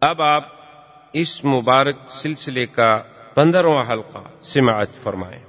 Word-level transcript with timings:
اب 0.00 0.22
آپ 0.22 0.44
اس 1.12 1.44
مبارک 1.44 1.96
سلسلے 2.08 2.66
کا 2.66 3.02
پندرواں 3.34 3.84
حلقہ 3.88 4.42
سماعت 4.42 4.88
فرمائیں۔ 5.02 5.44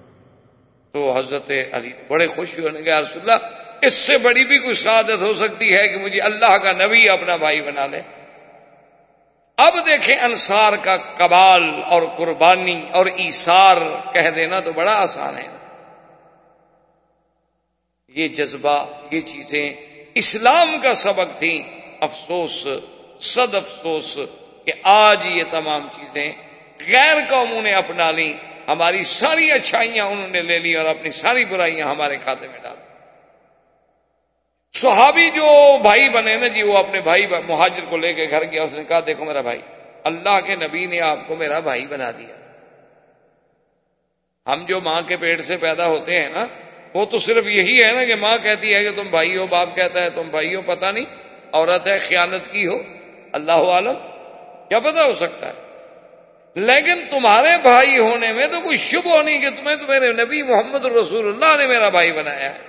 تو 0.91 1.17
حضرت 1.17 1.51
علی 1.71 1.91
بڑے 2.07 2.27
خوش 2.27 2.59
ہونے 2.59 2.79
گئے 2.85 3.01
رسول 3.01 3.29
اللہ، 3.29 3.47
اس 3.81 3.93
سے 3.93 4.17
بڑی 4.17 4.45
بھی 4.45 4.59
کوئی 4.59 4.73
سعادت 4.73 5.21
ہو 5.21 5.33
سکتی 5.33 5.75
ہے 5.75 5.87
کہ 5.87 5.97
مجھے 5.97 6.19
اللہ 6.19 6.57
کا 6.57 6.71
نبی 6.71 7.09
اپنا 7.09 7.35
بھائی 7.35 7.61
بنا 7.61 7.87
لے؟ 7.87 8.01
اب 9.57 9.73
دیکھیں 9.85 10.19
انصار 10.19 10.73
کا 10.81 10.97
کبال 10.97 11.83
اور 11.85 12.01
قربانی 12.15 12.85
اور 12.93 13.05
ایسار 13.05 13.77
کہہ 14.13 14.29
دینا 14.35 14.59
تو 14.59 14.71
بڑا 14.71 14.93
آسان 14.93 15.37
ہے۔ 15.37 15.57
یہ 18.07 18.27
جذبہ، 18.27 18.85
یہ 19.11 19.21
چیزیں 19.21 19.73
اسلام 20.15 20.77
کا 20.83 20.95
سبق 20.95 21.39
تھیں، 21.39 21.63
افسوس 22.01 22.67
صد 23.19 23.55
افسوس 23.55 24.19
کہ 24.65 24.71
آج 24.83 25.17
یہ 25.25 25.43
تمام 25.49 25.87
چیزیں 25.95 26.33
غیر 26.91 27.15
قوموں 27.29 27.61
نے 27.61 27.73
اپنا 27.73 28.11
لی 28.11 28.33
ہماری 28.67 29.03
ساری 29.03 29.51
اچھائیاں 29.51 30.05
انہوں 30.05 30.27
نے 30.27 30.41
لے 30.41 30.59
لی 30.59 30.75
اور 30.75 30.85
اپنی 30.85 31.09
ساری 31.09 31.45
برائیاں 31.45 31.87
ہمارے 31.87 32.17
کھاتے 32.17 32.47
میں 32.47 32.59
ڈال۔ 32.59 32.75
صحابی 34.73 35.29
جو 35.29 35.77
بھائی 35.81 36.09
بنے 36.09 36.35
نا 36.35 36.47
جی 36.47 36.63
وہ 36.63 36.77
اپنے 36.77 37.01
بھائی 37.01 37.27
مہاجر 37.47 37.85
کو 37.89 37.97
لے 37.97 38.13
کے 38.13 38.27
گھر 38.29 38.43
گیا، 38.43 38.63
اس 38.63 38.73
نے 38.73 38.83
کہا، 38.87 38.99
دیکھو 39.07 39.25
میرا 39.25 39.41
بھائی، 39.41 39.61
اللہ 40.03 40.39
کے 40.45 40.55
نبی 40.55 40.85
نے 40.85 41.01
آپ 41.01 41.27
کو 41.27 41.35
میرا 41.35 41.59
بھائی 41.59 41.87
بنا 41.87 42.11
دیا۔ 42.11 42.35
ہم 44.53 44.65
جو 44.65 44.81
ماں 44.81 45.01
کے 45.07 45.17
پیٹ 45.17 45.41
سے 45.41 45.57
پیدا 45.57 45.87
ہوتے 45.87 46.21
ہیں 46.21 46.29
نا، 46.29 46.47
وہ 46.93 47.05
تو 47.05 47.17
صرف 47.17 47.47
یہی 47.47 47.83
ہے 47.83 47.91
نا 47.91 48.03
کہ 48.03 48.15
ماں 48.15 48.37
کہتی 48.43 48.73
ہے 48.73 48.83
کہ 48.83 48.91
تم 48.95 49.07
بھائی 49.09 49.37
ہو، 49.37 49.45
باپ 49.45 49.75
کہتا 49.75 50.01
ہے 50.01 50.09
تم 50.09 50.29
بھائی 50.29 50.55
ہو 50.55 50.61
پتا 50.61 50.91
نہیں، 50.91 51.05
عورت 51.51 51.87
ہے، 51.87 51.97
خیانت 51.97 52.51
کی 52.51 52.67
ہو۔ 52.67 52.96
اللہ 53.31 53.51
عالم، 53.51 53.93
کیا 54.69 54.79
پتا 54.79 55.05
ہو 55.05 55.15
سکتا 55.15 55.47
ہے؟ 55.47 55.53
لیکن 56.55 57.07
تمہارے 57.09 57.57
بھائی 57.61 57.97
ہونے 57.97 58.33
میں 58.33 58.47
تو 58.47 58.61
کوئی 58.61 58.77
شبہ 58.77 59.23
نہیں 59.23 59.39
کہ 59.39 59.49
تمہیں 59.49 59.75
تو 59.75 59.87
میرے 59.87 60.13
نبی 60.13 60.43
محمد 60.43 60.85
رسول 60.85 61.27
اللہ 61.27 61.57
نے 61.57 61.67
میرا 61.67 61.89
بھائی 61.89 62.11
بنایا 62.11 62.53
ہے، 62.53 62.59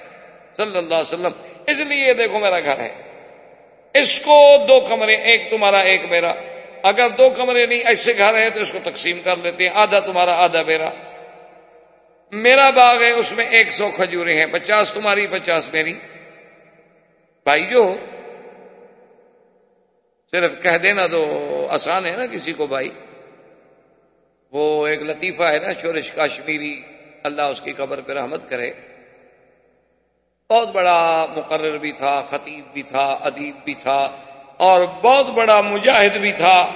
صلی 0.57 0.79
اللہ 0.79 0.95
علیہ 0.95 0.97
وسلم۔ 0.97 1.33
اس 1.67 1.81
لیے 1.81 2.15
دیکھو 2.15 2.39
میرا 2.39 2.61
گھر 2.61 2.79
ہے۔ 2.79 2.95
اس 3.95 4.21
کو 4.21 4.57
دو 4.69 4.81
کمرے، 4.81 5.15
ایک 5.15 5.51
تمہارا، 5.51 5.79
ایک 5.79 6.01
میرا۔ 6.11 6.33
اگر 6.83 7.09
دو 7.09 7.31
کمرے 7.31 7.67
نہیں، 7.67 7.79
ایسے 7.79 8.13
گھر 8.19 8.35
ہے 8.35 8.51
تو 8.51 8.61
اس 8.61 8.73
کو 8.73 8.79
تقسیم 8.85 9.21
کر 9.25 9.35
لیتے 9.43 9.69
ہیں۔ 9.69 9.75
آدھا 9.75 10.01
تمہارا، 10.01 10.33
آدھا 10.33 10.63
میرا۔ 10.63 10.91
میرا 12.33 12.71
باغ 12.71 13.03
ہے، 13.03 13.11
اس 13.11 13.33
میں 13.33 13.47
ایک 13.47 13.73
سو 13.73 13.91
کھجورے 13.91 14.35
ہیں، 14.35 14.47
پچاس 14.47 14.93
تمہاری، 14.93 15.27
پچاس 15.31 15.69
میری۔ 15.73 15.93
بھائی 17.45 17.67
جو 17.67 17.97
صرف 20.31 20.53
کہہ 20.63 20.79
دینا 20.79 21.07
تو 21.07 21.67
آسان 21.71 22.07
ہے 22.07 22.17
نا 22.17 22.27
کسی 22.27 22.53
کو 22.53 22.67
بھائی۔ 22.67 22.89
وہ 24.53 24.87
ایک 24.87 25.03
لطیفہ 25.03 25.43
ہے 25.43 25.59
نا 25.59 25.73
شورش 25.83 26.13
کاشمیری، 26.13 26.83
اللہ 27.25 27.43
اس 27.43 27.61
کی 27.61 27.73
قبر 27.73 28.01
پہ 28.01 28.13
رحمت 28.13 28.49
کرے۔ 28.49 28.71
بہت 30.51 30.69
بڑا 30.69 31.27
مقرر 31.37 31.79
بھی 31.79 31.93
تھا، 31.93 32.21
خطیب 32.21 32.65
بھی 32.73 32.83
تھا، 32.83 33.19
ادیب 33.23 33.57
بھی 33.65 33.75
تھا، 33.75 34.11
اور 34.57 34.81
بہت 35.03 35.27
بڑا 35.27 35.61
مجاہد 35.61 36.17
بھی 36.17 36.33
تھا۔ 36.33 36.73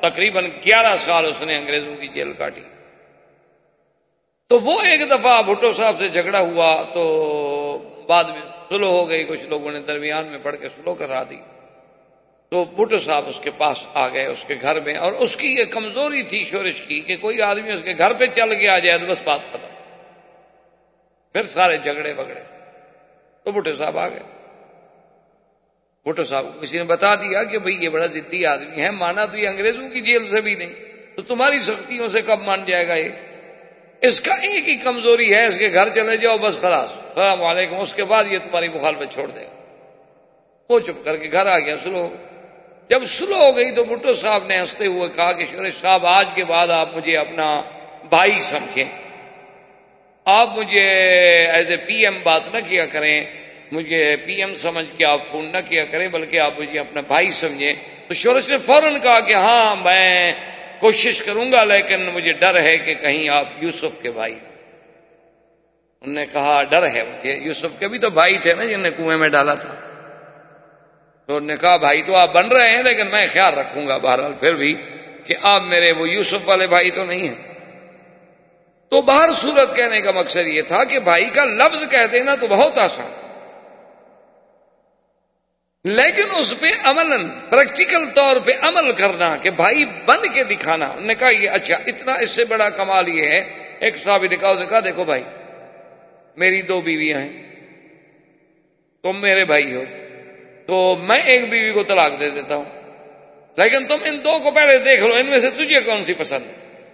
تقریباً 0.00 0.44
گیارہ 0.44 0.96
سال 0.96 1.26
اس 1.26 1.42
نے 1.42 1.56
انگریزوں 1.56 1.96
کی 1.96 2.08
جیل 2.08 2.32
کاٹی۔ 2.32 2.64
تو 4.46 4.58
وہ 4.58 4.80
ایک 4.80 5.10
دفعہ 5.10 5.42
بھٹو 5.42 5.72
صاحب 5.72 5.96
سے 5.98 6.08
جھگڑا 6.08 6.40
ہوا 6.40 6.82
تو 6.92 8.04
بعد 8.08 8.24
میں 8.24 8.40
سلو 8.68 8.90
ہو 8.90 9.08
گئی، 9.08 9.24
کچھ 9.24 9.44
لوگوں 9.44 9.72
نے 9.72 9.80
درمیان 9.80 10.26
میں 10.26 10.38
پڑھ 10.38 10.56
کے 10.56 10.68
سلو 10.68 10.94
کرا 10.94 11.22
دی۔ 11.30 11.40
تو 12.50 12.64
بھٹو 12.64 12.98
صاحب 12.98 13.28
اس 13.28 13.40
کے 13.40 13.50
پاس 13.50 13.86
آ 13.94 14.08
گئے 14.08 14.26
اس 14.26 14.44
کے 14.48 14.54
گھر 14.60 14.80
میں 14.80 14.94
اور 14.94 15.12
اس 15.12 15.36
کی 15.36 15.48
یہ 15.48 15.64
کمزوری 15.64 16.22
تھی 16.22 16.44
شورش 16.44 16.80
کی 16.80 17.00
کہ 17.00 17.16
کوئی 17.16 17.42
آدمی 17.42 17.72
اس 17.72 17.82
کے 17.84 17.92
گھر 17.98 18.12
پہ 18.12 18.26
چل 18.26 18.58
کے 18.58 18.68
آ 18.68 18.78
جائے 18.78 18.98
تو 18.98 19.06
بس 19.06 19.22
بات 19.22 19.40
ختم۔ 19.50 19.68
پھر 21.32 21.42
سارے 21.42 21.76
جھگڑے 21.76 22.14
بگڑے۔ 22.14 22.40
تو 23.42 23.52
بھٹو 23.52 23.74
صاحب 23.74 23.98
آ 23.98 24.08
گئے۔ 24.08 24.20
بھٹو 26.04 26.24
صاحب 26.24 26.54
کو 26.54 26.60
کسی 26.60 26.78
نے 26.78 26.84
بتا 26.84 27.14
دیا 27.14 27.44
کہ 27.44 27.58
بھئی 27.58 27.84
یہ 27.84 27.88
بڑا 27.88 28.06
ضدی 28.06 28.46
آدمی 28.46 28.80
ہے، 28.80 28.90
مانا 28.90 29.24
تو 29.24 29.38
یہ 29.38 29.48
انگریزوں 29.48 29.88
کی 29.88 30.00
جیل 30.00 30.26
سے 30.26 30.40
بھی 30.40 30.54
نہیں۔ 30.54 30.72
تو 31.16 31.22
تمہاری 31.22 31.60
سختیوں 31.60 32.08
سے 32.08 32.20
کب 32.20 32.40
مان 32.40 32.64
جائے 32.66 32.88
گا 32.88 32.94
یہ؟ 32.94 33.08
اس 34.00 34.20
کا 34.20 34.34
ایک 34.34 34.68
ہی 34.68 34.76
کمزوری 34.76 35.34
ہے، 35.34 35.46
اس 35.46 35.58
کے 35.58 35.68
گھر 35.72 35.88
چلے 35.88 36.16
جاؤ 36.16 36.38
بس 36.38 36.58
خلاص۔ 36.58 36.96
السلام 36.96 37.42
علیکم، 37.42 37.80
اس 37.80 37.94
کے 37.94 38.04
بعد 38.04 38.24
یہ 38.30 38.38
تمہاری 38.38 38.68
مخالفت 38.68 39.12
چھوڑ 39.12 39.26
دے 39.26 39.40
گا۔ 39.40 39.84
وہ 40.70 40.80
چپ 40.80 41.04
کر 41.04 41.16
کے 41.16 41.28
گھر 41.32 41.46
آ 41.46 41.58
گیا، 41.58 41.76
سلو 41.76 41.98
ہو 41.98 42.16
جب 42.90 43.04
سلو 43.04 43.36
ہو 43.36 43.56
گئی 43.56 43.70
تو 43.70 43.84
بھٹو 43.84 44.14
صاحب 44.14 44.46
نے 44.46 44.58
ہنستے 44.58 44.86
ہوئے 44.86 45.08
کہا 45.08 45.32
کہ 45.32 45.44
شورش 45.50 45.74
صاحب، 45.74 46.06
آج 46.06 46.26
کے 46.34 46.44
بعد 46.44 46.68
آپ 46.68 46.96
مجھے 46.96 47.16
اپنا 47.16 47.62
بھائی 48.08 48.40
سمجھیں۔ 48.40 48.84
آپ 50.24 50.58
مجھے 50.58 50.88
ایز 51.46 51.70
اے 51.70 51.76
پی 51.76 51.94
ایم 51.94 52.18
بات 52.22 52.54
نہ 52.54 52.58
کیا 52.66 52.86
کریں، 52.86 53.24
مجھے 53.72 54.16
پی 54.24 54.34
ایم 54.34 54.54
سمجھ 54.54 54.98
کے 54.98 55.04
آپ 55.04 55.20
فون 55.26 55.44
نہ 55.44 55.56
کیا 55.68 55.84
کریں، 55.84 56.08
بلکہ 56.08 56.40
آپ 56.40 56.60
مجھے 56.60 56.80
اپنا 56.80 57.00
بھائی 57.00 57.30
سمجھیں۔ 57.30 57.72
تو 58.08 58.14
شورش 58.14 58.48
نے 58.48 58.56
فوراً 58.56 59.00
کہا 59.00 59.20
کہ 59.20 59.34
ہاں 59.34 59.76
میں 59.76 60.32
کوشش 60.80 61.22
کروں 61.22 61.52
گا، 61.52 61.64
لیکن 61.64 62.06
مجھے 62.06 62.32
ڈر 62.32 62.62
ہے 62.62 62.78
کہ 62.78 62.94
کہیں 62.94 63.28
آپ 63.28 63.46
یوسف 63.60 64.02
کے 64.02 64.10
بھائی۔ 64.10 64.34
انہوں 66.00 66.14
نے 66.14 66.26
کہا، 66.32 66.62
ڈر 66.62 66.82
ہے 66.82 67.02
مجھے۔ 67.02 67.32
یوسف 67.32 67.78
کے 67.78 67.88
بھی 67.88 67.98
تو 67.98 68.10
بھائی 68.10 68.38
تھے 68.38 68.54
نا 68.54 68.64
جن 68.64 68.80
نے 68.80 68.90
کنویں 68.96 69.16
میں 69.16 69.28
ڈالا 69.28 69.54
تھا۔ 69.54 69.87
تو 71.28 71.40
نے 71.40 71.56
کہا، 71.60 71.76
بھائی، 71.76 72.02
تو 72.02 72.16
آپ 72.16 72.32
بن 72.32 72.48
رہے 72.48 72.68
ہیں، 72.68 72.82
لیکن 72.82 73.06
میں 73.06 73.26
خیال 73.32 73.54
رکھوں 73.54 73.88
گا 73.88 73.98
بہرحال 73.98 74.32
پھر 74.40 74.54
بھی 74.54 74.74
کہ 75.24 75.34
آپ 75.42 75.62
میرے 75.62 75.92
وہ 75.92 76.08
یوسف 76.08 76.36
والے 76.44 76.66
بھائی 76.66 76.90
تو 76.90 77.04
نہیں 77.04 77.28
ہیں. 77.28 77.54
تو 78.88 79.02
باہر 79.02 79.32
صورت 79.34 79.76
کہنے 79.76 80.00
کا 80.00 80.10
مقصد 80.10 80.46
یہ 80.46 80.62
تھا 80.62 80.84
کہ 80.84 80.98
بھائی 80.98 81.24
کا 81.24 81.44
لفظ 81.44 81.90
کہہ 81.90 82.06
دینا 82.12 82.34
تو 82.34 82.46
بہت 82.46 82.78
آسان۔ 82.78 83.10
لیکن 85.84 86.24
اس 86.38 86.54
پہ 86.60 86.66
عمل 86.84 87.28
پریکٹیکل 87.50 88.06
طور 88.14 88.36
پہ 88.44 88.52
عمل 88.62 88.92
کرنا 88.92 89.36
کہ 89.36 89.50
بھائی 89.50 89.84
بن 90.06 90.28
کے 90.34 90.44
دکھانا۔ 90.44 90.86
انہوں 90.86 91.06
نے 91.06 91.14
کہا، 91.14 91.30
یہ 91.30 91.50
اچھا 91.50 91.76
اتنا 91.86 92.12
اس 92.12 92.30
سے 92.30 92.44
بڑا 92.44 92.70
کمال 92.70 93.08
یہ 93.08 93.22
ہے۔ 93.22 93.52
ایک 93.80 93.96
صاحب 93.96 94.24
دکھاؤ 94.30 94.54
نے 94.54 94.66
کہا، 94.68 94.80
دیکھو 94.80 95.04
بھائی، 95.04 95.24
میری 96.36 96.62
دو 96.62 96.80
بیویاں 96.80 97.20
ہیں۔ 97.20 97.42
تم 99.02 99.20
میرے 99.20 99.44
بھائی 99.44 99.74
ہو۔ 99.74 99.84
تو 100.68 100.96
میں 101.00 101.22
ایک 101.24 101.50
بیوی 101.50 101.72
کو 101.72 101.82
طلاق 101.82 102.20
دے 102.20 102.30
دیتا 102.30 102.56
ہوں۔ 102.56 102.64
لیکن 103.56 103.86
تم 103.86 103.96
ان 104.04 104.24
دو 104.24 104.38
کو 104.38 104.50
پہلے 104.50 104.78
دیکھ 104.78 105.00
لو، 105.00 105.14
ان 105.14 105.26
میں 105.26 105.38
سے 105.38 105.50
تجھے 105.50 105.80
کون 105.80 106.04
سی 106.04 106.14
پسند؟ 106.14 106.44
ہے 106.46 106.84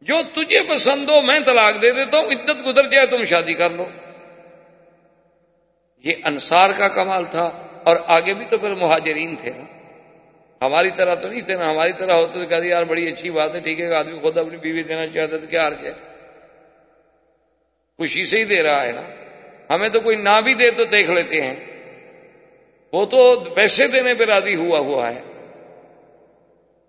جو 0.00 0.22
تجھے 0.34 0.60
پسند 0.68 1.10
ہو، 1.10 1.20
میں 1.20 1.40
طلاق 1.40 1.82
دے 1.82 1.90
دیتا 1.90 2.18
ہوں، 2.18 2.26
عدت 2.26 2.66
گزر 2.66 2.90
جائے 2.90 3.06
تم 3.06 3.24
شادی 3.24 3.54
کر 3.54 3.70
لو۔ 3.70 3.86
یہ 6.04 6.12
انصار 6.24 6.70
کا 6.78 6.88
کمال 6.88 7.24
تھا 7.24 7.50
اور 7.84 7.96
آگے 8.06 8.34
بھی 8.34 8.44
تو 8.50 8.58
پھر 8.58 8.74
مہاجرین 8.74 9.36
تھے۔ 9.36 9.50
نا 9.50 9.64
ہماری 10.66 10.90
طرح 10.90 11.14
تو 11.14 11.28
نہیں 11.28 11.40
تھے 11.40 11.54
نا 11.54 11.70
ہماری 11.70 11.92
طرح 11.92 12.12
ہوتے 12.12 12.40
تو 12.40 12.46
کہتے، 12.46 12.66
یار 12.66 12.84
بڑی 12.84 13.12
اچھی 13.12 13.30
بات 13.30 13.54
ہے، 13.54 13.60
ٹھیک 13.60 13.80
ہے، 13.80 13.94
آدمی 13.94 14.18
خود 14.18 14.38
اپنی 14.38 14.56
بیوی 14.56 14.82
دینا 14.82 15.06
چاہتا 15.06 15.36
تو 15.36 15.46
کیا 15.46 15.68
حرج 15.68 15.86
ہے 15.86 15.92
خوشی 17.96 18.24
سے 18.24 18.38
ہی 18.38 18.44
دے 18.44 18.62
رہا 18.62 18.86
ہے 18.86 18.92
نا۔ 18.92 19.02
ہمیں 19.74 19.88
تو 19.88 20.00
کوئی 20.00 20.16
نہ 20.16 20.40
بھی 20.44 20.54
دے 20.54 20.70
تو 20.70 20.84
دیکھ 20.84 21.10
لیتے 21.10 21.40
ہیں۔ 21.40 21.71
وہ 22.92 23.06
تو 23.06 23.44
ویسے 23.56 23.86
دینے 23.86 24.14
پہ 24.14 24.24
راضی 24.24 24.54
ہوا 24.54 24.78
ہوا 24.78 25.14
ہے۔ 25.14 25.20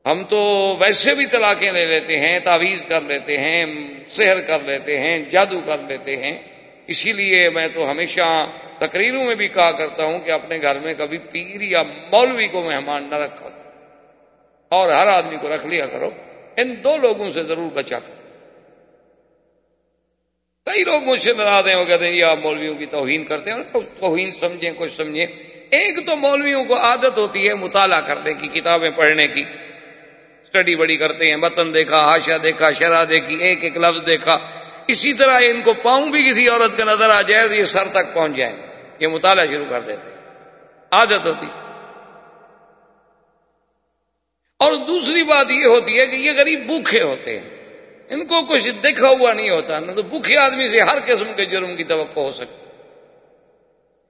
ہم 0.05 0.23
تو 0.29 0.75
ویسے 0.79 1.15
بھی 1.15 1.25
طلاقیں 1.25 1.71
لے 1.71 1.85
لیتے 1.85 2.19
ہیں، 2.19 2.39
تعویذ 2.39 2.85
کر 2.85 3.01
لیتے 3.01 3.37
ہیں، 3.37 3.65
سحر 4.07 4.41
کر 4.41 4.59
لیتے 4.65 4.99
ہیں، 4.99 5.19
جادو 5.29 5.61
کر 5.61 5.77
لیتے 5.77 6.17
ہیں۔ 6.17 6.39
اسی 6.87 7.11
لیے 7.11 7.49
میں 7.49 7.67
تو 7.73 7.91
ہمیشہ 7.91 8.45
تقریروں 8.79 9.25
میں 9.25 9.35
بھی 9.35 9.47
کہا 9.47 9.71
کرتا 9.71 10.03
ہوں 10.03 10.19
کہ 10.19 10.31
اپنے 10.31 10.57
گھر 10.61 10.79
میں 10.79 10.93
کبھی 10.93 11.17
پیر 11.17 11.61
یا 11.61 11.83
مولوی 11.83 12.47
کو 12.47 12.61
مہمان 12.61 13.09
نہ 13.09 13.15
رکھا 13.15 13.49
کرو 13.49 13.69
اور 14.69 14.89
ہر 14.89 15.07
آدمی 15.07 15.35
کو 15.41 15.55
رکھ 15.55 15.67
لیا 15.67 15.85
کرو۔ 15.85 16.09
ان 16.57 16.75
دو 16.83 16.97
لوگوں 16.97 17.29
سے 17.29 17.43
ضرور 17.43 17.71
بچا 17.73 17.99
کرو۔ 17.99 18.15
کئی 20.65 20.83
لوگ 20.83 21.03
مجھ 21.03 21.21
سے 21.21 21.33
ناراض 21.33 21.67
ہیں، 21.67 21.75
وہ 21.75 21.85
کہتے 21.85 22.07
ہیں 22.07 22.13
یہ 22.13 22.23
آپ 22.23 22.37
مولویوں 22.37 22.75
کی 22.75 22.85
توہین 22.85 23.25
کرتے 23.25 23.51
ہیں 23.51 23.79
توہین 23.99 24.31
سمجھیں، 24.31 24.71
کچھ 24.77 24.91
سمجھیں۔ 24.91 25.25
ایک 25.73 26.07
تو 26.07 26.15
مولویوں 26.15 26.65
کو 26.65 26.77
عادت 26.77 27.17
ہوتی 27.17 27.49
ہے 27.49 27.53
مطالعہ 27.53 28.01
کرنے 28.01 28.33
کی، 28.33 28.47
کتابیں 28.47 28.89
پڑھنے 28.89 29.27
کی۔ 29.27 29.43
اسٹڈی 30.41 30.75
بڑی 30.75 30.97
کرتے 30.97 31.29
ہیں 31.29 31.35
متن 31.35 31.73
دیکھا 31.73 31.97
ہاشا 31.97 32.37
دیکھا، 32.43 32.71
شرح 32.71 33.03
دیکھی، 33.09 33.35
ایک 33.35 33.63
ایک 33.63 33.77
لفظ 33.77 34.05
دیکھا۔ 34.05 34.39
اسی 34.87 35.13
طرح 35.13 35.39
ان 35.45 35.61
کو 35.61 35.73
پاؤں 35.73 36.09
بھی 36.09 36.31
کسی 36.31 36.49
عورت 36.49 36.77
کا 36.77 36.83
نظر 36.85 37.09
آ 37.09 37.21
جائے 37.21 37.47
تو 37.47 37.53
یہ 37.53 37.63
سر 37.63 37.87
تک 37.91 38.13
پہنچ 38.13 38.35
جائیں۔ 38.35 38.55
یہ 38.99 39.07
مطالعہ 39.07 39.45
شروع 39.45 39.65
کر 39.69 39.81
دیتے 39.81 40.09
عادت 40.91 41.27
ہوتی۔ 41.27 41.47
اور 44.59 44.73
دوسری 44.87 45.23
بات 45.23 45.51
یہ 45.51 45.65
ہوتی 45.65 45.99
ہے 45.99 46.07
کہ 46.07 46.15
یہ 46.15 46.31
غریب 46.37 46.59
بھوکھے 46.59 47.01
ہوتے 47.01 47.39
ہیں۔ 47.39 47.49
ان 48.09 48.25
کو 48.25 48.45
کچھ 48.45 48.69
دیکھا 48.69 49.07
ہوا 49.07 49.33
نہیں 49.33 49.49
ہوتا، 49.49 49.79
نہ 49.79 49.91
تو 49.91 50.01
بھوکھے 50.01 50.37
آدمی 50.37 50.67
سے 50.69 50.81
ہر 50.81 50.97
قسم 51.05 51.33
کے 51.35 51.45
جرم 51.45 51.75
کی 51.75 51.83
توقع 51.83 52.19
ہو 52.19 52.31
سکتی۔ 52.31 52.62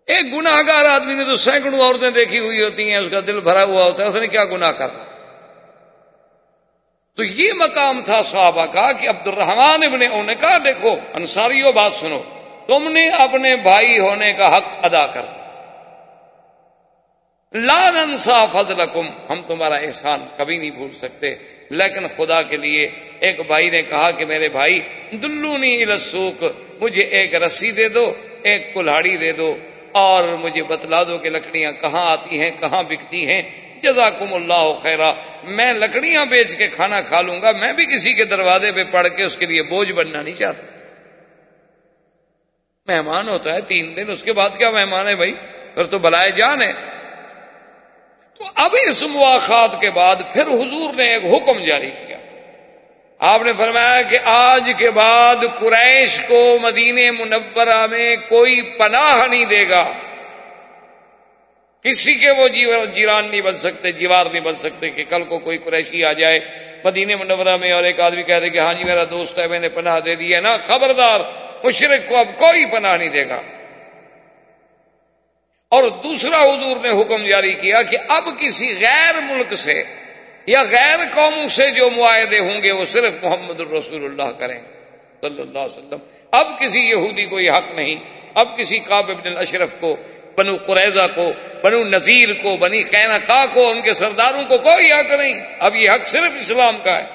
ایک 0.06 0.34
گناہ 0.34 0.62
گار 0.68 0.86
آدمی 0.86 1.14
نے 1.14 1.24
تو 1.24 1.36
سینکڑوں 1.36 1.80
عورتیں 1.80 2.12
دیکھی 2.12 2.40
ہوئی 2.40 2.64
ہوتی 2.64 2.92
ہیں، 2.92 2.98
اس 2.98 3.10
کا 3.12 3.20
دل 3.28 3.40
بھرا 3.40 3.64
ہوا 3.64 3.84
ہوتا 3.84 4.04
ہے، 4.04 4.10
اس 4.10 4.16
نے 4.16 4.28
کیا 4.28 4.46
گناہ 4.46 4.72
کرنا 4.72 5.04
تو 7.16 7.24
یہ 7.24 7.54
مقام 7.54 8.04
تھا 8.04 8.22
صحابہ 8.22 8.66
کا 8.66 8.92
کہ 8.92 9.10
عبد 9.10 9.28
الرحمان 9.28 9.84
ابن 9.84 10.26
نے 10.26 10.36
کہا، 10.36 10.58
دیکھو 10.66 10.96
انصاریوں 11.14 11.72
بات 11.72 11.94
سنو، 11.94 12.22
تم 12.68 12.92
نے 12.92 13.10
اپنے 13.10 13.56
بھائی 13.56 14.00
ہونے 14.00 14.34
کا 14.34 14.58
حق 14.58 14.86
ادا 14.86 15.08
کر 15.08 15.22
لان 17.54 17.98
انصاف 17.98 18.52
فضلکم، 18.52 19.08
ہم 19.30 19.42
تمہارا 19.48 19.76
احسان 19.76 20.26
کبھی 20.38 20.58
نہیں 20.58 20.72
بھول 20.72 20.92
سکتے۔ 20.94 21.36
لیکن 21.70 22.08
خدا 22.18 22.42
کے 22.42 22.58
لیے 22.58 22.90
ایک 23.20 23.40
بھائی 23.48 23.70
نے 23.70 23.82
کہا 23.82 24.12
کہ 24.12 24.26
میرے 24.26 24.50
بھائی، 24.50 24.80
دلونی 25.12 25.84
السوق، 25.84 26.44
مجھے 26.82 27.04
ایک 27.04 27.36
رسی 27.36 27.72
دے 27.72 27.90
دو، 27.90 28.14
ایک 28.44 28.74
کلاڑی 28.74 29.18
دے 29.18 29.32
دو۔ 29.32 29.58
اور 29.94 30.24
مجھے 30.24 30.64
بتلا 30.64 31.04
دو 31.04 31.18
کہ 31.18 31.30
لکڑیاں 31.30 31.72
کہاں 31.72 32.12
آتی 32.12 32.40
ہیں، 32.40 32.52
کہاں 32.60 32.84
بکتی 32.84 33.28
ہیں۔ 33.28 33.42
جزاکم 33.82 34.34
اللہ 34.34 34.74
خیرا۔ 34.82 35.14
میں 35.44 35.74
لکڑیاں 35.74 36.26
بیچ 36.26 36.56
کے 36.56 36.68
کھانا 36.68 37.02
کھا 37.02 37.22
لوں 37.22 37.42
گا، 37.42 37.52
میں 37.52 37.74
بھی 37.74 37.86
کسی 37.86 38.14
کے 38.14 38.26
دروازے 38.26 38.72
پہ 38.72 38.84
پڑھ 38.84 39.08
کے 39.08 39.24
اس 39.24 39.38
کے 39.38 39.46
لیے 39.46 39.64
بوجھ 39.64 39.92
بننا 39.92 40.22
نہیں 40.22 40.36
چاہتا۔ 40.36 40.64
مہمان 42.88 43.30
ہوتا 43.30 43.54
ہے 43.54 43.62
تین 43.62 43.94
دن، 43.96 44.10
اس 44.10 44.24
کے 44.24 44.34
بعد 44.34 44.50
کیا 44.58 44.70
مہمان 44.70 45.08
ہے 45.08 45.16
بھائی؟ 45.16 45.34
پھر 45.74 45.84
تو 45.84 45.98
بلائے 45.98 46.32
جان 46.32 46.58
ہے۔ 46.68 46.74
تو 48.38 48.44
اب 48.56 48.76
اس 48.88 49.04
مواقع 49.04 49.68
کے 49.80 49.90
بعد 49.90 50.16
پھر 50.34 50.42
حضور 50.42 50.94
نے 50.94 51.14
ایک 51.14 51.24
حکم 51.26 51.64
جاری 51.64 51.92
کیا۔ 52.08 52.13
آپ 53.26 53.42
نے 53.42 53.52
فرمایا 53.58 54.02
کہ 54.02 54.18
آج 54.24 54.72
کے 54.78 54.92
بعد 54.92 55.36
قریش 55.60 56.22
کو 56.28 56.58
مدینے 56.62 57.12
منورہ 57.12 57.88
میں 57.88 58.16
کوئی 58.16 58.62
پناہ 58.62 59.28
نہیں 59.28 59.46
دے 59.46 59.70
گا۔ 59.70 59.94
کسی 61.84 62.16
کے 62.16 62.32
وہ 62.32 62.48
جی- 62.48 62.94
جیران 62.94 63.30
نہیں 63.30 63.42
بن 63.42 63.58
سکتے، 63.58 63.92
جیوار 63.92 64.26
نہیں 64.26 64.42
بن 64.42 64.56
سکتے 64.56 64.90
کہ 64.90 65.04
کل 65.10 65.24
کو 65.24 65.40
کوئی 65.40 65.58
قریشی 65.58 66.06
آ 66.06 66.14
جائے 66.14 66.40
مدینے 66.84 67.16
منورہ 67.16 67.58
میں 67.58 67.72
اور 67.72 67.84
ایک 67.84 68.00
آدمی 68.00 68.24
کہہ 68.24 68.40
دے 68.40 68.50
کہ 68.50 68.60
ہاں 68.60 68.74
جی 68.74 68.84
میرا 68.84 69.04
دوست 69.12 69.40
ہے، 69.40 69.48
میں 69.48 69.60
نے 69.60 69.70
پناہ 69.70 70.00
دے 70.00 70.16
دی 70.16 70.36
ہے۔ 70.36 70.42
نا 70.42 70.58
خبردار، 70.58 71.20
مشرق 71.64 72.10
کو 72.10 72.18
اب 72.18 72.28
کوئی 72.38 72.66
پناہ 72.66 72.98
نہیں 72.98 73.10
دے 73.10 73.30
گا۔ 73.30 73.42
اور 75.70 75.84
دوسرا 75.84 76.42
حضور 76.42 76.78
نے 76.78 77.02
حکم 77.02 77.26
جاری 77.26 77.54
کیا 77.54 77.82
کہ 77.82 77.98
اب 78.10 78.40
کسی 78.40 78.76
غیر 78.82 79.16
ملک 79.22 79.54
سے 79.56 79.84
یا 80.46 80.64
غیر 80.72 81.00
قوموں 81.12 81.48
سے 81.48 81.72
جو 81.72 81.90
معاہدے 81.90 82.40
ہوں 82.40 82.64
گے 82.64 82.72
وہ 82.72 82.86
صرف 82.86 83.14
محمد 83.24 83.60
الرسول 83.60 84.06
اللہ 84.06 84.32
کریں 84.32 84.60
صلی 85.22 85.42
اللہ 85.42 85.60
علیہ 85.60 85.78
وسلم۔ 85.78 85.98
اب 86.32 86.60
کسی 86.60 86.82
یہودی 86.82 87.26
کو 87.26 87.40
یہ 87.40 87.52
حق 87.52 87.76
نہیں، 87.76 87.96
اب 88.36 88.58
کسی 88.58 88.80
کاب 88.80 89.12
ابن 89.12 89.28
الاشرف 89.28 89.70
کو، 89.80 89.96
بنو 90.38 90.58
قریضہ 90.66 91.08
کو، 91.16 91.32
بنو 91.64 91.84
نذیر 91.84 92.30
کو، 92.42 92.58
بنی 92.58 92.84
قینا 92.84 93.46
کو، 93.46 93.70
ان 93.70 93.82
کے 93.82 93.94
سرداروں 93.94 94.44
کو 94.44 94.58
کوئی 94.58 94.92
حق 94.92 95.12
نہیں۔ 95.12 95.42
اب 95.60 95.76
یہ 95.76 95.92
حق 95.92 96.08
صرف 96.08 96.32
اسلام 96.40 96.78
کا 96.84 96.98
ہے۔ 96.98 97.06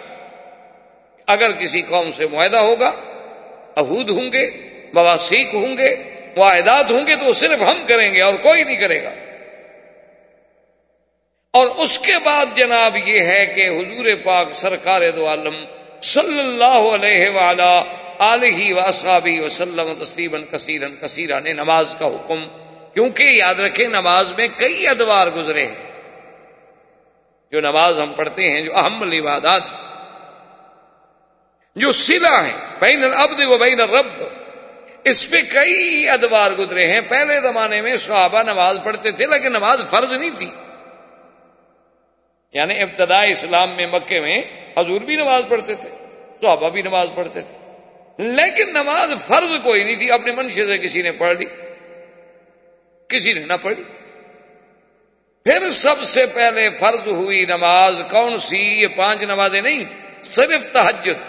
اگر 1.26 1.52
کسی 1.52 1.82
قوم 1.82 2.12
سے 2.12 2.26
معاہدہ 2.26 2.56
ہوگا، 2.56 2.92
عہود 3.76 4.10
ہوں 4.10 4.32
گے 4.32 4.50
بواسیک 4.94 5.48
ہوں 5.52 5.76
گے، 5.78 5.96
معاہدات 6.36 6.90
ہوں 6.90 7.06
گے 7.06 7.16
تو 7.16 7.24
وہ 7.24 7.32
صرف 7.32 7.62
ہم 7.62 7.86
کریں 7.86 8.14
گے 8.14 8.22
اور 8.22 8.34
کوئی 8.42 8.64
نہیں 8.64 8.76
کرے 8.76 9.02
گا۔ 9.02 9.10
اور 11.52 11.66
اس 11.66 11.98
کے 11.98 12.12
بعد 12.24 12.46
جناب 12.54 12.96
یہ 12.96 13.20
ہے 13.20 13.46
کہ 13.46 13.68
حضور 13.68 14.06
پاک 14.24 14.48
سرکار 14.52 15.02
دو 15.16 15.28
عالم 15.28 15.64
صلی 16.02 16.40
اللہ 16.40 16.94
علیہ 16.94 17.28
ولا 17.28 17.82
علیہ 18.18 18.74
وصابی 18.74 19.40
وسلم 19.40 20.02
تسلیمن 20.02 20.44
کثیرن 20.46 20.96
کثیرہ 20.96 21.40
نے 21.40 21.52
نماز 21.52 21.96
کا 21.98 22.06
حکم، 22.06 22.44
کیونکہ 22.94 23.22
یاد 23.22 23.54
رکھیں 23.54 23.86
نماز 23.86 24.28
میں 24.36 24.48
کئی 24.48 24.88
ادوار 24.88 25.26
گزرے 25.26 25.66
ہیں۔ 25.66 25.74
جو 27.52 27.60
نماز 27.60 28.00
ہم 28.00 28.12
پڑھتے 28.12 28.50
ہیں، 28.50 28.60
جو 28.60 28.76
اہم 28.76 29.02
عبادات 29.02 29.62
جو 31.76 31.90
سلا 31.90 32.46
ہے 32.46 32.52
بین 32.80 33.04
العبد 33.04 33.44
و 33.44 33.58
بین 33.58 33.80
الرب، 33.80 34.22
اس 35.04 35.30
پہ 35.30 35.40
کئی 35.40 36.08
ادوار 36.08 36.50
گزرے 36.58 36.86
ہیں۔ 36.86 37.00
پہلے 37.00 37.40
زمانے 37.40 37.80
میں 37.80 37.96
صحابہ 37.96 38.42
نماز 38.42 38.78
پڑھتے 38.84 39.10
تھے، 39.10 39.26
لیکن 39.26 39.48
نماز 39.48 39.90
فرض 39.90 40.12
نہیں 40.12 40.30
تھی۔ 40.38 40.50
یعنی 42.52 42.82
ابتدا 42.82 43.22
اسلام 43.22 43.70
میں 43.70 43.86
مکے 43.92 44.20
میں 44.20 44.42
حضور 44.78 45.00
بھی 45.00 45.16
نماز 45.16 45.42
پڑھتے 45.48 45.74
تھے، 45.74 45.88
صحابہ 46.40 46.68
بھی 46.68 46.82
نماز 46.82 47.08
پڑھتے 47.14 47.40
تھے۔ 47.42 47.56
لیکن 48.18 48.70
نماز 48.70 49.14
فرض 49.26 49.50
کوئی 49.62 49.84
نہیں 49.84 49.96
تھی، 49.96 50.12
اپنے 50.12 50.32
منشے 50.32 50.66
سے 50.66 50.78
کسی 50.78 51.02
نے 51.02 51.12
پڑھ 51.12 51.36
لی، 51.36 51.44
کسی 53.08 53.32
نے 53.32 53.40
نہ 53.40 53.52
پڑھی 53.62 53.84
پھر 55.44 55.70
سب 55.70 56.02
سے 56.02 56.26
پہلے 56.26 56.70
فرض 56.70 57.06
ہوئی 57.06 57.44
نماز، 57.44 57.94
کون 58.10 58.38
سی؟ 58.38 58.56
یہ 58.56 58.86
پانچ 58.96 59.22
نمازیں 59.22 59.60
نہیں، 59.60 59.84
صرف 60.22 60.72
تحجد 60.72 61.20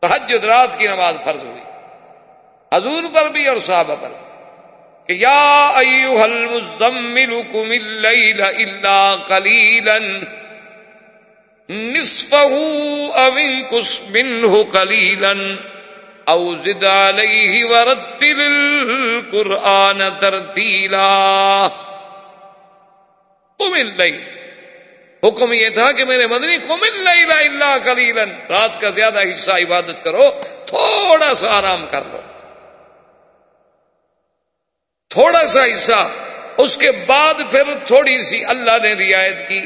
تحجد 0.00 0.44
رات 0.44 0.78
کی 0.78 0.86
نماز 0.86 1.14
فرض 1.24 1.44
ہوئی، 1.44 1.60
حضور 2.74 3.02
پر 3.14 3.28
بھی 3.28 3.48
اور 3.48 3.56
صحابہ 3.56 3.94
پر 4.00 4.08
بھی۔ 4.08 4.29
کہ 5.10 5.14
یا 5.18 5.70
ایوہ 5.76 6.22
المزمل 6.22 7.30
کم 7.52 7.70
اللیل 7.70 8.42
الا 8.42 8.98
قلیلا 9.28 9.96
نصفه 11.68 12.60
او 13.22 13.32
انکس 13.38 13.90
منه 14.10 14.60
قلیلا 14.76 15.32
او 16.34 16.38
زد 16.68 16.84
علیہ 16.84 17.64
ورتل 17.64 18.44
القرآن 18.44 20.06
ترتیلا 20.20 21.10
قم 23.60 23.78
اللیل 23.82 24.18
حکم 25.22 25.52
یہ 25.52 25.68
تھا 25.74 25.92
کہ 25.92 26.04
میرے 26.04 26.26
مدنی 26.28 26.64
قم 26.66 26.90
اللیل 26.92 27.32
الا 27.32 27.76
قلیلا 27.84 28.30
رات 28.50 28.80
کا 28.80 28.90
زیادہ 28.90 29.30
حصہ 29.32 29.62
عبادت 29.62 30.04
کرو، 30.04 30.30
تھوڑا 30.66 31.34
سا 31.34 31.56
آرام 31.58 31.86
کر 31.90 32.12
لو۔ 32.12 32.29
تھوڑا 35.10 35.46
سا 35.46 35.64
حصہ، 35.64 36.08
اس 36.56 36.76
کے 36.76 36.92
بعد 36.92 37.34
پھر 37.50 37.62
تھوڑی 37.86 38.18
سی 38.18 38.44
اللہ 38.44 38.70
نے 38.82 38.94
رعایت 38.94 39.48
کی۔ 39.48 39.60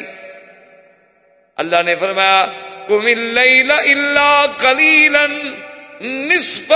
اللہ 1.57 1.77
نے 1.87 1.95
فرمایا 1.97 2.47
کم 2.89 3.07
اللہ 3.07 4.47
کلیلن 4.59 5.55
نصف 6.01 6.73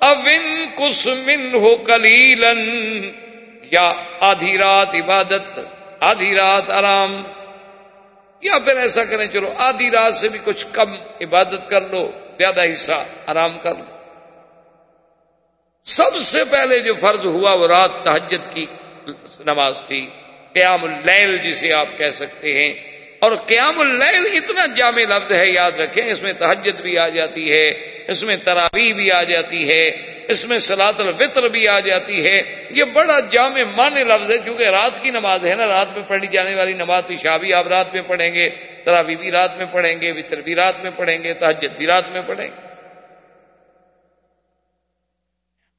اوین 0.00 0.66
کس 0.76 1.06
من 1.06 1.54
ہو 1.54 1.76
کلیلن 1.76 2.60
یا 3.70 3.92
آدھی 4.20 4.58
رات 4.58 4.94
عبادت، 4.94 5.58
آدھی 6.00 6.34
رات 6.34 6.70
آرام۔ 6.70 7.22
یا 8.40 8.58
پھر 8.58 8.76
ایسا 8.76 9.04
کریں، 9.04 9.26
چلو 9.26 9.52
آدھی 9.56 9.90
رات 9.90 10.14
سے 10.14 10.28
بھی 10.28 10.38
کچھ 10.44 10.66
کم 10.72 10.94
عبادت 11.20 11.68
کر 11.68 11.80
لو، 11.80 12.10
زیادہ 12.38 12.60
حصہ 12.70 13.04
آرام 13.26 13.58
کر 13.58 13.74
لو۔ 13.74 13.99
سب 15.90 16.18
سے 16.18 16.44
پہلے 16.50 16.80
جو 16.80 16.94
فرض 16.94 17.26
ہوا 17.26 17.52
وہ 17.52 17.66
رات 17.66 17.90
تحجد 18.04 18.54
کی 18.54 18.66
نماز 19.46 19.84
تھی، 19.86 20.10
قیام 20.52 20.84
اللیل 20.84 21.38
جسے 21.38 21.74
آپ 21.74 21.86
کہہ 21.96 22.10
سکتے 22.10 22.48
ہیں۔ 22.48 22.74
اور 23.18 23.30
قیام 23.46 23.80
اللیل 23.80 24.26
اتنا 24.34 24.66
جامع 24.76 25.00
لفظ 25.00 25.32
ہے، 25.32 25.48
یاد 25.48 25.80
رکھیں، 25.80 26.06
اس 26.06 26.22
میں 26.22 26.32
تحجد 26.32 26.80
بھی 26.80 26.98
آ 26.98 27.08
جاتی 27.08 27.52
ہے، 27.52 27.66
اس 28.08 28.22
میں 28.22 28.36
تراوی 28.44 28.92
بھی 28.92 29.12
آ 29.12 29.22
جاتی 29.22 29.68
ہے، 29.68 29.88
اس 30.28 30.48
میں 30.48 30.58
سلاد 30.58 30.92
الفطر 30.98 31.48
بھی 31.48 31.68
آ 31.68 31.80
جاتی 31.80 32.26
ہے۔ 32.26 32.66
یہ 32.70 32.84
بڑا 32.84 33.20
جامع 33.20 33.62
مان 33.76 33.94
لفظ 33.94 34.30
ہے، 34.30 34.38
کیونکہ 34.38 34.62
رات 34.62 35.02
کی 35.02 35.10
نماز 35.10 35.44
ہے 35.44 35.54
نا، 35.54 35.66
رات 35.66 35.96
میں 35.96 36.04
پڑھی 36.08 36.28
جانے 36.28 36.54
والی 36.54 36.72
نماز 36.72 37.02
تو 37.06 37.14
شاہ 37.14 37.38
بھی 37.38 37.54
آپ 37.54 37.68
رات 37.68 37.94
میں 37.94 38.02
پڑھیں 38.06 38.34
گے 38.34 38.50
تراوی 38.84 39.16
بھی 39.16 39.30
رات 39.30 39.56
میں 39.56 39.66
پڑھیں 39.72 40.00
گے، 40.00 40.12
وطر 40.12 40.40
بھی 40.40 40.54
رات 40.54 40.82
میں 40.82 40.90
پڑھیں 40.96 41.24
گے 41.24 41.34
تحجد 41.34 41.76
بھی 41.78 41.86
رات 41.86 42.12
میں 42.12 42.22
پڑھیں 42.26 42.46
گے۔ 42.46 42.69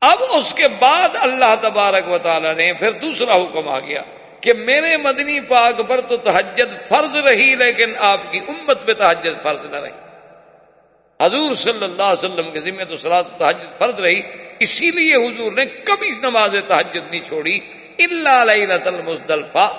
اب 0.01 0.17
اس 0.29 0.53
کے 0.53 0.67
بعد 0.67 1.09
اللہ 1.13 1.55
تبارک 1.61 2.11
و 2.11 2.17
تعالی 2.17 2.53
نے 2.53 2.73
پھر 2.73 2.91
دوسرا 2.91 3.35
حکم 3.35 3.67
آ 3.67 3.79
گیا 3.79 4.01
کہ 4.41 4.53
میرے 4.53 4.97
مدنی 4.97 5.39
پاک 5.39 5.81
پر 5.87 6.01
تو 6.01 6.17
تحجد 6.17 6.87
فرض 6.87 7.17
رہی 7.17 7.55
لیکن 7.55 7.93
آپ 7.97 8.31
کی 8.31 8.39
امت 8.47 8.85
پہ 8.85 8.93
تحجد 8.93 9.43
فرض 9.43 9.65
نہ 9.65 9.75
رہی۔ 9.75 9.89
حضور 11.25 11.53
صلی 11.53 11.83
اللہ 11.83 12.03
علیہ 12.03 12.29
وسلم 12.29 12.51
کے 12.51 12.59
ذمہ 12.59 12.83
تو 12.83 12.95
سلاد 12.95 13.23
تحجد 13.37 13.79
فرض 13.79 13.99
رہی، 13.99 14.21
اسی 14.59 14.91
لیے 14.91 15.15
حضور 15.15 15.51
نے 15.51 15.65
کبھی 15.65 16.09
نماز 16.09 16.55
تحجد 16.67 17.11
نہیں 17.11 17.21
چھوڑی 17.21 17.59
اللہ 17.99 18.87
المزدلفہ۔ 18.87 19.69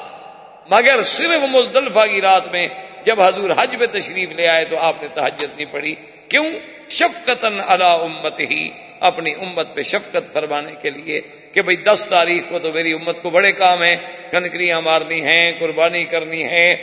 مگر 0.70 1.02
صرف 1.02 1.48
مزدلفہ 1.48 2.06
کی 2.10 2.20
رات 2.20 2.52
میں 2.52 2.68
جب 3.04 3.20
حضور 3.20 3.50
حج 3.50 3.76
میں 3.76 3.86
تشریف 3.86 4.30
لے 4.30 4.48
آئے 4.48 4.64
تو 4.64 4.78
آپ 4.78 5.02
نے 5.02 5.08
تحجد 5.08 5.56
نہیں 5.56 5.72
پڑھی۔ 5.72 5.94
کیوں؟ 6.28 6.46
شفقتن 6.88 7.60
علی 7.66 7.84
امت 7.84 8.40
ہی 8.40 8.70
اپنی 9.02 9.32
امت 9.34 9.74
پہ 9.74 9.82
شفقت 9.82 10.32
فرمانے 10.32 10.72
کے 10.80 10.90
لیے 10.90 11.20
کہ 11.52 11.62
بھئی 11.62 11.76
دس 11.76 12.06
تاریخ 12.10 12.42
کو 12.48 12.58
تو 12.58 12.72
میری 12.74 12.92
امت 12.92 13.22
کو 13.22 13.30
بڑے 13.30 13.52
کام 13.52 13.82
ہیں 13.82 13.96
کنکریاں 14.30 14.80
مارنی 14.80 15.20
ہیں، 15.20 15.52
قربانی 15.58 16.04
کرنی 16.04 16.42
ہے 16.44 16.74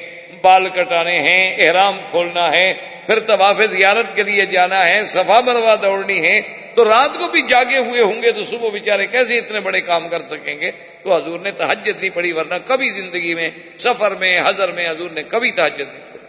بال 0.41 0.69
کٹانے 0.69 1.19
ہیں، 1.19 1.55
احرام 1.57 1.99
کھولنا 2.11 2.51
ہے، 2.51 2.73
پھر 3.05 3.19
طواف 3.19 3.61
زیارت 3.71 4.15
کے 4.15 4.23
لیے 4.23 4.45
جانا 4.45 4.83
ہے، 4.87 5.03
صفا 5.05 5.39
مروا 5.41 5.75
دوڑنی 5.81 6.19
ہے، 6.25 6.41
تو 6.75 6.83
رات 6.85 7.17
کو 7.17 7.27
بھی 7.27 7.41
جاگے 7.41 7.77
ہوئے 7.77 8.01
ہوں 8.01 8.21
گے 8.21 8.31
تو 8.31 8.43
صبح 8.43 8.69
بیچارے 8.69 9.07
کیسے 9.07 9.37
اتنے 9.37 9.59
بڑے 9.59 9.81
کام 9.81 10.07
کر 10.09 10.21
سکیں 10.21 10.61
گے؟ 10.61 10.71
تو 11.03 11.15
حضور 11.15 11.39
نے 11.39 11.51
تحجت 11.51 11.99
نہیں 11.99 12.09
پڑی 12.09 12.31
ورنہ 12.31 12.55
کبھی 12.65 12.89
زندگی 12.89 13.33
میں، 13.33 13.49
سفر 13.77 14.15
میں، 14.15 14.39
حضر 14.45 14.71
میں 14.71 14.89
حضور 14.89 15.09
نے 15.09 15.23
کبھی 15.23 15.51
تحجت 15.51 15.87
نہیں 15.93 16.05
چھوڑی 16.07 16.27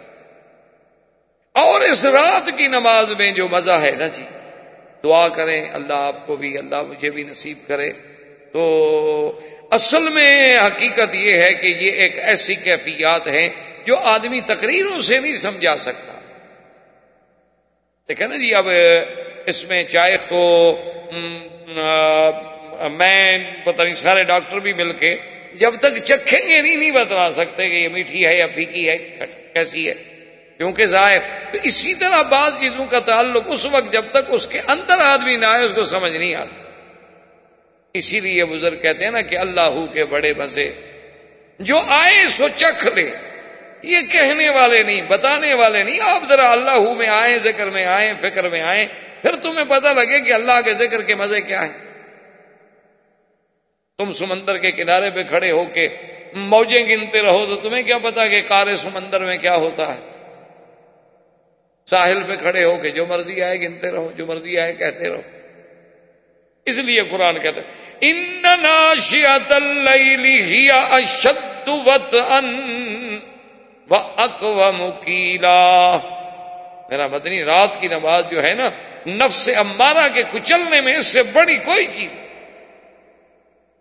اور 1.54 1.80
اس 1.80 2.04
رات 2.06 2.50
کی 2.56 2.66
نماز 2.66 3.12
میں 3.18 3.30
جو 3.32 3.48
مزہ 3.48 3.78
ہے 3.82 3.90
نا 3.90 4.06
جی 4.06 4.22
دعا 5.04 5.28
کریں، 5.28 5.70
اللہ 5.70 5.92
آپ 5.92 6.26
کو 6.26 6.36
بھی، 6.36 6.58
اللہ 6.58 6.82
مجھے 6.82 7.10
بھی 7.10 7.22
نصیب 7.22 7.58
کرے۔ 7.66 7.90
تو 8.52 8.62
اصل 9.70 10.08
میں 10.08 10.58
حقیقت 10.58 11.14
یہ 11.14 11.42
ہے 11.42 11.54
کہ 11.54 11.66
یہ 11.66 11.90
ایک 11.92 12.18
ایسی 12.18 12.54
کیفیات 12.54 13.26
ہیں 13.26 13.48
جو 13.86 13.96
آدمی 13.96 14.40
تقریروں 14.40 15.02
سے 15.02 15.18
نہیں 15.18 15.34
سمجھا 15.34 15.76
سکتا۔ 15.76 16.12
دیکھیں 18.08 18.26
نا 18.28 18.36
جی 18.36 18.54
اب 18.54 18.68
اس 19.46 19.68
میں 19.68 19.82
چاہے 19.84 20.16
تو 20.28 20.40
میں 22.92 23.38
پتہ 23.64 23.82
نہیں، 23.82 23.94
سارے 23.94 24.22
ڈاکٹر 24.24 24.58
بھی 24.58 24.72
مل 24.72 24.92
کے 24.92 25.16
جب 25.52 25.74
تک 25.80 25.96
چکھیں 26.04 26.48
گے 26.48 26.60
نہیں 26.62 26.76
نہیں 26.76 26.90
بتلا 26.90 27.30
سکتے 27.32 27.68
کہ 27.70 27.74
یہ 27.74 27.88
میٹھی 27.88 28.26
ہے 28.26 28.34
یا 28.38 28.46
پھیکی 28.46 28.88
ہے 28.88 28.98
کیسی 29.54 29.88
ہے۔ 29.88 29.94
کیونکہ 30.60 30.86
ظاہر 30.86 31.18
تو 31.52 31.58
اسی 31.62 31.94
طرح 31.94 32.22
بعض 32.22 32.52
چیزوں 32.60 32.86
کا 32.86 32.98
تعلق 32.98 33.42
اس 33.46 33.66
وقت 33.72 33.92
جب 33.92 34.04
تک 34.10 34.18
اس 34.28 34.48
کے 34.48 34.60
اندر 34.60 34.98
آدمی 34.98 35.36
نہ 35.36 35.46
آئے، 35.46 35.64
اس 35.64 35.72
کو 35.74 35.84
سمجھ 35.84 36.12
نہیں 36.12 36.34
آتا۔ 36.34 36.62
اسی 37.94 38.20
لیے 38.20 38.44
بزرگ 38.44 38.76
کہتے 38.76 39.04
ہیں 39.04 39.10
نا 39.10 39.20
کہ 39.20 39.38
اللہ 39.38 39.86
کے 39.92 40.04
بڑے 40.04 40.32
مزے 40.38 40.72
جو 41.58 41.80
آئے 41.88 42.28
سو 42.28 42.48
چکھ 42.56 42.86
لے۔ 42.86 43.10
یہ 43.82 44.00
کہنے 44.00 44.50
والے 44.50 44.82
نہیں، 44.82 45.02
بتانے 45.02 45.54
والے 45.54 45.82
نہیں، 45.82 46.00
آپ 46.00 46.28
ذرا 46.28 46.52
اللہ 46.52 46.94
میں 46.98 47.08
آئے 47.08 47.38
ذکر 47.38 47.70
میں 47.70 47.84
آئے 47.84 48.14
فکر 48.20 48.48
میں 48.48 48.60
آئے 48.60 48.86
پھر 49.22 49.36
تمہیں 49.36 49.64
پتہ 49.64 49.88
لگے 49.88 50.20
کہ 50.20 50.32
اللہ 50.32 50.60
کے 50.64 50.74
ذکر 50.74 51.02
کے 51.02 51.14
مزے 51.14 51.40
کیا 51.40 51.66
ہیں۔ 51.66 51.78
تم 53.98 54.12
سمندر 54.12 54.58
کے 54.58 54.72
کنارے 54.72 55.10
پہ 55.10 55.22
کھڑے 55.22 55.50
ہو 55.50 55.64
کے 55.64 55.88
موجیں 56.34 56.88
گنتے 56.88 57.22
رہو 57.22 57.46
تو 57.46 57.56
تمہیں 57.56 57.82
کیا 57.82 57.98
پتا 57.98 58.26
کہ 58.26 58.40
کار 58.48 58.76
سمندر 58.76 59.24
میں 59.24 59.38
کیا 59.38 59.56
ہوتا 59.56 59.94
ہے۔ 59.94 60.09
ساحل 61.90 62.22
پہ 62.22 62.36
کھڑے 62.36 62.64
ہو 62.64 62.76
کے 62.76 62.90
جو 62.90 63.06
مرضی 63.06 63.42
آئے 63.42 63.60
گنتے 63.60 63.90
رہو، 63.90 64.10
جو 64.16 64.26
مرضی 64.26 64.58
آئے 64.58 64.72
کہتے 64.72 65.08
رہو۔ 65.08 65.22
اس 66.64 66.78
لیے 66.78 67.02
قرآن 67.10 67.38
کہتے 67.38 67.60
ان 68.00 68.42
ناشیات 68.42 69.52
اشد 70.90 71.68
و 74.42 74.72
مکیلا 74.72 75.96
میرا 76.90 77.06
مدنی، 77.06 77.44
رات 77.44 77.80
کی 77.80 77.88
نماز 77.88 78.24
جو 78.30 78.42
ہے 78.42 78.54
نا، 78.54 78.68
نفس 79.06 79.50
امارہ 79.56 80.08
کے 80.14 80.22
کچلنے 80.32 80.80
میں 80.80 80.96
اس 80.96 81.06
سے 81.06 81.22
بڑی 81.22 81.56
کوئی 81.56 81.86
چیز 81.86 82.14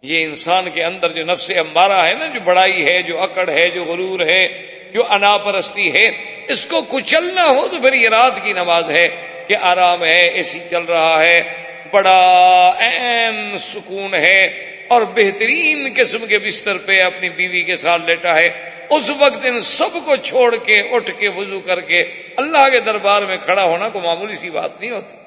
یہ 0.02 0.26
انسان 0.26 0.70
کے 0.70 0.84
اندر 0.84 1.12
جو 1.12 1.26
نفس 1.26 1.52
امارہ 1.58 2.06
ہے 2.06 2.14
نا، 2.14 2.28
جو 2.28 2.40
بڑائی 2.44 2.86
ہے، 2.86 3.02
جو 3.02 3.22
اکڑ 3.22 3.50
ہے، 3.50 3.70
جو 3.70 3.84
غرور 3.84 4.20
ہے، 4.20 4.48
جو 4.94 5.04
انا 5.10 5.38
پرستی 5.38 5.94
ہے، 5.94 6.12
اس 6.48 6.66
کو 6.66 6.82
کچلنا 6.82 7.48
ہو 7.48 7.68
تو 7.68 7.82
پھر 7.82 7.94
یہ 7.94 8.10
رات 8.10 8.44
کی 8.44 8.54
نماز 8.54 8.90
ہے 8.90 9.08
کہ 9.48 9.56
آرام 9.62 10.04
ہے، 10.04 10.28
اے 10.28 10.44
سی 10.44 10.60
چل 10.70 10.84
رہا 10.84 11.24
ہے، 11.24 11.44
بڑا 11.92 12.74
این 12.80 13.58
سکون 13.58 14.14
ہے 14.14 14.46
اور 14.88 15.02
بہترین 15.02 15.94
قسم 15.96 16.26
کے 16.26 16.40
بستر 16.40 16.78
پہ 16.78 17.02
اپنی 17.02 17.30
بیوی 17.30 17.64
کے 17.64 17.76
ساتھ 17.76 18.02
لیٹا 18.06 18.36
ہے۔ 18.36 18.50
اس 18.90 19.12
وقت 19.20 19.38
ان 19.44 19.62
سب 19.62 19.98
کو 20.06 20.16
چھوڑ 20.16 20.56
کے، 20.56 20.96
اٹھ 20.96 21.12
کے، 21.18 21.28
وضو 21.28 21.60
کر 21.60 21.82
کے 21.82 22.02
اللہ 22.38 22.70
کے 22.72 22.80
دربار 22.80 23.22
میں 23.22 23.38
کھڑا 23.38 23.64
ہونا 23.64 23.90
کو 23.90 24.00
معمولی 24.00 24.36
سی 24.36 24.50
بات 24.50 24.82
نہیں 24.82 24.92
ہوتی۔ 24.92 25.18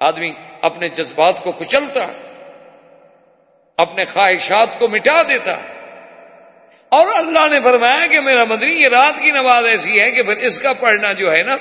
آدمی 0.00 0.32
اپنے 0.60 0.88
جذبات 0.88 1.42
کو 1.42 1.52
کچلتا 1.52 2.06
اپنے 3.78 4.04
خواہشات 4.04 4.78
کو 4.78 4.88
مٹا 4.88 5.22
دیتا۔ 5.22 5.56
اور 6.88 7.06
اللہ 7.14 7.48
نے 7.50 7.60
فرمایا 7.64 8.06
کہ 8.06 8.20
میرا 8.20 8.44
مدنی، 8.44 8.74
یہ 8.74 8.88
رات 8.88 9.22
کی 9.22 9.30
نماز 9.30 9.66
ایسی 9.66 10.00
ہے 10.00 10.10
کہ 10.10 10.22
پھر 10.22 10.36
اس 10.36 10.60
کا 10.60 10.72
پڑھنا 10.72 11.12
جو 11.12 11.36
ہے 11.36 11.42
نا، 11.42 11.56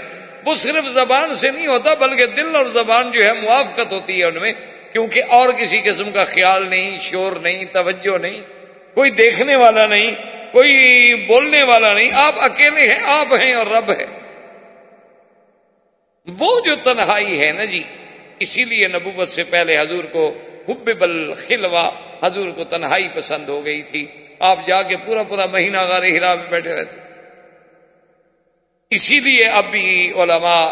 وہ 0.46 0.56
صرف 0.56 0.86
زبان 0.86 1.36
سے 1.36 1.52
نہیں 1.52 1.68
ہوتا، 1.68 1.94
بلکہ 1.94 2.26
دل 2.26 2.56
اور 2.56 2.66
زبان 2.66 3.12
جو 3.12 3.20
ہے 3.20 3.34
موافقت 3.34 3.92
ہوتی 3.92 4.20
ہے 4.20 4.26
ان 4.26 4.42
میں، 4.42 4.54
کیونکہ 4.92 5.22
اور 5.30 5.50
کسی 5.50 5.82
قسم 5.82 6.12
کا 6.12 6.24
خیال 6.24 6.68
نہیں، 6.70 7.00
شور 7.02 7.32
نہیں، 7.32 7.66
توجہ 7.66 8.18
نہیں، 8.18 8.42
کوئی 8.96 9.10
دیکھنے 9.10 9.56
والا 9.56 9.86
نہیں، 9.86 10.16
کوئی 10.52 11.14
بولنے 11.28 11.64
والا 11.64 11.94
نہیں۔ 11.94 12.12
آپ 12.14 12.36
اکیلے 12.38 12.94
ہیں، 12.94 13.00
آپ 13.06 13.34
ہیں 13.34 13.54
اور 13.54 13.68
رب 13.68 13.92
ہے 13.92 14.06
وہ 16.28 16.60
جو 16.60 16.76
تنہائی 16.76 17.42
ہے 17.42 17.52
نا 17.52 17.66
جی 17.66 17.84
اسی 18.40 18.66
لیے 18.66 18.88
نبوت 18.88 19.30
سے 19.30 19.44
پہلے 19.44 19.80
حضور 19.80 20.04
کو 20.04 20.34
حب 20.70 20.90
بل 21.00 21.34
خلوا 21.34 21.90
حضور 22.24 22.50
کو 22.50 22.64
تنہائی 22.64 23.08
پسند 23.14 23.50
ہو 23.50 23.66
گئی 23.66 23.82
تھی۔ 23.82 24.06
آپ 24.40 24.68
جا 24.68 24.82
کے 24.82 24.98
پورا 24.98 25.24
پورا 25.24 25.46
مہینہ 25.46 25.78
غار 25.78 26.04
ہرا 26.04 26.36
میں 26.36 26.48
بیٹھے 26.50 26.76
رہتے۔ 26.76 27.00
اسی 28.90 29.20
لیے 29.20 29.46
اب 29.46 29.66
بھی 29.72 30.14
علماء، 30.16 30.72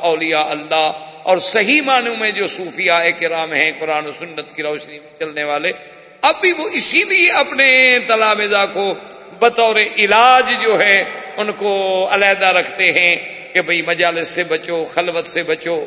اولیاء 0.00 0.44
اللہ 0.44 0.92
اور 1.22 1.38
صحیح 1.38 1.82
معنوں 1.82 2.16
میں 2.16 2.30
جو 2.30 2.46
صوفیاء 2.46 3.04
کرام 3.20 3.52
ہیں، 3.52 3.72
قرآن 3.78 4.06
و 4.06 4.12
سنت 4.18 4.56
کی 4.56 4.62
روشنی 4.62 4.98
میں 4.98 5.16
چلنے 5.18 5.44
والے 5.44 5.72
اب 6.20 6.40
بھی 6.40 6.52
وہ 6.52 6.68
اسی 6.72 7.04
لیے 7.04 7.32
اپنے 7.32 7.98
تلامزہ 8.06 8.66
کو 8.72 8.94
بطور 9.38 9.76
علاج 9.98 10.54
جو 10.62 10.80
ہے، 10.80 11.04
ان 11.36 11.52
کو 11.52 12.08
علیحدہ 12.10 12.46
رکھتے 12.46 12.92
ہیں 12.92 13.16
کہ 13.54 13.60
بھئی 13.60 13.82
مجالس 13.82 14.28
سے 14.28 14.44
بچو، 14.44 14.84
خلوت 14.84 15.26
سے 15.26 15.42
بچو، 15.42 15.84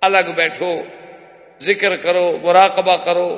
الگ 0.00 0.30
بیٹھو۔ 0.36 0.82
ذکر 1.60 1.96
کرو، 1.96 2.38
مراقبہ 2.42 2.96
کرو، 2.96 3.36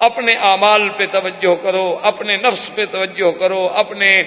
اپنے 0.00 0.34
اعمال 0.34 0.88
پہ 0.96 1.06
توجہ 1.12 1.54
کرو، 1.62 1.98
اپنے 2.02 2.36
نفس 2.36 2.70
پہ 2.74 2.84
توجہ 2.90 3.30
کرو، 3.30 3.68
اپنے 3.74 4.22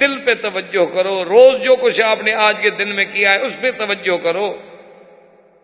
دل 0.00 0.18
پہ 0.18 0.34
توجہ 0.34 0.84
کرو، 0.84 1.24
روز 1.24 1.64
جو 1.64 1.76
کچھ 1.76 2.00
آپ 2.00 2.22
نے 2.24 2.34
آج 2.34 2.54
کے 2.60 2.70
دن 2.70 2.88
میں 2.88 3.04
کیا 3.12 3.34
ہے، 3.34 3.38
اس 3.38 3.52
پہ 3.60 3.70
توجہ 3.70 4.16
کرو۔ 4.16 4.56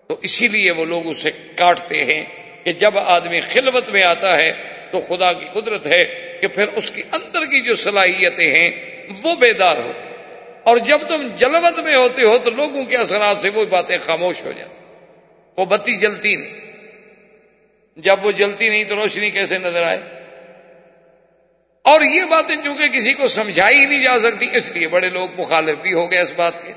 تو 0.06 0.16
اسی 0.22 0.48
لیے 0.48 0.70
وہ 0.70 0.84
لوگ 0.84 1.06
اسے 1.06 1.30
کاٹتے 1.56 2.04
ہیں 2.04 2.24
کہ 2.64 2.72
جب 2.72 2.98
آدمی 2.98 3.40
خلوت 3.40 3.88
میں 3.88 4.02
آتا 4.06 4.36
ہے 4.36 4.52
تو 4.90 5.00
خدا 5.00 5.32
کی 5.32 5.46
قدرت 5.52 5.86
ہے 5.86 6.04
کہ 6.40 6.46
پھر 6.46 6.68
اس 6.68 6.90
کے 6.90 7.02
اندر 7.12 7.46
کی 7.46 7.60
جو 7.60 7.74
صلاحیتیں 7.74 8.50
ہیں 8.54 8.70
وہ 9.22 9.34
بیدار 9.34 9.76
ہوتی 9.76 10.08
اور 10.64 10.76
جب 10.76 10.98
تم 11.08 11.28
جلوت 11.36 11.78
میں 11.78 11.96
ہوتے 11.96 12.22
ہو 12.22 12.38
تو 12.38 12.50
لوگوں 12.50 12.84
کے 12.84 12.96
اثرات 12.96 13.36
سے 13.36 13.50
وہ 13.54 13.64
باتیں 13.64 13.96
خاموش 14.02 14.44
ہو 14.44 14.52
جائیں 14.56 14.74
وہ 15.58 15.64
بتی 15.64 15.96
جلتی 15.96 16.36
نہیں۔ 16.36 16.61
جب 17.96 18.24
وہ 18.24 18.32
جلتی 18.32 18.68
نہیں 18.68 18.84
تو 18.84 18.96
روشنی 18.96 19.30
کیسے 19.30 19.58
نظر 19.58 19.82
آئے؟ 19.82 19.98
اور 21.82 22.00
یہ 22.00 22.24
باتیں 22.24 22.56
چونکہ 22.56 22.88
کسی 22.88 23.14
کو 23.14 23.28
سمجھائی 23.28 23.84
نہیں 23.84 24.02
جا 24.02 24.18
سکتی، 24.18 24.46
اس 24.54 24.68
لیے 24.68 24.88
بڑے 24.88 25.08
لوگ 25.08 25.28
مخالف 25.40 25.78
بھی 25.78 25.92
ہو 25.92 26.12
گئے 26.12 26.20
اس 26.20 26.32
بات 26.36 26.62
کے۔ 26.62 26.72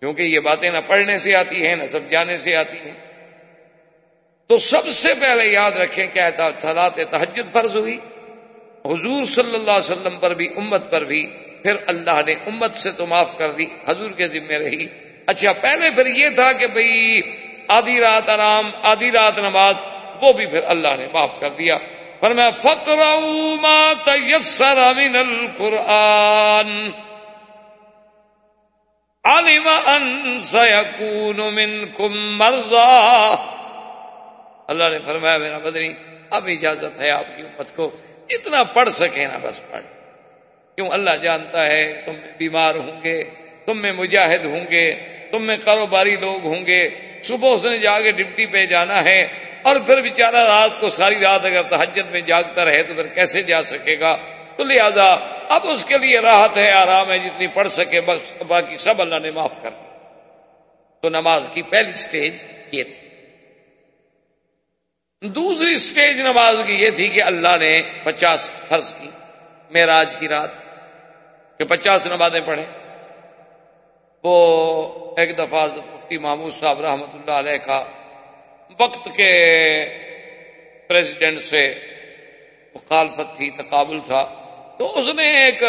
کیونکہ 0.00 0.22
یہ 0.22 0.40
باتیں 0.40 0.70
نہ 0.70 0.78
پڑھنے 0.86 1.18
سے 1.18 1.34
آتی 1.34 1.66
ہیں، 1.66 1.76
نہ 1.76 1.86
سمجھانے 1.86 2.36
سے 2.36 2.56
آتی 2.56 2.78
ہیں۔ 2.78 2.94
تو 4.46 4.56
سب 4.56 4.88
سے 4.88 5.08
پہلے 5.20 5.46
یاد 5.46 5.72
رکھیں 5.72 6.06
کیا 6.12 6.30
سلاد 6.58 6.90
تحجد 7.10 7.52
فرض 7.52 7.76
ہوئی۔ 7.76 7.98
حضور 8.84 9.24
صلی 9.24 9.54
اللہ 9.54 9.70
علیہ 9.70 9.92
وسلم 9.92 10.18
پر 10.20 10.34
بھی، 10.34 10.48
امت 10.56 10.90
پر 10.90 11.04
بھی۔ 11.04 11.26
پھر 11.62 11.76
اللہ 11.86 12.20
نے 12.26 12.32
امت 12.32 12.76
سے 12.76 12.92
تو 12.92 13.06
معاف 13.06 13.38
کر 13.38 13.52
دی، 13.52 13.66
حضور 13.86 14.10
کے 14.10 14.28
ذمے 14.28 14.58
رہی۔ 14.58 14.86
اچھا 15.26 15.52
پہلے 15.52 15.90
پھر 15.90 16.06
یہ 16.06 16.28
تھا 16.28 16.52
کہ 16.52 16.66
بھئی 16.66 17.20
آدھی 17.68 18.00
رات 18.00 18.28
آرام، 18.28 18.70
آدھی 18.82 19.10
رات 19.10 19.38
نماز، 19.38 19.74
وہ 20.22 20.32
بھی 20.32 20.46
پھر 20.46 20.60
اللہ 20.66 20.88
نے 20.98 21.06
معاف 21.12 21.40
کر 21.40 21.50
دیا۔ 21.50 21.78
پر 22.20 22.34
میں 22.34 22.50
فکر 22.50 22.98
تیسر 24.04 24.92
من 24.96 25.16
القرآن 25.16 26.90
علم 29.24 29.68
ان 29.86 30.40
سيكون 30.42 31.54
منكم 31.54 32.12
مرضى۔ 32.16 33.34
اللہ 34.68 34.84
نے 34.84 34.98
فرمایا، 34.98 35.38
میرا 35.38 35.58
بدنی 35.58 35.92
اب 36.30 36.46
اجازت 36.46 37.00
ہے 37.00 37.10
آپ 37.10 37.36
کی 37.36 37.42
امت 37.42 37.76
کو 37.76 37.90
اتنا 38.28 38.62
پڑھ 38.62 38.90
سکے 38.90 39.26
نا 39.26 39.38
بس 39.42 39.70
پڑھ۔ 39.70 39.82
کیوں 40.76 40.88
اللہ 40.88 41.10
جانتا 41.10 41.66
ہے 41.66 42.02
تم 42.06 42.12
بیمار 42.38 42.74
ہوں 42.74 43.04
گے 43.04 43.24
تم 43.66 43.78
میں 43.78 43.92
مجاہد 43.92 44.44
ہوں 44.44 44.64
گے، 44.70 44.94
تم 45.30 45.42
میں 45.42 45.56
کاروباری 45.64 46.16
لوگ 46.16 46.46
ہوں 46.46 46.66
گے۔ 46.66 46.88
صبح 47.22 47.54
اس 47.54 47.64
نے 47.64 47.78
جا 47.78 48.00
کے 48.00 48.12
ڈپٹی 48.12 48.46
پہ 48.46 48.66
جانا 48.66 49.04
ہے 49.04 49.26
اور 49.62 49.76
پھر 49.76 50.02
بیچارہ 50.02 50.36
رات 50.36 50.80
کو 50.80 50.88
ساری 50.88 51.14
رات 51.14 51.44
اگر 51.44 51.62
تحجت 51.62 52.10
میں 52.10 52.20
جاگتا 52.20 52.64
رہے 52.64 52.82
تو 52.82 52.94
پھر 52.94 53.06
کیسے 53.06 53.42
جا 53.42 53.62
سکے 53.62 54.00
گا؟ 54.00 54.16
تو 54.56 54.64
لہذا 54.64 55.16
اب 55.48 55.60
اس 55.62 55.84
کے 55.84 55.98
لیے 55.98 56.20
راحت 56.20 56.56
ہے، 56.56 56.72
آرام 56.72 57.10
ہے، 57.10 57.18
جتنی 57.18 57.46
پڑھ 57.46 57.68
سکے، 57.68 58.00
بس 58.00 58.42
باقی 58.46 58.76
سب 58.76 59.00
اللہ 59.00 59.18
نے 59.18 59.30
معاف 59.30 59.62
کر 59.62 59.70
دیا۔ 59.70 59.98
تو 61.02 61.08
نماز 61.08 61.50
کی 61.52 61.62
پہلی 61.62 61.92
سٹیج 61.92 62.34
یہ 62.72 62.82
تھی۔ 62.82 63.08
دوسری 65.28 65.74
سٹیج 65.74 66.20
نماز 66.20 66.56
کی 66.66 66.74
یہ 66.74 66.90
تھی 66.90 67.08
کہ 67.08 67.22
اللہ 67.22 67.56
نے 67.56 67.82
پچاس 68.04 68.50
فرض 68.50 68.94
کی۔ 68.94 69.08
معراج 69.70 70.16
کی 70.16 70.28
رات 70.28 70.50
کہ 71.58 71.64
پچاس 71.64 72.06
نمازیں 72.06 72.40
پڑھیں۔ 72.44 72.83
وہ 74.24 75.16
ایک 75.16 75.38
دفعہ 75.38 75.68
مفتی 75.76 76.18
محمود 76.18 76.52
صاحب 76.52 76.80
رحمۃ 76.80 77.12
اللہ 77.12 77.30
علیہ 77.30 77.56
کا 77.56 77.84
وقت 78.80 79.08
کے 79.16 79.32
پریزیڈنٹ 80.88 81.40
سے 81.40 81.74
مخالفت 82.74 83.36
تھی، 83.36 83.50
تقابل 83.50 84.00
تھا۔ 84.00 84.44
تو 84.78 84.98
اس 84.98 85.08
نے 85.16 85.44
ایک 85.44 85.62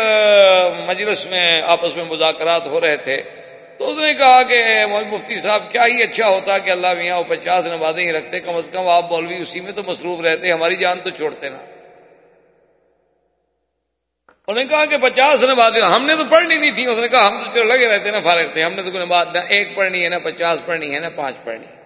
مجلس 0.88 1.28
میں 1.28 1.62
آپس 1.62 1.96
میں 1.96 2.04
مذاکرات 2.04 2.68
ہو 2.68 2.82
رہے 2.82 2.98
تھے۔ 2.98 3.22
تو 3.78 3.92
اس 3.92 3.98
نے 3.98 4.14
کہا 4.14 4.44
کہ 4.44 4.86
مفتی 5.12 5.36
صاحب، 5.36 5.72
کیا 5.72 5.86
ہی 5.86 6.04
اچھا 6.04 6.30
ہوتا 6.30 6.58
کہ 6.58 6.72
اللہ 6.72 6.94
میاں 6.94 7.18
وہ 7.18 7.24
پچاس 7.24 7.66
نمازیں 7.66 8.04
ہی 8.04 8.12
رکھتے؟ 8.12 8.40
کم 8.40 8.56
از 8.56 8.70
کم 8.74 8.88
آپ 8.88 9.12
مولوی 9.12 9.38
اسی 9.38 9.60
میں 9.60 9.72
تو 9.72 9.84
مصروف 9.84 10.22
رہتے، 10.22 10.52
ہماری 10.52 10.76
جان 10.76 11.00
تو 11.00 11.10
چھوڑتے 11.10 11.50
نا۔ 11.50 11.58
انہوں 14.48 14.64
نے 14.64 14.70
کہا 14.70 14.86
کہ 14.86 14.98
پچاس 14.98 15.44
نمازیں 15.44 15.82
ہم 15.82 16.06
نے 16.06 16.16
تو 16.16 16.24
پڑھنی 16.30 16.58
نہیں 16.58 16.72
تھی۔ 16.72 16.86
اس 16.86 16.98
نے 16.98 17.08
کہا 17.08 17.28
ہم 17.28 17.44
تو 17.54 17.64
لگے 17.64 17.88
رہتے 17.88 18.12
نا 18.12 18.20
فارغ 18.20 18.48
تھے۔ 18.54 18.64
ہم 18.64 18.74
نے 18.74 18.84
تو 18.84 18.92
کوئی 18.92 19.06
نماز 19.06 19.28
نہ 19.34 19.38
ایک 19.38 19.76
پڑھنی 19.76 20.04
ہے 20.04 20.10
نا 20.10 20.20
پچاس 20.20 20.66
پڑھنی 20.66 20.96
ہے 20.96 21.00
نا 21.00 21.10
پانچ 21.10 21.36
پڑھنی 21.44 21.68
ہے۔ 21.68 21.86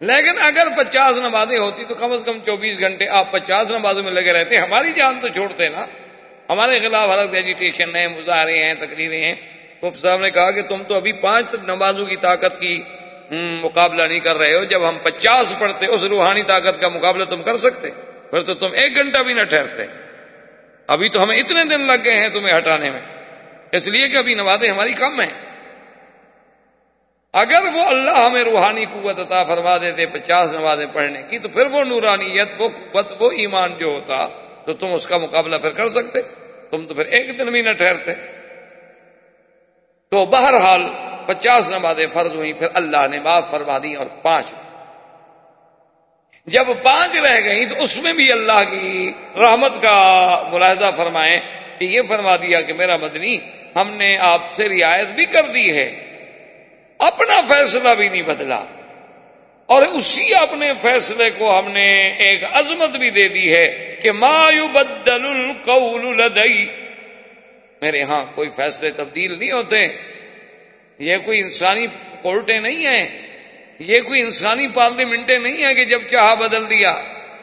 لیکن 0.00 0.38
اگر 0.38 0.68
پچاس 0.76 1.16
نمازیں 1.16 1.58
ہوتی 1.58 1.84
تو 1.84 1.94
کم 1.94 2.12
از 2.12 2.20
کم 2.26 2.38
چوبیس 2.46 2.80
گھنٹے 2.80 3.08
آپ 3.08 3.32
پچاس 3.32 3.70
نمازوں 3.70 4.02
میں 4.02 4.12
لگے 4.12 4.32
رہتے۔ 4.32 4.56
ہماری 4.56 4.92
جان 4.92 5.20
تو 5.20 5.28
چھوڑتے 5.28 5.68
نا۔ 5.68 5.86
ہمارے 6.50 6.80
خلاف 6.80 7.10
الگ 7.10 7.34
ایجیٹیشن 7.34 7.96
ہے 7.96 8.08
مظاہرے 8.08 8.64
ہیں، 8.64 8.74
تقریریں 8.74 9.22
ہیں۔ 9.22 9.34
مفت 9.82 10.02
صاحب 10.02 10.20
نے 10.20 10.30
کہا 10.30 10.50
کہ 10.50 10.62
تم 10.62 10.82
تو 10.88 10.96
ابھی 10.96 11.12
پانچ 11.12 11.46
نمازوں 11.62 12.06
کی 12.06 12.16
طاقت 12.16 12.60
کی 12.60 12.82
مقابلہ 13.62 14.02
نہیں 14.02 14.20
کر 14.20 14.36
رہے 14.36 14.54
ہو۔ 14.54 14.64
جب 14.64 14.88
ہم 14.88 14.98
پچاس 15.02 15.52
پڑھتے، 15.58 15.86
اس 15.86 16.04
روحانی 16.04 16.42
طاقت 16.42 16.80
کا 16.80 16.88
مقابلہ 16.88 17.24
تم 17.24 17.42
کر 17.42 17.56
سکتے۔ 17.56 17.90
پھر 18.30 18.42
تو 18.42 18.54
تم 18.54 18.72
ایک 18.72 18.96
گھنٹہ 18.96 19.18
بھی 19.18 19.34
نہ 19.34 19.42
ٹھہرتے۔ 19.42 20.09
ابھی 20.90 21.08
تو 21.08 21.22
ہمیں 21.22 21.36
اتنے 21.36 21.64
دن 21.64 21.80
لگ 21.80 21.92
گئے 22.04 22.20
ہیں 22.20 22.28
تمہیں 22.28 22.58
ہٹانے 22.58 22.90
میں۔ 22.90 23.00
اس 23.72 23.88
لیے 23.88 24.08
کہ 24.08 24.16
ابھی 24.16 24.34
نمازیں 24.34 24.70
ہماری 24.70 24.92
کم 24.92 25.20
ہیں۔ 25.20 25.50
اگر 27.32 27.62
وہ 27.74 27.82
اللہ 27.82 28.10
ہمیں 28.10 28.44
روحانی 28.44 28.84
قوت 28.84 29.18
عطا 29.18 29.44
فرما 29.44 29.78
دیتے 29.78 30.06
پچاس 30.06 30.50
نمازیں 30.50 30.86
پڑھنے 30.92 31.22
کی، 31.22 31.38
تو 31.38 31.48
پھر 31.48 31.66
وہ 31.66 31.84
نورانیت، 31.84 32.48
وہ 32.58 32.68
قوت، 32.68 33.12
وہ 33.20 33.30
ایمان 33.30 33.74
جو 33.78 33.86
ہوتا، 33.86 34.28
تو 34.66 34.72
تم 34.72 34.94
اس 34.94 35.06
کا 35.06 35.18
مقابلہ 35.18 35.56
پھر 35.56 35.70
کر 35.70 35.90
سکتے۔ 35.90 36.20
تم 36.70 36.86
تو 36.86 36.94
پھر 36.94 37.04
ایک 37.04 37.38
دن 37.38 37.46
بھی 37.46 37.62
نہ 37.62 37.72
ٹھہرتے۔ 37.72 38.14
تو 40.10 40.26
بہرحال 40.26 40.82
پچاس 41.26 41.70
نمازیں 41.70 42.06
فرض 42.12 42.34
ہوئی 42.34 42.52
پھر 42.52 42.68
اللہ 42.74 43.06
نے 43.10 43.20
معاف 43.20 43.50
فرما 43.50 43.78
دی 43.78 43.94
اور 43.94 44.06
پانچ 44.06 44.54
جب 46.46 46.66
پانچ 46.82 47.16
رہ 47.16 47.40
گئی 47.44 47.66
تو 47.66 47.82
اس 47.82 47.96
میں 47.96 48.12
بھی 48.12 48.32
اللہ 48.32 48.60
کی 48.70 49.12
رحمت 49.36 49.82
کا 49.82 49.96
ملاحظہ 50.52 50.90
فرمائے 50.96 51.40
کہ 51.78 51.84
یہ 51.84 52.00
فرما 52.08 52.36
دیا 52.36 52.60
کہ 52.60 52.72
میرا 52.72 52.96
مدنی، 52.96 53.38
ہم 53.76 53.94
نے 53.94 54.16
آپ 54.18 54.50
سے 54.50 54.68
رعایت 54.68 55.06
بھی 55.06 55.24
کر 55.24 55.42
دی 55.42 55.76
ہے، 55.76 55.88
اپنا 56.98 57.40
فیصلہ 57.48 57.88
بھی 57.94 58.08
نہیں 58.08 58.22
بدلا۔ 58.22 58.64
اور 59.66 59.82
اسی 59.82 60.34
اپنے 60.34 60.72
فیصلے 60.82 61.30
کو 61.38 61.58
ہم 61.58 61.70
نے 61.70 62.14
ایک 62.18 62.44
عظمت 62.52 62.90
بھی 62.90 63.10
دے 63.10 63.28
دی 63.28 63.54
ہے 63.54 63.96
کہ 64.02 64.12
مایو 64.12 64.68
بدل 64.68 65.26
القول 65.26 66.16
لدئی 66.16 66.66
میرے 67.82 68.02
ہاں 68.02 68.24
کوئی 68.34 68.48
فیصلے 68.56 68.90
تبدیل 68.90 69.38
نہیں 69.38 69.52
ہوتے، 69.52 69.88
یہ 70.98 71.16
کوئی 71.16 71.40
انسانی 71.40 71.86
کورٹیں 72.22 72.60
نہیں 72.60 72.86
ہیں۔ 72.86 73.29
یہ 73.80 74.00
کوئی 74.00 74.20
انسانی 74.20 74.68
پارلیمنٹیں 74.74 75.38
نہیں 75.38 75.66
ہیں 75.66 75.74
کہ 75.74 75.84
جب 75.84 76.02
چاہا 76.10 76.34
بدل 76.34 76.70
دیا۔ 76.70 77.02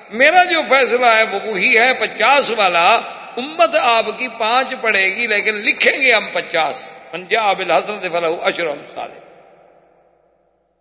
میرا 0.09 0.43
جو 0.43 0.61
فیصلہ 0.69 1.05
ہے 1.05 1.23
وہ 1.23 1.39
وہی 1.45 1.79
ہے، 1.79 1.93
پچاس 1.99 2.51
والا۔ 2.57 2.89
امت 3.37 3.75
آپ 3.81 4.05
کی 4.17 4.27
پانچ 4.27 4.73
پڑے 4.81 5.15
گی، 5.15 5.27
لیکن 5.27 5.55
لکھیں 5.55 6.01
گے 6.01 6.13
ہم 6.13 6.27
پچاس۔ 6.33 6.89
پنجاب 7.11 7.59
الحسن 7.59 7.99
فلاح 7.99 8.31
اشرم 8.43 8.81
سالے 8.93 9.19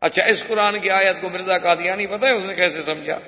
اچھا 0.01 0.25
اس 0.25 0.45
قرآن 0.47 0.79
کی 0.79 0.91
آیت 0.91 1.21
کو 1.21 1.29
مرزا 1.29 1.59
قادیانی 1.59 2.07
پتہ 2.07 2.27
ہے؟ 2.27 2.31
اس 2.31 2.45
نے 2.45 2.55
کیسے 2.55 2.81
سمجھا؟ 2.81 3.19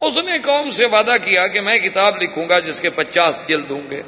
اس 0.00 0.18
نے 0.18 0.38
قوم 0.38 0.70
سے 0.70 0.86
وعدہ 0.86 1.16
کیا 1.24 1.46
کہ 1.46 1.60
میں 1.60 1.78
کتاب 1.78 2.22
لکھوں 2.22 2.48
گا 2.48 2.58
جس 2.58 2.80
کے 2.80 2.90
پچاس 2.90 3.38
جلد 3.48 3.70
ہوں 3.70 3.90
گے۔ 3.90 4.02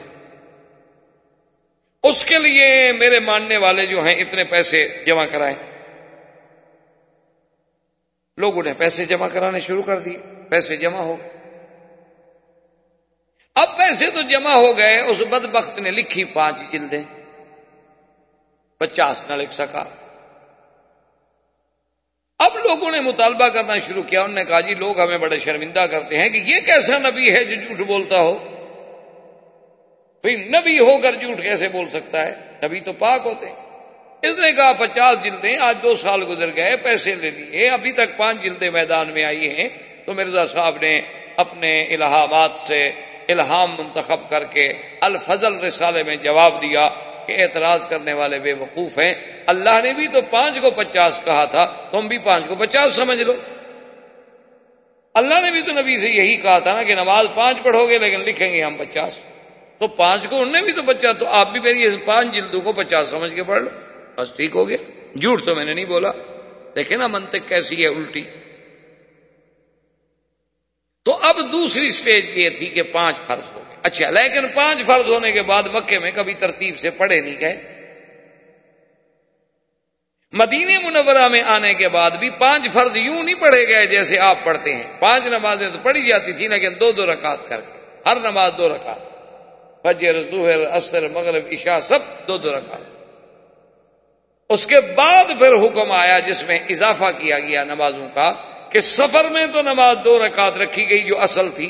اس 2.02 2.24
کے 2.24 2.38
لیے 2.38 2.92
میرے 2.92 3.18
ماننے 3.18 3.56
والے 3.56 3.86
جو 3.86 4.04
ہیں 4.04 4.14
اتنے 4.14 4.44
پیسے 4.44 4.88
جمع 5.06 5.24
کرائیں۔ 5.26 5.67
لوگوں 8.38 8.62
نے 8.62 8.72
پیسے 8.72 9.04
جمع 9.04 9.28
کرانے 9.32 9.60
شروع 9.60 9.82
کر 9.82 9.98
دیے، 9.98 10.18
پیسے 10.48 10.76
جمع 10.76 10.98
ہو 10.98 11.18
گئے۔ 11.18 11.28
اب 13.54 13.76
پیسے 13.78 14.10
تو 14.10 14.22
جمع 14.22 14.54
ہو 14.54 14.78
گئے، 14.78 15.00
اس 15.00 15.22
بدبخت 15.30 15.78
نے 15.78 15.90
لکھی 15.90 16.24
پانچ 16.24 16.62
جلدیں۔ 16.72 17.02
پچاس 18.78 19.30
نہ 19.30 19.34
لکھ 19.34 19.52
سکا۔ 19.52 19.84
اب 22.38 22.56
لوگوں 22.56 22.90
نے 22.90 23.00
مطالبہ 23.00 23.48
کرنا 23.48 23.78
شروع 23.78 24.02
کیا، 24.02 24.22
انہوں 24.22 24.34
نے 24.34 24.44
کہا 24.44 24.60
جی 24.60 24.74
لوگ 24.74 25.00
ہمیں 25.00 25.18
بڑے 25.18 25.38
شرمندہ 25.38 25.80
کرتے 25.80 26.18
ہیں 26.18 26.28
کہ 26.28 26.38
یہ 26.38 26.60
کیسا 26.60 26.98
نبی 26.98 27.34
ہے 27.34 27.44
جو 27.44 27.54
جھوٹ 27.54 27.86
بولتا 27.86 28.18
ہو۔ 28.18 28.34
بھائی 30.22 30.36
نبی 30.36 30.78
ہو 30.78 30.98
کر 31.02 31.12
جھوٹ 31.12 31.42
کیسے 31.42 31.68
بول 31.68 31.88
سکتا 31.88 32.26
ہے؟ 32.26 32.58
نبی 32.62 32.80
تو 32.80 32.92
پاک 32.92 33.20
ہوتے۔ 33.24 33.67
اس 34.22 34.38
نے 34.38 34.52
کہا 34.52 34.72
پچاس 34.72 35.22
جلدیں، 35.22 35.58
آج 35.58 35.76
دو 35.82 35.94
سال 35.94 36.22
گزر 36.28 36.56
گئے، 36.56 36.76
پیسے 36.76 37.14
لے 37.14 37.30
لیے، 37.30 37.68
ابھی 37.68 37.92
تک 37.92 38.16
پانچ 38.16 38.42
جلدیں 38.42 38.70
میدان 38.70 39.10
میں 39.10 39.24
آئی 39.24 39.48
ہیں۔ 39.48 39.68
تو 40.06 40.14
مرزا 40.14 40.46
صاحب 40.46 40.76
نے 40.80 41.00
اپنے 41.36 41.84
الہامات 41.84 42.50
سے 42.58 42.90
الہام 43.28 43.74
منتخب 43.78 44.30
کر 44.30 44.44
کے 44.44 44.72
الفضل 45.00 45.60
رسالے 45.60 46.02
میں 46.02 46.16
جواب 46.16 46.62
دیا 46.62 46.88
کہ 47.26 47.42
اعتراض 47.42 47.88
کرنے 47.88 48.12
والے 48.12 48.38
بے 48.38 48.52
وقوف 48.52 48.98
ہیں۔ 48.98 49.14
اللہ 49.46 49.80
نے 49.82 49.92
بھی 49.92 50.08
تو 50.08 50.20
پانچ 50.30 50.60
کو 50.60 50.70
پچاس 50.70 51.22
کہا 51.24 51.44
تھا، 51.44 51.88
تم 51.92 52.08
بھی 52.08 52.18
پانچ 52.18 52.44
کو 52.48 52.54
پچاس 52.54 52.96
سمجھ 52.96 53.22
لو۔ 53.22 53.34
اللہ 55.14 55.40
نے 55.40 55.50
بھی 55.50 55.60
تو 55.62 55.72
نبی 55.72 55.98
سے 55.98 56.08
یہی 56.08 56.36
کہا 56.36 56.58
تھا 56.58 56.74
نا 56.74 56.82
کہ 56.82 56.94
نماز 56.94 57.26
پانچ 57.34 57.56
پڑھو 57.62 57.88
گے، 57.88 57.98
لیکن 57.98 58.20
لکھیں 58.20 58.52
گے 58.52 58.62
ہم 58.62 58.74
پچاس۔ 58.74 59.24
تو 59.78 59.86
پانچ 59.86 60.26
کو 60.28 60.36
انہوں 60.36 60.52
نے 60.52 60.62
بھی 60.62 60.72
تو 60.72 60.82
پچاس، 60.82 61.16
تو 61.18 61.26
آپ 61.26 61.52
بھی 61.52 61.60
میری 61.60 61.96
پانچ 61.96 62.32
جلدوں 62.34 62.60
کو 62.60 62.72
پچاس 62.72 63.08
سمجھ 63.08 63.34
کے 63.34 63.42
پڑھ 63.42 63.62
لو۔ 63.62 63.70
بس 64.18 64.32
ٹھیک 64.36 64.50
ہو 64.54 64.68
گیا۔ 64.68 64.76
جھوٹ 65.14 65.44
تو 65.44 65.54
میں 65.54 65.64
نے 65.64 65.74
نہیں 65.74 65.84
بولا۔ 65.84 66.12
دیکھیں 66.76 66.96
نا 66.96 67.06
منطق 67.06 67.48
کیسی 67.48 67.82
ہے 67.82 67.88
الٹی۔ 67.88 68.24
تو 71.04 71.18
اب 71.22 71.36
دوسری 71.38 71.90
سٹیج 71.90 72.38
یہ 72.38 72.48
تھی 72.50 72.66
کہ 72.66 72.82
پانچ 72.82 73.16
فرض 73.16 73.52
ہو 73.52 73.62
گئے۔ 73.68 73.76
اچھا 73.82 74.10
لیکن 74.10 74.48
پانچ 74.54 74.82
فرض 74.82 75.10
ہونے 75.10 75.32
کے 75.32 75.42
بعد 75.42 75.62
مکے 75.72 75.98
میں 75.98 76.10
کبھی 76.14 76.34
ترتیب 76.34 76.78
سے 76.78 76.90
پڑھے 76.90 77.20
نہیں 77.20 77.40
گئے۔ 77.40 77.56
مدینے 80.32 80.78
منورہ 80.78 81.28
میں 81.28 81.42
آنے 81.42 81.74
کے 81.74 81.88
بعد 81.88 82.10
بھی 82.10 82.30
پانچ 82.30 82.72
فرض 82.72 82.96
یوں 82.96 83.22
نہیں 83.22 83.40
پڑھے 83.40 83.68
گئے 83.68 83.86
جیسے 83.86 84.18
آپ 84.18 84.38
پڑھتے 84.44 84.74
ہیں۔ 84.74 85.00
پانچ 85.00 85.24
نمازیں 85.26 85.70
تو 85.72 85.78
پڑھی 85.82 86.06
جاتی 86.06 86.32
تھی، 86.32 86.48
لیکن 86.48 86.72
دو 86.80 86.92
دو 86.92 87.12
رکعت 87.12 87.48
کر 87.48 87.60
کے۔ 87.60 88.00
ہر 88.06 88.20
نماز 88.20 88.52
دو 88.58 88.68
رکعت۔ 88.68 88.98
فجر، 89.82 90.30
ظہر 90.30 90.60
اثر 90.60 91.08
مغرب، 91.08 91.46
عشاء، 91.52 91.80
سب 91.80 91.98
دو 92.28 92.38
دو 92.38 92.56
رکعت۔ 92.56 92.97
اس 94.50 94.66
کے 94.66 94.80
بعد 94.80 95.24
پھر 95.38 95.52
حکم 95.52 95.92
آیا 95.92 96.18
جس 96.18 96.46
میں 96.46 96.58
اضافہ 96.70 97.10
کیا 97.18 97.38
گیا 97.38 97.64
نمازوں 97.64 98.08
کا 98.14 98.32
کہ 98.68 98.80
سفر 98.80 99.28
میں 99.28 99.46
تو 99.46 99.62
نماز 99.62 99.96
دو 100.04 100.18
رکعت 100.26 100.56
رکھی 100.56 100.88
گئی 100.90 101.02
جو 101.02 101.20
اصل 101.20 101.50
تھی، 101.50 101.68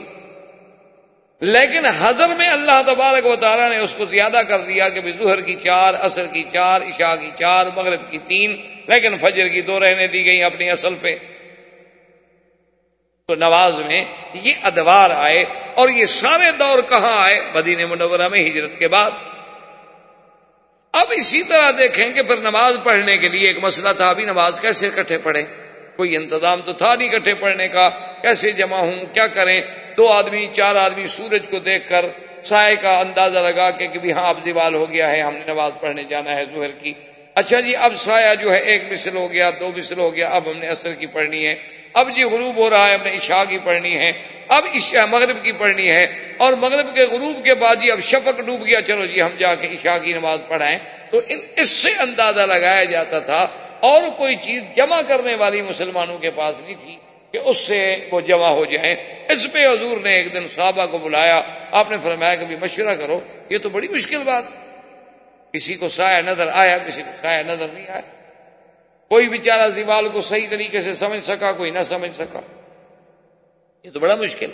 لیکن 1.43 1.87
حضر 1.87 2.35
میں 2.35 2.49
اللہ 2.49 2.81
تبارک 2.87 3.27
و 3.27 3.37
تعالیٰ 3.37 3.71
نے 3.71 3.79
اس 3.79 3.95
کو 3.95 4.05
زیادہ 4.05 4.41
کر 4.49 4.61
دیا 4.61 4.89
کہ 4.89 5.01
ظہر 5.19 5.41
کی 5.41 5.55
چار 5.55 5.95
اثر 5.95 6.27
کی 6.27 6.43
چار، 6.53 6.81
عشاء 6.81 7.15
کی 7.17 7.31
چار، 7.35 7.67
مغرب 7.77 8.11
کی 8.11 8.19
تین، 8.27 8.57
لیکن 8.87 9.15
فجر 9.15 9.49
کی 9.49 9.61
دو 9.61 9.81
رہنے 9.81 10.07
دی 10.07 10.25
گئی 10.25 10.43
اپنی 10.43 10.71
اصل 10.71 10.95
پہ۔ 11.01 11.15
تو 13.29 13.35
نواز 13.35 13.75
میں 13.79 14.05
یہ 14.35 14.55
ادوار 14.63 15.11
آئے 15.11 15.45
اور 15.75 15.89
یہ 15.89 16.05
سارے 16.05 16.53
دور 16.53 16.83
کہاں 16.83 17.17
آئے؟ 17.25 17.41
مدینہ 17.55 17.87
منورہ 17.87 18.29
میں 18.29 18.45
ہجرت 18.51 18.79
کے 18.79 18.89
بعد۔ 18.89 19.11
اب 20.93 21.07
اسی 21.11 21.43
طرح 21.43 21.71
دیکھیں 21.79 22.13
کہ 22.13 22.23
پھر 22.23 22.37
نماز 22.37 22.79
پڑھنے 22.85 23.19
کے 23.19 23.29
لیے 23.29 23.47
ایک 23.47 23.59
مسئلہ 23.63 23.89
تھا، 23.93 24.09
ابھی 24.09 24.25
نماز 24.25 24.61
کیسے 24.61 24.87
اکٹھے 24.87 25.19
پڑھے 25.19 25.43
کوئی 25.97 26.17
انتظام 26.17 26.61
تو 26.61 26.73
تھا 26.73 26.95
نہیں 26.95 27.09
اکٹھے 27.09 27.35
پڑھنے 27.35 27.69
کا۔ 27.69 27.89
کیسے 28.23 28.53
جمع 28.53 28.77
ہوں؟ 28.77 29.15
کیا 29.15 29.27
کریں؟ 29.27 29.61
دو 29.97 30.13
آدمی، 30.13 30.47
چار 30.53 30.77
آدمی 30.77 31.07
سورج 31.07 31.43
کو 31.51 31.59
دیکھ 31.59 31.89
کر 31.89 32.05
سائے 32.43 32.77
کا 32.77 32.99
اندازہ 32.99 33.39
لگا 33.39 33.71
کہ 33.71 33.87
کہ 33.87 34.13
ہاں 34.13 34.29
اب 34.29 34.39
زوال 34.45 34.75
ہو 34.75 34.93
گیا 34.93 35.11
ہے، 35.11 35.21
ہم 35.21 35.35
نے 35.35 35.53
نماز 35.53 35.73
پڑھنے 35.81 36.05
جانا 36.05 36.31
ہے 36.37 36.45
ظہر 36.45 36.71
کی۔ 36.71 36.93
اچھا 37.39 37.61
جی 37.61 37.77
اب 37.77 37.95
سایہ 37.97 38.35
جو 38.35 38.53
ہے 38.53 38.59
ایک 38.59 38.83
مثل 38.91 39.17
ہو 39.17 39.33
گیا، 39.33 39.51
دو 39.61 39.73
مثل 39.77 39.99
ہو 39.99 40.15
گیا، 40.17 40.29
اب 40.29 40.51
ہم 40.51 40.59
نے 40.59 40.69
اثر 40.69 40.93
کی 40.93 41.07
پڑھنی 41.07 41.47
ہے۔ 41.47 41.55
اب 41.93 42.17
جی 42.17 42.23
غروب 42.23 42.57
ہو 42.57 42.71
رہا 42.71 42.89
ہے، 42.89 42.95
ہم 42.95 43.03
نے 43.05 43.17
عشاء 43.17 43.45
کی 43.49 43.59
پڑھنی 43.65 43.99
ہے۔ 43.99 44.13
اب 44.49 44.65
عشاء، 44.75 45.05
مغرب 45.07 45.45
کی 45.45 45.53
پڑھنی 45.53 45.91
ہے۔ 45.91 46.07
اور 46.39 46.53
مغرب 46.53 46.95
کے 46.95 47.05
غروب 47.05 47.45
کے 47.45 47.55
بعد 47.55 47.77
جی 47.77 47.91
اب 47.91 48.01
شفق 48.01 48.41
ڈوب 48.41 48.67
گیا۔ 48.67 48.81
چلو 48.81 49.07
جی 49.07 49.23
ہم 49.23 49.29
جا 49.39 49.55
کے 49.55 49.67
عشاء 49.67 49.99
کی 49.99 50.13
نماز 50.13 50.39
پڑھائیں۔ 50.49 50.79
تو 51.11 51.21
اس 51.57 51.71
سے 51.71 51.91
اندازہ 51.91 52.41
لگایا 52.41 52.85
جاتا 52.85 53.19
تھا، 53.19 53.49
اور 53.81 54.03
کوئی 54.17 54.37
چیز 54.37 54.63
جمع 54.77 55.01
کرنے 55.09 55.35
والی 55.35 55.63
مسلمانوں 55.63 56.19
کے 56.19 56.31
پاس 56.31 56.61
نہیں 56.61 56.75
تھی 56.83 56.97
کہ 57.33 57.39
اس 57.45 57.57
سے 57.57 57.97
وہ 58.11 58.21
جمع 58.21 58.49
ہو 58.49 58.65
جائیں۔ 58.65 58.95
اس 59.29 59.53
پہ 59.53 59.67
حضور 59.67 59.99
نے 59.99 60.17
ایک 60.17 60.35
دن 60.35 60.47
صحابہ 60.47 60.87
کو 60.87 60.99
بلایا۔ 60.99 61.43
آپ 61.71 61.91
نے 61.91 61.97
فرمایا 62.03 62.35
کہ 62.35 62.47
بھی 62.47 62.57
مشورہ 62.61 62.95
کرو، 62.95 63.21
یہ 63.49 63.59
تو 63.59 63.69
بڑی 63.69 63.89
مشکل 63.89 64.23
بات۔ 64.23 64.45
ہے 64.45 64.68
کسی 65.53 65.75
کو 65.75 65.89
سایہ 65.89 66.23
نظر 66.23 66.49
آیا، 66.53 66.79
کسی 66.79 67.03
کو 67.03 67.11
سایہ 67.21 67.43
نظر 67.43 67.69
نہیں 67.69 67.89
آیا۔ 67.89 68.01
کوئی 69.09 69.29
بیچارہ 69.29 69.71
دیوال 69.71 70.09
کو 70.09 70.21
صحیح 70.21 70.47
طریقے 70.51 70.81
سے 70.81 70.95
سمجھ 70.95 71.25
سکا، 71.25 71.53
کوئی 71.53 71.71
نہ 71.71 71.83
سمجھ 71.83 72.15
سکا۔ 72.15 72.41
یہ 73.83 73.91
تو 73.91 74.01
بڑا 74.01 74.15
مشکل۔ 74.15 74.51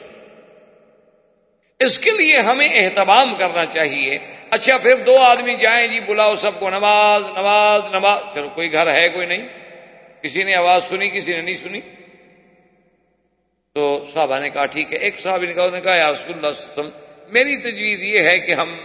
اس 1.80 1.98
کے 1.98 2.10
لیے 2.10 2.38
ہمیں 2.38 2.68
اہتمام 2.68 3.34
کرنا 3.34 3.66
چاہیے۔ 3.66 4.18
اچھا 4.50 4.78
پھر 4.78 4.96
دو 4.96 5.18
آدمی 5.18 5.54
جائیں 5.54 5.88
جی 5.88 6.00
بلاؤ 6.00 6.34
سب 6.34 6.50
کو 6.58 6.70
نماز 6.70 7.22
نماز 7.30 7.82
نماز۔ 7.90 8.34
چلو، 8.34 8.48
کوئی 8.48 8.72
گھر 8.72 8.94
ہے، 8.94 9.08
کوئی 9.08 9.26
نہیں۔ 9.26 9.48
کسی 10.22 10.42
نے 10.42 10.54
آواز 10.54 10.84
سنی، 10.84 11.10
کسی 11.10 11.32
نے 11.32 11.40
نہیں 11.40 11.54
سنی۔ 11.54 11.80
تو 13.74 14.04
صحابہ 14.12 14.38
نے 14.38 14.50
کہا، 14.50 14.66
ٹھیک 14.66 14.92
ہے۔ 14.92 14.98
ایک 14.98 15.20
صاحب 15.20 15.42
نے 15.42 15.52
کہا 15.52 15.80
کہا، 15.80 15.94
یا 15.94 16.12
رسول 16.12 16.34
اللہ 16.34 16.46
وسلم، 16.46 16.90
میری 17.28 17.56
تجویز 17.56 18.02
یہ 18.02 18.20
ہے 18.20 18.38
کہ 18.38 18.52
ہم 18.52 18.76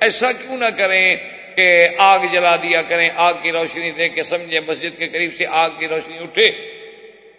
ایسا 0.00 0.32
کیوں 0.32 0.56
نہ 0.56 0.64
کریں۔ 0.76 1.16
کہ 1.56 1.88
آگ 1.98 2.18
جلا 2.32 2.56
دیا 2.56 2.82
کریں، 2.82 3.10
آگ 3.16 3.34
کی 3.42 3.52
روشنی 3.52 3.90
دے 3.90 4.08
کے 4.08 4.22
سمجھے 4.22 4.60
مسجد 4.60 4.98
کے 4.98 5.08
قریب 5.08 5.34
سے 5.34 5.44
آگ 5.46 5.70
کی 5.78 5.88
روشنی 5.88 6.18
اٹھے۔ 6.18 6.72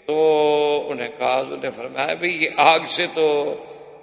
تو 0.05 0.87
انہیں 0.89 1.07
کہا 1.19 1.39
انہوں 1.39 1.57
نے 1.63 1.69
فرمایا 1.69 2.13
بھائی 2.13 2.43
یہ 2.43 2.49
آگ 2.57 2.79
سے 2.87 3.05
تو 3.13 3.55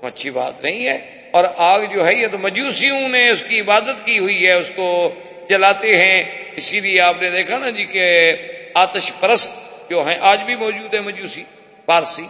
اچھی 0.02 0.30
بات 0.30 0.62
نہیں 0.62 0.86
ہے۔ 0.86 0.98
اور 1.30 1.44
آگ 1.56 1.80
جو 1.80 2.06
ہے، 2.06 2.14
یہ 2.14 2.26
تو 2.32 2.38
مجوسیوں 2.38 3.08
نے 3.08 3.28
اس 3.28 3.44
کی 3.48 3.60
عبادت 3.60 4.06
کی 4.06 4.18
ہوئی 4.18 4.46
ہے، 4.46 4.52
اس 4.52 4.72
کو 4.76 5.14
جلاتے 5.48 5.96
ہیں۔ 5.96 6.24
اسی 6.56 6.80
لیے 6.80 7.00
آپ 7.00 7.22
نے 7.22 7.30
دیکھا 7.30 7.58
نا 7.58 7.70
جی 7.70 7.84
کہ 7.84 8.32
آتش 8.74 9.12
پرست 9.20 9.50
جو 9.90 10.08
ہیں، 10.08 10.18
آج 10.20 10.42
بھی 10.42 10.54
موجود 10.54 10.94
ہے 10.94 11.00
مجوسی، 11.00 11.44
پارسی، 11.86 12.26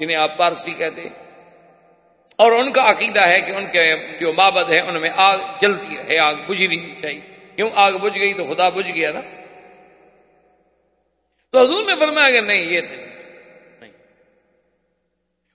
جنہیں 0.00 0.16
آپ 0.16 0.38
پارسی 0.38 0.70
کہتے 0.70 1.00
ہیں۔ 1.02 1.23
اور 2.36 2.52
ان 2.52 2.72
کا 2.72 2.90
عقیدہ 2.90 3.20
ہے 3.20 3.40
کہ 3.40 3.52
ان 3.52 3.66
کے 3.66 3.94
جو 4.20 4.32
مابد 4.32 4.72
ہے 4.72 4.80
ان 4.80 5.00
میں 5.00 5.10
آگ 5.16 5.38
جلتی 5.60 5.96
رہے 5.96 6.18
آگ 6.18 6.34
بجھ 6.34 6.62
نہیں 6.62 7.00
چاہیے۔ 7.00 7.20
کیوں 7.56 7.70
آگ 7.74 7.92
بجھ 7.92 8.18
گئی؟ 8.18 8.34
تو 8.34 8.44
خدا 8.44 8.68
بجھ 8.68 8.90
گیا 8.94 9.10
نا۔ 9.12 9.20
تو 11.50 11.60
حضور 11.60 11.84
نے 11.84 11.96
فرمایا 11.98 12.30
کہ 12.30 12.40
نہیں، 12.40 12.62
یہ 12.62 12.80
تھے۔ 12.80 12.96
نہیں۔ 13.80 13.90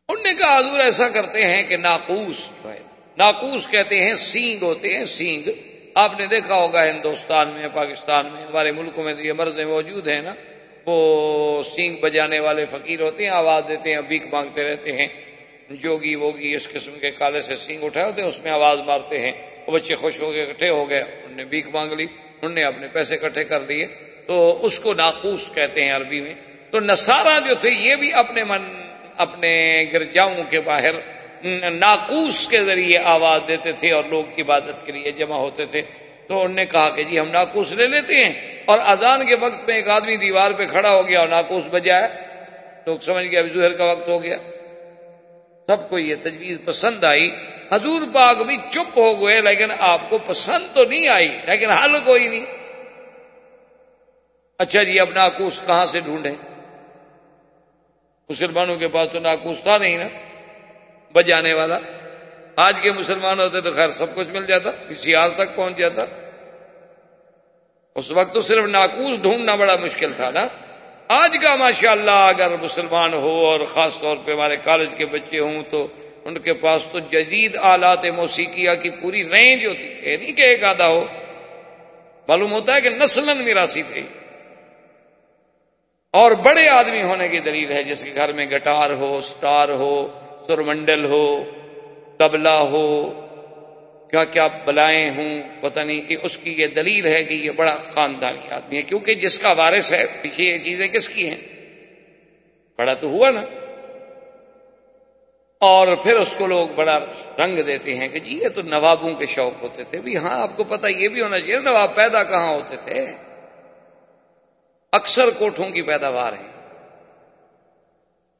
ان 0.09 0.23
نے 0.23 0.33
کہا 0.33 0.59
حضور 0.59 0.79
ایسا 0.79 1.09
کرتے 1.09 1.47
ہیں 1.47 1.63
کہ 1.63 1.77
ناقوس 1.77 2.49
جو 2.63 2.73
ہے، 2.73 2.79
ناقوس 3.17 3.67
کہتے 3.67 4.03
ہیں 4.03 4.13
سینگ 4.13 4.63
ہوتے 4.63 4.97
ہیں، 4.97 5.05
سینگ۔ 5.05 5.49
آپ 5.95 6.19
نے 6.19 6.25
دیکھا 6.25 6.55
ہوگا 6.55 6.89
ہندوستان 6.89 7.49
میں، 7.49 7.69
پاکستان 7.73 8.25
میں، 8.25 8.41
ہمارے 8.41 8.71
ملکوں 8.71 9.03
میں 9.03 9.13
یہ 9.17 9.33
مرض 9.33 9.59
موجود 9.59 10.07
ہیں 10.07 10.21
نا۔ 10.21 10.33
وہ 10.85 11.63
سینگ 11.63 11.95
بجانے 11.95 12.39
والے 12.39 12.65
فقیر 12.65 13.01
ہوتے 13.01 13.23
ہیں، 13.23 13.31
آواز 13.31 13.63
دیتے 13.67 13.93
ہیں، 13.93 14.01
بھیک 14.01 14.33
مانگتے 14.33 14.63
رہتے 14.63 14.91
ہیں۔ 14.91 15.07
جوگی 15.69 16.15
ووگی 16.15 16.53
اس 16.53 16.69
قسم 16.69 16.99
کے 16.99 17.11
کالے 17.11 17.41
سے 17.41 17.55
سینگ 17.55 17.83
اٹھائے 17.83 18.05
ہوتے 18.05 18.21
ہیں، 18.21 18.29
اس 18.29 18.43
میں 18.43 18.51
آواز 18.51 18.79
مارتے 18.79 19.19
ہیں، 19.19 19.31
وہ 19.67 19.71
بچے 19.71 19.95
خوش 19.95 20.21
ہو 20.21 20.33
گئے، 20.33 20.43
اکٹھے 20.43 20.69
ہو 20.69 20.89
گئے، 20.89 20.99
انہوں 20.99 21.35
نے 21.35 21.45
بھیک 21.45 21.67
مانگ 21.67 21.91
لی، 21.91 22.03
انہوں 22.03 22.55
نے 22.55 22.63
اپنے 22.63 22.87
پیسے 22.87 23.15
اکٹھے 23.15 23.43
کر 23.43 23.61
دیے۔ 23.61 23.87
تو 24.27 24.65
اس 24.65 24.79
کو 24.79 24.93
ناقوس 24.93 25.51
کہتے 25.55 25.83
ہیں 25.83 25.91
عربی 25.91 26.21
میں۔ 26.21 26.33
تو 26.71 26.79
نسارا 26.79 27.39
جو 27.39 27.55
تھے، 27.55 27.69
یہ 27.69 27.95
بھی 27.95 28.13
اپنے 28.13 28.43
من، 28.43 28.61
اپنے 29.17 29.85
گرجاؤں 29.93 30.43
کے 30.49 30.61
باہر 30.61 30.95
ناقوس 31.71 32.47
کے 32.47 32.63
ذریعے 32.63 32.97
آواز 32.97 33.41
دیتے 33.47 33.71
تھے 33.71 33.91
اور 33.91 34.03
لوگ 34.03 34.25
عبادت 34.39 34.85
کے 34.85 34.91
لیے 34.91 35.11
جمع 35.11 35.35
ہوتے 35.35 35.65
تھے۔ 35.65 35.81
تو 36.27 36.41
انہوں 36.41 36.55
نے 36.55 36.65
کہا 36.65 36.89
کہ 36.89 37.03
جی 37.03 37.19
ہم 37.19 37.31
ناقوس 37.31 37.71
لے 37.71 37.87
لیتے 37.87 38.15
ہیں۔ 38.15 38.63
اور 38.65 38.79
اذان 38.79 39.25
کے 39.25 39.35
وقت 39.35 39.67
میں 39.67 39.75
ایک 39.75 39.89
آدمی 39.89 40.15
دیوار 40.15 40.51
پہ 40.51 40.65
کھڑا 40.65 40.89
ہو 40.89 41.07
گیا 41.07 41.19
اور 41.19 41.27
ناقوس 41.27 41.63
بجایا 41.71 42.07
لوگ 42.85 42.99
سمجھ 42.99 43.25
گیا 43.25 43.41
ظہر 43.41 43.73
کا 43.73 43.85
وقت 43.85 44.07
ہو 44.07 44.23
گیا۔ 44.23 44.37
سب 45.69 45.89
کو 45.89 45.99
یہ 45.99 46.15
تجویز 46.21 46.57
پسند 46.65 47.03
آئی۔ 47.03 47.35
حضور 47.73 48.01
پاک 48.13 48.37
بھی 48.37 48.57
چپ 48.71 48.97
ہو 48.97 49.27
گئے، 49.27 49.41
لیکن 49.41 49.71
آپ 49.79 50.01
کو 50.09 50.17
پسند 50.17 50.75
تو 50.75 50.83
نہیں 50.83 51.07
آئی، 51.07 51.39
لیکن 51.45 51.69
حل 51.69 51.99
کوئی 52.05 52.27
نہیں۔ 52.27 52.45
اچھا 54.57 54.83
جی 54.83 54.99
اب 54.99 55.09
ناکوس 55.09 55.61
کہاں 55.67 55.85
سے 55.85 55.99
ڈھونڈے 55.99 56.29
مسلمانوں 58.29 58.75
کے 58.75 58.87
پاس 58.87 59.09
تو 59.11 59.19
ناکوس 59.19 59.63
تھا 59.63 59.77
نہیں 59.77 59.97
نا؟ 59.97 60.07
بجانے 61.13 61.53
والا۔ 61.53 61.79
آج 62.55 62.77
کے 62.81 62.91
مسلمان 62.91 63.39
ہوتے 63.39 63.61
تو 63.61 63.71
خیر 63.71 63.89
سب 63.89 64.15
کچھ 64.15 64.27
مل 64.27 64.45
جاتا، 64.45 64.71
کسی 64.89 65.15
حال 65.15 65.31
تک 65.33 65.55
پہنچ 65.55 65.77
جاتا۔ 65.77 66.01
اس 67.95 68.11
وقت 68.11 68.33
تو 68.33 68.41
صرف 68.41 68.65
ناکوس 68.65 69.21
ڈھونڈنا 69.21 69.55
بڑا 69.55 69.75
مشکل 69.75 70.13
تھا 70.15 70.31
نا۔ 70.33 70.47
آج 71.11 71.37
کا 71.41 71.55
ماشاء 71.55 71.91
اللہ 71.91 72.11
اگر 72.11 72.51
مسلمان 72.61 73.13
ہو 73.13 73.45
اور 73.45 73.59
خاص 73.59 73.99
طور 73.99 74.17
پہ 74.25 74.31
ہمارے 74.33 74.55
کالج 74.55 74.89
کے 74.95 75.05
بچے 75.05 75.39
ہوں 75.39 75.63
تو 75.69 75.87
ان 76.25 76.37
کے 76.37 76.53
پاس 76.53 76.87
تو 76.91 76.99
جدید 76.99 77.57
آلات 77.61 78.05
موسیقیہ 78.05 78.69
کی 78.83 78.89
پوری 78.89 79.29
رینج 79.29 79.65
ہوتی 79.65 80.11
ہے۔ 80.11 80.17
نہیں 80.17 80.31
کہ 80.31 80.41
ایک 80.41 80.63
آدھا 80.63 80.87
ہو۔ 80.87 81.05
معلوم 82.27 82.51
ہوتا 82.51 82.75
ہے 82.75 82.81
کہ 82.81 82.89
نسل 82.89 83.33
میراسی 83.43 83.83
تھے۔ 83.83 84.01
اور 86.11 86.31
بڑے 86.31 86.69
آدمی 86.69 87.01
ہونے 87.01 87.27
کی 87.27 87.39
دلیل 87.39 87.71
ہے 87.71 87.83
جس 87.83 88.03
کے 88.03 88.11
گھر 88.15 88.33
میں 88.33 88.45
گٹار 88.45 88.89
ہو، 88.89 89.21
سٹار 89.21 89.69
ہو، 89.69 90.07
سرمنڈل 90.47 91.05
ہو، 91.05 91.45
تبلا 92.17 92.59
ہو 92.59 93.13
کیا 94.11 94.23
کیا 94.23 94.47
بلائیں 94.65 95.09
ہوں، 95.09 95.61
پتہ 95.61 95.79
نہیں 95.79 96.01
کہ 96.01 96.17
اس 96.23 96.37
کی 96.37 96.55
یہ 96.57 96.67
دلیل 96.67 97.07
ہے 97.07 97.23
کہ 97.23 97.33
یہ 97.33 97.51
بڑا 97.51 97.75
خاندانی 97.75 98.49
آدمی 98.49 98.77
ہے، 98.77 98.81
کیونکہ 98.81 99.13
جس 99.13 99.39
کا 99.39 99.51
وارث 99.51 99.93
ہے، 99.93 100.05
پیچھے 100.21 100.43
یہ 100.43 100.57
چیزیں 100.57 100.87
کس 100.87 101.09
کی 101.09 101.29
ہیں؟ 101.29 101.37
بڑا 102.77 102.93
تو 102.93 103.07
ہوا 103.07 103.29
نا۔ 103.29 103.41
اور 105.59 105.95
پھر 105.95 106.15
اس 106.15 106.35
کو 106.37 106.47
لوگ 106.47 106.69
بڑا 106.69 106.99
رنگ 107.39 107.61
دیتے 107.61 107.97
ہیں 107.97 108.07
کہ 108.07 108.19
جی 108.19 108.37
یہ 108.37 108.49
تو 108.49 108.61
نوابوں 108.61 109.13
کے 109.13 109.25
شوق 109.25 109.61
ہوتے 109.61 109.83
تھے۔ 109.83 110.01
بھی 110.01 110.17
ہاں 110.17 110.41
آپ 110.41 110.57
کو 110.57 110.63
پتا 110.63 110.87
یہ 110.87 111.09
بھی 111.09 111.21
ہونا 111.21 111.39
چاہیے، 111.39 111.59
نواب 111.59 111.95
پیدا 111.95 112.23
کہاں 112.23 112.53
ہوتے 112.53 112.75
تھے؟ 112.83 113.13
اکثر 114.91 115.29
کوٹھوں 115.37 115.69
کی 115.69 115.81
پیداوار 115.81 116.33
ہے۔ 116.33 116.77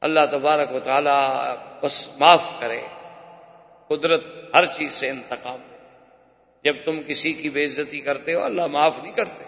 اللہ 0.00 0.20
تبارک 0.30 0.72
و 0.72 0.78
تعالی 0.78 1.54
بس 1.82 2.08
معاف 2.20 2.52
کرے، 2.60 2.80
قدرت 3.88 4.39
ہر 4.54 4.66
چیز 4.66 4.92
سے 4.92 5.08
انتقام 5.08 5.60
جب 6.64 6.76
تم 6.84 7.02
کسی 7.06 7.32
کی 7.32 7.50
بے 7.50 7.64
عزتی 7.64 8.00
کرتے 8.00 8.34
ہو، 8.34 8.44
اللہ 8.44 8.66
معاف 8.66 8.98
نہیں 9.02 9.12
کرتے۔ 9.12 9.44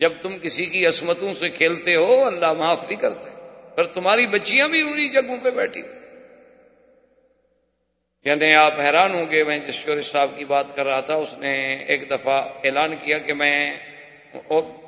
جب 0.00 0.12
تم 0.22 0.38
کسی 0.38 0.66
کی 0.66 0.86
عصمتوں 0.86 1.34
سے 1.34 1.48
کھیلتے 1.48 1.94
ہو، 1.96 2.24
اللہ 2.24 2.52
معاف 2.52 2.84
نہیں 2.84 3.00
کرتے۔ 3.00 3.30
پر 3.76 3.86
تمہاری 3.86 4.26
بچیاں 4.26 4.68
بھی 4.68 4.80
انہیں 4.80 5.12
جگہوں 5.12 5.36
پہ 5.42 5.50
بیٹھی۔ 5.50 5.82
یعنی 8.24 8.54
آپ 8.54 8.80
حیران 8.80 9.14
ہوں 9.14 9.26
گے، 9.30 9.44
میں 9.44 9.58
جس 9.58 9.74
شور 9.74 10.02
صاحب 10.02 10.30
کی 10.36 10.44
بات 10.44 10.66
کر 10.74 10.86
رہا 10.86 11.00
تھا، 11.00 11.14
اس 11.14 11.34
نے 11.38 11.76
ایک 11.76 12.10
دفعہ 12.10 12.48
اعلان 12.64 12.94
کیا 13.02 13.18
کہ 13.18 13.32
میں 13.32 13.76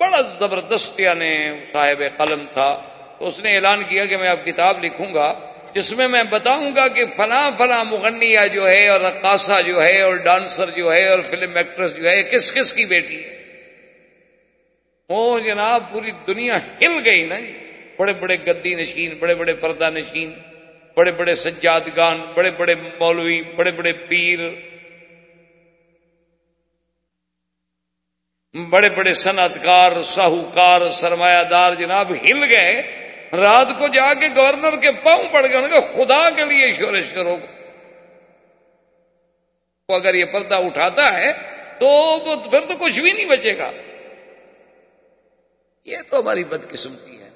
بڑا 0.01 0.21
زبردست 0.39 1.01
یعنی 1.01 1.37
صاحب 1.73 2.03
قلم 2.17 2.45
تھا۔ 2.53 2.83
تو 3.19 3.27
اس 3.27 3.39
نے 3.39 3.55
اعلان 3.55 3.83
کیا 3.89 4.05
کہ 4.05 4.17
میں 4.17 4.29
اب 4.29 4.47
کتاب 4.47 4.85
لکھوں 4.85 5.15
گا۔ 5.15 5.53
جس 5.75 5.93
میں 5.93 6.09
میں 6.09 6.23
بتاؤں 6.23 6.77
گا 6.77 6.89
کہ 6.89 7.07
فلاں 7.07 7.51
فلاں 7.59 7.85
مغنیہ 7.85 8.39
جو 8.53 8.69
ہے 8.69 8.89
اور 8.89 9.01
رقاصہ 9.01 9.63
جو 9.67 9.83
ہے 9.83 10.01
اور 10.03 10.15
ڈانسر 10.15 10.71
جو 10.71 10.93
ہے 10.93 11.09
اور 11.09 11.21
فلم 11.21 11.57
ایکٹریس 11.57 11.97
جو 11.97 12.09
ہے 12.09 12.23
کس 12.23 12.53
کس 12.53 12.73
کی 12.73 12.85
بیٹی 12.85 13.25
ہے؟ 13.25 13.39
وہ 15.09 15.41
جناب 15.41 15.85
پوری 15.93 16.11
دنیا 16.27 16.59
ہل 16.81 17.01
گئی 17.05 17.27
نا 17.27 17.39
جی۔ 17.39 17.59
بڑے 17.97 18.13
بڑے 18.13 18.37
گدی 18.47 18.75
نشین، 18.75 19.15
بڑے 19.19 19.35
بڑے 19.35 19.55
پردہ 19.55 19.91
نشین، 19.91 20.33
بڑے 20.97 21.13
بڑے 21.13 21.35
سجادگان، 21.35 22.21
بڑے 22.35 22.51
بڑے 22.51 22.75
مولوی، 22.75 23.43
بڑے 23.43 23.71
بڑے 23.71 23.93
پیر، 23.93 24.39
بڑے 28.55 28.89
بڑے 28.89 29.13
صنعتکار، 29.13 30.03
ساہوکار، 30.03 30.91
سرمایہ 30.91 31.45
دار 31.45 31.73
جناب 31.79 32.13
ہل 32.23 32.45
گئے۔ 32.45 32.83
رات 33.33 33.67
کو 33.79 33.89
جا 33.89 34.15
کے 34.15 34.27
گورنر 34.37 34.77
کے 34.77 34.91
پاؤں 34.93 35.25
پڑ 35.33 35.47
گئے، 35.49 35.57
انہوں 35.57 35.81
نے 35.81 35.81
خدا 35.81 36.31
کے 36.31 36.45
لیے 36.45 36.73
شورش 36.73 37.13
کرو 37.15 37.37
اگر 39.89 40.15
یہ 40.15 40.25
پردہ 40.25 40.55
اٹھاتا 40.55 41.21
ہے 41.21 41.33
تو 41.79 42.19
پھر 42.51 42.61
تو 42.61 42.77
کچھ 42.79 43.01
بھی 43.01 43.13
نہیں 43.13 43.25
بچے 43.25 43.59
گا۔ 43.59 43.71
یہ 45.85 45.97
تو 46.11 46.21
ہماری 46.21 46.45
بدقسمتی 46.45 47.21
ہے۔ 47.21 47.29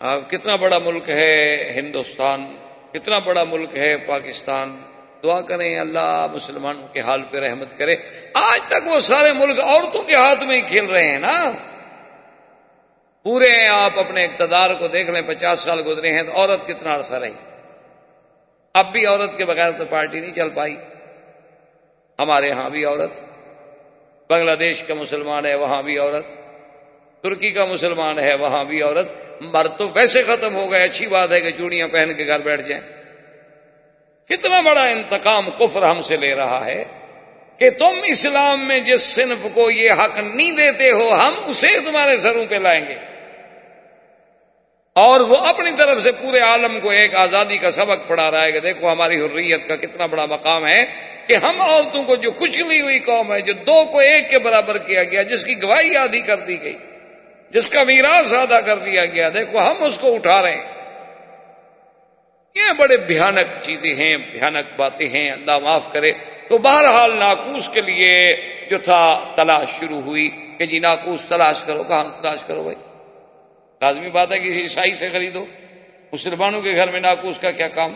اب 0.00 0.30
کتنا 0.30 0.56
بڑا 0.56 0.78
ملک 0.78 1.08
ہے 1.08 1.72
ہندوستان، 1.74 2.56
کتنا 2.92 3.18
بڑا 3.18 3.44
ملک 3.44 3.76
ہے 3.76 3.96
پاکستان۔ 3.96 4.82
دعا 5.22 5.40
کریں 5.40 5.78
اللہ 5.78 6.26
مسلمانوں 6.32 6.88
کے 6.88 7.00
حال 7.00 7.22
پہ 7.22 7.38
رحمت 7.38 7.78
کرے۔ 7.78 7.96
آج 8.34 8.60
تک 8.68 8.86
وہ 8.86 9.00
سارے 9.00 9.32
ملک 9.32 9.60
عورتوں 9.60 10.02
کے 10.02 10.14
ہاتھ 10.14 10.44
میں 10.44 10.56
ہی 10.56 10.60
کھیل 10.60 10.84
رہے 10.84 11.08
ہیں 11.08 11.18
نا۔ 11.18 11.52
پورے 13.22 13.66
آپ 13.66 13.98
اپنے 13.98 14.24
اقتدار 14.24 14.74
کو 14.74 14.88
دیکھ 14.88 15.10
لیں، 15.10 15.22
پچاس 15.22 15.60
سال 15.60 15.82
گزرے 15.86 16.12
ہیں 16.12 16.22
تو 16.22 16.32
عورت 16.32 16.68
کتنا 16.68 16.94
عرصہ 16.94 17.14
رہی؟ 17.14 17.32
اب 18.74 18.92
بھی 18.92 19.06
عورت 19.06 19.38
کے 19.38 19.44
بغیر 19.44 19.70
تو 19.70 19.84
پارٹی 19.84 20.20
نہیں 20.20 20.32
چل 20.32 20.50
پائی۔ 20.50 20.76
ہمارے 22.18 22.50
ہاں 22.50 22.70
بھی 22.70 22.84
عورت، 22.84 23.20
بنگلہ 24.30 24.50
دیش 24.50 24.82
کا 24.82 24.94
مسلمان 24.94 25.46
ہے، 25.46 25.54
وہاں 25.54 25.82
بھی 25.82 25.98
عورت، 25.98 26.36
ترکی 27.22 27.50
کا 27.50 27.64
مسلمان 27.64 28.18
ہے، 28.18 28.34
وہاں 28.34 28.64
بھی 28.64 28.82
عورت۔ 28.82 29.12
مرد 29.40 29.78
تو 29.78 29.88
ویسے 29.94 30.22
ختم 30.22 30.56
ہو 30.56 30.70
گئے، 30.70 30.82
اچھی 30.82 31.06
بات 31.06 31.32
ہے 31.32 31.40
کہ 31.40 31.50
چوڑیاں 31.50 31.88
پہن 31.88 32.14
کے 32.14 32.26
گھر 32.26 32.40
بیٹھ 32.40 32.62
جائیں۔ 32.62 33.02
کتنا 34.28 34.60
بڑا 34.60 34.84
انتقام 34.84 35.50
کفر 35.50 35.82
ہم 35.82 36.00
سے 36.00 36.16
لے 36.16 36.34
رہا 36.34 36.66
ہے 36.66 36.84
کہ 37.58 37.70
تم 37.70 38.00
اسلام 38.04 38.60
میں 38.60 38.78
جس 38.78 39.02
صنف 39.02 39.46
کو 39.54 39.70
یہ 39.70 39.92
حق 39.92 40.18
نہیں 40.18 40.52
دیتے 40.52 40.90
ہو، 40.90 41.14
ہم 41.14 41.32
اسے 41.46 41.68
تمہارے 41.86 42.16
سروں 42.16 42.44
پہ 42.48 42.54
لائیں 42.54 42.88
گے۔ 42.88 43.09
اور 45.00 45.20
وہ 45.20 45.36
اپنی 45.36 45.70
طرف 45.76 46.02
سے 46.02 46.12
پورے 46.12 46.38
عالم 46.38 46.80
کو 46.80 46.90
ایک 46.90 47.14
آزادی 47.14 47.58
کا 47.58 47.70
سبق 47.70 48.08
پڑھا 48.08 48.30
رہا 48.30 48.42
ہے 48.42 48.52
کہ 48.52 48.60
دیکھو 48.60 48.92
ہماری 48.92 49.20
حریت 49.20 49.68
کا 49.68 49.76
کتنا 49.76 50.06
بڑا 50.06 50.26
مقام 50.26 50.66
ہے 50.66 50.84
کہ 51.26 51.34
ہم 51.34 51.60
عورتوں 51.60 52.02
کو 52.02 52.16
جو 52.16 52.30
کچلی 52.30 52.80
ہوئی 52.80 52.98
قوم 52.98 53.32
ہے، 53.32 53.40
جو 53.40 53.52
دو 53.52 53.84
کو 53.84 53.98
ایک 53.98 54.30
کے 54.30 54.38
برابر 54.38 54.78
کیا 54.78 55.04
گیا، 55.04 55.22
جس 55.22 55.44
کی 55.44 55.62
گواہی 55.62 55.96
آدھی 55.96 56.20
کر 56.20 56.36
دی 56.36 56.62
گئی، 56.62 56.76
جس 57.50 57.70
کا 57.70 57.82
میراث 57.82 58.32
ادا 58.32 58.60
کر 58.60 58.76
دیا 58.76 59.04
گیا، 59.04 59.28
دیکھو 59.34 59.58
ہم 59.58 59.82
اس 59.82 59.98
کو 59.98 60.14
اٹھا 60.14 60.42
رہے 60.42 60.50
ہیں۔ 60.50 60.80
یہ 62.54 62.72
بڑے 62.78 62.96
بھیانک 62.96 63.62
چیزیں 63.62 63.94
ہیں، 63.94 64.16
بھیانک 64.16 64.78
باتیں 64.78 65.06
ہیں، 65.06 65.30
اللہ 65.30 65.58
معاف 65.58 65.92
کرے۔ 65.92 66.12
تو 66.48 66.58
بہرحال 66.58 67.16
ناکوس 67.16 67.68
کے 67.68 67.80
لیے 67.80 68.36
جو 68.70 68.78
تھا 68.78 69.32
تلاش 69.36 69.80
شروع 69.80 70.00
ہوئی 70.00 70.30
کہ 70.58 70.66
جی 70.66 70.78
ناکوس 70.78 71.26
تلاش 71.26 71.62
کرو، 71.62 71.82
کہاں 71.82 72.04
تلاش 72.04 72.44
کرو 72.46 72.62
بھائی؟ 72.62 72.89
لازمی 73.82 74.10
بات 74.10 74.32
ہے 74.32 74.38
کہ 74.38 74.48
عیسائی 74.48 74.94
سے 74.94 75.08
خریدو، 75.08 75.46
مسلمانوں 76.12 76.62
کے 76.62 76.72
گھر 76.76 76.90
میں 76.90 77.00
ناکوس 77.00 77.38
کا 77.38 77.50
کیا 77.50 77.68
کام؟ 77.68 77.94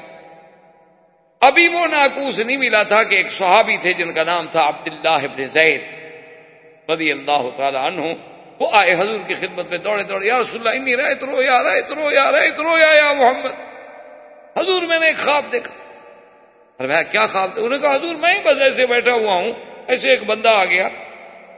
ابھی 1.40 1.68
وہ 1.68 1.86
ناکوس 1.86 2.40
نہیں 2.40 2.56
ملا 2.56 2.82
تھا 2.82 3.02
کہ 3.02 3.14
ایک 3.14 3.32
صحابی 3.32 3.76
تھے 3.76 3.92
جن 3.92 4.12
کا 4.12 4.24
نام 4.24 4.46
تھا 4.50 4.68
عبداللہ 4.68 5.24
ابن 5.24 5.44
زید 5.44 5.80
رضی 6.90 7.12
اللہ 7.12 7.50
تعالی 7.56 7.78
عنہ۔ 7.78 8.00
وہ 8.60 8.68
آئے 8.72 8.94
حضور 8.94 9.20
کی 9.26 9.34
خدمت 9.34 9.66
میں 9.66 9.78
دوڑے 9.78 10.02
دوڑے، 10.02 10.26
یا 10.26 10.38
رسول 10.38 10.60
اللہ، 10.60 10.80
انی 10.80 10.96
رہے 10.96 11.26
رو 11.26 11.42
یا 11.42 11.62
رہے 11.62 11.80
رو 11.94 12.12
یا 12.12 12.32
رہے 12.32 12.48
رو 12.48 12.78
یا 12.78 12.94
یا 12.94 13.12
محمد۔ 13.12 13.50
حضور 14.58 14.82
میں 14.82 14.98
نے 14.98 15.06
ایک 15.06 15.16
خواب 15.16 15.44
دیکھا۔ 15.52 15.74
اور 16.78 16.88
میں 16.88 17.02
کیا 17.02 17.26
خواب؟ 17.26 17.50
انہوں 17.56 17.68
نے 17.68 17.78
کہا، 17.78 17.90
حضور، 17.90 18.14
میں 18.14 18.34
ہی 18.34 18.40
بس 18.44 18.58
ایسے 18.60 18.86
بیٹھا 18.86 19.12
ہوا 19.12 19.32
ہوں، 19.32 19.52
ایسے 19.88 20.10
ایک 20.10 20.24
بندہ 20.24 20.48
آ 20.48 20.64
گیا۔ 20.64 20.88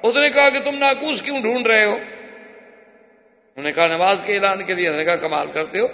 اس 0.03 0.17
نے 0.17 0.31
کہا 0.31 0.49
کہ 0.49 0.59
تم 0.61 0.79
ناکوس 0.79 1.23
کیوں 1.23 1.41
ڈھونڈ 1.41 1.67
رہے 1.67 1.85
ہو؟ 1.85 1.99
انہوں 3.57 3.71
نے 3.71 3.73
کہا، 3.73 3.87
نماز 3.87 4.23
کے 4.27 4.35
اعلان 4.35 4.62
کے 4.62 4.75
لیے 4.75 4.87
انہوں 4.87 4.99
نے 4.99 5.05
کہا، 5.05 5.16
کمال 5.16 5.47
کرتے 5.47 5.79
ہو، 5.79 5.87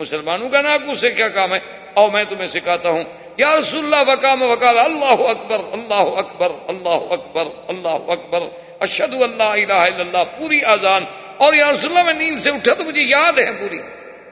مسلمانوں 0.00 0.48
کا 0.48 0.60
ناکوس 0.60 1.00
سے 1.00 1.10
کیا 1.10 1.28
کام 1.28 1.54
ہے؟ 1.54 1.58
اور 1.94 2.10
میں 2.10 2.24
تمہیں 2.28 2.46
سکھاتا 2.46 2.88
ہوں۔ 2.88 3.04
یا 3.36 3.56
رسول 3.58 3.94
اللہ 3.94 4.12
وکام 4.12 4.42
وکال 4.42 4.78
اللہ 4.78 5.04
اکبر 5.04 5.58
اللہ 5.72 5.94
اکبر 5.94 6.50
اللہ 6.68 7.12
اکبر 7.12 7.44
اللہ 7.68 7.88
اکبر۔ 7.88 8.38
اشد 8.80 9.14
اللہ 9.14 9.42
الہ 9.42 9.72
الا 9.72 10.00
اللہ، 10.00 10.38
پوری 10.38 10.64
آزان 10.64 11.04
اور 11.36 11.54
یا 11.54 11.72
رسول 11.72 11.90
اللہ، 11.90 12.02
میں 12.02 12.12
نیند 12.12 12.38
سے 12.38 12.50
اٹھا 12.50 12.74
تو 12.74 12.84
مجھے 12.84 13.02
یاد 13.02 13.38
ہے 13.38 13.52
پوری۔ 13.52 13.78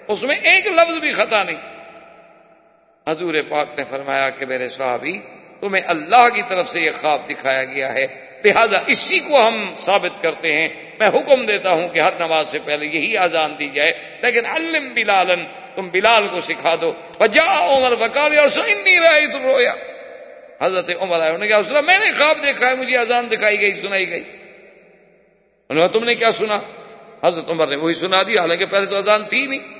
اس 0.08 0.22
میں 0.22 0.36
ایک 0.36 0.66
لفظ 0.66 0.98
بھی 0.98 1.12
خطا 1.12 1.42
نہیں۔ 1.42 1.56
حضور 3.08 3.34
پاک 3.48 3.68
نے 3.78 3.84
فرمایا 3.84 4.30
کہ 4.30 4.46
میرے 4.46 4.68
صحابی، 4.68 5.18
تمہیں 5.60 5.82
اللہ 5.86 6.28
کی 6.28 6.42
طرف 6.48 6.68
سے 6.68 6.80
یہ 6.80 6.90
خواب 7.00 7.30
دکھایا 7.30 7.64
گیا 7.64 7.94
ہے۔ 7.94 8.06
لہذا 8.44 8.78
اسی 8.86 9.20
کو 9.20 9.48
ہم 9.48 9.72
ثابت 9.78 10.22
کرتے 10.22 10.52
ہیں۔ 10.52 10.68
میں 10.98 11.08
حکم 11.08 11.46
دیتا 11.46 11.70
ہوں 11.70 11.88
کہ 11.88 12.00
ہر 12.00 12.12
نماز 12.18 12.48
سے 12.48 12.58
پہلے 12.64 12.86
یہی 12.86 13.16
آزان 13.16 13.54
دی 13.58 13.68
جائے، 13.74 13.92
لیکن 14.22 14.46
علم 14.46 14.94
بلالن 14.94 15.44
تم 15.76 15.88
بلال 15.88 16.28
کو 16.28 16.40
سکھا 16.40 16.74
دو۔ 16.80 16.92
بجا 17.18 17.46
عمر 17.68 17.94
بکار 17.94 18.30
اور 18.30 18.48
انی 18.58 18.96
رائی 18.98 19.26
رویا 19.42 19.74
حضرت 20.62 20.90
عمر 21.00 21.20
آئے، 21.20 21.30
انہوں 21.30 21.38
نے 21.38 21.48
کہا 21.48 21.80
میں 21.80 21.98
نے 21.98 22.12
خواب 22.12 22.42
دیکھا 22.44 22.70
ہے، 22.70 22.74
مجھے 22.74 22.96
آزان 22.96 23.30
دکھائی 23.32 23.60
گئی، 23.60 23.74
سنائی 23.74 24.10
گئی۔ 24.10 24.24
انہوں 25.70 25.84
نے 25.84 25.88
تم 25.88 26.04
نے 26.04 26.14
کیا 26.14 26.32
سنا؟ 26.32 26.60
حضرت 27.24 27.50
عمر 27.50 27.66
نے 27.66 27.76
وہی 27.76 27.94
سنا 27.94 28.22
دی 28.22 28.38
حالانکہ 28.38 28.66
پہلے 28.66 28.86
تو 28.86 28.96
اذان 28.96 29.24
تھی 29.24 29.46
نہیں۔ 29.46 29.76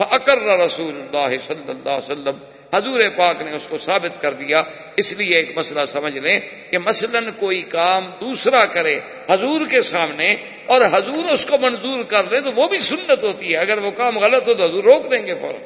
اکر 0.00 0.38
رسول 0.38 0.94
اللہ 0.96 1.38
صلی 1.42 1.68
اللہ 1.68 1.88
علیہ 1.88 2.10
وسلم 2.10 2.36
حضور 2.74 3.00
پاک 3.16 3.42
نے 3.42 3.52
اس 3.52 3.66
کو 3.68 3.78
ثابت 3.78 4.22
کر 4.22 4.34
دیا۔ 4.34 4.62
اس 4.96 5.12
لیے 5.12 5.36
ایک 5.36 5.58
مسئلہ 5.58 5.84
سمجھ 5.84 6.18
لیں 6.18 6.40
کہ 6.70 6.78
مثلا 6.78 7.18
کوئی 7.38 7.62
کام 7.62 8.10
دوسرا 8.20 8.66
کرے 8.66 9.00
حضور 9.30 9.60
کے 9.70 9.80
سامنے 9.80 10.32
اور 10.66 10.80
حضور 10.92 11.24
اس 11.24 11.46
کو 11.46 11.58
منظور 11.58 12.04
کر 12.04 12.24
لے 12.30 12.40
تو 12.40 12.52
وہ 12.52 12.68
بھی 12.68 12.78
سنت 12.78 13.22
ہوتی 13.22 13.52
ہے۔ 13.52 13.56
اگر 13.56 13.78
وہ 13.78 13.90
کام 13.90 14.18
غلط 14.18 14.48
ہو 14.48 14.54
تو 14.54 14.64
حضور 14.64 14.84
روک 14.84 15.10
دیں 15.10 15.26
گے 15.26 15.34
فوراً۔ 15.34 15.60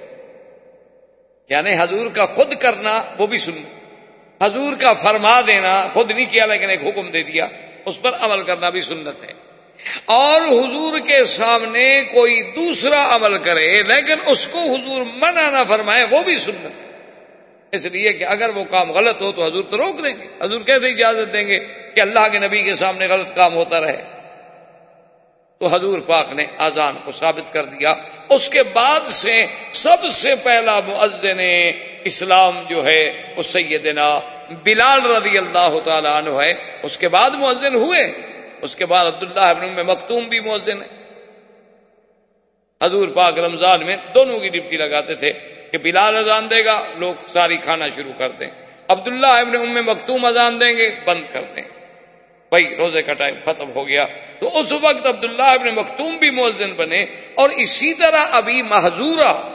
یعنی 1.49 1.75
حضور 1.79 2.07
کا 2.07 2.27
خود 2.27 2.55
کرنا 2.55 3.03
وہ 3.19 3.27
بھی 3.27 3.39
سنت 3.39 3.85
حضور 4.43 4.73
کا 4.81 4.93
فرما 4.93 5.41
دینا 5.47 5.89
خود 5.93 6.11
نہیں 6.11 6.27
کیا 6.31 6.47
لیکن 6.47 6.71
ایک 6.71 6.81
حکم 6.87 7.11
دے 7.11 7.23
دیا۔ 7.23 7.49
اس 7.87 8.03
پر 8.03 8.11
عمل 8.21 8.43
کرنا 8.43 8.69
بھی 8.69 8.81
سنت 8.81 9.23
ہے۔ 9.23 9.33
اور 10.05 10.41
حضور 10.41 10.99
کے 10.99 11.25
سامنے 11.25 12.03
کوئی 12.15 12.43
دوسرا 12.43 13.17
عمل 13.17 13.39
کرے 13.39 13.83
لیکن 13.83 14.15
اس 14.27 14.49
کو 14.49 14.59
حضور 14.59 15.07
منع 15.17 15.51
نہ 15.51 15.65
فرمائے 15.69 16.05
وہ 16.11 16.23
بھی 16.23 16.39
سنت 16.39 16.81
ہے۔ 16.81 16.84
اس 17.73 17.85
لیے 17.87 18.13
کہ 18.13 18.25
اگر 18.25 18.49
وہ 18.49 18.65
کام 18.65 18.93
غلط 18.93 19.23
ہو 19.23 19.33
تو 19.33 19.45
حضور 19.45 19.65
تو 19.71 19.77
روک 19.77 20.05
دیں 20.05 20.15
گے 20.19 20.29
حضور 20.41 20.61
کیسے 20.61 20.91
اجازت 20.91 21.33
دیں 21.33 21.49
گے 21.49 21.59
کہ 21.95 22.01
اللہ 22.01 22.29
کے 22.33 22.39
نبی 22.39 22.63
کے 22.63 22.75
سامنے 22.75 23.07
غلط 23.07 23.37
کام 23.37 23.55
ہوتا 23.55 23.81
رہے؟ 23.81 24.05
تو 25.59 25.67
حضور 25.67 25.99
پاک 25.99 26.33
نے 26.33 26.47
آزان 26.59 26.97
کو 27.05 27.13
ثابت 27.13 27.53
کر 27.53 27.67
دیا۔ 27.67 27.95
اس 28.31 28.51
کے 28.51 28.63
بعد 28.63 29.01
سے 29.01 29.47
سب 29.73 30.07
سے 30.11 30.35
پہلا 30.43 30.81
معذن 30.87 31.39
اسلام 32.05 32.63
جو 32.69 32.85
ہے 32.85 33.13
وہ 33.37 33.43
سیدنا 33.43 34.21
بلال 34.65 35.07
رضی 35.07 35.39
اللہ 35.39 35.81
تعالی 35.85 36.09
عنہ 36.09 36.43
ہے۔ 36.43 36.55
اس 36.83 36.99
کے 36.99 37.09
بعد 37.09 37.31
معذن 37.31 37.75
ہوئے۔ 37.75 38.01
اس 38.63 38.77
کے 38.77 38.87
بعد 38.87 39.07
عبداللہ 39.07 39.41
ابن 39.41 39.69
میں 39.69 39.85
مختوم 39.85 40.29
بھی 40.29 40.41
مؤذن 40.41 40.83
ہے۔ 40.83 40.89
حضور 42.83 43.09
پاک 43.09 43.39
رمضان 43.39 43.87
میں 43.87 43.97
دونوں 44.15 44.41
کی 44.41 44.49
ڈپٹی 44.49 44.77
لگاتے 44.77 45.15
تھے۔ 45.15 45.33
کہ 45.71 45.79
بلال 45.79 46.17
اذان 46.17 46.51
دے 46.51 46.65
گا، 46.65 46.85
لوگ 46.97 47.15
ساری 47.27 47.57
کھانا 47.57 47.85
شروع 47.95 48.13
کر 48.19 48.31
دیں۔ 48.31 48.51
عبداللہ 48.89 49.27
ابن 49.27 49.57
ام 49.57 49.87
مختوم 49.87 50.25
اذان 50.25 50.61
دیں 50.61 50.77
گے، 50.77 50.91
بند 51.05 51.23
کر 51.33 51.43
دیں۔ 51.57 51.63
بھائی، 52.49 52.77
روزے 52.77 53.03
کا 53.03 53.13
ٹائم 53.13 53.35
ختم 53.45 53.71
ہو 53.75 53.89
گیا۔ 53.89 54.07
تو 54.41 54.59
اس 54.59 54.73
وقت 54.73 55.07
عبداللہ 55.07 55.43
ابن 55.43 55.75
مختوم 55.75 56.17
بھی 56.17 56.31
مؤذن 56.31 56.73
بنے 56.75 57.03
اور 57.35 57.51
اسی 57.51 57.95
طرح 57.95 58.27
ابھی 58.31 58.63
محضورہ 58.63 59.49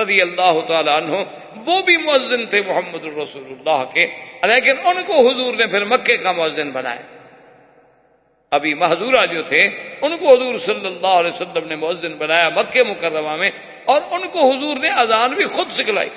رضی 0.00 0.20
اللہ 0.20 0.60
تعالیٰ 0.68 0.96
عنہ، 0.96 1.16
وہ 1.66 1.82
بھی 1.82 1.96
مؤذن 1.96 2.46
تھے 2.46 2.60
محمد 2.66 3.06
الرسول 3.06 3.54
اللہ 3.58 3.84
کے۔ 3.94 4.06
لیکن 4.42 4.74
ان 4.84 5.02
کو 5.02 5.30
حضور 5.30 5.54
نے 5.54 5.66
پھر 5.66 5.84
مکے 5.84 6.16
کا 6.16 6.32
مؤذن 6.32 6.70
بنایا۔ 6.70 7.13
ابھی 8.54 8.74
محضورہ 8.74 9.26
جو 9.26 9.42
تھے، 9.42 9.62
ان 10.02 10.18
کو 10.18 10.34
حضور 10.34 10.58
صلی 10.58 10.86
اللہ 10.86 11.06
علیہ 11.06 11.30
وسلم 11.30 11.68
نے 11.68 11.76
مؤذن 11.76 12.14
بنایا 12.14 12.48
مکہ 12.48 12.82
مکرمہ 12.82 13.36
میں، 13.36 13.50
اور 13.84 14.00
ان 14.10 14.28
کو 14.28 14.50
حضور 14.50 14.76
نے 14.76 14.88
اذان 14.88 15.30
بھی 15.30 15.44
خود 15.44 15.70
سکھلائی۔ 15.70 16.10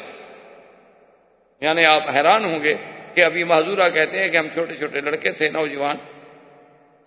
یعنی 1.62 1.86
آپ 1.86 2.02
حیران 2.16 2.46
ہوں 2.46 2.64
گے 2.64 2.74
کہ 3.14 3.24
ابھی 3.24 3.44
محضورہ 3.44 3.90
کہتے 3.90 4.20
ہیں 4.20 4.28
کہ 4.28 4.38
ہم 4.38 4.48
چھوٹے 4.54 4.76
چھوٹے 4.76 5.02
لڑکے 5.02 5.32
تھے، 5.32 5.50
نوجوان۔ 5.50 5.96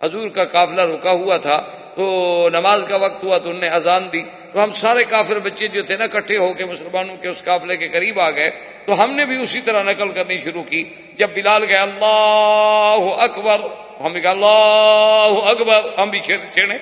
حضور 0.02 0.28
کا 0.28 0.44
قافلہ 0.44 0.82
رکا 0.82 1.10
ہوا 1.10 1.36
تھا، 1.36 1.62
تو 1.96 2.48
نماز 2.52 2.84
کا 2.88 2.96
وقت 2.96 3.24
ہوا 3.24 3.38
تو 3.38 3.48
انہوں 3.48 3.60
نے 3.60 3.68
اذان 3.68 4.08
دی۔ 4.12 4.22
تو 4.52 4.64
ہم 4.64 4.70
سارے 4.70 5.04
کافر 5.04 5.38
بچے 5.38 5.68
جو 5.68 5.82
تھے 5.82 5.96
نا 5.96 6.06
کٹھے 6.06 6.36
ہو 6.36 6.54
کے 6.54 6.64
مسلمانوں 6.64 7.16
کے 7.16 7.28
اس 7.28 7.44
قافلے 7.44 7.76
کے 7.76 7.88
قریب 7.88 8.20
آ 8.20 8.30
گئے۔ 8.30 8.50
تو 8.86 9.04
ہم 9.04 9.16
نے 9.16 9.26
بھی 9.26 9.42
اسی 9.42 9.60
طرح 9.60 9.82
نقل 9.82 10.12
کرنی 10.12 10.38
شروع 10.38 10.62
کی۔ 10.62 10.84
جب 11.14 11.28
بلال 11.34 11.64
گئے، 11.68 11.76
اللہ 11.76 13.16
اکبر! 13.18 13.89
ہم 14.00 14.12
نے 14.12 14.20
کہا، 14.20 14.30
اللہ 14.30 15.50
اکبر. 15.50 15.80
ہم 15.98 16.10
بھی 16.10 16.18
چھیڑے 16.18 16.78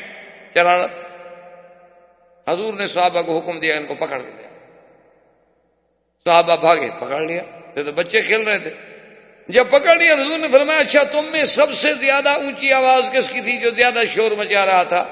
شرارت 0.54 0.90
حضور 2.48 2.74
نے 2.74 2.87
صحابہ 2.87 3.22
کو 3.22 3.38
حکم 3.38 3.61
دیا، 3.61 3.76
ان 3.76 3.87
کو 3.87 3.94
پکڑ 3.94 4.18
لیا 4.18 4.48
صحابہ 6.24 6.57
بھاگے، 6.57 6.90
پکڑ 7.00 7.20
لیا۔ 7.20 7.42
تو 7.74 7.92
بچے 7.92 8.20
کھیل 8.20 8.40
رہے 8.40 8.59
تھے۔ 8.59 8.70
جب 9.48 9.64
پکڑ 9.70 9.96
لیا، 9.96 10.14
حضور 10.14 10.38
نے 10.38 10.48
فرمایا 10.48 10.78
اچھا 10.78 11.02
تم 11.02 11.24
میں 11.33 11.44
سب 11.44 11.72
سے 11.72 11.94
زیادہ 11.94 12.28
اونچی 12.28 12.72
آواز 12.72 13.11
کس 13.12 13.31
کی 13.31 13.40
تھی 13.40 13.61
جو 13.61 13.70
زیادہ 13.70 14.02
شور 14.09 14.31
مچا 14.31 14.66
رہا 14.66 14.83
تھا؟ 14.83 15.04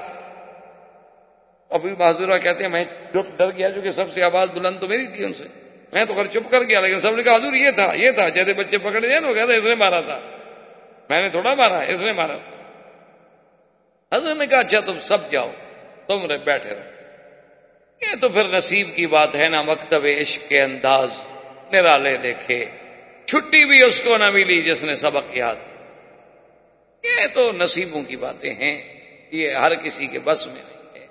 ابھی 1.70 1.90
بہادرہ 1.90 2.38
کہتے 2.38 2.64
ہیں، 2.64 2.70
میں 2.70 2.84
ڈر 3.12 3.46
گیا، 3.56 3.68
جو 3.68 3.80
کہ 3.80 3.90
سب 3.90 4.12
سے 4.12 4.22
آواز 4.22 4.50
بلند 4.50 4.80
تو 4.80 4.88
میری 4.88 5.06
تھی 5.06 5.24
ان 5.24 5.32
سے۔ 5.32 5.44
میں 5.92 6.04
تو 6.04 6.14
خیر 6.14 6.26
چپ 6.26 6.50
کر 6.50 6.62
گیا، 6.62 6.80
لیکن 6.80 7.00
سب 7.00 7.16
نے 7.16 7.22
کہا، 7.22 7.36
حضور، 7.36 7.52
یہ 7.52 7.70
تھا 7.70 7.92
یہ 7.94 8.10
تھا۔ 8.10 8.28
جیسے 8.28 8.54
بچے 8.54 8.78
پکڑ 8.78 9.00
لیا 9.00 9.20
نا 9.20 9.28
وہ 9.28 9.34
کہتے 9.34 9.56
اس 9.56 9.64
نے 9.64 9.74
مارا 9.74 10.00
تھا۔ 10.00 10.20
میں 11.10 11.22
نے 11.22 11.28
تھوڑا 11.28 11.54
مارا، 11.54 11.80
اس 11.80 12.02
نے 12.02 12.12
مارا۔ 12.12 12.36
تھا 12.36 12.56
حضرت 14.16 14.36
نے 14.36 14.46
کہا 14.46 14.58
اچھا 14.58 14.80
تم 14.80 14.98
سب 14.98 15.30
جاؤ، 15.30 15.50
تم 16.06 16.26
رہے 16.26 16.38
بیٹھے 16.38 16.70
رہو۔ 16.70 16.90
یہ 18.00 18.20
تو 18.20 18.28
پھر 18.28 18.44
نصیب 18.44 18.88
کی 18.96 19.06
بات 19.06 19.34
ہے 19.34 19.48
نا، 19.48 19.62
مکتب 19.62 20.06
عشق 20.20 20.48
کے 20.48 20.62
انداز، 20.62 21.26
نرالے 21.72 22.16
دیکھے۔ 22.16 22.64
چھٹی 23.24 23.64
بھی 23.64 23.82
اس 23.82 24.00
کو 24.00 24.16
نہ 24.16 24.30
ملی 24.30 24.62
جس 24.62 24.84
نے 24.84 24.94
سبق 24.94 25.36
یاد 25.36 25.54
کیا 27.02 27.22
یہ 27.22 27.26
تو 27.34 27.52
نصیبوں 27.52 28.02
کی 28.02 28.16
باتیں 28.16 28.54
ہیں، 28.54 28.82
یہ 29.30 29.54
ہر 29.54 29.74
کسی 29.74 30.06
کے 30.06 30.18
بس 30.18 30.46
میں 30.46 30.62
نہیں 30.68 31.02
ہے۔ 31.02 31.06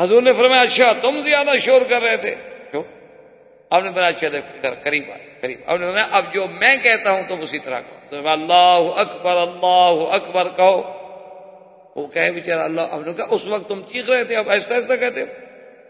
حضور 0.00 0.22
نے 0.22 0.32
فرمایا 0.32 0.62
اچھا 0.62 0.92
تم 1.02 1.20
زیادہ 1.20 1.50
شور 1.60 1.82
کر 1.88 2.02
رہے 2.02 2.16
تھے۔ 2.16 2.34
آپ 3.70 3.82
نے 3.82 3.90
بنا 3.90 4.06
اچھا 4.06 4.28
دیکھو 4.32 4.68
قریب 4.82 5.10
آئے، 5.10 5.30
قریب۔ 5.40 5.60
اب 5.66 5.76
نے 5.76 5.86
اب 6.10 6.34
جو 6.34 6.46
میں 6.46 6.76
کہتا 6.76 7.10
ہوں، 7.10 7.22
تم 7.28 7.40
اسی 7.40 7.58
طرح 7.58 7.80
کہو 7.80 7.98
تو 8.12 8.28
اللہ 8.28 8.90
اکبر 8.96 9.36
اللہ 9.36 10.14
اکبر 10.14 10.48
کہو۔ 10.56 10.82
وہ 11.96 12.06
کہے 12.06 12.32
بیچارا 12.32 12.64
اللہ 12.64 12.80
اب 12.80 13.00
نے 13.00 13.12
کہا، 13.12 13.24
اس 13.30 13.46
وقت 13.46 13.68
تم 13.68 13.80
چیخ 13.80 14.08
رہے 14.08 14.24
تھے، 14.24 14.36
اب 14.36 14.50
ایسا 14.50 14.74
ایسا 14.74 14.96
کہتے 14.96 15.24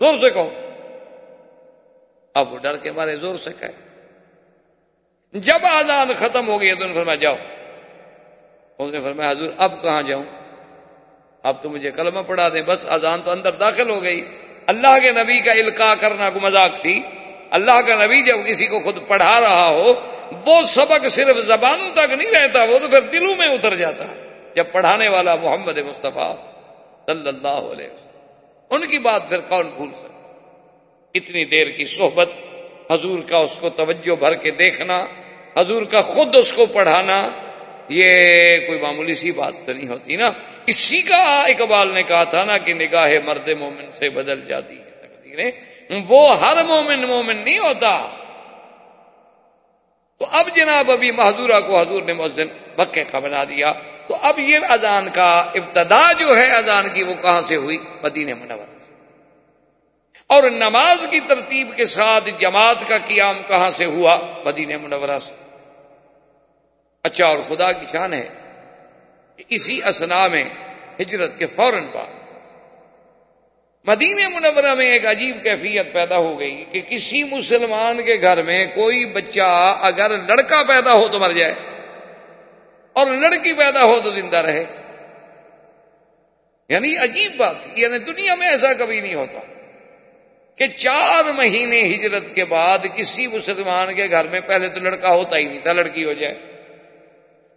زور 0.01 0.19
سے 0.21 0.31
کہو۔ 0.31 0.51
اب 2.35 2.53
وہ 2.53 2.59
ڈر 2.59 2.77
کے 2.77 2.93
مارے، 2.93 3.17
زور 3.17 3.35
سے 3.37 3.51
کہے۔ 3.61 3.73
جب 5.33 5.59
آزان 5.63 6.13
ختم 6.13 6.49
ہو 6.49 6.61
گئی 6.61 6.75
تو 6.75 6.87
نے 6.87 6.95
فرمایا، 6.95 7.17
جاؤ۔ 7.17 7.37
اس 8.79 8.93
نے 8.93 9.01
فرمایا، 9.01 9.31
حضور، 9.31 9.51
اب 9.57 9.83
کہاں 9.83 10.03
جاؤں؟ 10.03 10.25
اب 11.43 11.63
تو 11.63 11.69
مجھے 11.69 11.91
کلمہ 11.91 12.21
پڑھا 12.27 12.49
دیں۔ 12.49 12.63
بس 12.67 12.87
اذان 12.89 13.21
تو 13.25 13.31
اندر 13.31 13.53
داخل 13.53 13.91
ہو 13.91 14.03
گئی۔ 14.03 14.23
اللہ 14.67 14.99
کے 15.03 15.13
نبی 15.13 15.41
کا 15.41 15.53
القاع 15.53 15.95
کرنا 15.95 16.31
کو 16.31 16.41
مذاق 16.41 16.81
تھی۔ 16.83 17.03
اللہ 17.51 17.81
کا 17.87 18.07
نبی 18.07 18.23
جب 18.23 18.37
کسی 18.49 18.67
کو 18.67 18.81
خود 18.81 18.99
پڑھا 19.09 19.41
رہا 19.41 19.69
ہو 19.69 19.95
وہ 20.47 20.63
سبق 20.63 21.09
صرف 21.09 21.37
زبانوں 21.37 21.91
تک 21.95 22.13
نہیں 22.13 22.31
رہتا، 22.31 22.63
وہ 22.63 22.79
تو 22.79 22.89
پھر 22.89 23.01
دلوں 23.01 23.37
میں 23.37 23.49
اتر 23.49 23.75
جاتا 23.75 24.05
ہے۔ 24.05 24.29
جب 24.57 24.65
پڑھانے 24.73 25.09
والا 25.09 25.35
محمد 25.35 25.79
مصطفیٰ 25.79 26.37
صلی 27.07 27.29
اللہ 27.29 27.49
علیہ 27.49 27.87
وسلم، 27.87 28.27
ان 28.71 28.87
کی 28.87 28.99
بات 28.99 29.29
پھر 29.29 29.41
کون 29.41 29.71
بھول 29.71 29.89
سکتا؟ 29.97 30.19
اتنی 31.15 31.45
دیر 31.45 31.67
کی 31.71 31.85
صحبت، 31.85 32.31
حضور 32.91 33.19
کا 33.29 33.39
اس 33.39 33.59
کو 33.59 33.69
توجہ 33.69 34.15
بھر 34.15 34.35
کے 34.35 34.51
دیکھنا، 34.51 35.07
حضور 35.59 35.83
کا 35.83 36.03
خود 36.03 36.37
اس 36.37 36.53
کو 36.53 36.67
پڑھانا، 36.67 37.29
یہ 37.89 38.59
کوئی 38.67 38.81
معمولی 38.81 39.15
سی 39.15 39.33
بات 39.33 39.67
تو 39.67 39.73
نہیں 39.73 39.89
ہوتی 39.89 40.17
نا۔ 40.17 40.31
اسی 40.67 41.03
کا 41.03 41.43
اقبال 41.43 41.89
نے 41.95 42.03
کہا 42.03 42.25
تھا 42.25 42.45
نا 42.45 42.59
کہ 42.59 42.75
نگاہ 42.75 43.13
مرد 43.25 43.49
مومن 43.49 43.91
سے 43.91 44.11
بدل 44.11 44.41
جاتی 44.49 44.79
ہے، 44.79 44.85
تقدیریں۔ 44.85 45.51
وہ 46.09 46.41
ہر 46.41 46.65
مومن 46.65 47.03
مومن 47.03 47.37
نہیں 47.37 47.59
ہوتا۔ 47.59 48.09
تو 50.19 50.27
اب 50.33 50.49
جناب 50.55 50.91
ابھی 50.91 51.11
محدورہ 51.11 51.61
کو 51.61 51.81
حضور 51.81 52.03
نے 52.03 52.13
مؤذن 52.13 52.47
بکے 52.77 53.05
کا 53.05 53.19
بنا 53.19 53.45
دیا۔ 53.45 53.73
تو 54.07 54.17
اب 54.23 54.39
یہ 54.39 54.59
اذان 54.69 55.09
کا 55.15 55.51
ابتدا 55.55 56.13
جو 56.13 56.37
ہے، 56.37 56.53
اذان 56.53 56.89
کی 56.89 57.03
وہ 57.03 57.15
کہاں 57.15 57.41
سے 57.41 57.57
ہوئی؟ 57.57 57.79
مدینہ 58.03 58.35
منور 58.35 58.81
سے۔ 58.87 58.93
اور 60.27 60.51
نماز 60.51 61.07
کی 61.11 61.21
ترتیب 61.21 61.77
کے 61.77 61.85
ساتھ 61.85 62.29
جماعت 62.39 62.89
کا 62.89 62.97
قیام 63.07 63.41
کہاں 63.49 63.71
سے 63.71 63.85
ہوا؟ 63.85 64.17
مدینہ 64.45 64.79
منورہ 64.83 65.19
سے۔ 65.19 65.35
اچھا 67.03 67.27
اور 67.27 67.39
خدا 67.49 67.73
کی 67.73 67.87
شان 67.93 68.15
ہے 68.15 68.29
کہ 69.37 69.45
اسی 69.49 69.83
اسنا 69.85 70.29
میں 70.29 70.45
ہجرت 71.01 71.39
کے 71.39 71.47
فوراً 71.47 71.87
بعد 71.87 72.22
مدینہ 73.87 74.29
منورہ 74.29 74.75
میں 74.75 74.93
ایک 74.93 75.07
عجیب 75.07 75.43
کیفیت 75.43 75.93
پیدا 75.93 76.17
ہو 76.17 76.41
گئی 76.41 76.65
کہ 76.73 76.81
کسی 76.89 77.25
مسلمان 77.25 78.03
کے 78.03 78.15
گھر 78.23 78.43
میں 78.43 78.67
کوئی 78.75 79.07
بچہ 79.07 79.79
اگر 79.81 80.11
لڑکا 80.11 80.63
پیدا 80.63 80.93
ہو 80.93 81.09
تو 81.09 81.19
مر 81.19 81.31
جائے 81.31 81.55
اور 82.93 83.07
لڑکی 83.07 83.53
پیدا 83.53 83.85
ہو 83.85 84.01
تو 84.01 84.11
زندہ 84.11 84.37
رہے۔ 84.37 84.65
یعنی 86.69 86.97
عجیب 86.97 87.37
بات 87.37 87.79
یعنی 87.79 87.99
دنیا 87.99 88.35
میں 88.35 88.49
ایسا 88.49 88.73
کبھی 88.73 89.01
نہیں 89.01 89.15
ہوتا 89.15 89.39
کہ 90.57 90.67
چار 90.67 91.25
مہینے 91.25 91.83
ہجرت 91.83 92.35
کے 92.35 92.45
بعد 92.45 92.79
کسی 92.97 93.27
مسلمان 93.27 93.95
کے 93.95 94.11
گھر 94.11 94.25
میں 94.25 94.41
پہلے 94.41 94.69
تو 94.69 94.81
لڑکا 94.81 95.15
ہوتا 95.15 95.37
ہی 95.37 95.45
نہیں 95.45 95.61
تھا، 95.63 95.73
لڑکی 95.73 96.05
ہو 96.05 96.13
جائے۔ 96.13 96.35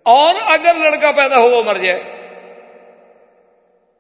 اور 0.04 0.36
اگر 0.42 0.74
لڑکا 0.84 1.12
پیدا 1.12 1.38
ہو 1.38 1.50
وہ 1.50 1.64
مر 1.64 1.78
جائے۔ 1.78 2.00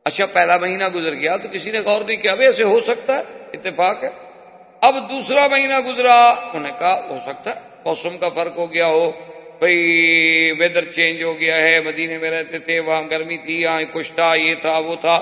اچھا 0.06 0.26
پہلا 0.26 0.58
مہینہ 0.58 0.88
گزر 0.88 1.14
گیا 1.14 1.38
تو 1.38 1.48
کسی 1.52 1.72
نے 1.72 1.80
غور 1.80 2.02
نہیں 2.02 2.18
کیا 2.18 2.34
ایسے 2.34 2.64
ہو 2.64 2.80
سکتا 2.80 3.18
ہے؟ 3.18 3.24
اتفاق 3.54 4.04
ہے۔ 4.04 4.10
اب 4.82 5.12
دوسرا 5.12 5.48
مہینہ 5.48 5.80
گزرا، 5.80 6.30
انہوں 6.30 6.60
نے 6.60 6.70
کہا، 6.80 7.08
ہو 7.10 7.18
سکتا 7.22 7.56
ہے۔ 7.56 7.62
موسم 7.86 8.18
کا 8.18 8.30
فرق 8.30 8.58
ہو 8.58 8.74
گیا 8.74 8.88
ہو۔ 8.88 9.12
بھائی 9.60 9.82
ویدر 10.60 10.86
چینج 10.86 11.24
ہو 11.24 11.40
گیا 11.40 11.56
ہے، 11.56 11.82
مدینے 11.82 12.18
میں 12.18 12.32
رہتے 12.32 12.60
تھے، 12.60 12.80
وہاں 12.80 13.02
گرمی 13.12 13.38
تھی، 13.38 13.62
یہاں 13.62 13.82
کچھ 13.94 14.14
تھا، 14.14 14.36
یہ 14.36 14.56
تھا، 14.62 14.78
وہ 14.78 14.96
تھا۔ 15.02 15.18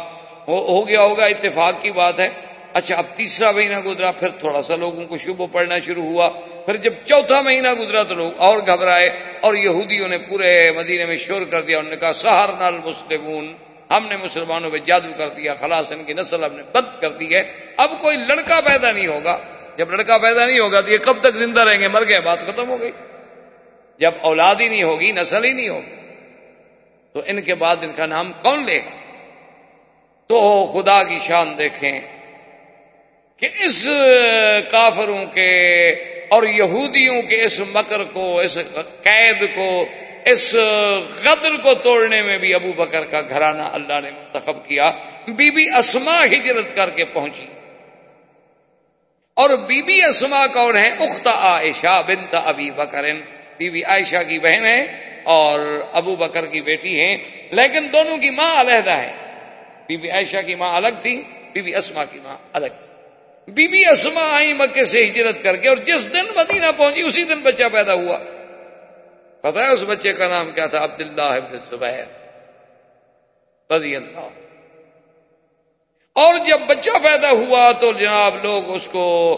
ہو 0.47 0.87
گیا 0.87 1.01
ہوگا، 1.01 1.25
اتفاق 1.25 1.73
کی 1.81 1.91
بات 1.91 2.19
ہے۔ 2.19 2.29
اچھا 2.73 2.95
اب 2.95 3.03
تیسرا 3.15 3.51
مہینہ 3.51 3.79
گزرا، 3.79 4.11
پھر 4.11 4.27
تھوڑا 4.29 4.61
سا 4.61 4.75
لوگوں 4.75 5.05
کو 5.05 5.17
شبہ 5.17 5.47
پڑنا 5.51 5.79
شروع 5.79 6.03
ہوا۔ 6.03 6.29
پھر 6.65 6.75
جب 6.75 6.93
چوتھا 7.05 7.41
مہینہ 7.41 7.73
گزرا 7.73 8.03
تو 8.03 8.15
لوگ 8.15 8.31
اور 8.37 8.57
گھبرائے 8.57 9.09
اور 9.41 9.55
یہودیوں 9.55 10.07
نے 10.07 10.17
پورے 10.17 10.71
مدینے 10.71 11.05
میں 11.05 11.17
شور 11.17 11.41
کر 11.41 11.61
دیا۔ 11.61 11.77
انہوں 11.77 11.91
نے 11.91 11.97
کہا 11.97 12.13
سہار 12.13 12.49
نال 12.59 12.75
مسلمون۔ 12.85 13.53
ہم 13.97 14.07
نے 14.07 14.15
مسلمانوں 14.17 14.71
پہ 14.71 14.77
جادو 14.77 15.13
کر 15.17 15.29
دیا، 15.29 15.53
خلاص 15.53 15.91
ان 15.91 16.03
کی 16.03 16.13
نسل 16.13 16.43
ہم 16.43 16.53
نے 16.53 16.63
بند 16.73 17.01
کر 17.01 17.11
دی 17.11 17.35
ہے۔ 17.35 17.51
اب 17.77 17.91
کوئی 18.01 18.17
لڑکا 18.17 18.61
پیدا 18.61 18.91
نہیں 18.91 19.07
ہوگا۔ 19.07 19.39
جب 19.77 19.91
لڑکا 19.91 20.17
پیدا 20.17 20.45
نہیں 20.45 20.59
ہوگا 20.59 20.81
تو 20.81 20.91
یہ 20.91 20.97
کب 20.97 21.19
تک 21.19 21.31
زندہ 21.33 21.61
رہیں 21.61 21.79
گے؟ 21.79 21.87
مر 21.87 22.07
گئے، 22.07 22.21
بات 22.21 22.41
ختم 22.41 22.69
ہو 22.69 22.81
گئی۔ 22.81 22.91
جب 23.97 24.11
اولاد 24.21 24.55
ہی 24.59 24.67
نہیں 24.67 24.83
ہوگی، 24.83 25.11
نسل 25.11 25.45
ہی 25.45 25.53
نہیں 25.53 25.69
ہوگی۔ 25.69 25.95
تو 27.13 27.21
ان 27.25 27.41
کے 27.41 27.55
بعد 27.55 27.75
ان 27.81 27.91
کا 27.95 28.05
نام 28.05 28.31
کون 28.33 28.65
لے 28.65 28.79
گا؟ 28.79 28.89
تو 30.27 30.67
خدا 30.73 31.03
کی 31.03 31.19
شان 31.19 31.57
دیکھیں 31.57 32.01
کہ 33.37 33.49
اس 33.65 33.89
کافروں 34.71 35.25
کے 35.25 35.89
اور 36.29 36.43
یہودیوں 36.43 37.21
کے 37.21 37.43
اس 37.43 37.59
مکر 37.59 38.03
کو، 38.03 38.39
اس 38.39 38.57
قید 39.03 39.55
کو 39.55 39.85
اس 40.25 40.55
غدر 41.23 41.57
کو 41.63 41.73
توڑنے 41.73 42.21
میں 42.21 42.37
بھی 42.37 42.53
ابو 42.53 42.73
بکر 42.73 43.05
کا 43.05 43.21
گھرانہ 43.21 43.61
اللہ 43.61 43.99
نے 44.01 44.11
منتخب 44.11 44.65
کیا، 44.67 44.91
بی 45.27 45.51
بی 45.51 45.69
اسما 45.69 46.25
ہجرت 46.25 46.75
کر 46.75 46.89
کے 46.89 47.05
پہنچی۔ 47.05 47.45
اور 49.33 49.49
بی 49.49 49.81
بی 49.81 50.03
اسما 50.03 50.47
کون 50.47 50.77
ہے 50.77 50.87
اخت 50.87 51.27
عائشہ 51.27 52.01
بنت 52.07 52.35
ابی 52.45 52.71
بکر 52.71 53.03
بی 53.57 53.69
بی 53.69 53.83
عائشہ 53.83 54.17
کی 54.17 54.39
بہن 54.39 54.65
ہے 54.65 55.09
اور 55.23 55.85
ابو 55.93 56.15
بکر 56.15 56.45
کی 56.45 56.61
بیٹی 56.61 56.99
ہیں، 56.99 57.17
لیکن 57.51 57.87
دونوں 57.93 58.17
کی 58.17 58.29
ماں 58.29 58.61
علیحدہ 58.61 58.91
ہے 58.91 59.11
بی 59.87 59.97
بی 59.97 60.09
عائشہ 60.09 60.37
کی 60.45 60.55
ماں 60.55 60.75
الگ 60.75 61.01
تھی، 61.01 61.21
بی 61.53 61.61
بی 61.61 61.75
اسما 61.75 62.05
کی 62.05 62.19
ماں 62.23 62.37
الگ 62.53 62.67
تھی۔ 62.79 62.93
بی 63.51 63.67
بی 63.67 63.85
اسما 63.85 64.21
آئی 64.31 64.53
مکے 64.53 64.85
سے 64.85 65.05
ہجرت 65.05 65.43
کر 65.43 65.55
کے 65.55 65.69
اور 65.69 65.77
جس 65.77 66.13
دن 66.13 66.25
مدینہ 66.35 66.65
پہنچی، 66.77 67.01
اسی 67.01 67.23
دن 67.23 67.39
بچہ 67.39 67.63
پیدا 67.71 67.93
ہوا۔ 67.93 68.19
پتا 69.43 69.59
ہے 69.59 69.73
اس 69.73 69.83
بچے 69.83 70.13
کا 70.13 70.27
نام 70.27 70.51
کیا 70.51 70.65
تھا؟ 70.65 70.83
عبداللہ 70.83 71.21
ابن 71.21 71.57
زبیر 71.69 72.05
رضی 73.71 73.95
اللہ 73.95 74.27
اور 76.15 76.39
جب 76.45 76.59
بچہ 76.67 76.91
پیدا 77.03 77.29
ہوا 77.29 77.71
تو 77.71 77.91
جناب 77.91 78.35
لوگ 78.43 78.69
اس 78.69 78.87
کو 78.87 79.37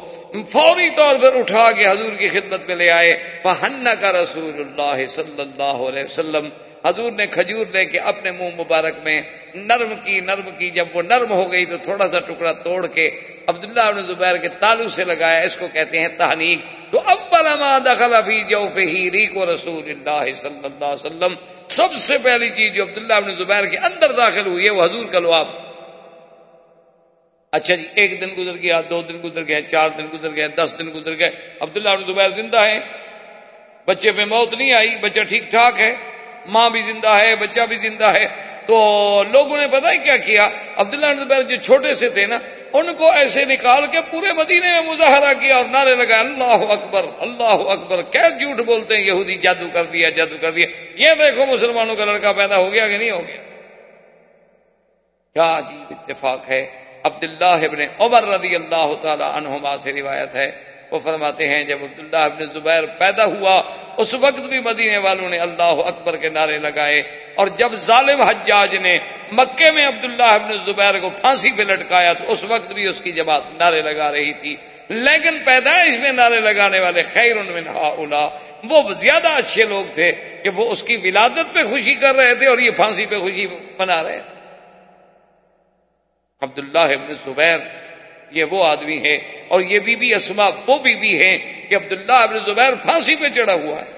فوری 0.52 0.90
طور 0.96 1.16
پر 1.22 1.36
اٹھا 1.36 1.72
کے 1.72 1.88
حضور 1.88 2.14
کی 2.14 2.28
خدمت 2.28 2.66
میں 2.68 2.76
لے 2.76 2.92
آئے۔ 2.92 3.40
پہن 3.44 3.88
کا 4.02 4.12
رسول 4.12 4.54
اللہ 4.60 5.06
صلی 5.06 5.42
اللہ 5.42 5.88
علیہ 5.90 6.04
وسلم۔ 6.04 6.50
حضور 6.86 7.12
نے 7.12 7.28
کھجور 7.28 7.66
لے 7.68 7.86
کے 7.86 8.00
اپنے 8.00 8.32
منہ 8.32 8.56
مبارک 8.58 8.96
میں 9.04 9.22
نرم 9.54 9.94
کی 10.04 10.20
نرم 10.20 10.50
کی۔ 10.58 10.70
جب 10.70 10.86
وہ 10.94 11.02
نرم 11.02 11.32
ہو 11.32 11.52
گئی 11.52 11.66
تو 11.66 11.78
تھوڑا 11.78 12.12
سا 12.12 12.20
ٹکڑا 12.20 12.52
توڑ 12.52 12.88
کے 12.88 13.35
عبداللہ 13.48 13.92
بن 13.96 14.08
زبیر 14.08 14.38
کے 14.38 14.48
تالو 14.50 14.88
سے 14.88 15.04
لگایا، 15.04 15.40
اس 15.40 15.58
کو 15.58 15.68
کہتے 15.68 16.00
ہیں 16.00 16.08
تحنیک۔ 16.08 16.60
تو 16.92 17.00
اول 17.00 17.60
ما 17.60 17.78
دخل 17.86 18.14
فی 18.26 18.42
جوفہ 18.42 19.10
ریق 19.14 19.38
و 19.38 19.54
رسول 19.54 19.90
اللہ 19.90 20.34
صلی 20.34 20.60
اللہ 20.64 20.86
علیہ 20.86 21.06
وسلم، 21.06 21.34
سب 21.68 21.94
سے 21.94 22.18
پہلی 22.24 22.50
چیز 22.50 22.74
جو 22.74 22.84
عبداللہ 22.84 23.14
بن 23.14 23.36
زبیر 23.38 23.66
کے 23.66 23.78
اندر 23.78 24.12
داخل 24.12 24.46
ہوئی 24.46 24.66
ہے، 24.66 24.70
وہ 24.70 24.86
حضور 24.86 25.06
کا 25.06 25.20
لواب 25.20 25.58
تھا۔ 25.58 25.68
اچھا 27.52 27.76
جی 27.76 27.88
ایک 27.96 28.22
دن 28.22 28.30
گزر 28.38 28.58
گیا، 28.58 28.82
دو 28.90 29.02
دن 29.02 29.18
گزر 29.24 29.48
گئے، 29.48 29.62
چار 29.62 29.90
دن 29.98 30.08
گزر 30.14 30.36
گئے، 30.36 30.48
دس 30.48 30.76
دن 30.80 30.90
گزر 30.94 31.20
گئے۔ 31.20 31.30
عبداللہ 31.60 31.90
بن 31.90 32.06
زبیر 32.08 32.30
زندہ 32.30 32.66
ہے 32.66 32.80
بچے 33.86 34.12
پہ 34.12 34.26
موت 34.26 34.54
نہیں 34.54 34.74
آئی، 34.74 34.96
بچہ 35.02 35.22
ٹھیک 35.22 35.52
ٹھاک 35.52 35.80
ہے، 35.80 35.96
ماں 36.48 36.70
بھی 36.70 36.82
زندہ 36.82 37.10
ہے، 37.10 37.36
بچہ 37.36 37.62
بھی 37.70 37.76
زندہ 37.76 38.06
ہے۔ 38.06 38.28
تو 38.68 39.24
لوگوں 39.32 39.58
نے 39.58 39.68
پتا 39.68 39.92
ہی 39.92 39.98
کیا 39.98 40.18
کیا؟ 40.18 40.50
عبداللہ 40.76 41.24
زبیر 41.24 41.42
جو 41.42 41.56
چھوٹے 41.56 41.94
سے 41.94 42.10
تھے 42.10 42.26
نا 42.26 42.40
ان 42.76 42.96
کو 42.96 43.12
ایسے 43.12 43.46
نکال 43.46 43.88
کے 43.88 43.98
پورے 44.12 44.34
مدینے 44.34 44.72
میں 44.72 44.82
مظاہرہ 44.82 45.34
کیا 45.34 45.56
اور 45.56 45.66
نعرے 45.66 45.96
لگا 45.96 46.20
اللہ 46.20 46.72
اکبر 46.72 47.06
اللہ 47.20 47.44
اکبر۔ 47.44 48.02
کیا 48.02 48.30
جھوٹ 48.30 48.60
بولتے 48.60 48.98
ہیں؟ 48.98 49.06
یہودی 49.06 49.36
جادو 49.36 49.68
کر 49.74 49.84
دیا، 49.84 50.10
جادو 50.10 50.36
کر 50.42 50.52
دیا۔ 50.52 50.68
یہ 50.96 51.10
دیکھو 51.20 51.46
مسلمانوں 51.46 51.96
کا 51.96 52.06
لڑکا 52.06 52.32
پیدا 52.32 52.58
ہو 52.58 52.74
گیا 52.74 52.88
کہ 52.88 52.98
نہیں 52.98 53.12
ہو 53.12 53.22
گیا؟ 53.28 53.36
کیا 55.34 55.58
عجیب 55.58 55.84
اتفاق 55.90 56.50
ہے۔ 56.50 56.66
عبداللہ 57.04 57.66
ابن 57.66 57.78
عمر 58.00 58.24
رضی 58.24 58.56
اللہ 58.56 58.94
تعالی 59.02 59.24
عنہما 59.24 59.78
سے 59.78 59.94
روایت 59.94 60.36
ہے۔ 60.36 60.75
وہ 60.96 61.00
فرماتے 61.00 61.48
ہیں، 61.48 61.64
جب 61.64 61.78
عبداللہ 61.84 62.18
ابن 62.18 62.46
زبیر 62.54 62.86
پیدا 62.86 63.26
ہوا، 63.26 63.62
اس 63.98 64.14
وقت 64.14 64.40
بھی 64.40 64.60
مدینے 64.60 64.98
والوں 64.98 65.30
نے 65.30 65.38
اللہ 65.40 65.64
اکبر 65.64 66.18
کے 66.18 66.30
نعرے 66.30 66.58
لگائے۔ 66.58 67.04
اور 67.36 67.48
جب 67.48 67.76
ظالم 67.76 68.22
حجاج 68.22 68.76
نے 68.76 69.00
مکے 69.32 69.72
میں 69.72 69.88
عبداللہ 69.88 70.24
ابن 70.24 70.58
زبیر 70.66 71.00
کو 71.00 71.10
پھانسی 71.10 71.52
پہ 71.52 71.64
لٹکایا، 71.64 72.14
تو 72.14 72.32
اس 72.32 72.44
وقت 72.44 72.74
بھی 72.74 72.88
اس 72.88 73.02
کی 73.02 73.12
جماعت 73.12 73.42
نعرے 73.58 73.82
لگا 73.82 74.12
رہی 74.12 74.34
تھی۔ 74.34 74.56
لیکن 74.90 75.40
پیدائش 75.46 76.00
میں 76.00 76.12
نعرے 76.12 76.40
لگانے 76.40 76.80
والے 76.80 77.02
خیر 77.02 77.36
من 77.44 77.68
اولا 77.68 78.30
وہ 78.64 78.94
زیادہ 78.94 79.28
اچھے 79.28 79.64
لوگ 79.64 79.94
تھے 79.94 80.12
کہ 80.44 80.50
وہ 80.56 80.72
اس 80.72 80.84
کی 80.84 80.96
ولادت 80.96 81.54
پہ 81.54 81.64
خوشی 81.64 81.96
کر 81.96 82.16
رہے 82.16 82.36
تھے 82.36 82.48
اور 82.48 82.58
یہ 82.58 82.72
پھانسی 82.72 83.06
پہ 83.06 83.20
خوشی 83.20 83.48
منا 83.80 84.04
رہے 84.04 84.20
تھے۔ 84.26 84.36
عبداللہ 86.42 86.94
ابن 86.94 87.14
زبیر 87.26 87.85
یہ 88.32 88.44
وہ 88.44 88.66
آدمی 88.66 89.02
ہے 89.04 89.16
اور 89.48 89.62
یہ 89.62 89.80
بی 89.80 89.96
بی 89.96 90.14
اسما 90.14 90.50
وہ 90.68 90.78
بی 90.78 90.96
بی 90.96 91.20
ہے 91.20 91.38
کہ 91.70 91.76
عبداللہ 91.76 92.12
ابن 92.12 92.40
زبیر 92.46 92.76
پھانسی 92.76 93.16
پہ 93.16 93.30
چڑھا 93.36 93.54
ہوا 93.54 93.82
ہے۔ 93.82 93.92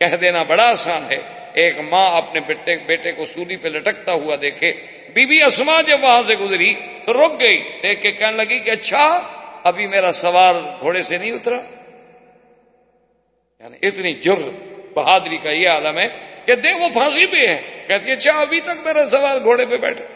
کہہ 0.00 0.16
دینا 0.16 0.42
بڑا 0.42 0.70
آسان 0.70 1.02
ہے۔ 1.10 1.18
ایک 1.54 1.78
ماں 1.78 2.16
اپنے 2.16 2.40
بیٹے 2.40 2.76
بیٹے 2.76 3.12
کو 3.12 3.26
سولی 3.26 3.56
پہ 3.56 3.68
لٹکتا 3.68 4.12
ہوا 4.12 4.36
دیکھے۔ 4.42 4.72
بی 5.14 5.26
بی 5.26 5.42
اسما 5.42 5.80
جب 5.80 6.02
وہاں 6.02 6.22
سے 6.26 6.34
گزری 6.34 6.74
تو 7.06 7.12
رک 7.12 7.40
گئی۔ 7.40 7.64
دیکھ 7.82 8.02
کے 8.02 8.12
کہنے 8.12 8.36
لگی 8.36 8.58
کہ 8.58 8.70
اچھا 8.70 9.20
ابھی 9.64 9.86
میرا 9.86 10.12
سوار 10.12 10.54
گھوڑے 10.80 11.02
سے 11.02 11.18
نہیں 11.18 11.32
اترا۔ 11.32 11.60
یعنی 13.60 13.76
اتنی 13.82 14.14
جرت 14.14 14.68
بہادری 14.94 15.38
کا 15.42 15.50
یہ 15.50 15.68
عالم 15.68 15.98
ہے 15.98 16.08
کہ 16.46 16.54
دے 16.54 16.72
وہ 16.72 16.88
پھانسی 16.88 17.26
پہ 17.26 17.36
ہے۔ 17.36 17.84
کہتی 17.88 18.06
ہے 18.06 18.12
اچھا 18.12 18.32
ابھی 18.32 18.60
تک 18.60 18.80
میرا 18.84 19.06
سوال 19.06 19.38
گھوڑے 19.42 19.66
پہ 19.66 19.76
بیٹھے 19.76 20.13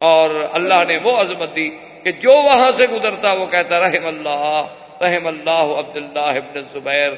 اور 0.00 0.30
اللہ 0.52 0.82
نے 0.88 0.98
وہ 1.02 1.16
عظمت 1.16 1.56
دی 1.56 1.68
کہ 2.04 2.10
جو 2.12 2.34
وہاں 2.34 2.70
سے 2.70 2.86
گزرتا 2.86 3.32
وہ 3.32 3.46
کہتا، 3.46 3.80
رحم 3.80 4.06
اللہ 4.06 5.02
رحم 5.02 5.26
اللہ 5.26 5.72
عبد 5.78 5.96
اللہ 5.96 6.18
ابن 6.20 6.62
زبیر 6.72 7.12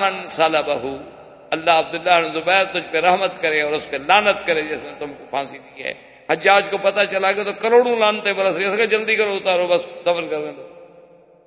من 0.00 0.28
سال 0.28 0.56
اللہ 0.56 1.70
عبداللہ 1.70 2.32
زبیر 2.34 2.64
تجھ 2.64 2.92
پہ 2.92 2.98
رحمت 2.98 3.40
کرے 3.40 3.60
اور 3.62 3.72
اس 3.72 3.90
پہ 3.90 3.96
لانت 3.96 4.46
کرے 4.46 4.62
جس 4.62 4.82
نے 4.82 4.92
تم 4.98 5.12
کو 5.18 5.24
پھانسی 5.30 5.58
دی 5.58 5.82
ہے۔ 5.84 5.92
حجاج 6.28 6.62
کو 6.70 6.78
پتا 6.78 7.04
چلا 7.06 7.32
کہ 7.32 7.42
تو 7.44 7.52
کروڑوں 7.52 7.96
لانتے 7.96 8.32
برس 8.32 8.56
گئے 8.58 8.86
جلدی 8.86 9.16
کرو، 9.16 9.34
اتارو، 9.34 9.66
بس 9.66 9.86
دفن 10.06 10.28
کر 10.28 10.40
دیں 10.42 10.52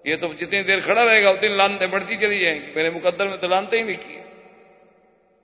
یہ 0.06 0.16
تو 0.16 0.34
جتنی 0.34 0.64
دیر 0.64 0.80
کھڑا 0.80 1.06
رہے 1.06 1.24
گا، 1.24 1.30
اتنی 1.30 1.48
لانتے 1.50 1.88
بڑھتی 1.88 2.18
چلی 2.18 2.40
جائیں 2.40 2.60
گی۔ 2.60 2.72
میرے 2.76 2.90
مقدر 2.90 3.28
میں 3.28 3.38
تو 3.38 3.48
لانتے 3.48 3.78
ہی 3.78 3.84
نہیں 3.84 4.02
کیے 4.08 4.22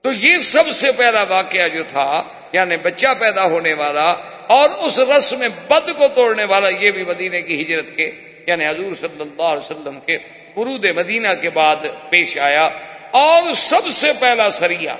تو 0.04 0.12
یہ 0.12 0.38
سب 0.38 0.70
سے 0.70 0.92
پہلا 0.92 1.22
واقعہ 1.28 1.68
جو 1.68 1.82
تھا 1.88 2.22
یعنی 2.52 2.76
بچہ 2.76 3.14
پیدا 3.18 3.44
ہونے 3.44 3.72
والا 3.74 4.08
اور 4.48 4.70
اس 4.78 4.98
رس 4.98 5.32
میں 5.32 5.48
بد 5.68 5.90
کو 5.98 6.08
توڑنے 6.08 6.44
والا، 6.44 6.68
یہ 6.68 6.90
بھی 6.90 7.04
مدینے 7.04 7.42
کی 7.42 7.62
ہجرت 7.62 7.96
کے 7.96 8.10
یعنی 8.46 8.66
حضور 8.66 8.94
صلی 8.94 9.20
اللہ 9.20 9.42
علیہ 9.42 9.70
وسلم 9.70 10.00
کے 10.06 10.18
برود 10.56 10.84
مدینہ 10.96 11.28
کے 11.40 11.50
بعد 11.50 11.86
پیش 12.10 12.38
آیا 12.38 12.68
اور 13.10 13.52
سب 13.52 13.88
سے 13.88 14.12
پہلا 14.18 14.50
سریا 14.50 14.96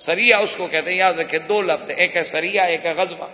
سریا 0.00 0.38
اس 0.38 0.56
کو 0.56 0.66
کہتے 0.66 0.90
ہیں، 0.90 0.98
یاد 0.98 1.14
رکھے 1.14 1.38
دو 1.38 1.62
لفظ 1.62 1.90
ایک 1.96 2.16
ہے 2.16 2.24
سریا 2.24 2.62
ایک 2.62 2.86
ہے 2.86 2.92
غزبہ 2.96 3.26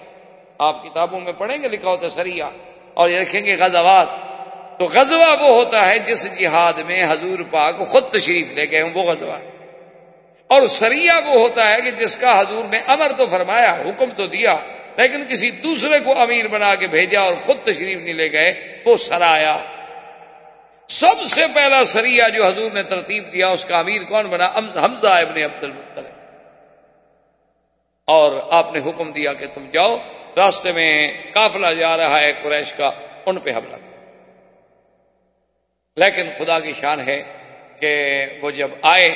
آپ 0.59 0.83
کتابوں 0.85 1.21
میں 1.21 1.33
پڑھیں 1.33 1.63
گے 1.63 1.69
لکھا 1.69 1.91
ہوتا 1.91 2.05
ہے 2.05 2.11
سریا 2.11 2.51
اور 2.95 3.11
یہ 3.11 3.19
رکھیں 3.19 3.45
گے 3.45 3.57
غزوات۔ 3.57 4.09
تو 4.79 4.85
غزوہ 4.85 5.31
وہ 5.41 5.49
ہوتا 5.49 5.87
ہے 5.87 5.99
جس 5.99 6.27
جہاد 6.39 6.79
میں 6.87 7.03
حضور 7.05 7.39
پاک 7.51 7.89
خود 7.89 8.11
تشریف 8.11 8.53
لے 8.53 8.71
گئے 8.71 8.83
وہ 8.83 9.03
غزوہ۔ 9.03 9.39
اور 10.51 10.67
سریا 10.67 11.19
وہ 11.27 11.41
ہوتا 11.41 11.71
ہے 11.73 11.81
کہ 11.81 11.91
جس 11.91 12.17
کا 12.17 12.41
حضور 12.41 12.65
نے 12.65 12.79
امر 12.87 13.13
تو 13.17 13.27
فرمایا، 13.27 13.73
حکم 13.87 14.11
تو 14.17 14.27
دیا، 14.27 14.57
لیکن 14.97 15.25
کسی 15.29 15.51
دوسرے 15.51 16.01
کو 16.01 16.21
امیر 16.21 16.49
بنا 16.49 16.75
کے 16.75 16.87
بھیجا 16.87 17.21
اور 17.21 17.35
خود 17.35 17.57
تشریف 17.65 18.03
نہیں 18.03 18.15
لے 18.15 18.33
گئے، 18.33 18.83
وہ 18.87 18.97
سرایا۔ 18.97 19.57
سب 20.89 21.23
سے 21.25 21.45
پہلا 21.55 21.85
سریا 21.85 22.29
جو 22.29 22.47
حضور 22.47 22.71
نے 22.73 22.83
ترتیب 22.83 23.33
دیا، 23.33 23.49
اس 23.49 23.65
کا 23.65 23.79
امیر 23.79 24.03
کون 24.03 24.27
بنا؟ 24.27 24.49
حمزہ 24.57 25.09
ابن 25.09 25.43
عبد 25.43 25.65
المطلب 25.65 26.05
اور 28.09 28.41
آپ 28.51 28.73
نے 28.75 28.81
حکم 28.91 29.13
دیا 29.13 29.33
کہ 29.33 29.47
تم 29.55 29.67
جاؤ، 29.73 29.97
راستے 30.37 30.73
میں 30.73 31.09
کافلا 31.33 31.73
جا 31.73 31.97
رہا 31.97 32.21
ہے 32.21 32.33
قریش 32.43 32.73
کا، 32.73 32.91
ان 33.27 33.39
پہ 33.39 33.51
حملہ 33.51 33.77
کر 33.77 33.89
لیکن 35.97 36.29
خدا 36.39 36.61
کی 36.61 36.73
شان 36.81 37.09
ہے 37.09 37.23
کہ 37.81 37.93
وہ 38.43 38.51
جب 38.51 38.69
آئے 38.83 39.15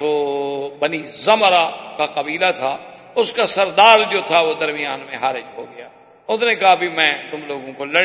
تو 0.00 0.76
بنی 0.78 0.98
زمرا 0.98 1.94
کا 1.98 2.06
قبیلہ 2.06 2.46
تھا، 2.56 2.76
اس 3.14 3.32
کا 3.32 3.46
سردار 3.46 3.98
جو 4.10 4.20
تھا 4.26 4.40
وہ 4.40 4.54
درمیان 4.54 5.00
میں 5.00 5.16
حارج 5.16 5.44
ہو 5.56 5.66
گیا۔ 5.76 5.88
اس 6.28 6.42
نے 6.42 6.54
کہا 6.54 6.74
بھی 6.74 6.88
میں 6.88 7.14
تم 7.30 7.40
لوگوں 7.46 7.72
کو 7.72 7.84
لڑ 7.84 8.04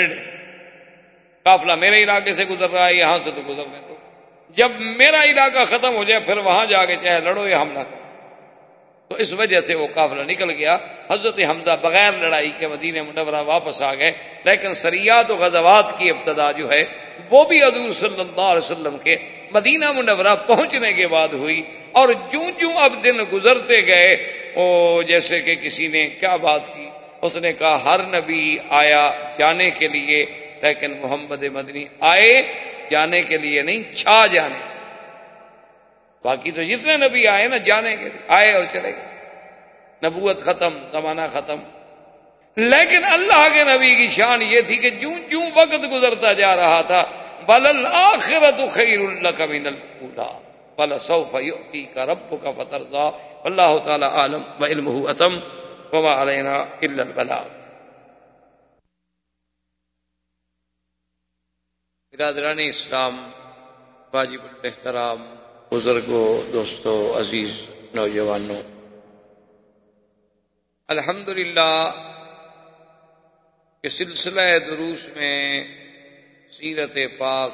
قافلہ 1.44 1.76
میرے 1.76 2.04
علاقے 2.04 2.34
سے 2.34 2.46
گزر 2.46 2.70
رہا 2.70 2.88
ہے، 2.88 2.94
یہاں 2.94 3.20
سے 3.24 3.32
تو 3.32 3.42
گزرنے 3.42 3.80
دو۔ 3.90 3.96
جب 4.50 4.72
میرا 4.80 5.24
علاقہ 5.24 5.66
ختم 5.66 5.96
ہو 5.96 6.04
جائے، 6.04 6.22
پھر 6.22 6.38
وہاں 6.38 6.66
جا 6.66 6.86
کے 6.86 6.96
چاہے 7.02 7.20
لڑو 7.20 7.48
یا 7.48 7.62
حملہ 7.62 7.80
کرو۔ 7.80 8.06
تو 9.10 9.16
اس 9.16 9.34
وجہ 9.34 9.62
سے 9.62 9.76
وہ 9.76 9.88
قافلہ 9.94 10.22
نکل 10.22 10.52
گیا۔ 10.52 10.78
حضرت 11.12 11.40
حمزہ 11.40 11.72
بغیر 11.82 12.12
لڑائی 12.14 12.52
کے 12.58 12.68
مدینہ 12.68 13.02
منورہ 13.02 13.44
واپس 13.46 13.82
آ 13.82 13.94
گئے، 13.94 14.12
لیکن 14.44 14.74
سریات 14.74 15.32
و 15.32 15.36
غزوات 15.36 15.98
کی 15.98 16.10
ابتدا 16.10 16.52
جو 16.52 16.72
ہے، 16.72 16.86
وہ 17.30 17.44
بھی 17.44 17.64
حضور 17.64 17.92
صلی 17.92 18.20
اللہ 18.20 18.42
علیہ 18.42 18.58
وسلم 18.58 18.98
کے 18.98 19.16
مدینہ 19.52 19.92
منورہ 19.92 20.36
پہنچنے 20.48 20.94
کے 20.94 21.08
بعد 21.08 21.28
ہوئی 21.28 21.62
اور 21.92 22.10
جوں 22.30 22.52
جوں 22.60 22.74
اب 22.74 23.04
دن 23.04 23.18
گزرتے 23.34 23.88
گئے 23.88 24.34
وہ 24.56 25.02
جیسے 25.02 25.40
کہ 25.40 25.56
کسی 25.56 25.88
نے 25.88 26.10
کیا 26.20 26.36
بات 26.36 26.74
کی؟ 26.74 26.90
اس 27.22 27.38
نے 27.38 27.54
کہا، 27.54 27.84
ہر 27.86 28.00
نبی 28.00 28.58
آیا 28.70 29.12
جانے 29.38 29.70
کے 29.70 29.88
لیے، 29.88 30.26
لیکن 30.62 31.02
محمد 31.02 31.44
مدنی 31.44 31.86
آئے 32.00 32.42
جانے 32.90 33.22
کے 33.22 33.38
لیے 33.38 33.62
نہیں، 33.62 33.96
چھا 33.96 34.26
جانے۔ 34.26 34.76
باقی 36.24 36.52
تو 36.52 36.64
جتنے 36.64 36.98
نبی 36.98 37.28
آئے 37.28 37.48
نا، 37.48 37.58
جانے 37.58 37.90
کے 37.90 38.04
لیے، 38.04 38.26
آئے 38.28 38.52
اور 38.52 38.66
چلے 38.66 38.92
گئے۔ 38.92 39.06
نبوت 40.04 40.42
ختم، 40.42 40.74
زمانہ 40.92 41.22
ختم۔ 41.32 41.56
لیکن 42.56 43.06
اللہ 43.06 43.48
کے 43.54 43.64
نبی 43.64 43.96
کی 43.96 44.08
شان 44.08 44.42
یہ 44.42 44.62
تھی 44.62 44.78
کہ 44.78 44.90
جوں 44.90 45.16
جوں 45.30 45.50
وقت 45.56 45.92
گزرتا 45.92 46.34
جا 46.34 46.56
رہا 46.56 46.82
تھا 46.82 47.12
بل 47.48 47.86
آخرت 47.86 48.60
خیر 48.74 49.00
اللہ 49.00 49.38
کا 49.38 49.46
من 49.46 49.68
الولا 49.68 50.32
بل 50.78 50.98
سوف 50.98 51.36
یؤتی 51.42 51.84
کا 51.86 52.06
رب 52.06 52.34
کا 52.42 52.52
فتر 52.52 52.82
اللہ 53.44 53.78
تعالی 53.84 54.06
عالم 54.06 54.44
و 54.60 54.66
علم 54.66 54.88
اتم 55.08 55.40
وما 55.94 56.22
علینا 56.22 56.56
الا 56.82 57.04
البلاغ. 57.04 57.48
برادران 62.14 62.60
اسلام، 62.60 63.16
واجب 64.14 64.42
الاحترام 64.44 65.24
بزرگوں 65.72 66.52
دوستوں 66.54 67.20
عزیز 67.20 67.52
نوجوانوں 67.96 68.62
الحمد 70.88 71.30
للہ 71.30 71.92
کے 73.84 73.90
سلسلہ 73.90 74.42
دروس 74.68 75.08
میں 75.16 75.64
سیرت 76.60 76.98
پاک، 77.18 77.52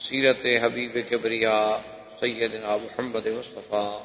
سیرت 0.00 0.46
حبیب 0.62 0.98
کبریا، 1.08 1.78
سیدنا 2.20 2.76
محمد 2.76 3.26
مصطفیٰ 3.26 4.02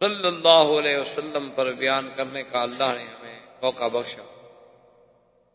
صلی 0.00 0.26
اللہ 0.26 0.72
علیہ 0.78 0.96
وسلم 0.96 1.48
پر 1.54 1.72
بیان 1.72 2.08
کرنے 2.16 2.42
کا 2.52 2.62
اللہ 2.62 2.94
نے 2.96 3.02
ہمیں 3.02 3.40
موقع 3.62 3.88
بخشا۔ 3.88 4.22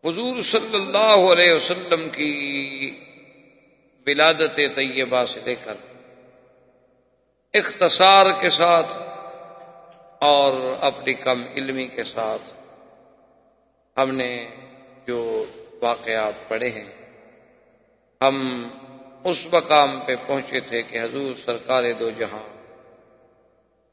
حضور 0.03 0.41
صلی 0.41 0.75
اللہ 0.75 1.31
علیہ 1.31 1.53
وسلم 1.53 2.09
کی 2.09 2.31
ولادت 4.07 4.59
طیبہ 4.75 5.25
سے 5.25 5.39
لے 5.45 5.55
کر 5.63 5.73
اختصار 7.53 8.25
کے 8.39 8.49
ساتھ 8.49 8.97
اور 10.19 10.75
اپنی 10.81 11.13
کم 11.13 11.43
علمی 11.55 11.87
کے 11.87 12.03
ساتھ 12.03 12.53
ہم 13.99 14.15
نے 14.15 14.45
جو 15.07 15.45
واقعات 15.81 16.49
پڑھے 16.49 16.69
ہیں 16.69 17.01
ہم 18.22 18.67
اس 19.24 19.47
مقام 19.51 19.99
پہ 20.05 20.15
پہنچے 20.28 20.59
تھے 20.59 20.82
کہ 20.82 20.99
حضور 20.99 21.39
سرکار 21.45 21.84
دو 21.99 22.09
جہاں۔ 22.17 22.61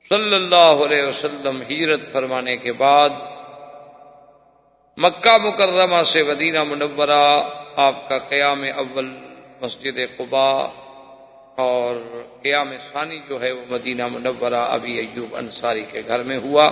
صلی 0.08 0.34
اللہ 0.34 0.84
علیہ 0.84 1.02
وسلم 1.02 1.62
ہجرت 1.70 2.12
فرمانے 2.12 2.56
کے 2.56 2.72
بعد 2.72 3.10
مکہ 4.96 5.36
مکرمہ 5.42 6.02
سے 6.02 6.22
مدینہ 6.22 6.64
منورہ، 6.64 7.42
آپ 7.76 8.08
کا 8.08 8.18
قیام 8.18 8.64
اول 8.76 9.10
مسجد 9.60 9.98
قبا 10.16 10.68
اور 11.56 12.22
قیام 12.42 12.72
ثانی 12.92 13.18
جو 13.28 13.40
ہے 13.40 13.52
وہ 13.52 13.64
مدینہ 13.68 14.08
منورہ 14.12 14.66
ابھی 14.70 14.98
ایوب 14.98 15.36
انصاری 15.36 15.84
کے 15.90 16.02
گھر 16.06 16.22
میں 16.22 16.38
ہوا 16.38 16.70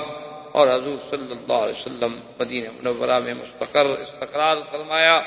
اور 0.53 0.69
حضور 0.69 0.97
صلی 1.11 1.33
اللہ 1.33 1.53
علیہ 1.53 1.81
وسلم 1.81 2.19
مدینہ 2.41 2.69
منورہ 2.69 3.19
میں 3.19 3.35
مستقر 3.35 3.85
استقرار 3.85 4.57
فرمایا۔ 4.71 5.21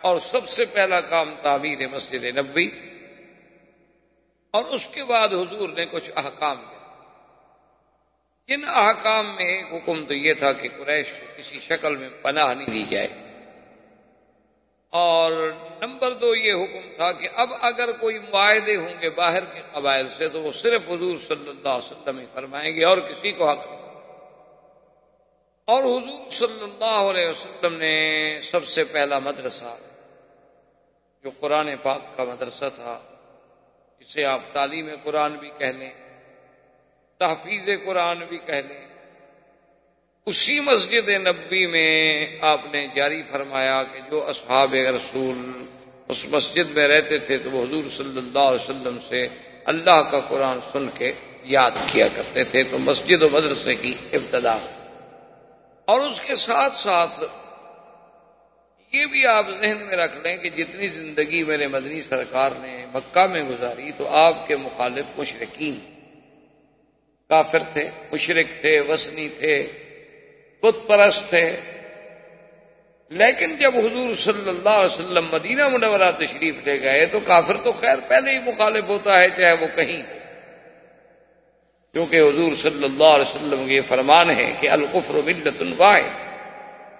اور 0.00 0.20
سب 0.20 0.48
سے 0.48 0.64
پہلا 0.64 1.00
کام 1.00 1.34
تعمیر 1.42 1.86
مسجد 1.92 2.24
نبی 2.24 2.70
اور 4.50 4.64
اس 4.64 4.86
کے 4.86 5.04
بعد 5.04 5.28
حضور 5.28 5.68
نے 5.68 5.86
کچھ 5.90 6.10
احکام 6.16 6.56
دیا۔ 6.70 6.80
جن 8.48 8.64
احکام 8.68 9.36
میں 9.36 9.44
ایک 9.44 9.66
حکم 9.72 10.04
تو 10.08 10.14
یہ 10.14 10.34
تھا 10.34 10.52
کہ 10.52 10.68
قریش 10.76 11.06
کو 11.06 11.26
کسی 11.36 11.60
شکل 11.60 11.96
میں 11.96 12.08
پناہ 12.22 12.54
نہیں 12.54 12.68
دی 12.68 12.84
جائے۔ 12.90 13.08
اور 14.90 15.52
نمبر 15.80 16.12
دو 16.12 16.34
یہ 16.34 16.52
حکم 16.52 16.88
تھا 16.96 17.12
کہ 17.12 17.28
اب 17.34 17.50
اگر 17.60 17.90
کوئی 18.00 18.18
معاہدے 18.30 18.76
ہوں 18.76 19.02
گے 19.02 19.10
باہر 19.10 19.44
کے 19.44 19.60
قبائل 19.72 20.06
سے 20.16 20.28
تو 20.28 20.40
وہ 20.40 20.52
صرف 20.52 20.82
حضور 20.88 21.18
صلی 21.26 21.48
اللہ 21.48 21.68
علیہ 21.68 21.92
وسلم 21.92 22.18
ہی 22.18 22.26
فرمائیں 22.32 22.76
گے 22.76 22.84
اور 22.84 22.98
کسی 22.98 23.32
کو 23.32 23.50
حق 23.50 23.66
نہیں۔ 23.70 23.80
اور 25.64 25.82
حضور 25.82 26.30
صلی 26.30 26.62
اللہ 26.62 27.10
علیہ 27.10 27.28
وسلم 27.28 27.74
نے 27.74 28.40
سب 28.42 28.66
سے 28.66 28.84
پہلا 28.84 29.18
مدرسہ 29.18 29.76
جو 31.24 31.30
قرآن 31.40 31.70
پاک 31.82 32.16
کا 32.16 32.24
مدرسہ 32.24 32.64
تھا 32.74 33.00
جسے 34.00 34.24
آپ 34.24 34.40
تعلیم 34.52 34.88
قرآن 35.02 35.32
بھی 35.32 35.50
کہہ 35.58 35.66
لیں، 35.66 35.90
تحفیظ 37.18 37.68
قرآن 37.84 38.18
بھی 38.28 38.38
کہہ 38.46 38.54
لیں۔ 38.54 38.86
اسی 40.26 40.60
مسجد 40.60 41.08
نبی 41.08 41.66
میں 41.66 42.26
آپ 42.40 42.60
نے 42.72 42.86
جاری 42.94 43.22
فرمایا 43.30 43.82
کہ 43.92 44.00
جو 44.10 44.26
اصحاب 44.28 44.74
رسول 44.74 45.64
اس 46.08 46.26
مسجد 46.28 46.70
میں 46.70 46.88
رہتے 46.88 47.18
تھے، 47.18 47.38
تو 47.38 47.50
وہ 47.50 47.64
حضور 47.64 47.90
صلی 47.90 48.18
اللہ 48.18 48.38
علیہ 48.38 48.70
وسلم 48.70 48.98
سے 49.08 49.28
اللہ 49.64 50.02
کا 50.10 50.20
قرآن 50.28 50.58
سن 50.72 50.86
کے 50.94 51.12
یاد 51.42 51.70
کیا 51.92 52.08
کرتے 52.16 52.44
تھے۔ 52.44 52.62
تو 52.62 52.78
مسجد 52.78 53.22
و 53.22 53.28
مدرسے 53.28 53.74
کی 53.74 53.94
ابتدا۔ 54.12 54.56
اور 55.84 56.00
اس 56.00 56.20
کے 56.20 56.36
ساتھ 56.36 56.76
ساتھ 56.76 57.20
یہ 58.92 59.06
بھی 59.06 59.26
آپ 59.26 59.46
ذہن 59.60 59.76
میں 59.76 59.96
رکھ 59.96 60.16
لیں 60.22 60.36
کہ 60.36 60.50
جتنی 60.50 60.88
زندگی 60.88 61.44
میرے 61.44 61.66
مدنی 61.66 62.02
سرکار 62.02 62.50
نے 62.58 62.86
مکہ 62.94 63.26
میں 63.26 63.42
گزاری 63.42 63.90
تو 63.96 64.08
آپ 64.08 64.48
کے 64.48 64.56
مخالف 64.56 65.18
مشرقین 65.18 65.78
کافر 67.28 67.62
تھے 67.72 67.90
مشرق 68.12 68.60
تھے، 68.60 68.80
وسنی 68.80 69.28
تھے، 69.38 69.66
بت 70.62 70.88
پرست 70.88 71.30
تھے۔ 71.30 71.56
لیکن 73.10 73.56
جب 73.56 73.76
حضور 73.76 74.14
صلی 74.14 74.48
اللہ 74.48 74.68
علیہ 74.68 75.04
وسلم 75.04 75.26
مدینہ 75.32 75.68
منورہ 75.68 76.12
تشریف 76.18 76.54
لے 76.64 76.80
گئے 76.80 77.06
تو 77.06 77.20
کافر 77.20 77.56
تو 77.64 77.72
خیر 77.72 77.96
پہلے 78.08 78.30
ہی 78.30 78.38
مخالف 78.38 78.84
ہوتا 78.88 79.20
ہے 79.20 79.26
چاہے 79.36 79.52
وہ 79.52 79.66
کہیں۔ 79.74 80.02
کیونکہ 81.92 82.16
حضور 82.16 82.56
صلی 82.56 82.84
اللہ 82.84 83.04
علیہ 83.04 83.34
وسلم 83.34 83.68
کے 83.68 83.74
یہ 83.74 83.80
فرمان 83.88 84.30
ہے 84.30 84.54
کہ 84.60 84.70
القفر 84.70 85.20
ملت 85.24 85.62
واحد۔ 85.76 86.19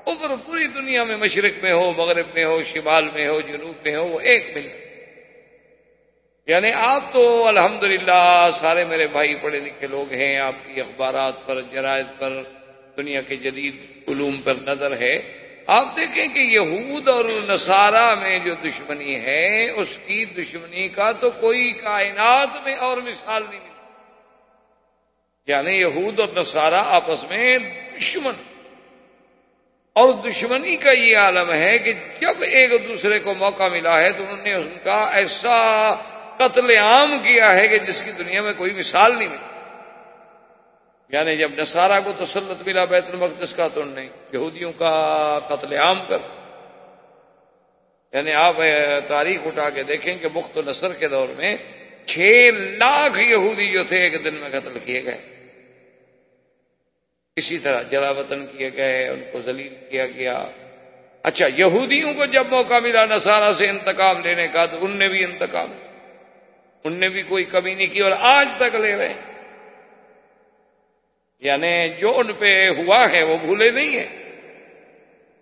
کفر 0.05 0.35
پوری 0.47 0.67
دنیا 0.67 1.05
میں 1.05 1.17
مشرق 1.17 1.63
میں 1.63 1.73
ہو، 1.73 1.93
مغرب 1.97 2.27
میں 2.35 2.45
ہو، 2.45 2.63
شمال 2.73 3.09
میں 3.13 3.29
ہو، 3.29 3.41
جنوب 3.41 3.75
میں 3.85 3.97
ہو، 3.97 4.07
وہ 4.07 4.21
ایک 4.21 4.51
مل 4.55 4.69
یعنی 6.47 6.73
آپ 6.73 7.13
تو 7.13 7.47
الحمدللہ 7.47 8.51
سارے 8.61 8.85
میرے 8.85 9.07
بھائی 9.13 9.35
پڑھے 9.41 9.59
لکھے 9.59 9.87
لوگ 9.87 10.13
ہیں، 10.13 10.37
آپ 10.39 10.53
کی 10.67 10.81
اخبارات 10.81 11.47
پر، 11.47 11.61
جرائد 11.73 12.07
پر، 12.19 12.43
دنیا 12.97 13.21
کے 13.21 13.37
جدید 13.37 13.77
علوم 14.09 14.41
پر 14.45 14.55
نظر 14.67 14.97
ہے۔ 15.01 15.21
آپ 15.67 15.97
دیکھیں 15.97 16.27
کہ 16.35 16.41
یہود 16.41 17.09
اور 17.09 17.25
نصارہ 17.49 18.15
میں 18.15 18.39
جو 18.45 18.55
دشمنی 18.65 19.15
ہے، 19.15 19.71
اس 19.71 19.99
کی 20.07 20.25
دشمنی 20.25 20.89
کا 20.89 21.13
تو 21.13 21.31
کوئی 21.31 21.73
کائنات 21.73 22.49
میں 22.65 22.75
اور 22.75 22.97
مثال 22.97 23.43
نہیں 23.51 23.61
ملی 23.61 23.71
یعنی 25.47 25.75
یہود 25.81 26.21
اور 26.21 26.29
نصارہ 26.37 26.83
آپس 26.87 27.25
میں 27.31 27.59
دشمن۔ 27.99 28.33
اور 29.93 30.13
دشمنی 30.13 30.77
کا 30.77 30.91
یہ 30.91 31.17
عالم 31.17 31.53
ہے 31.53 31.79
کہ 31.79 31.93
جب 32.21 32.35
ایک 32.41 32.71
دوسرے 32.89 33.19
کو 33.19 33.35
موقع 33.39 33.69
ملا 33.69 34.01
ہے 34.01 34.13
تو 34.13 34.23
انہوں 34.23 34.45
نے 34.45 34.55
ان 34.55 34.77
کا 34.85 35.11
ایسا 35.13 35.95
قتل 36.37 36.77
عام 36.77 37.19
کیا 37.23 37.57
ہے 37.57 37.69
کہ 37.69 37.79
جس 37.79 38.03
کی 38.03 38.13
دنیا 38.13 38.43
میں 38.43 38.53
کوئی 38.57 38.71
مثال 38.77 39.19
نہیں 39.19 39.29
ملی۔ 39.29 39.51
یعنی 41.09 41.37
جب 41.37 41.51
نصارہ 41.59 42.01
کو 42.05 42.13
تسلط 42.25 42.67
ملا 42.67 42.85
بیت 42.85 43.05
المقدس 43.09 43.53
کا 43.53 43.69
تو 43.69 43.85
نہیں 43.85 44.09
یہودیوں 44.33 44.73
کا 44.79 45.39
قتل 45.49 45.77
عام 45.77 45.99
کر۔ 46.09 46.19
یعنی 48.13 48.33
آپ 48.33 48.57
تاریخ 49.07 49.47
اٹھا 49.47 49.71
کے 49.71 49.83
دیکھیں 49.83 50.17
کہ 50.17 50.29
مخت 50.35 50.59
نصر 50.67 50.93
کے 50.93 51.09
دور 51.09 51.29
میں 51.37 51.57
چھ 52.07 52.51
لاکھ 52.79 53.21
یہودی 53.21 53.67
جو 53.67 53.85
تھے 53.85 53.97
ایک 53.97 54.25
دن 54.25 54.35
میں 54.35 54.49
قتل 54.49 54.79
کیے 54.85 55.05
گئے۔ 55.05 55.30
اسی 57.41 57.59
طرح 57.59 57.83
جلا 57.83 58.11
وطن 58.11 58.47
کیے 58.47 58.71
گئے، 58.77 59.09
ان 59.09 59.21
کو 59.33 59.41
ذلیل 59.47 59.75
کیا 59.91 60.07
گیا۔ 60.07 60.45
اچھا 61.23 61.47
یہودیوں 61.57 62.15
کو 62.15 62.25
جب 62.25 62.45
موقع 62.51 62.79
ملا 62.83 63.05
نصارہ 63.05 63.53
سے 63.53 63.69
انتقام 63.69 64.21
لینے 64.25 64.47
کا، 64.53 64.67
تو 64.67 64.77
ان 64.81 64.91
نے 64.91 65.09
بھی 65.09 65.25
انتقام 65.25 65.73
ان 66.85 66.93
نے 66.93 67.09
بھی 67.09 67.23
کوئی 67.29 67.45
کمی 67.45 67.75
نہیں 67.75 67.87
کی 67.93 68.01
اور 68.01 68.13
آج 68.21 68.49
تک 68.59 68.75
لے 68.75 68.97
رہے 68.97 69.09
ہیں۔ 69.09 69.49
یعنی 71.41 71.89
جو 72.01 72.19
ان 72.19 72.27
پہ 72.39 72.69
ہوا 72.69 73.11
ہے، 73.11 73.23
وہ 73.23 73.37
بھولے 73.41 73.71
نہیں 73.71 74.01
ہیں۔ 74.01 74.33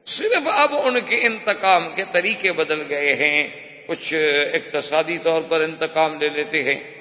صرف 0.05 0.49
اب 0.49 0.77
ان 0.85 0.97
کے 1.07 1.17
انتقام 1.17 1.89
کے 1.95 2.03
طریقے 2.13 2.53
بدل 2.53 2.83
گئے 2.89 3.15
ہیں۔ 3.15 3.49
کچھ 3.87 4.15
اقتصادی 4.53 5.19
طور 5.23 5.43
پر 5.49 5.61
انتقام 5.61 6.21
لے 6.21 6.29
لیتے 6.33 6.63
ہیں۔ 6.63 6.98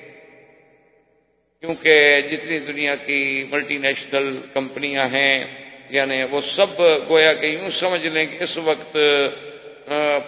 کیونکہ 1.60 2.22
جتنی 2.32 2.60
دنیا 2.60 2.96
کی 2.96 3.46
ملٹی 3.50 3.78
نیشنل 3.78 4.38
کمپنیاں 4.54 5.06
ہیں 5.06 5.44
یعنی 5.90 6.24
وہ 6.32 6.42
سب 6.42 6.80
گویا 7.10 7.34
کہ 7.34 7.46
یوں 7.46 7.70
سمجھ 7.70 8.08
لیں 8.08 8.26
کہ 8.26 8.44
اس 8.44 8.58
وقت 8.58 8.98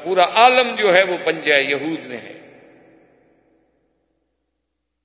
پورا 0.03 0.23
عالم 0.23 0.75
جو 0.75 0.93
ہے 0.93 1.03
وہ 1.03 1.17
پنجہ 1.23 1.53
یہود 1.53 2.05
میں 2.05 2.17
ہے۔ 2.17 2.36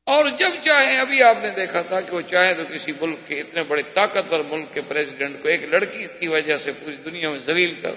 اور 0.04 0.24
جب 0.38 0.50
چاہیں، 0.64 0.98
ابھی 0.98 1.22
آپ 1.22 1.36
نے 1.42 1.50
دیکھا 1.56 1.82
تھا 1.82 2.00
کہ 2.00 2.16
وہ 2.16 2.20
چاہیں 2.30 2.54
تو 2.54 2.62
کسی 2.74 2.92
ملک 3.00 3.28
کے 3.28 3.40
اتنے 3.40 3.62
بڑے 3.62 3.82
طاقتور 3.94 4.40
ملک 4.48 4.74
کے 4.74 4.80
پریزیڈنٹ 4.88 5.42
کو 5.42 5.48
ایک 5.48 5.64
لڑکی 5.64 6.06
کی 6.20 6.28
وجہ 6.28 6.56
سے 6.56 6.70
پوری 6.72 6.96
دنیا 6.96 7.30
میں 7.30 7.38
زلیل 7.38 7.74
کر 7.82 7.90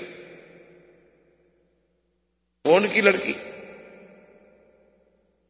ان 2.65 2.87
کی 2.87 3.01
لڑکی۔ 3.01 3.33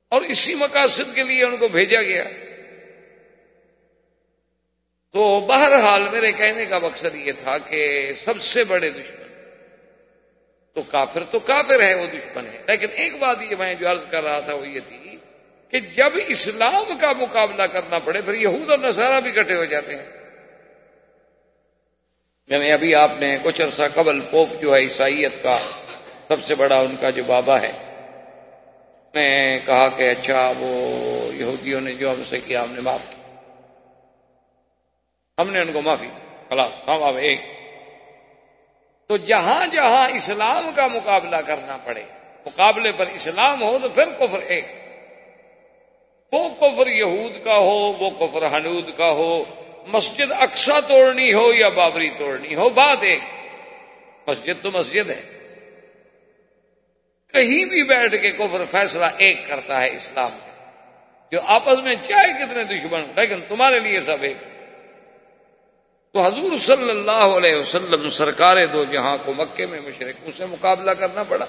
اور 0.10 0.22
اسی 0.22 0.56
مقاصد 0.56 1.16
کے 1.16 1.24
لیے 1.24 1.44
ان 1.44 1.58
کو 1.58 1.68
بھیجا 1.68 2.02
گیا۔ 2.02 2.24
تو 5.14 5.40
بہرحال 5.40 6.02
میرے 6.12 6.32
کہنے 6.32 6.66
کا 6.66 6.80
مقصد 6.80 7.16
یہ 7.16 7.32
تھا 7.44 7.58
کہ 7.58 8.12
سب 8.26 8.42
سے 8.42 8.64
بڑے 8.64 8.90
دشمن 8.90 9.26
تو 10.74 10.82
کافر 10.82 11.24
تو 11.32 11.40
کافر 11.40 11.82
ہے 11.82 11.94
وہ 11.94 12.08
دشمن 12.08 12.46
ہے 12.46 12.58
لیکن 12.68 12.88
ایک 12.92 13.20
بات 13.20 13.38
یہ 13.50 13.56
میں 13.60 13.76
جو 13.76 13.92
عرض 13.92 14.00
کر 14.10 14.24
رہا 14.24 14.40
تھا 14.40 14.54
وہ 14.54 14.68
یہ 14.68 14.80
تھی 14.88 15.18
کہ 15.72 15.80
جب 15.80 16.10
اسلام 16.28 16.98
کا 17.02 17.14
مقابلہ 17.18 17.64
کرنا 17.64 18.00
پڑے، 18.00 18.22
پھر 18.22 18.34
یہود 18.34 18.70
اور 18.70 18.80
نصارہ 18.80 19.20
بھی 19.22 19.32
کٹے 19.32 19.56
ہو 19.56 19.66
جاتے 19.66 19.96
ہیں۔ 19.96 20.06
یعنی 22.50 22.72
ابھی 22.72 22.96
آپ 22.96 23.12
نے 23.20 23.38
کچھ 23.44 23.62
عرصہ 23.62 23.82
قبل 23.94 24.20
پوپ 24.32 24.62
جو 24.62 24.76
ہے، 24.76 24.80
عیسائیت 24.80 25.44
کا 25.44 25.58
سب 26.28 26.46
سے 26.46 26.56
بڑا 26.56 26.80
ان 26.80 26.96
کا 27.02 27.10
جو 27.10 27.24
بابا 27.28 27.62
ہے 27.62 27.72
نے 29.16 29.60
کہا 29.66 29.90
کہ 29.98 30.10
اچھا 30.10 30.54
وہ 30.60 30.72
یہودیوں 31.34 31.82
نے 31.82 31.94
جو 31.94 32.12
ہم 32.12 32.24
سے 32.30 32.40
کیا، 32.40 32.64
ہم 32.64 32.76
نے 32.76 32.82
معاف 32.82 33.10
کیا 33.10 33.17
ہم 35.40 35.50
نے 35.50 35.60
ان 35.60 35.72
کو 35.74 35.82
معافی، 35.82 36.08
خلاص، 36.50 36.72
ہم 36.88 37.04
اب 37.04 37.16
ایک۔ 37.16 37.40
تو 39.08 39.18
جہاں 39.18 39.68
جہاں 39.68 40.10
اسلام 40.10 40.70
کا 40.76 40.88
مقابلہ 40.88 41.36
کرنا 41.36 41.78
پڑے، 41.84 42.04
مقابلے 42.46 42.92
پر 42.98 43.06
اسلام 43.14 43.62
ہو 43.62 43.78
تو 43.82 43.90
پھر 43.90 44.06
کفر 44.18 44.40
ایک۔ 44.48 44.66
وہ 46.32 46.50
کفر 46.50 46.88
یہود 46.88 47.46
کا 47.46 47.58
ہو، 47.58 47.94
وہ 48.00 48.10
کفر 48.10 48.58
حنود 48.58 48.90
کا 48.98 49.10
ہو، 49.10 49.44
مسجد 49.88 50.32
اکسا 50.40 50.80
توڑنی 50.80 51.34
ہو 51.34 51.54
یا 51.54 51.70
بابری 51.70 52.10
توڑنی 52.18 52.56
ہو، 52.56 52.70
بات 52.70 52.98
ایک۔ 53.02 53.20
مسجد 54.28 54.64
تو 54.64 54.70
مسجد 54.74 55.10
ہے۔ 55.10 55.22
کہیں 57.34 57.66
بھی 57.66 57.84
بیٹھ 57.84 58.16
کے 58.22 58.32
کفر 58.32 58.66
فیصلہ 58.72 59.06
ایک 59.18 59.38
کرتا 59.48 59.82
ہے 59.82 59.96
اسلام۔ 59.96 60.32
کا 60.32 60.72
جو 61.32 61.40
آپس 61.46 61.84
میں 61.84 61.96
چاہے 62.10 62.46
کتنے 62.46 62.64
دشمن 62.64 63.02
لیکن 63.16 63.36
تمہارے 63.48 63.80
لیے 63.80 64.02
سب 64.02 64.18
ایک۔ 64.22 64.57
تو 66.18 66.24
حضور 66.24 66.58
صلی 66.58 66.90
اللہ 66.90 67.12
علیہ 67.12 67.56
وسلم 67.56 68.10
سرکار 68.10 68.58
دو 68.74 68.84
جہاں 68.92 69.18
کو 69.26 69.34
مکے 69.38 69.66
میں 69.66 69.80
مشرقوں 69.80 70.32
سے 70.38 70.46
مقابلہ 70.46 70.92
کرنا 70.92 71.24
پڑا۔ 71.24 71.46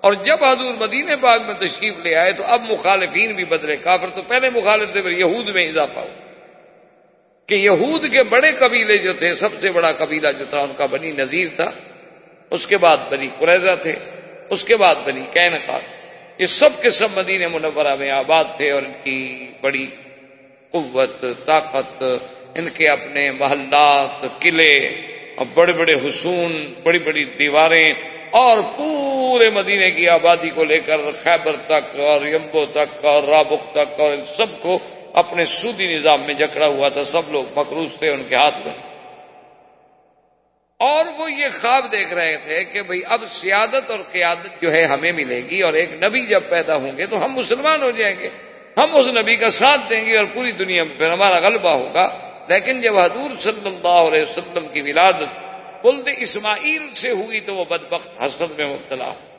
اور 0.00 0.12
جب 0.12 0.44
حضور 0.44 0.74
مدینہ 0.80 1.10
باغ 1.20 1.38
میں 1.46 1.54
تشریف 1.58 1.94
لے 2.02 2.14
آئے 2.14 2.32
تو 2.32 2.42
اب 2.46 2.62
مخالفین 2.70 3.32
بھی 3.32 3.44
بدلے 3.44 3.76
کافر، 3.76 4.06
تو 4.14 4.22
پہلے 4.28 4.50
مخالف 4.50 4.92
تھے، 4.92 5.02
پھر 5.02 5.10
یہود 5.10 5.48
میں 5.48 5.68
اضافہ 5.68 5.98
ہو 5.98 6.08
کہ 7.46 7.54
یہود 7.54 8.12
کے 8.12 8.22
بڑے 8.22 8.52
قبیلے 8.58 8.98
جو 8.98 9.12
تھے، 9.12 9.34
سب 9.34 9.48
سے 9.60 9.70
بڑا 9.70 9.92
قبیلہ 9.92 10.28
جو 10.38 10.44
تھا، 10.50 10.58
ان 10.58 10.72
کا 10.76 10.86
بنی 10.86 11.12
نذیر 11.12 11.48
تھا، 11.56 11.70
اس 12.50 12.66
کے 12.66 12.76
بعد 12.76 12.96
بنی 13.08 13.28
قریضہ 13.38 13.74
تھے، 13.82 13.94
اس 14.50 14.64
کے 14.64 14.76
بعد 14.76 14.94
بنی 15.04 15.22
کینقا 15.32 15.78
تھے۔ 15.88 15.96
یہ 16.38 16.46
سب 16.46 16.70
کے 16.82 16.90
سب 16.90 17.08
مدینہ 17.14 17.48
منورہ 17.48 17.94
میں 17.98 18.10
آباد 18.10 18.44
تھے 18.56 18.70
اور 18.70 18.82
ان 18.82 18.92
کی 19.04 19.46
بڑی 19.60 19.86
قوت، 20.70 21.24
طاقت 21.46 22.04
ان 22.54 22.68
کے 22.74 22.88
اپنے 22.88 23.30
محلات، 23.30 24.40
قلعے 24.40 24.76
اور 25.36 25.46
بڑے 25.54 25.72
بڑے 25.72 25.94
حسون 25.94 26.74
بڑی 26.82 26.98
بڑی 26.98 27.24
دیواریں 27.24 27.92
اور 28.30 28.56
پورے 28.76 29.50
مدینے 29.50 29.90
کی 29.90 30.08
آبادی 30.08 30.50
کو 30.54 30.64
لے 30.64 30.80
کر 30.86 30.96
خیبر 31.22 31.56
تک 31.66 32.00
اور 32.00 32.26
یمبو 32.26 32.64
تک 32.72 33.04
اور 33.04 33.22
رابق 33.22 33.72
تک 33.74 34.00
اور 34.00 34.16
سب 34.32 34.46
کو 34.62 34.78
اپنے 35.12 35.46
سودی 35.46 35.96
نظام 35.96 36.22
میں 36.22 36.34
جکڑا 36.34 36.66
ہوا 36.66 36.88
تھا، 36.88 37.04
سب 37.04 37.22
لوگ 37.30 37.44
مقروض 37.54 37.98
تھے 37.98 38.10
ان 38.10 38.22
کے 38.28 38.34
ہاتھ 38.34 38.66
میں۔ 38.66 38.74
اور 40.76 41.04
وہ 41.16 41.32
یہ 41.32 41.46
خواب 41.60 41.92
دیکھ 41.92 42.12
رہے 42.12 42.36
تھے 42.36 42.64
کہ 42.64 42.82
بھئی 42.82 43.00
اب 43.08 43.22
سیادت 43.30 43.90
اور 43.90 43.98
قیادت 44.12 44.62
جو 44.62 44.72
ہے 44.72 44.84
ہمیں 44.84 45.12
ملے 45.12 45.40
گی 45.50 45.62
اور 45.62 45.72
ایک 45.72 45.88
نبی 46.02 46.20
جب 46.20 46.40
پیدا 46.48 46.74
ہوں 46.76 46.98
گے 46.98 47.06
تو 47.06 47.24
ہم 47.24 47.32
مسلمان 47.32 47.82
ہو 47.82 47.90
جائیں 47.90 48.16
گے۔ 48.20 48.28
ہم 48.76 48.96
اس 48.96 49.06
نبی 49.06 49.36
کا 49.36 49.50
ساتھ 49.50 49.80
دیں 49.90 50.06
گے 50.06 50.16
اور 50.16 50.26
پوری 50.34 50.52
دنیا 50.52 50.82
میں 50.82 50.98
پھر 50.98 51.10
ہمارا 51.10 51.38
غلبہ 51.38 51.68
ہوگا۔ 51.68 52.29
لیکن 52.50 52.82
جب 52.82 52.98
حضور 52.98 53.40
صلی 53.40 53.66
اللہ 53.66 53.88
علیہ 53.88 54.22
وسلم 54.22 54.68
کی 54.68 54.80
ولادت 54.80 55.38
بلد 55.86 56.08
اسماعیل 56.18 56.94
سے 56.94 57.10
ہوئی 57.10 57.40
تو 57.40 57.54
وہ 57.54 57.64
بدبخت 57.68 58.10
حسد 58.22 58.58
میں 58.58 58.66
مبتلا 58.66 59.04
ہو۔ 59.04 59.36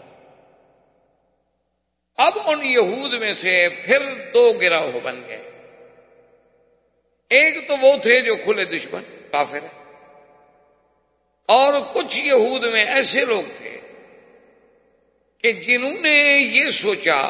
اب 2.16 2.34
ان 2.46 2.66
یہود 2.66 3.14
میں 3.14 3.34
سے 3.34 3.70
پھر 3.70 4.00
دو 4.34 4.54
گروہ 4.54 5.00
بن 5.04 5.22
گئے۔ 5.28 5.42
ایک 7.30 7.68
تو 7.68 7.78
وہ 7.82 7.98
تھے 7.98 8.22
جو 8.22 8.36
کھلے 8.36 8.64
دشمن، 8.64 9.02
کافر۔ 9.32 9.60
اور 11.46 11.74
کچھ 11.94 12.20
یہود 12.20 12.64
میں 12.64 12.86
ایسے 12.86 13.26
لوگ 13.26 13.44
تھے 13.58 13.80
کہ 15.38 15.52
جنہوں 15.52 16.02
نے 16.02 16.38
یہ 16.38 16.72
سوچا 16.72 17.30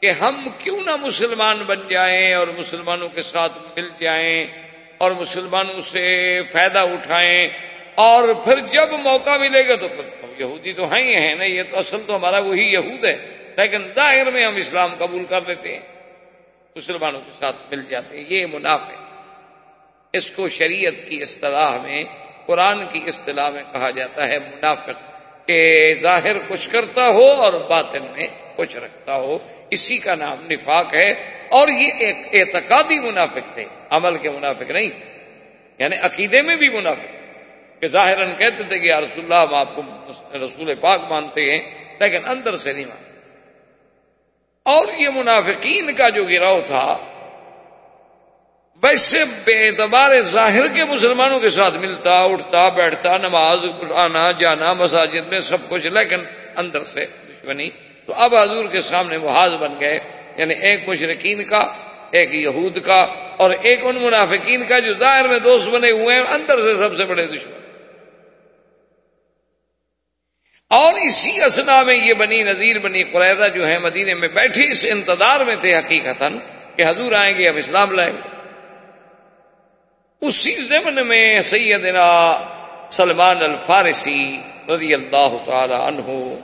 کہ 0.00 0.10
ہم 0.10 0.48
کیوں 0.58 0.80
نہ 0.80 0.96
مسلمان 0.96 1.62
بن 1.62 1.88
جائیں 1.88 2.34
اور 2.34 2.46
مسلمانوں 2.58 3.08
کے 3.14 3.22
ساتھ 3.22 3.52
مل 3.76 3.88
جائیں۔ 4.00 4.63
اور 4.98 5.10
مسلمانوں 5.10 5.82
سے 5.82 6.40
فائدہ 6.52 6.78
اٹھائیں 6.78 7.48
اور 7.94 8.28
پھر 8.44 8.60
جب 8.60 8.88
موقع 8.92 9.36
ملے 9.36 9.68
گا 9.68 9.74
تو 9.74 9.88
پھر 9.88 10.24
یہودی 10.38 10.72
تو 10.72 10.92
ہیں 10.92 11.02
ہی 11.02 11.14
ہیں 11.14 11.34
نا 11.34 11.44
یہ 11.44 11.62
تو 11.70 11.78
اصل 11.78 12.02
تو 12.06 12.16
ہمارا 12.16 12.38
وہی 12.38 12.72
یہود 12.72 13.04
ہے۔ 13.04 13.16
لیکن 13.56 13.78
ظاہر 13.94 14.30
میں 14.30 14.44
ہم 14.44 14.56
اسلام 14.56 14.94
قبول 14.98 15.24
کر 15.24 15.40
لیتے 15.46 15.72
ہیں۔ 15.72 15.80
مسلمانوں 16.76 17.20
کے 17.20 17.32
ساتھ 17.38 17.56
مل 17.70 17.84
جاتے 17.88 18.16
ہیں۔ 18.16 18.24
یہ 18.28 18.46
منافع 18.52 18.92
اس 20.12 20.30
کو 20.30 20.48
شریعت 20.48 21.08
کی 21.08 21.22
اصطلاح 21.22 21.78
میں، 21.82 22.04
قرآن 22.46 22.84
کی 22.92 23.00
اصطلاح 23.06 23.50
میں 23.50 23.62
کہا 23.72 23.90
جاتا 23.90 24.28
ہے 24.28 24.38
منافق 24.38 25.14
کہ 25.46 25.94
ظاہر 26.00 26.36
کچھ 26.48 26.70
کرتا 26.70 27.08
ہو 27.08 27.24
اور 27.24 27.52
باطن 27.52 28.06
میں 28.16 28.26
کچھ 28.56 28.76
رکھتا 28.76 29.14
ہو، 29.14 29.38
اسی 29.70 29.98
کا 29.98 30.14
نام 30.14 30.46
نفاق 30.50 30.94
ہے۔ 30.94 31.10
اور 31.48 31.68
یہ 31.68 31.92
ایک 31.98 32.16
اعتقادی 32.32 33.00
منافق 33.00 33.54
تھے، 33.54 33.64
عمل 33.90 34.16
کے 34.18 34.30
منافق 34.30 34.70
نہیں 34.70 34.88
یعنی 35.78 35.96
عقیدے 35.96 36.42
میں 36.42 36.56
بھی 36.56 36.68
منافق۔ 36.68 37.24
کہ 37.80 37.88
ظاہر 37.88 38.24
کہتے 38.38 38.62
تھے 38.68 38.78
کہ 38.78 38.86
یا 38.86 39.00
رسول 39.00 39.24
اللہ، 39.24 39.34
ہم 39.34 39.54
آپ 39.54 39.68
کو 39.74 39.82
رسول 40.34 40.74
پاک 40.80 41.00
مانتے 41.08 41.50
ہیں، 41.50 41.94
لیکن 42.00 42.18
اندر 42.26 42.56
سے 42.56 42.72
نہیں 42.72 42.84
مانتے۔ 42.84 43.10
اور 44.62 44.86
یہ 44.98 45.08
منافقین 45.14 45.94
کا 45.94 46.08
جو 46.08 46.24
گراؤ 46.24 46.60
تھا، 46.66 46.98
ویسے 48.82 49.24
بے 49.44 49.68
اعتبار 49.68 50.22
ظاہر 50.22 50.68
کے 50.68 50.84
مسلمانوں 50.84 51.40
کے 51.40 51.50
ساتھ 51.50 51.76
ملتا، 51.76 52.22
اٹھتا، 52.22 52.68
بیٹھتا، 52.68 53.18
نماز 53.18 53.64
آنا 53.94 54.30
جانا، 54.30 54.72
مساجد 54.72 55.28
میں 55.28 55.38
سب 55.38 55.58
کچھ، 55.68 55.86
لیکن 55.86 56.16
اندر 56.56 56.84
سے 56.84 57.06
دشمنی۔ 57.28 57.70
تو 58.06 58.12
اب 58.16 58.36
حضور 58.36 58.64
کے 58.72 58.80
سامنے 58.80 59.18
محاذ 59.18 59.52
بن 59.52 59.74
گئے 59.80 59.98
یعنی 60.36 60.54
ایک 60.54 60.88
مشرقین 60.88 61.44
کا، 61.44 61.64
ایک 62.10 62.34
یہود 62.34 62.78
کا، 62.84 63.06
اور 63.36 63.50
ایک 63.62 63.80
ان 63.82 63.96
منافقین 63.96 64.64
کا 64.68 64.78
جو 64.78 64.92
ظاہر 64.94 65.28
میں 65.28 65.38
دوست 65.38 65.68
بنے 65.68 65.90
ہوئے 65.90 66.16
ہیں، 66.16 66.22
اندر 66.22 66.58
سے 66.58 66.78
سب 66.78 66.96
سے 66.96 67.04
بڑے 67.04 67.26
دشمن۔ 67.26 67.52
اور 70.70 70.94
اسی 70.94 71.42
اسنا 71.42 71.82
میں 71.82 71.94
یہ 71.94 72.14
بنی 72.14 72.42
نذیر، 72.42 72.78
بنی 72.78 73.02
قریضہ 73.02 73.44
جو 73.54 73.68
ہے 73.68 73.78
مدینے 73.78 74.14
میں 74.14 74.28
بیٹھے، 74.28 74.70
اس 74.70 74.86
انتظار 74.90 75.40
میں 75.40 75.54
تھے 75.60 75.78
حقیقت 75.78 76.24
کہ 76.76 76.82
حضور 76.88 77.12
آئیں 77.12 77.38
گے، 77.38 77.48
اب 77.48 77.56
اسلام 77.56 77.92
لائیں 77.92 78.12
گے۔ 78.12 78.28
اسی 80.26 80.54
زمن 80.54 81.06
میں 81.06 81.40
سیدنا 81.40 82.38
سلمان 82.90 83.36
الفارسی 83.42 84.36
رضی 84.68 84.94
اللہ 84.94 85.36
تعالی 85.44 85.74
عنہ 85.74 86.34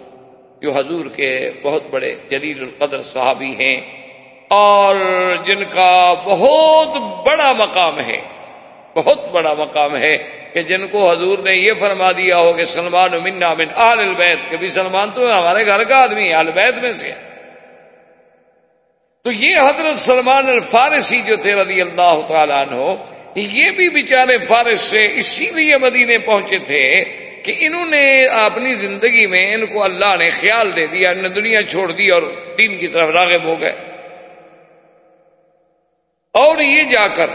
جو 0.62 0.72
حضور 0.72 1.04
کے 1.16 1.50
بہت 1.62 1.82
بڑے 1.90 2.14
جلیل 2.30 2.62
القدر 2.62 3.02
صحابی 3.02 3.54
ہیں 3.58 3.80
اور 4.48 4.96
جن 5.46 5.62
کا 5.70 6.14
بہت 6.24 6.96
بڑا 7.26 7.52
مقام 7.52 8.00
ہے، 8.00 8.20
بہت 8.96 9.30
بڑا 9.32 9.54
مقام 9.58 9.96
ہے 9.96 10.16
کہ 10.54 10.62
جن 10.62 10.86
کو 10.90 11.10
حضور 11.10 11.38
نے 11.38 11.54
یہ 11.54 11.72
فرما 11.80 12.10
دیا 12.12 12.38
ہو 12.38 12.52
کہ 12.52 12.64
سلمان 12.64 13.16
منا 13.22 13.54
من 13.54 13.68
آل 13.74 13.98
البید 13.98 14.38
کبھی 14.50 14.68
سلمان 14.68 15.10
تو 15.14 15.20
ہمارے 15.38 15.66
گھر 15.66 15.84
کا 15.84 15.96
آدمی 15.96 16.28
ہے 16.28 16.34
البید 16.34 16.82
میں 16.82 16.92
سے۔ 16.92 17.12
تو 19.24 19.32
یہ 19.32 19.56
حضرت 19.58 19.98
سلمان 19.98 20.48
الفارسی 20.48 21.20
جو 21.22 21.36
تھے 21.36 21.54
رضی 21.54 21.80
اللہ 21.80 22.20
تعالیٰ 22.28 22.62
عنہ، 22.66 22.94
یہ 23.36 23.70
بھی 23.70 23.88
بیچارے 23.88 24.38
فارس 24.38 24.80
سے 24.80 25.06
اسی 25.14 25.50
لیے 25.50 25.76
مدینے 25.76 26.18
پہنچے 26.18 26.58
تھے 26.58 26.84
کہ 27.42 27.54
انہوں 27.58 27.86
نے 27.86 28.26
اپنی 28.26 28.74
زندگی 28.74 29.26
میں 29.26 29.54
ان 29.54 29.66
کو 29.66 29.84
اللہ 29.84 30.16
نے 30.18 30.30
خیال 30.30 30.76
دے 30.76 30.86
دیا 30.86 31.10
ان 31.10 31.18
نے 31.18 31.28
دنیا 31.28 31.62
چھوڑ 31.62 31.92
دی 31.92 32.08
اور 32.08 32.22
دین 32.58 32.78
کی 32.78 32.88
طرف 32.88 33.08
راغب 33.08 33.44
ہو 33.44 33.60
گئے۔ 33.60 33.72
اور 36.32 36.60
یہ 36.60 36.82
جا 36.82 37.08
کر 37.08 37.30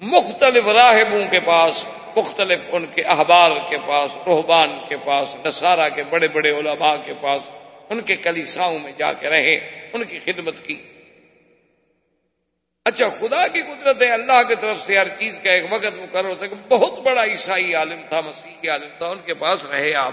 مختلف 0.00 0.68
راہبوں 0.68 1.22
کے 1.30 1.38
پاس، 1.44 1.84
مختلف 2.16 2.60
ان 2.72 2.84
کے 2.94 3.02
احبار 3.02 3.50
کے 3.68 3.76
پاس 3.86 4.10
روحبان 4.26 4.78
کے 4.88 4.96
پاس، 5.04 5.46
نصارہ 5.46 5.88
کے 5.94 6.02
بڑے 6.10 6.28
بڑے 6.28 6.50
علماء 6.50 6.94
کے 7.04 7.12
پاس، 7.20 7.40
ان 7.90 8.00
کے 8.00 8.16
کلیساؤں 8.16 8.78
میں 8.78 8.92
جا 8.98 9.12
کے 9.12 9.28
رہے 9.28 9.54
ان 9.92 10.04
کی 10.04 10.18
خدمت 10.24 10.54
کی۔ 10.64 10.76
اچھا 12.86 13.08
خدا 13.08 13.48
کی 13.48 13.60
قدرت 13.60 14.02
ہے، 14.02 14.10
اللہ 14.10 14.42
کی 14.48 14.54
طرف 14.60 14.80
سے 14.80 14.98
ہر 14.98 15.08
چیز 15.08 15.38
کا 15.42 15.52
ایک 15.52 15.64
وقت 15.70 15.98
مقرر 15.98 16.28
ہوتا 16.28 16.44
ہے 16.44 16.48
کہ 16.48 16.68
بہت 16.68 16.98
بڑا 16.98 17.24
عیسائی 17.24 17.74
عالم 17.74 18.00
تھا، 18.08 18.20
مسیحی 18.20 18.68
عالم 18.68 18.88
تھا، 18.98 19.06
ان 19.06 19.18
کے 19.24 19.34
پاس 19.34 19.64
رہے 19.64 19.94
آپ۔ 19.94 20.12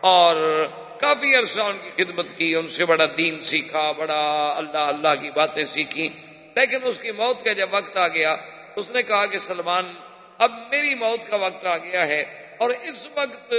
اور 0.00 0.66
کافی 1.00 1.36
عرصہ 1.36 1.60
ان 1.60 1.76
کی 1.82 2.04
خدمت 2.04 2.26
کی، 2.36 2.54
ان 2.54 2.68
سے 2.68 2.84
بڑا 2.84 3.04
دین 3.18 3.40
سیکھا، 3.40 3.92
بڑا 3.92 4.54
اللہ 4.56 4.78
اللہ 4.78 5.08
کی 5.20 5.30
باتیں 5.30 5.64
سیکھی 5.64 6.08
لیکن 6.54 6.76
اس 6.82 6.98
کی 6.98 7.10
موت 7.10 7.44
کا 7.44 7.52
جب 7.52 7.68
وقت 7.70 7.98
آ 7.98 8.08
گیا، 8.08 8.36
اس 8.76 8.90
نے 8.90 9.02
کہا 9.02 9.26
کہ 9.26 9.38
سلمان، 9.38 9.92
اب 10.38 10.52
میری 10.70 10.94
موت 10.94 11.30
کا 11.30 11.36
وقت 11.36 11.66
آ 11.66 11.76
گیا 11.78 12.06
ہے۔ 12.06 12.24
اور 12.58 12.70
اس 12.70 13.06
وقت 13.14 13.54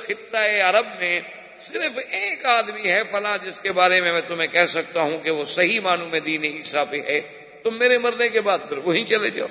خطۂ 0.00 0.60
عرب 0.60 0.86
میں 0.98 1.20
صرف 1.60 1.98
ایک 2.10 2.44
آدمی 2.44 2.92
ہے، 2.92 3.02
فلاں، 3.10 3.38
جس 3.44 3.60
کے 3.60 3.72
بارے 3.72 4.00
میں 4.00 4.12
میں 4.12 4.20
تمہیں 4.28 4.52
کہہ 4.52 4.66
سکتا 4.66 5.00
ہوں 5.00 5.18
کہ 5.18 5.30
وہ 5.30 5.44
صحیح 5.44 5.80
معنوں 5.80 6.08
میں 6.08 6.20
دین 6.20 6.44
عیسیٰ 6.44 6.84
پہ 6.90 7.00
ہے۔ 7.06 7.20
تم 7.62 7.78
میرے 7.78 7.98
مرنے 7.98 8.28
کے 8.28 8.40
بعد 8.40 8.58
پھر 8.68 8.78
وہیں 8.78 9.04
چلے 9.04 9.30
جاؤ۔ 9.30 9.46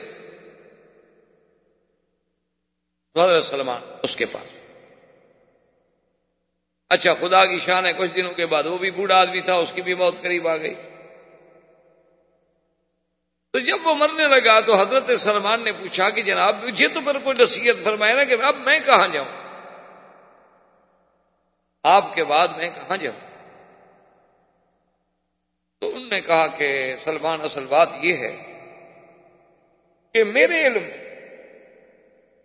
حضرت 3.24 3.46
سلمان، 3.46 3.82
اس 4.04 4.16
کے 4.16 4.26
پاس۔ 4.26 4.58
اچھا 6.90 7.14
خدا 7.14 7.46
کی 7.46 7.60
شان 7.60 7.86
ہے، 7.86 7.92
کچھ 7.98 8.12
دنوں 8.16 8.34
کے 8.34 8.46
بعد۔ 8.46 8.64
وہ 8.64 8.78
بھی 8.78 8.92
بوڑھا 8.92 9.16
آدمی 9.16 9.42
تھا، 9.42 9.54
اس 9.54 9.72
کی 9.76 9.82
بھی 9.82 9.94
موت 9.94 10.16
قریب 10.22 10.48
آ 10.48 10.58
گئی۔ 10.58 10.74
تو 13.52 13.60
جب 13.60 13.88
وہ 13.88 13.96
مرنے 13.96 14.28
لگا 14.28 14.60
تو 14.60 14.76
حضرت 14.76 15.20
سلمان 15.20 15.62
نے 15.62 15.72
پوچھا 15.72 16.10
کہ 16.10 16.22
جناب، 16.22 16.56
مجھے 16.64 16.88
تو 16.88 17.00
پھر 17.06 17.18
کوئی 17.24 17.44
نصیحت 17.44 17.84
فرمائے 17.84 18.14
نا 18.14 18.24
کہ 18.24 18.36
اب 18.42 18.56
میں 18.56 18.80
کہاں 18.86 19.08
جاؤں؟ 19.08 19.48
آپ 21.84 22.16
کے 22.16 22.24
بعد 22.24 22.48
میں 22.48 22.70
کہاں 22.76 22.98
جاؤں؟ 22.98 23.27
ان 26.08 26.14
نے 26.16 26.22
کہا 26.22 26.48
کہ 26.48 26.96
سلمان، 27.04 27.40
اصل 27.44 27.66
بات 27.70 27.90
یہ 28.02 28.14
ہے 28.14 28.36
کہ 30.14 30.24
میرے 30.24 30.68
علم 30.68 30.90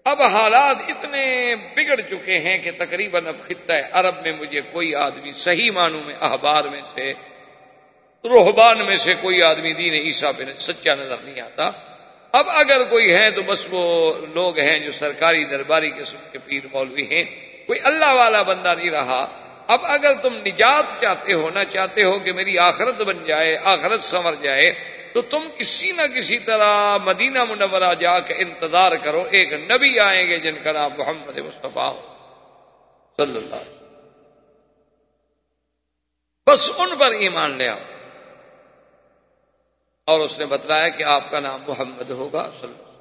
اب 0.04 0.22
حالات 0.22 0.76
اتنے 0.88 1.54
بگڑ 1.74 2.00
چکے 2.10 2.38
ہیں 2.38 2.58
کہ 2.58 2.70
تقریباً 2.78 3.26
اب 3.26 3.36
خطہ 3.42 3.72
عرب 3.92 4.14
میں 4.22 4.32
مجھے 4.40 4.60
کوئی 4.72 4.94
آدمی 4.94 5.32
صحیح 5.32 5.70
معنوں 5.70 6.00
میں، 6.06 6.14
احبار 6.20 6.64
میں 6.64 6.80
سے، 6.94 7.12
روحبان 8.24 8.86
میں 8.86 8.96
سے 8.96 9.14
کوئی 9.20 9.42
آدمی 9.42 9.72
دین 9.72 9.94
عیسیٰ 9.94 10.30
پہ 10.36 10.42
سچا 10.58 10.94
نظر 10.94 11.16
نہیں 11.22 11.40
آتا۔ 11.40 11.70
اب 12.32 12.50
اگر 12.50 12.84
کوئی 12.84 13.12
ہے 13.12 13.30
تو 13.30 13.42
بس 13.42 13.66
وہ 13.70 14.14
لوگ 14.34 14.58
ہیں 14.58 14.78
جو 14.78 14.92
سرکاری 14.92 15.44
درباری 15.44 15.90
قسم 15.98 16.16
کے 16.32 16.38
پیر 16.44 16.66
مولوی 16.72 17.02
ہیں۔ 17.02 17.24
کوئی 17.66 17.80
اللہ 17.82 18.12
والا 18.12 18.42
بندہ 18.42 18.74
نہیں 18.78 18.90
رہا۔ 18.90 19.41
اب 19.66 19.80
اگر 19.82 20.12
تم 20.22 20.34
نجات 20.34 21.00
چاہتے 21.00 21.32
ہو، 21.32 21.50
نہ 21.50 21.58
چاہتے 21.72 22.04
ہو 22.04 22.18
کہ 22.18 22.32
میری 22.32 22.58
آخرت 22.58 23.00
بن 23.00 23.24
جائے، 23.24 23.58
آخرت 23.64 24.02
سنور 24.02 24.32
جائے، 24.42 24.74
تو 25.14 25.22
تم 25.22 25.48
کسی 25.56 25.92
نہ 25.92 26.02
کسی 26.02 26.38
طرح 26.38 26.96
مدینہ 26.96 27.44
منورہ 27.44 27.94
جا 27.94 28.20
کے 28.20 28.34
انتظار 28.34 28.92
کرو، 29.02 29.28
ایک 29.30 29.52
نبی 29.52 30.00
آئیں 30.00 30.28
گے 30.28 30.38
جن 30.38 30.54
کا 30.64 30.72
نام 30.72 30.90
محمد 30.98 31.38
مصطفیٰ 31.38 31.92
ہو۔ 31.92 32.08
صلی 33.16 33.36
اللہ 33.36 33.56
بس 36.50 36.70
ان 36.78 36.90
پر 36.98 37.10
ایمان 37.10 37.50
لے 37.50 37.68
آؤ۔ 37.68 37.78
اور 40.04 40.20
اس 40.20 40.38
نے 40.38 40.44
بتلایا 40.46 40.88
کہ 40.88 41.02
آپ 41.02 41.30
کا 41.30 41.40
نام 41.40 41.62
محمد 41.68 42.10
ہوگا، 42.10 42.50
صلی 42.60 42.72
اللہ 42.78 42.92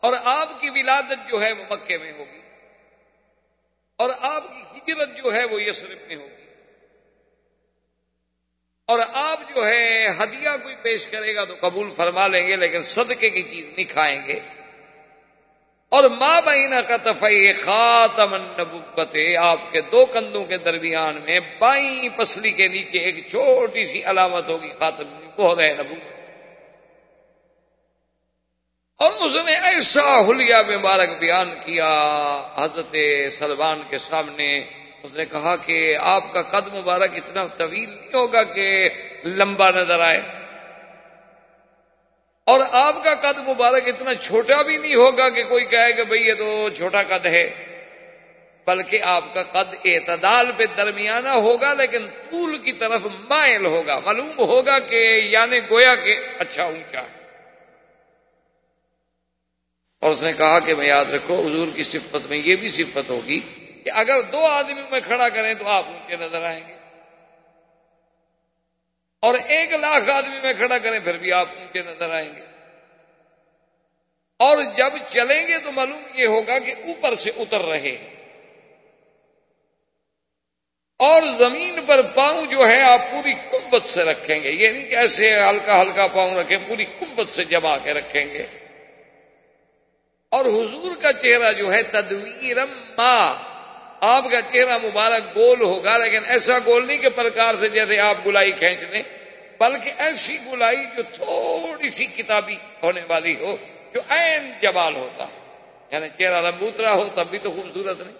اور 0.00 0.12
آپ 0.24 0.60
کی 0.60 0.70
ولادت 0.70 1.30
جو 1.30 1.42
ہے 1.42 1.52
وہ 1.52 1.64
مکے 1.70 1.96
میں 1.96 2.12
ہوگی۔ 2.12 2.45
اور 3.98 4.10
آپ 4.20 4.42
کی 4.48 4.92
ہجرت 4.92 5.16
جو 5.16 5.34
ہے 5.34 5.44
وہ 5.44 5.62
یسرف 5.62 6.08
میں 6.08 6.16
ہوگی۔ 6.16 6.46
اور 8.86 8.98
آپ 9.14 9.40
جو 9.54 9.68
ہے 9.68 10.06
ہدیہ 10.06 10.48
کوئی 10.62 10.74
پیش 10.74 11.06
کرے 11.06 11.34
گا 11.34 11.44
تو 11.44 11.54
قبول 11.60 11.90
فرما 11.96 12.26
لیں 12.26 12.48
گے، 12.48 12.56
لیکن 12.56 12.82
صدقے 12.82 13.30
کی 13.30 13.42
چیز 13.42 13.66
نہیں 13.66 13.92
کھائیں 13.92 14.26
گے۔ 14.26 14.40
اور 15.88 16.04
ماں 16.04 16.40
بہینہ 16.40 16.74
کا 16.88 16.96
تفیع 16.96 17.52
خاتم 17.64 18.34
النبوت، 18.34 19.16
آپ 19.38 19.58
کے 19.72 19.80
دو 19.80 20.06
کندھوں 20.06 20.44
کے 20.44 20.56
درمیان 20.56 21.18
میں 21.24 21.40
بائیں 21.58 22.08
پسلی 22.16 22.50
کے 22.50 22.68
نیچے 22.68 22.98
ایک 22.98 23.28
چھوٹی 23.28 23.86
سی 23.86 24.04
علامت 24.04 24.48
ہوگی، 24.48 24.68
خاتم 24.78 25.30
وہ 25.38 25.54
رہے 25.54 25.74
نبو 25.78 25.94
اور 28.96 29.12
اس 29.12 29.36
نے 29.44 29.54
ایسا 29.54 30.20
حلیہ 30.20 30.54
مبارک 30.68 31.08
بیان 31.18 31.50
کیا، 31.64 31.88
حضرت 32.56 32.96
سلمان 33.32 33.80
کے 33.90 33.98
سامنے۔ 33.98 34.58
اس 35.02 35.14
نے 35.14 35.24
کہا 35.24 35.56
کہ 35.56 35.96
آپ 36.00 36.32
کا 36.32 36.42
قد 36.42 36.74
مبارک 36.74 37.10
اتنا 37.14 37.46
طویل 37.56 37.88
نہیں 37.88 38.14
ہوگا 38.14 38.42
کہ 38.42 38.88
لمبا 39.24 39.70
نظر 39.70 40.00
آئے۔ 40.00 40.20
اور 42.44 42.60
آپ 42.72 43.04
کا 43.04 43.14
قد 43.14 43.48
مبارک 43.48 43.82
اتنا 43.86 44.14
چھوٹا 44.14 44.62
بھی 44.62 44.76
نہیں 44.76 44.94
ہوگا 44.94 45.28
کہ 45.28 45.42
کوئی 45.48 45.64
کہے 45.64 45.92
کہ 45.92 46.02
بھئی 46.02 46.26
یہ 46.26 46.34
تو 46.38 46.68
چھوٹا 46.76 47.02
قد 47.02 47.26
ہے۔ 47.26 47.50
بلکہ 48.66 49.02
آپ 49.02 49.24
کا 49.34 49.42
قد 49.42 49.74
اعتدال 49.84 50.46
پہ 50.56 50.64
درمیانہ 50.76 51.28
ہوگا، 51.28 51.74
لیکن 51.74 52.06
طول 52.30 52.58
کی 52.58 52.72
طرف 52.72 53.00
مائل 53.28 53.66
ہوگا، 53.66 54.00
معلوم 54.04 54.30
ہوگا 54.38 54.78
کہ 54.78 55.28
یعنی 55.30 55.58
گویا 55.70 55.94
کہ 55.94 56.18
اچھا 56.38 56.62
اونچا۔ 56.64 57.00
ہے 57.00 57.25
اور 60.00 60.10
اس 60.10 60.22
نے 60.22 60.32
کہا 60.32 60.58
کہ 60.58 60.74
میں 60.74 60.86
یاد 60.86 61.04
رکھو، 61.04 61.46
حضور 61.46 61.66
کی 61.74 61.82
صفت 61.82 62.26
میں 62.28 62.38
یہ 62.38 62.56
بھی 62.56 62.68
صفت 62.68 63.10
ہوگی 63.10 63.40
کہ 63.84 63.90
اگر 63.94 64.20
دو 64.22 64.46
آدمی 64.46 64.82
میں 64.90 65.00
کھڑا 65.00 65.28
کریں 65.28 65.54
تو 65.54 65.68
آپ 65.68 65.84
اونچے 65.86 66.16
نظر 66.20 66.42
آئیں 66.42 66.60
گے۔ 66.68 66.74
اور 69.20 69.34
ایک 69.46 69.72
لاکھ 69.72 70.10
آدمی 70.10 70.36
میں 70.42 70.52
کھڑا 70.56 70.78
کریں 70.78 70.98
پھر 71.04 71.16
بھی 71.16 71.32
آپ 71.32 71.46
اونچے 71.58 71.82
نظر 71.86 72.10
آئیں 72.10 72.32
گے۔ 72.36 72.40
اور 74.38 74.56
جب 74.76 74.90
چلیں 75.08 75.46
گے 75.46 75.58
تو 75.58 75.72
معلوم 75.72 76.02
یہ 76.14 76.26
ہوگا 76.26 76.58
کہ 76.58 76.74
اوپر 76.86 77.14
سے 77.14 77.30
اتر 77.36 77.62
رہے 77.62 77.96
اور 80.98 81.22
زمین 81.38 81.78
پر 81.86 82.02
پاؤں 82.02 82.46
جو 82.46 82.68
ہے 82.68 82.80
آپ 82.80 83.00
پوری 83.10 83.32
کمبت 83.32 83.88
سے 83.88 84.04
رکھیں 84.04 84.42
گے۔ 84.42 84.50
یہ 84.50 84.68
نہیں 84.68 84.86
کہ 84.86 84.96
ایسے 84.96 85.40
ہلکا 85.40 85.80
ہلکا 85.80 86.06
پاؤں 86.06 86.36
رکھیں، 86.36 86.58
پوری 86.66 86.84
کمبت 86.84 87.28
سے 87.28 87.44
جما 87.44 87.78
کے 87.78 87.94
رکھیں 87.94 88.24
گے۔ 88.24 88.46
اور 90.28 90.44
حضور 90.44 91.02
کا 91.02 91.12
چہرہ 91.12 91.52
جو 91.52 91.72
ہے 91.74 91.82
تدویرم 91.82 92.68
ماں 92.98 93.34
آپ 94.00 94.24
کا 94.30 94.40
چہرہ 94.52 94.78
مبارک 94.82 95.36
گول 95.36 95.60
ہوگا، 95.60 95.96
لیکن 95.96 96.18
ایسا 96.26 96.58
گول 96.66 96.86
نہیں 96.86 96.98
کہ 96.98 97.08
پرکار 97.08 97.54
سے 97.60 97.68
جیسے 97.68 98.00
آپ 98.00 98.26
گلائی 98.26 98.52
کھینچ 98.52 98.82
لیں 98.90 99.02
بلکہ 99.58 99.92
ایسی 99.98 100.38
گلائی 100.52 100.84
جو 100.96 101.02
تھوڑی 101.14 101.90
سی 101.90 102.06
کتابی 102.06 102.56
ہونے 102.82 103.00
والی 103.08 103.36
ہو، 103.40 103.56
جو 103.94 104.00
این 104.08 104.52
جمال 104.62 104.96
ہوتا 104.96 105.26
یعنی 105.90 106.06
چہرہ 106.18 106.40
لمبوترا 106.40 106.92
ہو، 106.92 107.08
تب 107.14 107.26
بھی 107.30 107.38
تو 107.42 107.50
خوبصورت 107.50 108.00
نہیں۔ 108.00 108.16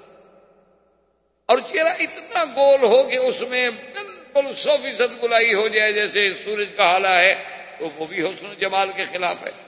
اور 1.47 1.59
چہرہ 1.73 1.95
اتنا 1.99 2.45
گول 2.45 2.83
ہو 2.83 3.03
کہ 3.03 3.17
اس 3.17 3.43
میں 3.49 3.71
بالکل 3.71 4.55
سو 4.55 4.77
فیصد 4.83 5.23
گلائی 5.23 5.55
ہو 5.55 5.69
جائے، 5.69 5.93
جیسے 5.93 6.35
سورج 6.45 6.67
کا 6.77 6.91
حالہ 6.91 7.09
ہے، 7.09 7.35
تو 7.79 7.89
وہ 7.97 8.07
بھی 8.07 8.23
حسن 8.23 8.55
جمال 8.59 8.91
کے 8.97 9.05
خلاف 9.13 9.37
ہے۔ 9.47 9.66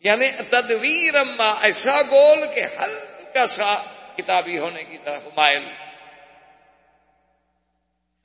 یعنی 0.00 0.30
تدویر 0.50 1.14
اما 1.14 1.54
ایسا 1.60 2.02
گول 2.10 2.44
کہ 2.54 2.60
ہلکا 2.60 3.46
سا 3.46 3.82
کتابی 4.16 4.58
ہونے 4.58 4.84
کی 4.84 4.98
طرف 5.04 5.28
مائل۔ 5.36 5.62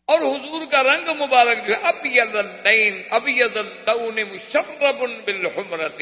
اور 0.06 0.20
حضور 0.20 0.72
کا 0.72 0.84
رنگ 0.84 1.10
مبارک 1.10 1.68
جو 1.68 1.76
ہے 1.76 1.82
ابید 1.84 2.36
النین 2.36 3.02
ابید 3.10 3.58
اللون 3.58 4.16
مشرب 4.16 4.84
بالحمرت 5.26 6.02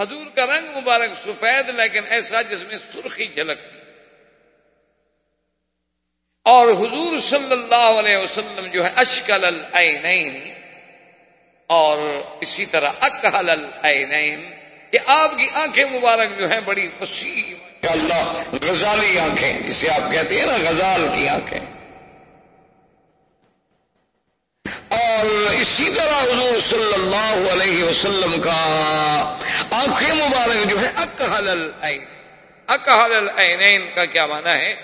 حضور 0.00 0.26
کا 0.36 0.46
رنگ 0.46 0.76
مبارک 0.76 1.10
سفید، 1.24 1.68
لیکن 1.68 2.00
ایسا 2.08 2.42
جس 2.42 2.58
میں 2.60 2.76
سرخی 2.92 3.26
جھلکتی 3.26 3.80
اور 6.44 6.68
حضور 6.68 7.18
صلی 7.18 7.52
اللہ 7.52 7.98
علیہ 7.98 8.16
وسلم 8.16 8.66
جو 8.66 8.84
ہے، 8.84 8.90
اشکل 8.96 9.44
العینین۔ 9.44 10.54
اور 11.66 12.22
اسی 12.40 12.66
طرح 12.66 12.90
اکحل 13.00 13.50
العینین۔ 13.50 14.49
کہ 14.90 14.98
آپ 15.06 15.38
کی 15.38 15.48
آنکھیں 15.54 15.84
مبارک 15.92 16.38
جو 16.38 16.50
ہیں 16.50 16.60
بڑی 16.64 16.88
وسیع 17.00 17.54
اللہ، 17.90 18.32
غزالی 18.70 19.18
آنکھیں، 19.18 19.60
جسے 19.60 19.90
آپ 19.90 20.12
کہتے 20.12 20.38
ہیں 20.38 20.46
نا، 20.46 20.70
غزال 20.70 21.08
کی 21.14 21.28
آنکھیں۔ 21.28 21.60
اور 24.88 25.54
اسی 25.54 25.92
طرح 25.96 26.22
حضور 26.22 26.60
صلی 26.60 26.94
اللہ 26.94 27.50
علیہ 27.52 27.84
وسلم 27.84 28.40
کا 28.40 28.56
آنکھیں 29.70 30.14
مبارک 30.14 30.70
جو 30.70 30.80
ہے 30.80 30.90
اکحل 30.96 31.48
العین۔ 31.48 32.04
اکحل 32.66 33.12
العینین 33.12 33.90
کا 33.94 34.04
کیا 34.04 34.26
مانا 34.26 34.54
ہے؟ 34.54 34.74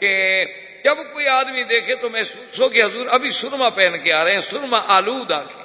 کہ 0.00 0.44
جب 0.84 0.96
کوئی 1.12 1.28
آدمی 1.28 1.62
دیکھے 1.62 1.94
تو 1.94 2.10
محسوس 2.10 2.60
ہو 2.60 2.68
کہ 2.68 2.82
حضور 2.82 3.06
ابھی 3.06 3.30
سرما 3.30 3.68
پہن 3.68 4.02
کے 4.02 4.12
آ 4.12 4.24
رہے 4.24 4.34
ہیں 4.34 4.40
سرما 4.40 4.80
آلود 4.86 5.32
آنکھیں۔ 5.32 5.64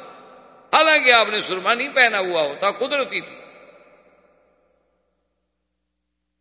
حالانکہ 0.73 1.11
آپ 1.11 1.29
نے 1.29 1.39
سرما 1.41 1.73
نہیں 1.73 1.89
پہنا 1.93 2.19
ہوا 2.19 2.41
ہوتا، 2.41 2.71
قدرتی 2.71 3.21
تھی۔ 3.21 3.48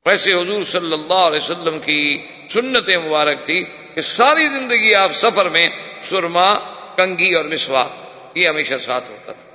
ویسے 0.08 0.32
حضور 0.32 0.62
صلی 0.62 0.92
اللہ 0.92 1.14
علیہ 1.14 1.38
وسلم 1.38 1.78
کی 1.78 2.26
سنت 2.48 3.06
مبارک 3.06 3.44
تھی 3.44 3.64
کہ 3.94 4.00
ساری 4.00 4.48
زندگی 4.48 4.94
آپ 4.94 5.12
سفر 5.12 5.48
میں 5.48 5.68
سرما، 6.02 6.54
کنگھی 6.96 7.34
اور 7.34 7.44
مسوا 7.44 7.86
یہ 8.34 8.48
ہمیشہ 8.48 8.74
ساتھ 8.76 9.10
ہوتا 9.10 9.32
تھا۔ 9.32 9.50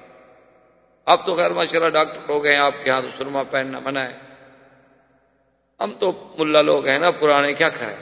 اب 1.06 1.26
تو 1.26 1.34
خیر 1.34 1.52
ماشاء 1.52 1.90
ڈاکٹر 1.90 2.20
لوگ 2.28 2.46
ہیں، 2.46 2.56
آپ 2.56 2.74
کے 2.84 2.90
یہاں 2.90 3.02
تو 3.02 3.08
سرما 3.18 3.44
پہننا 3.44 3.80
منع 3.80 4.02
ہے۔ 4.02 4.14
ہم 5.80 5.92
تو 6.00 6.34
ملا 6.40 6.62
لوگ 6.62 6.88
ہیں 6.88 7.00
نا 7.00 7.12
پرانے، 7.12 7.54
کیا 7.54 7.70
کریں؟ 7.70 7.98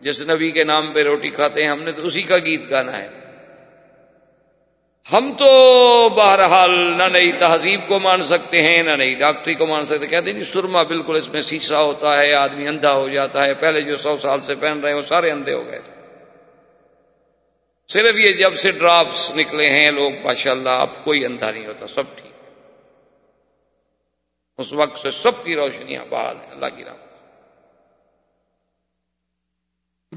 جس 0.00 0.22
نبی 0.22 0.50
کے 0.50 0.64
نام 0.64 0.92
پہ 0.92 1.02
روٹی 1.02 1.28
کھاتے 1.28 1.62
ہیں، 1.62 1.68
ہم 1.68 1.82
نے 1.82 1.92
تو 1.92 2.06
اسی 2.06 2.22
کا 2.22 2.38
گیت 2.38 2.70
گانا 2.70 2.98
ہے۔ 2.98 3.08
ہم 5.12 5.32
تو 5.38 5.48
بہرحال 6.08 6.70
نہ 6.98 7.02
نئی 7.02 7.32
تہذیب 7.32 7.80
کو 7.88 7.98
مان 7.98 8.22
سکتے 8.22 8.62
ہیں، 8.62 8.82
نہ 8.82 8.90
نئی 8.90 9.14
ڈاکٹری 9.14 9.54
کو 9.54 9.66
مان 9.66 9.86
سکتے 9.86 10.06
کہتے 10.06 10.30
ہیں 10.30 10.38
جی 10.38 10.44
سرما 10.44 10.82
بالکل 10.82 11.16
اس 11.16 11.28
میں 11.28 11.40
سیسا 11.40 11.82
ہوتا 11.82 12.20
ہے، 12.20 12.34
آدمی 12.34 12.68
اندھا 12.68 12.92
ہو 12.92 13.08
جاتا 13.08 13.46
ہے۔ 13.46 13.54
پہلے 13.54 13.80
جو 13.80 13.96
سو 13.96 14.16
سال 14.16 14.40
سے 14.40 14.54
پہن 14.54 14.80
رہے 14.80 14.90
ہیں، 14.90 14.96
وہ 14.96 15.02
سارے 15.02 15.30
اندھے 15.30 15.52
ہو 15.52 15.66
گئے 15.66 15.78
تھے۔ 15.78 15.92
صرف 17.88 18.16
یہ 18.16 18.32
جب 18.32 18.54
سے 18.54 18.70
ڈراپس 18.70 19.32
نکلے 19.36 19.70
ہیں، 19.70 19.90
لوگ 19.90 20.12
ماشاء 20.24 20.50
اللہ 20.50 20.68
اب 20.68 21.04
کوئی 21.04 21.24
اندھا 21.24 21.50
نہیں 21.50 21.66
ہوتا، 21.66 21.86
سب 21.86 22.16
ٹھیک۔ 22.16 22.32
اس 24.58 24.72
وقت 24.72 24.98
سے 24.98 25.10
سب 25.10 25.44
کی 25.44 25.54
روشنیاں 25.54 26.04
بحال 26.10 26.36
ہیں، 26.36 26.50
اللہ 26.50 26.66
کی 26.76 26.84
رحمت۔ 26.84 27.07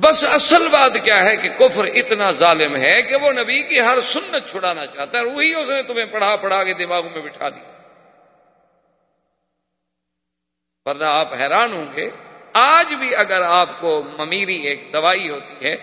بس 0.01 0.25
اصل 0.25 0.67
بات 0.67 1.03
کیا 1.03 1.23
ہے 1.23 1.37
کہ 1.37 1.49
کفر 1.49 1.85
اتنا 1.85 2.31
ظالم 2.31 2.75
ہے 2.75 3.01
کہ 3.01 3.15
وہ 3.15 3.31
نبی 3.31 3.63
کی 3.63 3.79
ہر 3.79 4.01
سنت 4.03 4.49
چھڑانا 4.49 4.85
چاہتا 4.85 5.19
ہے 5.19 5.23
وہی 5.23 5.53
اس 5.53 5.69
نے 5.69 5.83
تمہیں 5.83 6.05
پڑھا 6.05 6.35
پڑھا 6.35 6.63
کے 6.63 6.73
دماغوں 6.73 7.09
میں 7.09 7.21
بٹھا 7.21 7.49
دیا۔ 7.49 7.71
ورنہ 10.85 11.03
آپ 11.03 11.33
حیران 11.33 11.73
ہوں 11.73 11.85
گے، 11.95 12.09
آج 12.53 12.93
بھی 12.93 13.15
اگر 13.15 13.41
آپ 13.41 13.69
کو 13.79 14.03
ممیری 14.17 14.55
ایک 14.55 14.93
دوائی 14.93 15.29
ہوتی 15.29 15.65
ہے 15.65 15.75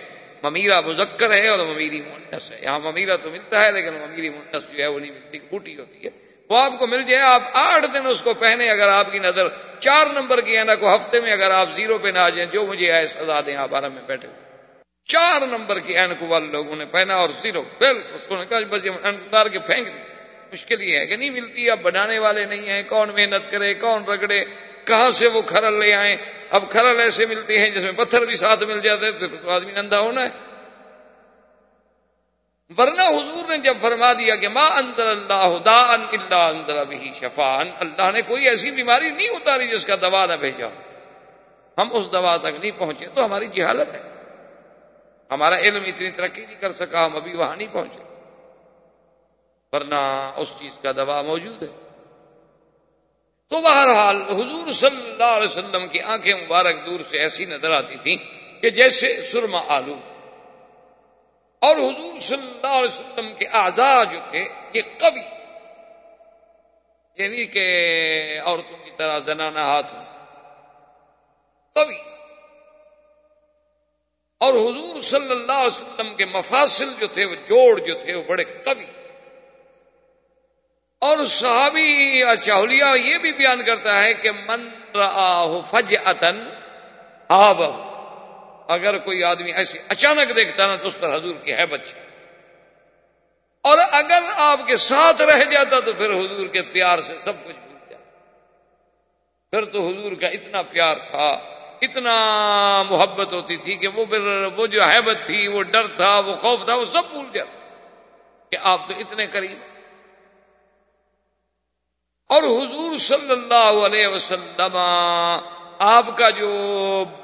ممیرا 0.42 0.80
مذکر 0.80 1.30
ہے 1.30 1.48
اور 1.48 1.58
ممیری 1.58 2.02
مونس 2.02 2.52
ہے۔ 2.52 2.58
یہاں 2.62 2.80
ممیرا 2.80 3.16
تو 3.16 3.30
ملتا 3.30 3.64
ہے، 3.64 3.72
لیکن 3.72 3.94
ممیری 3.94 4.30
مونس 4.30 4.62
جو 4.72 4.82
ہے 4.82 4.86
وہ 4.86 4.98
نہیں 4.98 5.10
ملتی 5.10 5.38
بوٹی 5.38 5.78
ہوتی 5.78 6.04
ہے۔ 6.04 6.27
وہ 6.50 6.58
آپ 6.64 6.78
کو 6.78 6.86
مل 6.86 7.02
جائے، 7.02 7.22
آپ 7.22 7.42
آٹھ 7.52 7.86
دن 7.94 8.06
اس 8.06 8.22
کو 8.22 8.34
پہنے، 8.34 8.70
اگر 8.70 8.88
آپ 8.88 9.12
کی 9.12 9.18
نظر 9.18 9.48
چار 9.78 10.06
نمبر 10.12 10.40
کی 10.40 10.58
اینا 10.58 10.74
کو 10.74 10.94
ہفتے 10.94 11.20
میں 11.20 11.32
اگر 11.32 11.50
آپ 11.50 11.68
زیرو 11.74 11.98
پہ 11.98 12.08
نہ 12.08 12.18
آ 12.18 12.28
جائیں، 12.28 12.52
جو 12.52 12.66
مجھے 12.66 12.90
آئے 12.92 13.06
سزا 13.06 13.40
دیں، 13.46 13.56
آپ 13.56 13.74
آرام 13.74 13.92
میں 13.92 14.02
بیٹھے 14.02 14.28
ہوئے۔ 14.28 14.48
چار 15.04 15.46
نمبر 15.46 15.78
کی 15.78 15.98
این 15.98 16.14
کو 16.18 16.26
والے 16.26 16.46
لوگوں 16.46 16.76
نے 16.76 16.84
پہنا 16.84 17.14
اور 17.14 17.28
زیرو۔ 17.42 17.62
بالکل 17.62 18.64
بس 18.64 18.86
اتار 19.04 19.46
کے 19.46 19.58
پھینک 19.58 19.86
دی 19.86 19.98
مشکل 20.52 20.82
یہ 20.82 20.98
ہے 20.98 21.06
کہ 21.06 21.16
نہیں 21.16 21.30
ملتی، 21.30 21.70
اب 21.70 21.82
بنانے 21.82 22.18
والے 22.18 22.44
نہیں 22.44 22.68
ہیں، 22.68 22.82
کون 22.88 23.10
محنت 23.14 23.50
کرے، 23.50 23.74
کون 23.74 24.04
رگڑے، 24.04 24.44
کہاں 24.84 25.10
سے 25.10 25.26
وہ 25.26 25.42
کھرل 25.42 25.78
لے 25.80 25.94
آئے 25.94 26.16
اب 26.50 26.70
کھرل 26.70 27.00
ایسے 27.00 27.26
ملتے 27.26 27.58
ہیں 27.58 27.70
جس 27.70 27.82
میں 27.82 27.92
پتھر 27.92 28.26
بھی 28.26 28.36
ساتھ 28.36 28.64
مل 28.64 28.80
جاتے 28.80 29.12
تو 29.12 29.50
آدمی 29.50 29.72
نندا 29.72 30.00
ہونا 30.00 30.22
ہے۔ 30.22 30.47
ورنہ 32.76 33.02
حضور 33.02 33.48
نے 33.48 33.58
جب 33.58 33.76
فرما 33.80 34.12
دیا 34.12 34.36
کہ 34.36 34.48
ماں 34.48 34.70
اندر 34.70 35.06
اللہ 35.06 35.58
دا 35.64 35.92
اللہ 35.92 36.34
اندر 36.34 36.84
بھی 36.84 37.12
شفان 37.14 37.70
اللہ 37.78 38.10
نے 38.12 38.22
کوئی 38.22 38.48
ایسی 38.48 38.70
بیماری 38.70 39.10
نہیں 39.10 39.28
اتاری 39.28 39.68
جس 39.68 39.86
کا 39.86 39.94
دوا 40.02 40.26
نہ 40.26 40.32
بھیجا۔ 40.32 40.66
ہم 41.78 41.88
اس 41.92 42.12
دوا 42.12 42.36
تک 42.36 42.46
نہیں 42.46 42.70
پہنچے 42.78 43.08
تو 43.08 43.24
ہماری 43.24 43.46
جہالت 43.46 43.94
ہے۔ 43.94 44.02
ہمارا 45.30 45.56
علم 45.58 45.82
اتنی 45.86 46.10
ترقی 46.10 46.46
نہیں 46.46 46.60
کر 46.60 46.72
سکا، 46.72 47.06
ہم 47.06 47.16
ابھی 47.16 47.36
وہاں 47.36 47.56
نہیں 47.56 47.68
پہنچے۔ 47.72 48.00
ورنہ 49.72 50.32
اس 50.36 50.54
چیز 50.58 50.72
کا 50.82 50.92
دوا 50.96 51.22
موجود 51.22 51.62
ہے۔ 51.62 51.88
تو 53.48 53.60
بہرحال 53.60 54.22
حضور 54.22 54.72
صلی 54.72 55.10
اللہ 55.10 55.24
علیہ 55.24 55.48
وسلم 55.48 55.88
کی 55.88 56.00
آنکھیں 56.00 56.34
مبارک 56.34 56.86
دور 56.86 57.00
سے 57.00 57.18
ایسی 57.18 57.44
نظر 57.44 57.70
آتی 57.70 57.96
تھیں 57.96 58.16
کہ 58.62 58.70
جیسے 58.70 59.22
سرما 59.22 59.60
آلو 59.68 59.96
اور 61.62 61.76
حضور 61.76 62.18
صلی 62.20 62.46
اللہ 62.46 62.74
علیہ 62.76 62.88
وسلم 62.88 63.32
کے 63.38 63.46
اعضاء 63.60 64.02
جو 64.04 64.18
تھے، 64.30 64.42
یہ 64.74 64.82
کبھی 64.98 65.22
یعنی 67.18 67.46
کہ 67.46 67.64
عورتوں 68.40 68.76
کی 68.84 68.90
طرح 68.98 69.18
زنانہ 69.26 69.58
ہاتھ 69.68 69.94
ہوں 69.94 70.04
کبھی 71.76 71.96
اور 74.40 74.54
حضور 74.54 75.00
صلی 75.02 75.30
اللہ 75.30 75.58
علیہ 75.62 75.66
وسلم 75.66 76.14
کے 76.16 76.24
مفاصل 76.26 76.92
جو 77.00 77.06
تھے، 77.14 77.24
وہ 77.24 77.34
جوڑ 77.48 77.78
جو 77.78 77.94
تھے، 78.04 78.14
وہ 78.14 78.22
بڑے 78.28 78.44
کبھی 78.44 78.86
اور 81.02 81.24
صحابی 81.32 82.22
چاہلیا 82.44 82.86
یہ 82.96 83.18
بھی 83.18 83.32
بیان 83.32 83.64
کرتا 83.64 84.00
ہے 84.02 84.14
کہ 84.14 84.30
من 84.46 84.68
رآہ 84.96 85.60
فج 85.70 85.94
اتن 86.04 86.38
آب 87.30 87.60
اگر 88.68 88.98
کوئی 88.98 89.24
آدمی 89.24 89.52
ایسے 89.52 89.78
اچانک 89.88 90.36
دیکھتا 90.36 90.66
نا 90.66 90.76
تو 90.76 90.88
اس 90.88 91.00
پر 91.00 91.16
حضور 91.16 91.34
کی 91.34 91.52
ہے 91.52 91.66
بچے 91.66 92.00
اور 93.62 93.78
اگر 93.92 94.22
آپ 94.36 94.60
کے 94.66 94.76
ساتھ 94.76 95.22
رہ 95.22 95.44
جاتا 95.44 95.80
تو 95.80 95.92
پھر 95.92 96.10
حضور 96.10 96.46
کے 96.46 96.62
پیار 96.62 97.00
سے 97.00 97.16
سب 97.16 97.44
کچھ 97.44 97.56
بھول 97.56 97.90
جاتا۔ 97.90 98.04
پھر 99.50 99.64
تو 99.64 99.88
حضور 99.88 100.12
کا 100.12 100.28
اتنا 100.28 100.62
پیار 100.62 100.96
تھا، 101.06 101.28
اتنا 101.82 102.16
محبت 102.82 103.32
ہوتی 103.32 103.56
تھی 103.56 103.76
کہ 103.76 103.88
وہ 103.88 104.04
پھر 104.04 104.44
وہ 104.56 104.66
جو 104.66 104.82
حیبت 104.82 105.16
تھی، 105.26 105.48
وہ 105.48 105.62
ڈر 105.62 105.86
تھا، 105.86 106.18
وہ 106.18 106.34
خوف 106.34 106.64
تھا، 106.64 106.74
وہ 106.74 106.84
سب 106.84 107.10
بھول 107.10 107.26
جاتا۔ 107.34 107.58
کہ 108.50 108.56
آپ 108.62 108.88
تو 108.88 108.94
اتنے 108.98 109.26
قریب۔ 109.26 109.58
اور 112.28 112.42
حضور 112.42 112.96
صلی 112.96 113.30
اللہ 113.30 113.86
علیہ 113.86 114.06
وسلم 114.06 114.76
آپ 115.78 116.16
کا 116.16 116.30
جو 116.30 116.48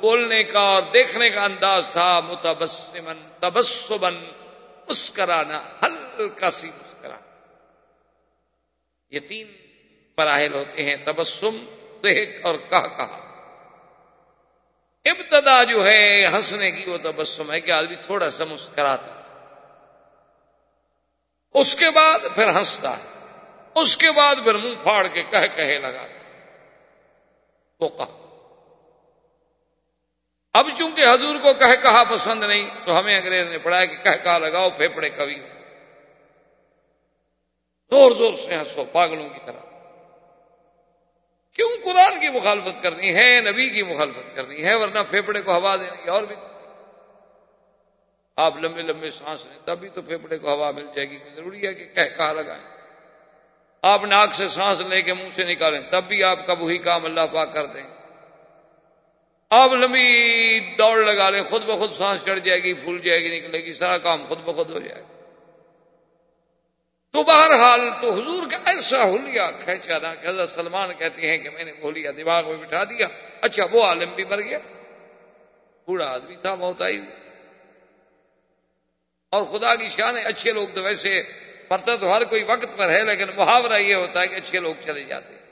بولنے 0.00 0.44
کا 0.44 0.60
اور 0.60 0.82
دیکھنے 0.82 1.30
کا 1.30 1.44
انداز 1.44 1.90
تھا 1.90 2.20
متبسمن 2.20 3.28
تبسمن 3.40 4.24
مسکرانا، 4.88 5.62
ہلکا 5.82 6.50
سی 6.50 6.68
مسکرا 6.68 7.16
یہ 9.10 9.20
تین 9.20 9.46
پراہل 10.14 10.54
ہوتے 10.54 10.82
ہیں، 10.82 10.96
تبسم، 11.04 11.56
دیکھ 12.04 12.46
اور 12.46 12.54
کہا 12.54 12.86
کہا۔ 12.86 13.20
ابتدا 15.04 15.64
جو 15.64 15.86
ہے، 15.86 16.26
ہنسنے 16.32 16.70
کی 16.70 16.90
وہ 16.90 16.98
تبسم 16.98 17.52
ہے 17.52 17.60
کہ 17.60 17.72
آدمی 17.72 17.96
تھوڑا 17.96 18.30
سا 18.30 18.44
مسکراتا 18.44 19.20
اس 21.54 21.74
کے 21.74 21.90
بعد 21.90 22.18
پھر 22.34 22.48
ہنستا 22.48 22.98
ہے۔ 22.98 23.26
اس 23.74 23.96
کے 23.96 24.10
بعد 24.10 24.34
پھر 24.44 24.54
منہ 24.54 24.82
پھاڑ 24.82 25.06
کے 25.06 25.22
کہہ 25.22 25.56
کہے 25.56 25.78
لگا۔ 25.78 26.06
وہ 27.80 27.88
کہا۔ 27.88 28.23
اب 30.54 30.68
چونکہ 30.78 31.02
حضور 31.02 31.40
کو 31.42 31.52
کہہ 31.54 31.82
کہا 31.82 32.04
پسند 32.10 32.42
نہیں، 32.42 32.70
تو 32.86 32.98
ہمیں 32.98 33.18
انگریز 33.18 33.50
نے 33.50 33.58
پڑھایا 33.58 33.84
کہ 33.84 33.96
کہہ 33.96 34.22
کہا 34.22 34.38
لگاؤ 34.38 34.70
پھیپڑے 34.70 35.10
کبھی 35.10 35.34
زور 37.90 38.10
زور 38.10 38.34
سے 38.34 38.56
ہنسو، 38.56 38.84
پاگلوں 38.84 39.28
کی 39.28 39.38
طرح۔ 39.46 39.58
کیوں 41.52 41.68
قرآن 41.84 42.20
کی 42.20 42.28
مخالفت 42.28 42.82
کرنی 42.82 43.14
ہے، 43.14 43.40
نبی 43.40 43.68
کی 43.68 43.82
مخالفت 43.82 44.36
کرنی 44.36 44.64
ہے، 44.64 44.74
ورنہ 44.74 44.98
پھیپڑے 45.10 45.42
کو 45.42 45.52
ہوا 45.52 45.76
دینے 45.76 46.02
کی 46.04 46.10
اور 46.10 46.22
بھی۔ 46.22 46.36
آپ 48.36 48.56
لمبے 48.56 48.82
لمبے 48.82 49.10
سانس 49.10 49.46
لیں 49.46 49.58
تب 49.64 49.78
بھی 49.78 49.88
تو 49.88 50.02
پھیپڑے 50.02 50.38
کو 50.38 50.54
ہوا 50.54 50.70
مل 50.70 50.86
جائے 50.86 51.10
گی 51.10 51.18
ضروری 51.34 51.66
ہے 51.66 51.74
کہ 51.74 51.84
کہہ 51.84 52.16
کہا 52.16 52.32
لگائیں۔ 52.32 52.64
آپ 53.82 54.04
ناک 54.04 54.34
سے 54.34 54.48
سانس 54.48 54.80
لے 54.80 55.02
کے 55.02 55.14
منہ 55.14 55.28
سے 55.30 55.44
نکالیں، 55.44 55.80
تب 55.90 56.04
بھی 56.04 56.24
آپ 56.24 56.46
کا 56.46 56.52
وہی 56.52 56.78
کام 56.78 57.04
اللہ 57.04 57.20
پاک 57.32 57.52
کر 57.52 57.66
دیں۔ 57.66 58.03
آپ 59.54 59.72
لمبی 59.72 60.60
دوڑ 60.78 61.04
لگا 61.04 61.30
لیں 61.30 61.42
خود 61.42 61.62
بخود 61.62 61.92
سانس 61.92 62.24
چڑھ 62.24 62.40
جائے 62.40 62.62
گی، 62.62 62.74
پھول 62.74 63.00
جائے 63.00 63.20
گی، 63.20 63.40
نکلے 63.40 63.58
گی، 63.58 63.72
سارا 63.72 63.98
کام 63.98 64.26
خود 64.26 64.38
بخود 64.38 64.70
ہو 64.70 64.78
جائے 64.78 65.02
گا۔ 65.02 65.06
تو 67.12 67.22
بہرحال 67.22 67.80
تو 68.00 68.12
حضور 68.12 68.42
کا 68.50 68.56
ایسا 68.56 69.02
ہولیا 69.04 69.50
کھینچا 69.50 69.98
تھا 69.98 70.14
کہ 70.14 70.26
حضرت 70.26 70.48
سلمان 70.48 70.94
کہتے 70.98 71.26
ہیں 71.26 71.38
کہ 71.38 71.50
میں 71.50 71.64
نے 71.64 71.72
بولیا 71.72 72.10
دماغ 72.16 72.46
میں 72.46 72.56
بٹھا 72.56 72.84
دیا۔ 72.84 73.08
اچھا 73.40 73.62
وہ 73.72 73.82
عالم 73.82 74.14
بھی 74.14 74.24
مر 74.24 74.40
گیا۔ 74.40 74.58
بوڑھا 75.86 76.06
آدمی 76.06 76.36
تھا، 76.36 76.54
موت 76.54 76.82
آئی۔ 76.82 77.00
اور 79.30 79.44
خدا 79.44 79.74
کی 79.74 79.88
شان 79.90 80.16
ہے، 80.16 80.22
اچھے 80.22 80.52
لوگ 80.52 80.68
تو 80.74 80.82
ویسے، 80.82 81.22
پتہ 81.68 81.90
تو 82.00 82.16
ہر 82.16 82.24
کوئی 82.24 82.42
وقت 82.42 82.66
پر 82.76 82.90
ہے، 82.90 83.04
لیکن 83.04 83.24
محاورہ 83.36 83.78
یہ 83.78 83.94
ہوتا 83.94 84.20
ہے 84.20 84.26
کہ 84.28 84.34
اچھے 84.34 84.60
لوگ 84.60 84.74
چلے 84.84 85.04
جاتے 85.04 85.34
ہیں۔ 85.34 85.43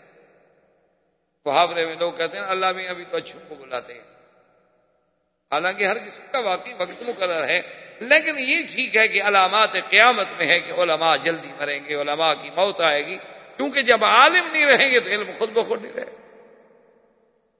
محاورے 1.45 1.86
میں 1.86 1.95
لوگ 1.95 2.12
کہتے 2.12 2.36
ہیں، 2.36 2.45
اللہ 2.45 2.72
میں 2.72 2.88
ابھی 2.88 3.05
تو 3.11 3.16
اچھوں 3.16 3.40
کو 3.49 3.55
بلاتے 3.55 3.95
ہیں۔ 3.95 4.01
حالانکہ 5.53 5.84
ہر 5.84 5.99
کسی 5.99 6.22
کا 6.32 6.38
واقعی 6.38 6.72
وقت 6.72 7.03
مقرر 7.03 7.49
ہے، 7.49 7.61
لیکن 8.01 8.34
یہ 8.38 8.62
ٹھیک 8.70 8.97
ہے 8.97 9.09
کہ 9.09 9.22
علامات 9.22 9.72
قیامت 9.88 10.26
میں 10.38 10.47
ہے 10.47 10.61
کہ 10.61 10.72
علماء 10.72 11.16
جلدی 11.16 11.53
مریں 11.61 11.80
گے، 11.88 11.95
علماء 11.95 12.32
کی 12.43 12.51
موت 12.51 12.80
آئے 12.80 13.07
گی۔ 13.07 13.18
کیونکہ 13.57 13.82
جب 13.82 14.05
عالم 14.05 14.49
نہیں 14.53 14.66
رہیں 14.66 14.90
گے 14.90 15.01
تو 15.01 15.09
علم 15.09 15.30
خود 15.38 15.51
بخود 15.51 15.82
نہیں 15.82 15.93
رہے۔ 15.93 16.16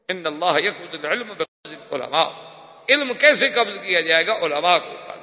ان 0.09 0.27
اللہ 0.27 0.45
العلم 0.45 1.33
علماء 1.93 2.29
علم 2.89 3.15
کیسے 3.15 3.49
قبض 3.49 3.79
کیا 3.83 4.01
جائے 4.01 4.27
گا؟ 4.27 4.33
علماء 4.33 4.79
کو 4.79 4.91
اٹھا 4.93 5.17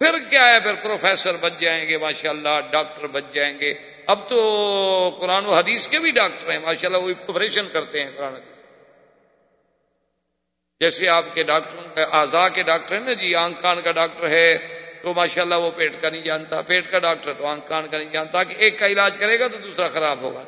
پھر 0.00 0.18
کیا 0.30 0.52
ہے؟ 0.52 0.60
پھر 0.60 0.74
پروفیسر 0.82 1.36
بچ 1.40 1.52
جائیں 1.60 1.88
گے 1.88 1.98
ماشاء 1.98 2.30
اللہ 2.30 2.60
ڈاکٹر 2.72 3.06
بچ 3.06 3.24
جائیں 3.34 3.60
گے۔ 3.60 3.74
اب 4.06 4.28
تو 4.28 5.14
قرآن 5.18 5.46
و 5.46 5.54
حدیث 5.54 5.88
کے 5.88 5.98
بھی 5.98 6.10
ڈاکٹر 6.10 6.50
ہیں 6.50 6.58
ماشاء 6.58 6.88
اللہ 6.88 7.02
وہ 7.02 7.10
آپریشن 7.28 7.68
کرتے 7.72 8.04
ہیں 8.04 8.10
قرآن 8.16 8.34
حدیث۔ 8.34 8.62
جیسے 10.80 11.08
آپ 11.08 11.24
کے 11.34 11.42
ڈاکٹر 11.42 12.04
آزا 12.10 12.48
کے 12.48 12.62
ڈاکٹر 12.62 12.98
ہیں 12.98 13.04
نا 13.04 13.12
جی 13.12 13.34
آنکھ 13.34 13.62
کان 13.62 13.82
کا 13.82 13.92
ڈاکٹر 13.92 14.28
ہے، 14.28 14.58
تو 15.02 15.14
ماشاء 15.14 15.42
اللہ 15.42 15.54
وہ 15.54 15.70
پیٹ 15.70 16.00
کا 16.00 16.10
نہیں 16.10 16.22
جانتا۔ 16.22 16.62
پیٹ 16.62 16.90
کا 16.90 16.98
ڈاکٹر 16.98 17.32
تو 17.32 17.46
آنکھ 17.46 17.68
کان 17.68 17.88
کا 17.88 17.98
نہیں 17.98 18.10
جانتا۔ 18.10 18.44
کہ 18.44 18.54
ایک 18.58 18.78
کا 18.78 18.86
علاج 18.86 19.18
کرے 19.18 19.40
گا 19.40 19.48
تو 19.48 19.58
دوسرا 19.58 19.86
خراب 19.86 20.20
ہوگا۔ 20.20 20.44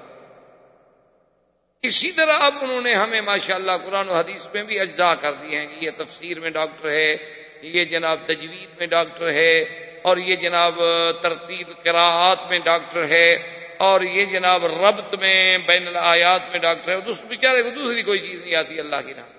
اسی 1.82 2.12
طرح 2.12 2.32
اب 2.40 2.54
انہوں 2.60 2.80
نے 2.80 2.94
ہمیں 2.94 3.20
ماشاء 3.20 3.54
اللہ 3.54 3.72
قرآن 3.86 4.08
و 4.08 4.14
حدیث 4.14 4.46
میں 4.54 4.62
بھی 4.62 4.80
اجزاء 4.80 5.14
کر 5.14 5.32
دیے 5.32 5.58
ہیں 5.58 5.66
کہ 5.66 5.84
یہ 5.84 5.90
تفسیر 5.96 6.40
میں 6.40 6.50
ڈاکٹر 6.50 6.90
ہے 6.90 7.41
یہ 7.62 7.84
جناب 7.84 8.18
تجوید 8.24 8.78
میں 8.78 8.86
ڈاکٹر 8.86 9.32
ہے 9.32 9.60
اور 10.02 10.16
یہ 10.16 10.36
جناب 10.36 10.80
ترتیب 11.22 11.70
قراءات 11.82 12.38
میں 12.50 12.58
ڈاکٹر 12.58 13.08
ہے 13.08 13.34
اور 13.76 14.00
یہ 14.00 14.24
جناب 14.24 14.66
ربط 14.66 15.14
میں 15.14 15.58
بین 15.58 15.86
الآیات 15.88 16.42
میں 16.50 16.58
ڈاکٹر 16.58 16.90
ہے، 16.90 16.96
اس 17.06 17.24
بیچارے 17.24 17.62
کو 17.62 17.70
دوسری 17.70 18.02
کوئی 18.02 18.18
چیز 18.18 18.42
نہیں 18.42 18.54
آتی، 18.54 18.80
اللہ 18.80 18.96
کی 19.06 19.12
نام 19.12 19.30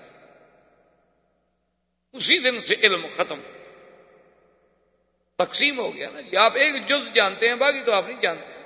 اسی 2.12 2.38
دن 2.38 2.60
سے 2.60 2.74
علم 2.82 3.06
ختم۔ 3.16 3.40
تقسیم 5.38 5.78
ہو 5.78 5.96
گیا 5.96 6.08
نا 6.12 6.20
جی 6.20 6.36
آپ 6.36 6.52
ایک 6.54 6.86
جز 6.88 7.14
جانتے 7.14 7.48
ہیں، 7.48 7.54
باقی 7.54 7.80
تو 7.80 7.92
آپ 7.92 8.08
نہیں 8.08 8.22
جانتے۔ 8.22 8.63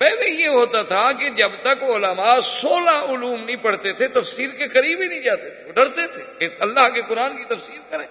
پہلے 0.00 0.30
یہ 0.30 0.48
ہوتا 0.48 0.82
تھا 0.82 1.12
کہ 1.12 1.28
جب 1.28 1.52
تک 1.60 1.82
علماء 1.82 2.40
سولہ 2.40 2.90
علوم 2.90 3.44
نہیں 3.44 3.56
پڑھتے 3.56 3.92
تھے، 3.92 4.08
تفسیر 4.08 4.48
کے 4.48 4.68
قریب 4.68 5.00
ہی 5.00 5.08
نہیں 5.08 5.20
جاتے 5.20 5.50
تھے، 5.50 5.64
وہ 5.64 5.72
ڈرتے 5.72 6.06
تھے 6.06 6.22
کہ 6.38 6.48
اللہ 6.60 6.88
کے 6.88 7.02
قرآن 7.08 7.36
کی 7.36 7.44
تفسیر 7.44 7.78
کریں۔ 7.90 8.06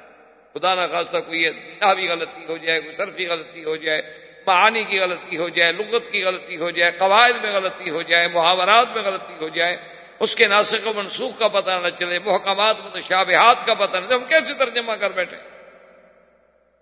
خدا 0.53 0.75
نہ 0.75 0.81
خاصہ 0.91 1.17
کوئی 1.17 1.49
ناوی 1.81 2.07
غلطی 2.07 2.45
ہو 2.49 2.57
جائے، 2.57 2.81
کوئی 2.81 2.93
صرفی 2.93 3.27
غلطی 3.27 3.63
ہو 3.63 3.75
جائے، 3.75 4.01
معانی 4.47 4.83
کی 4.83 4.99
غلطی 4.99 5.37
ہو 5.37 5.49
جائے، 5.49 5.71
لغت 5.71 6.11
کی 6.11 6.23
غلطی 6.23 6.57
ہو 6.57 6.69
جائے، 6.69 6.91
قواعد 6.91 7.43
میں 7.43 7.51
غلطی 7.53 7.89
ہو 7.89 8.01
جائے، 8.01 8.27
محاورات 8.27 8.95
میں 8.95 9.03
غلطی 9.03 9.33
ہو 9.41 9.49
جائے، 9.49 9.77
اس 10.19 10.35
کے 10.35 10.47
ناسک 10.47 10.87
و 10.87 10.93
منسوخ 10.93 11.39
کا 11.39 11.47
پتہ 11.47 11.79
نہ 11.83 11.89
چلے، 11.99 12.19
محکمات 12.19 12.75
متشابہات 12.85 13.65
کا 13.65 13.73
پتہ 13.73 13.97
نہ 13.97 14.13
ہم 14.13 14.23
کیسے 14.27 14.53
ترجمہ 14.53 14.93
کر 14.99 15.11
بیٹھے؟ 15.11 15.37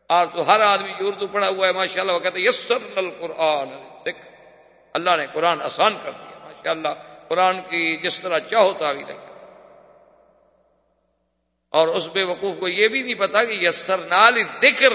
آج 0.09 0.27
تو 0.35 0.47
ہر 0.47 0.59
آدمی 0.59 0.93
جو 0.99 1.07
اردو 1.07 1.27
پڑھا 1.27 1.47
ہوا 1.47 1.67
ہے 1.67 1.71
ماشاء 1.71 2.01
اللہ 2.01 2.11
وہ 2.11 2.19
کہتے 2.19 2.39
یسر 2.39 2.77
القرآن 2.95 3.69
سکھ 4.01 4.34
اللہ 4.95 5.15
نے 5.17 5.25
قرآن 5.33 5.61
آسان 5.61 5.97
کر 6.03 6.11
دیا۔ 6.11 6.39
ماشاء 6.39 6.71
اللہ 6.71 6.87
قرآن 7.27 7.61
کی 7.61 7.97
جس 7.97 8.19
طرح 8.19 8.39
چاہو 8.39 8.73
تعویل 8.73 9.09
ہے۔ 9.09 9.17
اور 11.69 11.87
اس 11.87 12.07
بے 12.13 12.23
وقوف 12.23 12.59
کو 12.59 12.67
یہ 12.67 12.87
بھی 12.87 13.01
نہیں 13.01 13.13
پتا 13.13 13.43
کہ 13.43 13.51
یسر 13.51 13.97
نال 13.97 14.43
ذکر 14.61 14.93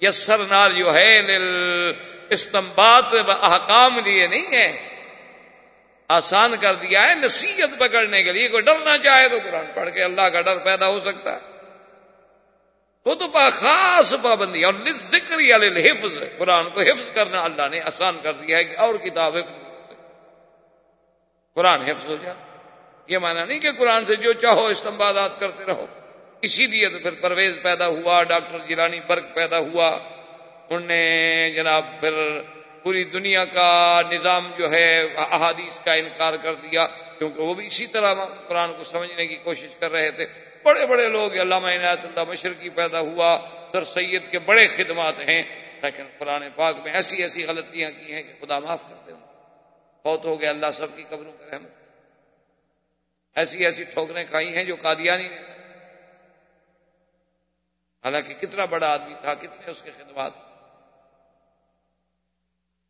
یسر 0.00 0.38
نال 0.38 0.78
جو 0.78 0.94
ہے 0.94 1.36
استمبات 2.30 3.04
احکام 3.28 3.98
لیے 3.98 4.26
نہیں 4.26 4.52
ہے۔ 4.52 4.88
آسان 6.08 6.54
کر 6.60 6.74
دیا 6.74 7.02
ہے 7.02 7.14
نصیحت 7.14 7.80
پکڑنے 7.80 8.22
کے 8.22 8.32
لیے، 8.32 8.48
کوئی 8.48 8.62
ڈرنا 8.62 8.98
چاہے 8.98 9.28
تو 9.28 9.36
قرآن 9.44 9.66
پڑھ 9.74 9.90
کے 9.90 10.02
اللہ 10.02 10.22
کا 10.22 10.40
ڈر 10.40 10.58
پیدا 10.58 10.86
ہو 10.86 11.00
سکتا 11.00 11.32
ہے۔ 11.32 11.47
وہ 13.08 13.14
تو 13.14 13.26
خاص 13.52 14.14
پابندی 14.22 14.64
اور 14.64 14.74
ذکر 14.92 15.36
حفظ 15.76 16.18
قرآن 16.38 16.70
کو 16.70 16.80
حفظ 16.80 17.12
کرنا 17.12 17.42
اللہ 17.42 17.68
نے 17.70 17.80
آسان 17.80 18.16
کر 18.22 18.32
دیا 18.32 18.58
ہے 18.58 18.64
کہ 18.64 18.76
اور 18.76 18.94
کتاب 18.94 19.36
حفظ 19.36 19.54
قرآن 21.54 21.80
حفظ 21.82 22.06
ہو 22.06 22.16
جاتا 22.22 22.58
یہ 23.06 23.18
مانا 23.18 23.44
نہیں 23.44 23.60
کہ 23.60 23.72
قرآن 23.72 24.04
سے 24.04 24.16
جو 24.16 24.32
چاہو 24.32 24.66
استمبادات 24.66 25.40
کرتے 25.40 25.64
رہو۔ 25.64 25.86
اسی 26.42 26.66
لیے 26.66 26.88
تو 26.88 26.98
پھر 26.98 27.14
پرویز 27.14 27.58
پیدا 27.62 27.86
ہوا، 27.86 28.22
ڈاکٹر 28.22 28.58
جیلانی 28.58 29.00
برق 29.06 29.34
پیدا 29.34 29.58
ہوا۔ 29.58 29.98
ان 30.70 30.82
نے 30.82 31.52
جناب 31.56 31.86
پھر 32.00 32.42
پوری 32.82 33.04
دنیا 33.04 33.44
کا 33.44 34.00
نظام 34.10 34.50
جو 34.58 34.70
ہے، 34.70 35.08
احادیث 35.16 35.80
کا 35.80 35.92
انکار 35.92 36.34
کر 36.34 36.54
دیا۔ 36.54 36.86
کیونکہ 37.18 37.42
وہ 37.42 37.54
بھی 37.54 37.66
اسی 37.66 37.86
طرح 37.86 38.14
قرآن 38.48 38.72
کو 38.74 38.84
سمجھنے 38.84 39.26
کی 39.26 39.36
کوشش 39.36 39.68
کر 39.80 39.92
رہے 39.92 40.10
تھے۔ 40.10 40.47
بڑے 40.62 40.86
بڑے 40.86 41.08
لوگ 41.08 41.32
علامہ 41.32 41.66
عنایت 41.66 42.04
اللہ 42.04 42.24
مشرقی 42.24 42.68
پیدا 42.68 43.00
ہوا، 43.00 43.40
سر 43.72 43.84
سید 43.84 44.30
کے 44.30 44.38
بڑے 44.38 44.66
خدمات 44.66 45.20
ہیں، 45.20 45.42
لیکن 45.82 46.04
قرآن 46.18 46.44
پاک 46.54 46.76
میں 46.76 46.92
ایسی 46.92 47.22
ایسی 47.22 47.44
غلطیاں 47.44 47.90
کی 47.90 48.12
ہیں 48.12 48.22
کہ 48.22 48.32
خدا 48.40 48.58
معاف 48.58 48.82
کرتے 48.82 49.12
ہوں 49.12 49.20
بہت 50.04 50.24
ہو 50.24 50.40
گیا 50.40 50.50
اللہ 50.50 50.70
سب 50.72 50.96
کی 50.96 51.02
قبروں 51.02 51.32
پر 51.32 51.44
رحمت۔ 51.44 51.70
ایسی 53.36 53.64
ایسی 53.64 53.84
ٹھوکریں 53.84 54.24
کھائی 54.30 54.56
ہیں 54.56 54.64
جو 54.64 54.76
قادیانی 54.76 55.28
نے۔ 55.28 55.36
حالانکہ 58.04 58.34
کتنا 58.34 58.64
بڑا 58.64 58.88
آدمی 58.88 59.14
تھا، 59.20 59.34
کتنے 59.34 59.70
اس 59.70 59.82
کے 59.82 59.90
خدمات۔ 59.90 60.32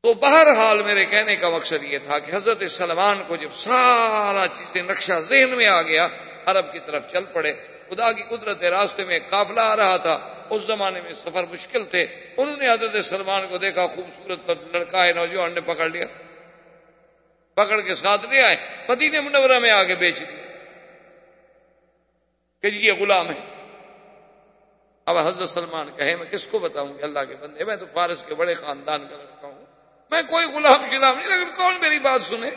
تو 0.02 0.14
بہرحال 0.14 0.82
میرے 0.82 1.04
کہنے 1.04 1.36
کا 1.36 1.48
مقصد 1.48 1.82
یہ 1.82 1.98
تھا 1.98 2.18
کہ 2.18 2.32
حضرت 2.34 2.70
سلمان 2.70 3.22
کو 3.26 3.36
جب 3.36 3.52
سارا 3.52 4.46
چیزیں 4.48 4.82
نقشہ 4.82 5.12
ذہن 5.12 5.50
میں 5.50 5.66
آ 5.66 5.82
گیا 5.82 6.08
عرب 6.50 6.72
کی 6.72 6.78
طرف 6.86 7.12
چل 7.12 7.24
پڑے۔ 7.24 7.52
خدا 7.90 8.12
کی 8.12 8.22
قدرت 8.22 8.64
راستے 8.64 9.04
میں 9.04 9.18
قافلہ 9.28 9.60
آ 9.60 9.76
رہا 9.76 9.96
تھا۔ 9.96 10.44
اس 10.50 10.62
زمانے 10.62 11.00
میں 11.00 11.12
سفر 11.12 11.44
مشکل 11.50 11.84
تھے۔ 11.84 12.02
انہوں 12.36 12.56
نے 12.56 12.70
حضرت 12.70 13.04
سلمان 13.04 13.48
کو 13.48 13.58
دیکھا، 13.58 13.86
خوبصورت 13.86 14.50
لڑکا 14.72 15.06
ہے، 15.06 15.12
نوجوان 15.12 15.52
نے 15.52 15.60
پکڑ 15.60 15.88
لیا۔ 15.88 16.06
پکڑ 17.54 17.80
کے 17.80 17.94
ساتھ 17.94 18.26
لے 18.26 18.42
آئے۔ 18.42 18.56
مدینہ 18.88 19.20
منورہ 19.20 19.58
میں 19.58 19.70
آگے 19.70 19.94
بیچ 19.94 20.20
دیا 20.20 20.46
کہ 22.62 22.70
جی 22.70 22.86
یہ 22.86 22.92
غلام 22.92 23.30
ہے۔ 23.30 23.54
اب 25.06 25.18
حضرت 25.18 25.48
سلمان 25.48 25.90
کہے، 25.96 26.16
میں 26.16 26.26
کس 26.26 26.46
کو 26.46 26.58
بتاؤں 26.58 26.98
گی؟ 26.98 27.02
اللہ 27.02 27.20
کے 27.20 27.34
بندے، 27.40 27.64
میں 27.64 27.76
تو 27.76 27.86
فارس 27.92 28.22
کے 28.22 28.34
بڑے 28.34 28.54
خاندان 28.54 29.08
کا 29.08 29.16
لڑکا 29.16 29.48
ہوں۔ 29.48 29.64
میں 30.10 30.22
کوئی 30.22 30.46
غلام 30.46 30.86
شلام 30.86 31.18
نہیں، 31.18 31.28
لیکن 31.28 31.50
کون 31.56 31.74
میری 31.80 31.98
بات 31.98 32.20
سنے؟ 32.20 32.50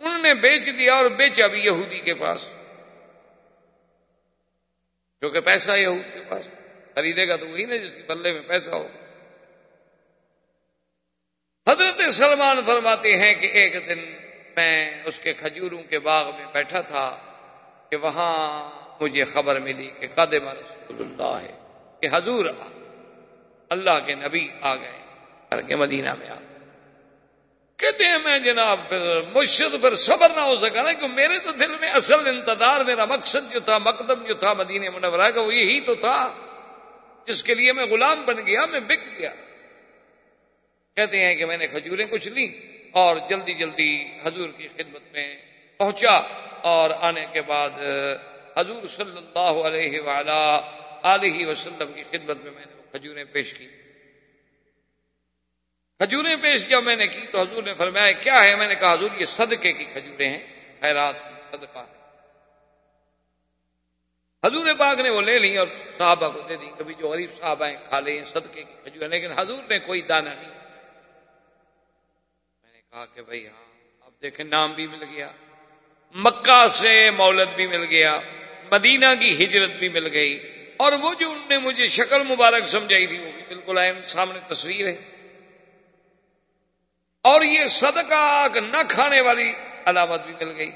انہوں 0.00 0.22
نے 0.22 0.34
بیچ 0.34 0.66
دیا 0.78 0.94
اور 0.94 1.10
بیچا 1.18 1.46
بھی 1.46 1.60
یہودی 1.60 2.00
کے 2.00 2.14
پاس۔ 2.14 2.48
کیونکہ 5.22 5.40
پیسہ 5.40 5.72
یہود 5.72 6.04
کے 6.14 6.22
پاس 6.28 6.48
خریدے 6.94 7.28
گا 7.28 7.36
تو 7.36 7.48
وہی 7.48 7.64
نا 7.64 7.76
جس 7.76 7.94
کے 7.94 8.02
بلے 8.08 8.32
میں 8.32 8.42
پیسہ 8.48 8.70
ہو۔ 8.70 8.86
حضرت 11.66 12.00
سلمان 12.12 12.56
فرماتے 12.66 13.16
ہیں 13.16 13.34
کہ 13.34 13.46
ایک 13.52 13.72
دن 13.88 14.00
میں 14.56 15.02
اس 15.04 15.18
کے 15.18 15.32
کھجوروں 15.32 15.82
کے 15.82 15.98
باغ 15.98 16.30
میں 16.36 16.46
بیٹھا 16.52 16.80
تھا 16.80 17.06
کہ 17.90 17.96
وہاں 17.96 18.34
مجھے 19.00 19.24
خبر 19.24 19.58
ملی 19.60 19.90
کہ 20.00 20.06
قادم 20.14 20.48
رسول 20.48 21.00
اللہ 21.00 21.34
ہے، 21.42 21.52
کہ 22.00 22.06
حضور 22.12 22.44
اللہ 23.70 23.98
کے 24.06 24.14
نبی 24.14 24.48
آ 24.60 24.74
گئے 24.74 24.98
کر 25.50 25.60
کے 25.60 25.76
مدینہ 25.76 26.14
میں 26.14 26.28
آ 26.28 26.38
کہتے 27.78 28.04
ہیں 28.04 28.18
میں 28.18 28.38
جناب 28.38 28.80
پھر 28.88 29.20
مشد 29.22 29.80
پھر 29.80 29.94
صبر 29.94 30.30
نہ 30.36 30.40
ہو 30.40 30.56
سکا 30.56 30.82
نا 30.82 30.92
کہ 30.92 31.06
میرے 31.08 31.38
تو 31.38 31.52
دل 31.52 31.78
میں 31.78 31.90
اصل 31.90 32.28
انتظار، 32.28 32.84
میرا 32.84 33.04
مقصد 33.04 33.52
جو 33.52 33.60
تھا، 33.60 33.78
مقدم 33.78 34.26
جو 34.26 34.34
تھا 34.34 34.52
مدینہ 34.52 34.90
منورہ 34.90 35.30
کا، 35.30 35.40
وہ 35.40 35.54
یہی 35.54 35.80
تو 35.80 35.94
تھا۔ 35.94 36.34
جس 37.26 37.44
کے 37.44 37.54
لیے 37.54 37.72
میں 37.72 37.86
غلام 37.86 38.22
بن 38.24 38.46
گیا، 38.46 38.66
میں 38.66 38.80
بک 38.80 39.18
گیا۔ 39.18 39.30
کہتے 40.96 41.26
ہیں 41.26 41.34
کہ 41.34 41.46
میں 41.46 41.56
نے 41.56 41.66
کھجوریں 41.66 42.06
کچھ 42.06 42.28
لی 42.28 42.60
اور 42.92 43.16
جلدی 43.30 43.54
جلدی 43.54 44.04
حضور 44.24 44.48
کی 44.48 44.68
خدمت 44.68 45.12
میں 45.12 45.36
پہنچا 45.78 46.14
اور 46.62 46.90
آنے 47.00 47.26
کے 47.32 47.42
بعد، 47.42 47.70
حضور 48.56 48.86
صلی 48.86 49.16
اللہ 49.16 49.66
علیہ 49.66 50.00
علیہ 51.02 51.46
وسلم 51.46 51.92
کی 51.92 52.02
خدمت 52.02 52.36
میں 52.44 52.52
میں 52.52 52.66
نے 52.66 52.74
وہ 52.74 52.92
کھجوریں 52.92 53.24
پیش 53.24 53.54
کی۔ 53.54 53.68
کھجوریں 56.00 56.36
پیش 56.36 56.64
کیا 56.64 56.80
میں 56.80 56.96
نے 56.96 57.06
کی 57.06 57.26
تو 57.26 57.40
حضور 57.40 57.62
نے 57.62 57.74
فرمایا، 57.74 58.12
کیا 58.12 58.44
ہے؟ 58.44 58.56
میں 58.56 58.66
نے 58.66 58.74
کہا، 58.74 58.92
حضور، 58.92 59.10
یہ 59.18 59.26
صدقے 59.26 59.72
کی 59.72 59.84
کھجوریں 59.84 60.28
ہیں، 60.28 60.46
خیرات 60.80 61.28
کی، 61.28 61.56
صدقہ 61.56 61.78
ہے. 61.78 61.96
حضور 64.44 64.66
پاک 64.78 65.00
نے 65.00 65.10
وہ 65.10 65.22
لے 65.22 65.38
لی 65.38 65.56
اور 65.56 65.68
صحابہ 65.98 66.28
کو 66.28 66.40
دے 66.40 66.56
دی، 66.56 66.70
کبھی 66.78 66.94
جو 66.94 67.08
غریب 67.08 67.32
صاحب 67.32 67.64
ہیں، 67.64 67.76
کھا 67.88 68.00
لیں 68.00 68.24
صدقے 68.24 68.62
کی 68.62 68.74
کھجوریں، 68.84 69.08
لیکن 69.08 69.32
حضور 69.32 69.62
نے 69.68 69.78
کوئی 69.78 70.02
دانہ 70.02 70.28
نہیں۔ 70.28 70.50
میں 72.62 72.72
نے 72.72 72.80
کہا 72.80 73.06
کہ 73.14 73.22
بھائی 73.22 73.46
ہاں 73.46 73.66
اب 74.00 74.12
دیکھیں، 74.22 74.44
نام 74.44 74.72
بھی 74.72 74.86
مل 74.86 75.04
گیا، 75.04 75.28
مکہ 76.14 76.66
سے 76.68 77.10
مولد 77.10 77.54
بھی 77.56 77.66
مل 77.66 77.84
گیا، 77.84 78.18
مدینہ 78.70 79.06
کی 79.20 79.44
ہجرت 79.44 79.70
بھی 79.70 79.88
مل 79.88 80.12
گئی، 80.12 80.38
اور 80.76 80.92
وہ 80.92 81.14
جو 81.14 81.30
ان 81.30 81.42
نے 81.48 81.58
مجھے 81.58 81.86
شکل 81.88 82.22
مبارک 82.22 82.66
سمجھائی 82.66 83.06
تھی، 83.06 83.18
وہ 83.18 83.30
بھی 83.32 83.42
بالکل 83.48 83.78
آئے، 83.78 83.92
سامنے 84.04 84.40
تصویر 84.48 84.86
ہے۔ 84.86 85.17
اور 87.28 87.42
یہ 87.42 87.66
صدقہ 87.66 88.46
نہ 88.54 88.76
کھانے 88.88 89.20
والی 89.20 89.52
علامت 89.86 90.26
بھی 90.26 90.46
مل 90.46 90.56
گئی۔ 90.56 90.70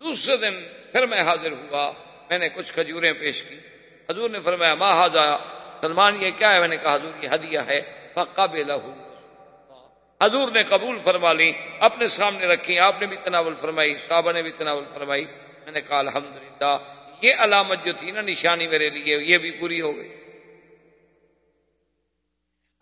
دوسرے 0.00 0.36
دن 0.36 0.62
پھر 0.92 1.06
میں 1.06 1.22
حاضر 1.22 1.52
ہوا۔ 1.52 1.92
میں 2.30 2.38
نے 2.38 2.48
کچھ 2.48 2.72
کھجوریں 2.72 3.12
پیش 3.12 3.42
کی۔ 3.42 3.58
حضور 4.10 4.30
نے 4.30 4.40
فرمایا، 4.40 4.74
ماں 4.74 4.92
حاضا 4.92 5.36
سلمان، 5.80 6.22
یہ 6.22 6.30
کیا 6.30 6.54
ہے؟ 6.54 6.60
میں 6.60 6.68
نے 6.68 6.76
کہا، 6.76 6.94
حضور، 6.94 7.22
یہ 7.22 7.28
ہدیہ 7.34 7.58
ہے۔ 7.66 8.08
پکا 8.14 8.44
حضور 10.26 10.48
نے 10.48 10.62
قبول 10.62 10.98
فرما 10.98 11.32
لی، 11.32 11.52
اپنے 11.80 12.06
سامنے 12.06 12.46
رکھی۔ 12.46 12.78
آپ 12.78 13.00
نے 13.00 13.06
بھی 13.06 13.16
تناول 13.16 13.54
فرمائی، 13.54 13.96
صحابہ 13.96 14.32
نے 14.32 14.42
بھی 14.42 14.50
تناول 14.50 14.84
فرمائی۔ 14.92 15.24
میں 15.64 15.72
نے 15.72 15.80
کہا، 15.80 15.98
الحمدللہ، 15.98 16.78
یہ 17.22 17.34
علامت 17.38 17.84
جو 17.84 17.92
تھی 17.92 18.10
نا، 18.10 18.20
نشانی 18.20 18.66
میرے 18.66 18.90
لیے، 18.90 19.18
یہ 19.18 19.38
بھی 19.38 19.50
پوری 19.50 19.80
ہو 19.80 19.96
گئی۔ 19.96 20.21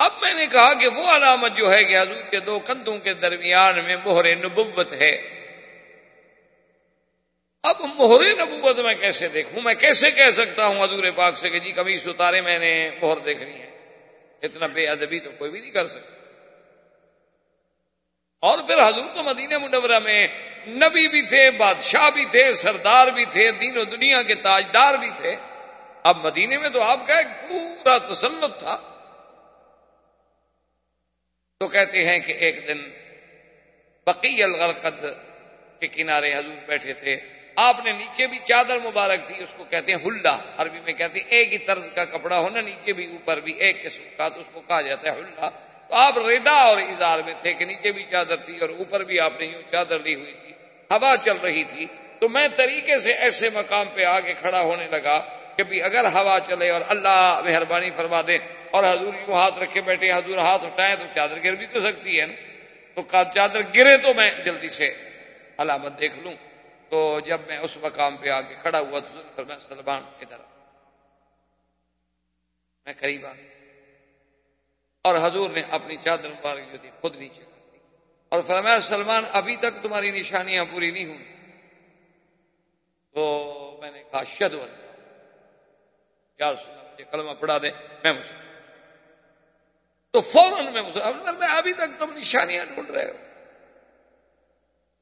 اب 0.01 0.13
میں 0.21 0.35
نے 0.35 0.47
کہا 0.47 0.75
کہ 0.75 0.89
وہ 0.89 1.05
علامت 1.11 1.57
جو 1.57 1.73
ہے 1.73 1.85
کہ 1.85 1.99
حضور 1.99 2.23
کے 2.23 2.41
دو 2.41 2.59
کندھوں 2.59 2.99
کے 2.99 3.15
درمیان 3.15 3.85
میں 3.85 3.97
مہر 4.05 4.37
نبوت 4.37 4.93
ہے۔ 4.93 5.11
اب 7.63 7.77
مہر 7.81 8.45
نبوت 8.45 8.79
میں 8.79 8.95
کیسے 8.95 9.29
دیکھوں؟ 9.29 9.61
میں 9.63 9.75
کیسے 9.75 10.11
کہہ 10.11 10.31
سکتا 10.31 10.67
ہوں 10.67 10.85
حضور 10.85 11.05
پاک 11.17 11.37
سے 11.37 11.51
کہ 11.51 11.59
جی 11.59 11.73
کبھی 11.73 11.99
ستارے 11.99 12.41
میں 12.41 12.59
نے 12.59 12.91
مہر 13.03 13.17
دیکھنی 13.17 13.63
ہے۔ 13.63 13.71
اتنا 14.43 14.67
بے 14.67 14.89
ادبی 14.89 15.21
تو 15.21 15.31
کوئی 15.39 15.51
بھی 15.51 15.61
نہیں 15.61 15.71
کر 15.71 15.87
سکتا۔ 15.87 16.17
اور 18.41 18.59
پھر 18.59 18.89
حضور 18.89 19.15
تو 19.15 19.23
مدینہ 19.23 19.59
منورہ 19.59 19.99
میں 19.99 20.29
نبی 20.67 21.09
بھی 21.09 21.23
تھے، 21.23 21.51
بادشاہ 21.51 22.11
بھی 22.11 22.25
تھے، 22.25 22.53
سردار 22.53 23.07
بھی 23.07 23.25
تھے، 23.25 23.51
دین 23.51 23.79
و 23.79 23.85
دنیا 23.85 24.23
کے 24.23 24.35
تاجدار 24.35 24.95
بھی 24.95 25.11
تھے۔ 25.17 25.37
اب 26.03 26.27
مدینے 26.27 26.59
میں 26.59 26.69
تو 26.69 26.83
آپ 26.83 27.07
کا 27.07 27.19
ایک 27.19 27.49
پورا 27.49 27.99
تسلط 27.99 28.59
تھا۔ 28.59 29.00
تو 31.61 31.67
کہتے 31.67 32.05
ہیں 32.05 32.19
کہ 32.19 32.33
ایک 32.33 32.69
دن 32.69 32.79
بقی 34.07 34.43
الغرقد 34.43 35.05
کے 35.81 35.87
کنارے 35.87 36.35
حضور 36.35 36.55
بیٹھے 36.67 36.93
تھے۔ 36.93 37.17
آپ 37.57 37.77
نے 37.85 37.93
نیچے 37.93 38.27
بھی 38.27 38.39
چادر 38.45 38.79
مبارک 38.79 39.27
تھی 39.27 39.43
اس 39.43 39.55
کو 39.57 39.65
کہتے 39.65 39.93
ہیں 39.93 39.99
ہلڈا 40.05 40.39
عربی 40.57 40.81
میں 40.81 40.93
کہتے 40.93 41.21
ہیں 41.21 41.27
ایک 41.29 41.53
ہی 41.53 41.59
طرز 41.59 41.91
کا 41.95 42.05
کپڑا 42.05 42.39
ہونا، 42.39 42.61
نیچے 42.61 42.93
بھی 42.93 43.07
اوپر 43.07 43.41
بھی 43.41 43.53
ایک 43.53 43.85
قسم 43.85 44.03
کا، 44.17 44.29
تو 44.29 44.41
اس 44.41 44.47
کو 44.53 44.61
کہا 44.61 44.81
جاتا 44.81 45.13
ہے 45.13 45.19
ہلڈا 45.19 45.49
تو 45.89 45.95
آپ 45.95 46.19
ریدا 46.19 46.53
اور 46.53 46.77
اظہار 46.77 47.19
میں 47.19 47.35
تھے 47.43 47.53
کہ 47.53 47.65
نیچے 47.65 47.93
بھی 47.93 48.05
چادر 48.11 48.37
تھی 48.37 48.57
اور 48.61 48.69
اوپر 48.69 49.05
بھی 49.05 49.21
آپ 49.21 49.41
نے 49.41 49.47
یوں 49.47 49.63
چادر 49.71 49.99
لی 49.99 50.15
ہوئی 50.15 50.33
تھی۔ 50.33 50.53
ہوا 50.91 51.15
چل 51.23 51.37
رہی 51.43 51.65
تھی۔ 51.65 51.87
تو 52.21 52.29
میں 52.29 52.49
طریقے 52.57 52.99
سے 52.99 53.13
ایسے 53.13 53.51
مقام 53.51 53.87
پہ 53.95 54.05
آگے 54.05 54.35
کھڑا 54.35 54.61
ہونے 54.61 54.87
لگا 54.87 55.39
کہ 55.57 55.63
بھی 55.63 55.83
اگر 55.83 56.05
ہوا 56.05 56.39
چلے 56.47 56.71
اور 56.71 56.81
اللہ 56.89 57.41
مہربانی 57.45 57.91
فرما 57.97 58.21
دے 58.27 58.39
اور 58.71 58.85
حضور 58.85 59.15
یوں 59.15 59.35
ہاتھ 59.35 59.59
رکھے 59.59 59.81
بیٹھے، 59.81 60.13
حضور 60.13 60.39
ہاتھ 60.39 60.65
اٹھائے 60.65 60.97
تو 60.97 61.05
چادر 61.15 61.45
گر 61.45 61.55
بھی 61.55 61.67
تو 61.67 61.81
سکتی 61.81 62.21
ہے 62.21 62.27
نا؟ 62.27 62.35
تو 62.95 63.03
چادر 63.35 63.61
گرے 63.77 63.97
تو 63.97 64.15
میں 64.15 64.31
جلدی 64.45 64.69
سے 64.69 64.95
علامت 65.59 66.01
دیکھ 66.01 66.19
لوں۔ 66.19 66.33
تو 66.89 67.21
جب 67.27 67.41
میں 67.47 67.59
اس 67.59 67.77
مقام 67.77 68.17
پہ 68.17 68.29
آ 68.29 68.41
کے 68.41 68.55
کھڑا 68.63 68.81
ہوا 68.81 69.01
تو 69.37 69.45
میں 69.45 69.57
سلمان، 69.69 70.03
ادھر 70.21 70.39
میں 72.87 72.95
قریب 72.97 73.27
آ۔ 73.27 73.33
اور 75.05 75.15
حضور 75.15 75.51
نے 75.51 75.63
اپنی 75.71 75.97
چادر 76.05 76.29
مبارک 76.29 76.73
جو 76.73 76.79
تھی 76.81 76.91
خود 77.01 77.17
نیچے 77.17 77.43
کر 77.43 77.61
دی۔ 77.73 77.79
اور 78.29 78.43
فرمایا، 78.43 78.81
سلمان، 78.81 79.25
ابھی 79.33 79.57
تک 79.57 79.83
تمہاری 79.83 80.11
نشانیاں 80.11 80.65
پوری 80.71 80.91
نہیں 80.91 81.05
ہوئی۔ 81.05 81.40
تو 83.15 83.77
میں 83.81 83.91
نے 83.91 84.03
کہا 84.03 84.25
شد 84.25 84.55
مجھے 86.41 87.05
کلمہ 87.05 87.31
پڑھا 87.31 87.59
دے، 87.59 87.71
میں 88.05 88.13
مسلم 88.13 88.41
تو 90.11 90.21
فوراً 90.21 90.73
میں 90.73 90.83
مسلم 90.83 91.39
میں 91.39 91.49
ابھی 91.49 91.73
تک 91.73 91.99
تم 91.99 92.13
نشانیاں 92.13 92.65
ڈھونڈ 92.65 92.91
رہے 92.91 93.11
ہو۔ 93.11 93.17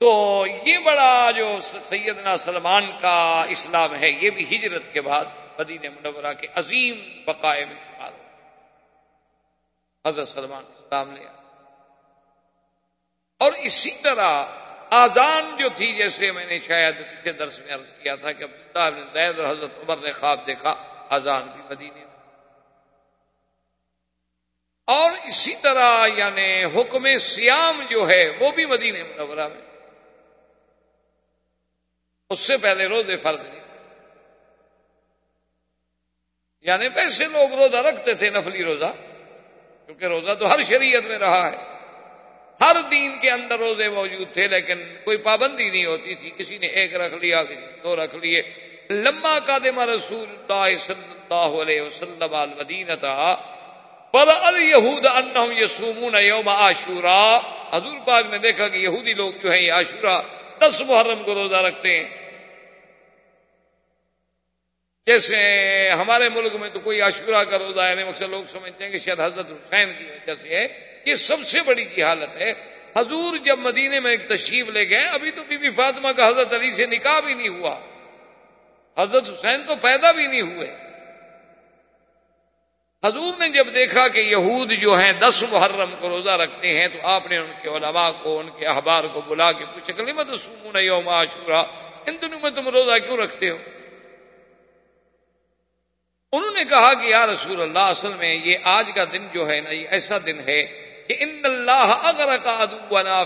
تو 0.00 0.44
یہ 0.66 0.78
بڑا 0.78 1.30
جو 1.30 1.60
سیدنا 1.60 2.36
سلمان 2.36 2.98
کا 3.00 3.44
اسلام 3.48 3.94
ہے، 3.94 4.10
یہ 4.10 4.30
بھی 4.30 4.56
ہجرت 4.56 4.82
کے 4.92 5.00
بعد 5.00 5.24
مدین 5.58 5.82
منورہ 5.82 6.34
کے 6.34 6.46
عظیم 6.54 7.22
بقائے 7.24 7.64
میں 7.64 7.74
شمار 7.74 8.12
ہو۔ 8.12 8.24
حضرت 10.08 10.28
سلمان 10.28 10.64
اسلام 10.76 11.12
لیا 11.12 11.30
اور 13.38 13.52
اسی 13.52 13.90
طرح 13.90 14.44
آزان 14.90 15.56
جو 15.58 15.68
تھی 15.68 15.96
جیسے 15.96 16.32
میں 16.32 16.46
نے 16.46 16.60
شاید 16.60 16.96
کسی 16.98 17.32
درس 17.32 17.58
میں 17.58 17.74
عرض 17.74 17.92
کیا 18.02 18.16
تھا 18.16 18.32
کہ 18.32 18.44
عبداللہ 18.44 19.00
بن 19.00 19.10
زید 19.12 19.38
اور 19.38 19.50
حضرت 19.50 19.70
عمر 19.78 19.96
نے 19.96 20.12
خواب 20.12 20.46
دیکھا، 20.46 20.70
آزان 21.10 21.42
بھی 21.42 21.62
مدینے 21.70 22.04
میں۔ 22.04 22.08
اور 24.86 25.12
اسی 25.24 25.56
طرح 25.62 26.06
یعنی 26.06 26.64
حکم 26.64 27.18
سیام 27.18 27.82
جو 27.90 28.08
ہے 28.08 28.30
وہ 28.40 28.50
بھی 28.50 28.66
مدینے 28.66 29.02
منورہ 29.02 29.48
میں۔ 29.48 29.60
اس 32.30 32.38
سے 32.38 32.56
پہلے 32.56 32.86
روزے 32.86 33.16
فرض 33.16 33.40
نہیں 33.40 33.60
تھے۔ 33.60 33.98
یعنی 36.60 36.88
ویسے 36.94 37.24
لوگ 37.24 37.52
روزہ 37.52 37.76
رکھتے 37.76 38.14
تھے، 38.14 38.30
نفلی 38.30 38.64
روزہ، 38.64 38.94
کیونکہ 39.86 40.04
روزہ 40.04 40.34
تو 40.34 40.50
ہر 40.50 40.62
شریعت 40.62 41.02
میں 41.02 41.18
رہا 41.18 41.52
ہے۔ 41.52 41.77
ہر 42.60 42.76
دین 42.90 43.18
کے 43.20 43.30
اندر 43.30 43.58
روزے 43.58 43.88
موجود 43.88 44.32
تھے 44.32 44.46
لیکن 44.48 44.78
کوئی 45.04 45.16
پابندی 45.16 45.70
نہیں 45.70 45.86
ہوتی 45.86 46.14
تھی۔ 46.14 46.30
کسی 46.36 46.58
نے 46.58 46.66
ایک 46.66 46.94
رکھ 46.94 47.14
لیا، 47.14 47.44
کسی 47.44 47.54
نے 47.54 47.82
دو 47.84 47.96
رکھ 47.96 48.16
لیے۔ 48.16 48.42
لمبا 48.90 49.38
قادم 49.38 49.80
رسول 49.80 50.28
اللہ 50.28 50.76
صلی 50.76 51.12
اللہ 51.12 51.62
علیہ 51.62 51.82
وسلم 51.82 52.34
المدینہ 52.34 52.94
تھا 52.94 53.36
پر 54.12 54.26
الہود 54.42 55.06
انہم 55.06 55.52
یسومون 55.52 56.14
یوم 56.22 56.48
عاشورا۔ 56.48 57.38
حضور 57.72 57.98
پاک 58.06 58.26
نے 58.30 58.38
دیکھا 58.38 58.68
کہ 58.68 58.78
یہودی 58.78 59.14
لوگ 59.14 59.32
جو 59.42 59.52
ہیں، 59.52 59.60
یہ 59.60 59.72
عاشورہ 59.72 60.20
دس 60.58 60.82
محرم 60.86 61.24
کو 61.24 61.34
روزہ 61.34 61.56
رکھتے 61.56 62.00
ہیں۔ 62.00 62.08
جیسے 65.06 65.90
ہمارے 65.90 66.28
ملک 66.28 66.54
میں 66.54 66.70
تو 66.70 66.80
کوئی 66.80 67.00
عاشورہ 67.00 67.44
کا 67.44 67.58
روزہ 67.58 67.80
ہے 67.80 67.90
یعنی 67.90 68.04
مقصد 68.04 68.22
لوگ 68.22 68.44
سمجھتے 68.44 68.84
ہیں 68.84 68.92
کہ 68.92 68.98
شاید 68.98 69.20
حضرت 69.20 69.46
حسین 69.46 69.92
کی 69.92 70.04
وجہ 70.04 70.34
سے 70.34 70.48
ہے۔ 70.48 70.87
یہ 71.04 71.14
سب 71.14 71.42
سے 71.42 71.62
بڑی 71.62 71.84
کی 71.84 72.02
حالت 72.02 72.36
ہے۔ 72.36 72.52
حضور 72.96 73.36
جب 73.36 73.58
مدینے 73.58 74.00
میں 74.00 74.10
ایک 74.10 74.28
تشریف 74.28 74.68
لے 74.68 74.90
گئے، 74.90 75.06
ابھی 75.08 75.30
تو 75.30 75.42
بی 75.48 75.58
بی 75.58 75.70
فاطمہ 75.70 76.08
کا 76.16 76.28
حضرت 76.28 76.54
علی 76.54 76.72
سے 76.72 76.86
نکاح 76.86 77.20
بھی 77.20 77.34
نہیں 77.34 77.48
ہوا۔ 77.48 77.78
حضرت 78.98 79.28
حسین 79.28 79.66
تو 79.66 79.76
پیدا 79.76 80.12
بھی 80.12 80.26
نہیں 80.26 80.42
ہوئے۔ 80.42 80.88
حضور 83.04 83.34
نے 83.38 83.48
جب 83.48 83.74
دیکھا 83.74 84.08
کہ 84.08 84.20
یہود 84.20 84.72
جو 84.72 84.94
ہیں، 84.94 85.12
دس 85.12 85.44
محرم 85.50 85.94
کو 86.00 86.08
روزہ 86.08 86.30
رکھتے 86.30 86.80
ہیں، 86.80 86.88
تو 86.88 86.98
آپ 87.02 87.26
نے 87.26 87.38
ان 87.38 87.52
کے 87.62 87.68
علماء 87.68 88.10
کو، 88.22 88.38
ان 88.38 88.50
کے 88.50 88.66
احبار 88.66 89.04
کو 89.04 89.20
بلا 89.20 89.52
کے 89.52 89.64
پوچھا 89.64 90.04
کہ 90.04 90.12
میں 90.12 90.24
تو 90.24 90.38
سمون 90.38 90.76
یوم 90.76 91.08
عاشورہ 91.08 91.64
ان 92.06 92.16
دنوں 92.22 92.40
میں 92.40 92.50
تم 92.50 92.68
روزہ 92.68 92.98
کیوں 92.98 93.16
رکھتے 93.16 93.50
ہو؟ 93.50 93.58
انہوں 96.32 96.50
نے 96.50 96.64
کہا 96.64 96.94
کہ 96.94 97.06
یا 97.06 97.26
رسول 97.26 97.60
اللہ، 97.60 97.78
اصل 97.78 98.12
میں 98.12 98.34
یہ 98.34 98.56
آج 98.64 98.90
کا 98.94 99.04
دن 99.04 99.28
جو 99.34 99.48
ہے 99.48 99.60
نا، 99.60 99.70
یہ 99.70 99.88
ایسا 99.90 100.14
دن 100.26 100.40
ہے 100.48 100.87
کہ 101.08 101.16
ان 101.20 101.40
اللہ 101.44 101.92
اگر 102.02 102.36
کا 102.42 102.56
ادو 102.58 102.78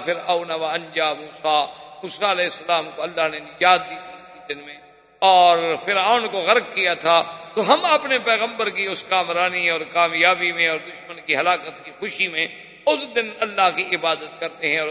پھر 0.05 0.16
او 0.26 0.45
نوا 0.45 0.72
انجا 0.72 1.12
موسا 1.12 1.59
مسا 2.03 2.30
علیہ 2.33 2.45
السلام 2.45 2.91
کو 2.97 3.03
اللہ 3.03 3.28
نے 3.33 3.39
نجات 3.41 3.80
دی 3.91 3.95
تھی 3.95 4.14
اسی 4.14 4.41
دن 4.49 4.64
میں، 4.66 4.76
اور 5.22 5.59
فرعون 5.85 6.26
کو 6.28 6.39
غرق 6.41 6.72
کیا 6.74 6.95
تھا، 6.95 7.20
تو 7.55 7.66
ہم 7.66 7.85
اپنے 7.85 8.18
پیغمبر 8.18 8.70
کی 8.70 8.87
اس 8.87 9.03
کامرانی 9.05 9.68
اور 9.70 9.80
کامیابی 9.93 10.53
میں 10.53 10.68
اور 10.68 10.78
دشمن 10.78 11.20
کی 11.26 11.37
ہلاکت 11.37 11.85
کی 11.85 11.91
خوشی 11.99 12.28
میں 12.28 12.47
اس 12.87 13.01
دن 13.16 13.30
اللہ 13.41 13.68
کی 13.76 13.85
عبادت 13.97 14.41
کرتے 14.41 14.68
ہیں 14.68 14.78
اور 14.78 14.89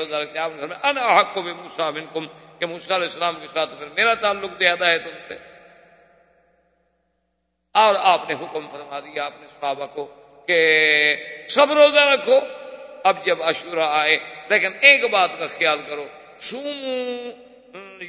حق 1.17 1.33
کو 1.33 1.41
بھی 1.41 1.53
موسا 1.53 1.89
بن 1.89 2.05
کم 2.13 2.25
کہ 2.59 2.65
موسا 2.65 2.95
علیہ 2.95 3.07
السلام 3.07 3.39
کے 3.39 3.47
ساتھ 3.47 3.77
پھر 3.79 3.87
میرا 3.95 4.13
تعلق 4.21 4.51
زیادہ 4.59 4.85
ہے 4.85 4.97
تم 4.99 5.17
سے۔ 5.27 5.37
اور 7.75 7.95
آپ 8.03 8.29
نے 8.29 8.35
حکم 8.35 8.67
فرما 8.67 8.99
دیا 8.99 9.25
اپنے 9.25 9.47
صحابہ 9.59 9.85
کو 9.85 10.05
کہ 10.47 10.59
سب 11.49 11.71
روزہ 11.71 11.99
رکھو 12.07 12.39
اب 13.03 13.25
جب 13.25 13.43
عشورہ 13.43 13.87
آئے، 13.91 14.17
لیکن 14.49 14.71
ایک 14.81 15.09
بات 15.11 15.37
کا 15.39 15.47
خیال 15.47 15.79
کرو 15.87 16.05
سومو 16.39 16.97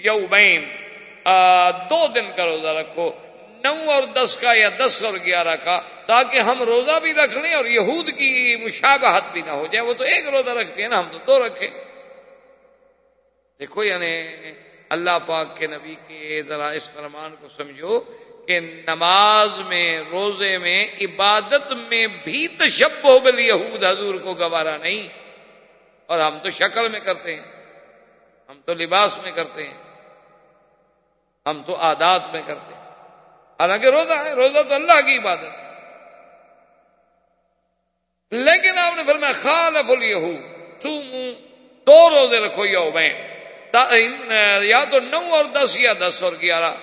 یو 0.03 0.19
دو 1.91 2.07
دن 2.15 2.31
کا 2.37 2.47
روزہ 2.47 2.73
رکھو، 2.79 3.11
نو 3.65 3.91
اور 3.91 4.03
دس 4.15 4.37
کا 4.37 4.53
یا 4.55 4.69
دس 4.79 5.03
اور 5.05 5.15
گیارہ 5.27 5.57
کا، 5.65 5.81
تاکہ 6.07 6.39
ہم 6.41 6.63
روزہ 6.63 6.99
بھی 7.03 7.13
رکھ 7.15 7.37
لیں 7.37 7.55
اور 7.55 7.67
یہود 7.69 8.09
کی 8.19 8.57
مشابہت 8.57 9.33
بھی 9.33 9.43
نہ 9.43 9.51
ہو 9.51 9.67
جائے، 9.67 9.85
وہ 9.87 9.95
تو 9.95 10.05
ایک 10.05 10.29
روزہ 10.29 10.51
رکھتے 10.59 10.83
ہیں 10.83 10.89
نا، 10.89 10.99
ہم 10.99 11.09
تو 11.13 11.19
دو 11.27 11.39
رکھیں 11.47 11.69
دیکھو 13.61 13.85
یعنی 13.85 14.13
اللہ 14.89 15.19
پاک 15.27 15.57
کے 15.57 15.67
نبی 15.67 15.95
کے 16.09 16.41
ذرا 16.49 16.69
اس 16.77 16.91
فرمان 16.93 17.35
کو 17.41 17.49
سمجھو 17.49 18.01
کہ 18.47 18.61
نماز 18.61 19.61
میں، 19.69 20.01
روزے 20.01 20.59
میں، 20.59 20.87
عبادت 21.01 21.73
میں 21.73 22.07
بھی 22.07 22.49
تشب 22.49 22.89
ہو 23.05 23.19
بل 23.19 23.41
یہود 23.41 23.85
حضور 23.85 24.15
کو 24.15 24.35
گوارا 24.35 24.77
نہیں۔ 24.77 25.09
اور 26.07 26.21
ہم 26.21 26.39
تو 26.39 26.51
شکل 26.51 26.89
میں 26.89 27.01
کرتے 27.01 27.37
ہیں، 27.37 27.43
ہم 28.49 28.61
تو 28.67 28.75
لباس 28.75 29.19
میں 29.23 29.33
کرتے 29.33 29.67
ہیں، 29.67 29.75
ہم 31.47 31.63
تو 31.67 31.77
عادات 31.77 32.23
میں 32.33 32.43
کرتے 32.47 32.75
ہیں۔ 32.75 32.83
حالانکہ 33.53 33.87
روزہ 33.87 34.13
ہے، 34.13 34.33
روزہ 34.33 34.63
تو 34.69 34.75
اللہ 34.75 35.01
کی 35.07 35.19
عبادت 35.19 35.45
ہے۔ 35.45 35.63
لیکن 38.31 38.79
آپ 38.79 38.97
نے 38.97 39.03
فرمایا، 39.07 39.33
خالف 39.33 39.91
الہو 39.91 40.33
سومو 40.79 41.31
دو 41.87 42.11
روزے 42.11 42.47
رکھو 42.47 42.67
یو 42.67 42.91
میں 42.93 43.33
یا 44.63 44.85
تو 44.85 45.01
نو 45.01 45.35
اور 45.35 45.45
دس 45.45 45.77
یا 45.81 45.93
دس 46.01 46.23
اور 46.23 46.33
گیارہ۔ 46.41 46.75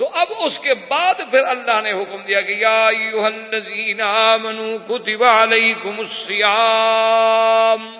تو 0.00 0.08
اب 0.14 0.26
اس 0.38 0.58
کے 0.58 0.74
بعد 0.88 1.14
پھر 1.30 1.44
اللہ 1.44 1.80
نے 1.82 1.92
حکم 1.92 2.22
دیا 2.22 2.40
کہ 2.40 2.52
یا 2.52 2.86
الذین 2.86 4.00
آمنوا 4.00 4.76
کتب 4.88 5.24
علیکم 5.24 6.00
الصیام 6.00 7.98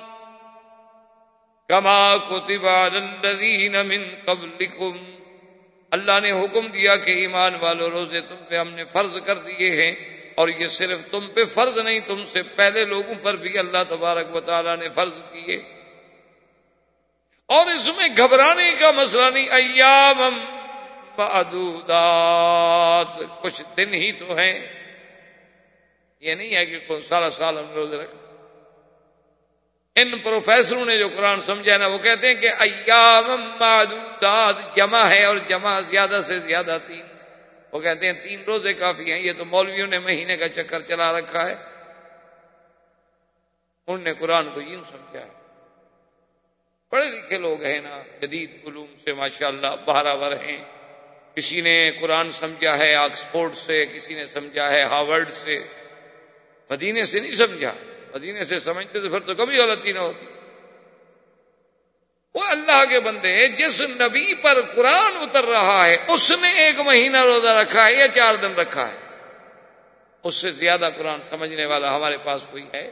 کما 1.68 2.16
کتب 2.16 2.68
علی 2.68 2.96
الذین 2.96 3.72
من 3.72 4.04
قبلکم۔ 4.24 4.96
اللہ 5.90 6.20
نے 6.22 6.30
حکم 6.30 6.66
دیا 6.66 6.96
کہ 6.96 7.10
ایمان 7.10 7.54
والو، 7.54 7.90
روزے 7.90 8.20
تم 8.20 8.36
پہ 8.48 8.56
ہم 8.56 8.74
نے 8.74 8.84
فرض 8.84 9.16
کر 9.24 9.34
دیے 9.34 9.70
ہیں 9.70 9.94
اور 10.34 10.48
یہ 10.48 10.66
صرف 10.66 11.00
تم 11.10 11.26
پہ 11.34 11.44
فرض 11.44 11.78
نہیں، 11.78 12.00
تم 12.06 12.24
سے 12.32 12.42
پہلے 12.42 12.84
لوگوں 12.84 13.14
پر 13.22 13.36
بھی 13.36 13.58
اللہ 13.58 13.84
تبارک 13.88 14.36
و 14.36 14.40
تعالیٰ 14.40 14.76
نے 14.76 14.88
فرض 14.94 15.12
کیے۔ 15.32 15.56
اور 17.46 17.66
اس 17.66 17.88
میں 17.96 18.08
گھبرانے 18.16 18.74
کا 18.78 18.90
مسئلہ 18.90 19.30
نہیں 19.34 19.48
ایام 19.48 20.59
کچھ 23.42 23.62
دن 23.76 23.94
ہی 23.94 24.12
تو 24.12 24.34
ہیں۔ 24.34 24.80
یہ 26.20 26.34
نہیں 26.34 26.56
ہے 26.56 26.66
کہ 26.66 27.00
سارا 27.00 27.30
سال 27.30 27.58
ہم 27.58 27.72
روزے 27.72 27.96
رکھ 27.96 28.10
ان 29.96 30.18
پروفیسروں 30.18 30.84
نے 30.84 30.98
جو 30.98 31.08
قرآن 31.08 31.40
سمجھا 31.40 31.76
نا، 31.76 31.86
وہ 31.86 31.98
کہتے 31.98 32.26
ہیں 32.26 32.34
کہ 32.34 32.48
ایام 32.58 33.56
معدودات 33.60 34.76
جمع 34.76 35.04
ہے 35.04 35.24
اور 35.24 35.36
جمع 35.48 35.80
زیادہ 35.80 36.20
سے 36.22 36.38
زیادہ 36.38 36.78
تین۔ 36.86 37.02
وہ 37.72 37.80
کہتے 37.80 38.06
ہیں 38.06 38.20
تین 38.20 38.44
روزے 38.44 38.74
کافی 38.74 39.12
ہیں۔ 39.12 39.20
یہ 39.20 39.32
تو 39.38 39.44
مولویوں 39.44 39.86
نے 39.86 39.98
مہینے 39.98 40.36
کا 40.36 40.48
چکر 40.48 40.82
چلا 40.82 41.18
رکھا 41.18 41.46
ہے۔ 41.46 41.52
انہوں 43.86 43.98
نے 43.98 44.14
قرآن 44.14 44.54
کو 44.54 44.60
یوں 44.60 44.82
سمجھا 44.82 45.20
ہے۔ 45.20 45.30
پڑھے 46.90 47.08
لکھے 47.08 47.38
لوگ 47.38 47.62
ہیں 47.62 47.80
نا، 47.80 48.02
جدید 48.22 48.60
علوم 48.66 48.94
سے 49.04 49.12
ماشاءاللہ 49.12 49.66
اللہ 49.66 49.84
بہراور 49.84 50.32
ہیں۔ 50.32 50.79
کسی 51.36 51.60
نے 51.60 51.90
قرآن 52.00 52.32
سمجھا 52.32 52.78
ہے، 52.78 52.94
آکسفورڈ 52.94 53.54
سے، 53.54 53.86
کسی 53.86 54.14
نے 54.14 54.26
سمجھا 54.26 54.70
ہے 54.70 54.82
ہارورڈ 54.82 55.32
سے۔ 55.32 55.60
مدینے 56.70 57.04
سے 57.04 57.20
نہیں 57.20 57.32
سمجھا۔ 57.32 57.74
مدینے 58.14 58.44
سے 58.44 58.58
سمجھتے 58.58 59.00
تو 59.00 59.08
پھر 59.08 59.20
تو 59.20 59.34
کبھی 59.34 59.58
غلطی 59.58 59.92
نہ 59.92 59.98
ہوتی۔ 59.98 60.26
وہ 62.34 62.40
اللہ 62.44 62.84
کے 62.88 63.00
بندے، 63.00 63.48
جس 63.48 63.82
نبی 63.82 64.34
پر 64.34 64.60
قرآن 64.74 65.16
اتر 65.16 65.44
رہا 65.44 65.86
ہے، 65.86 65.96
اس 66.08 66.32
نے 66.40 66.48
ایک 66.48 66.80
مہینہ 66.80 67.24
روزہ 67.24 67.48
رکھا 67.48 67.86
ہے 67.86 67.92
یا 67.92 68.08
چار 68.08 68.34
دن 68.34 68.54
رکھا 68.54 68.92
ہے؟ 68.92 68.96
اس 70.22 70.34
سے 70.34 70.50
زیادہ 70.50 70.88
قرآن 70.98 71.22
سمجھنے 71.22 71.64
والا 71.64 71.96
ہمارے 71.96 72.18
پاس 72.18 72.46
کوئی 72.50 72.64
ہے؟ 72.74 72.90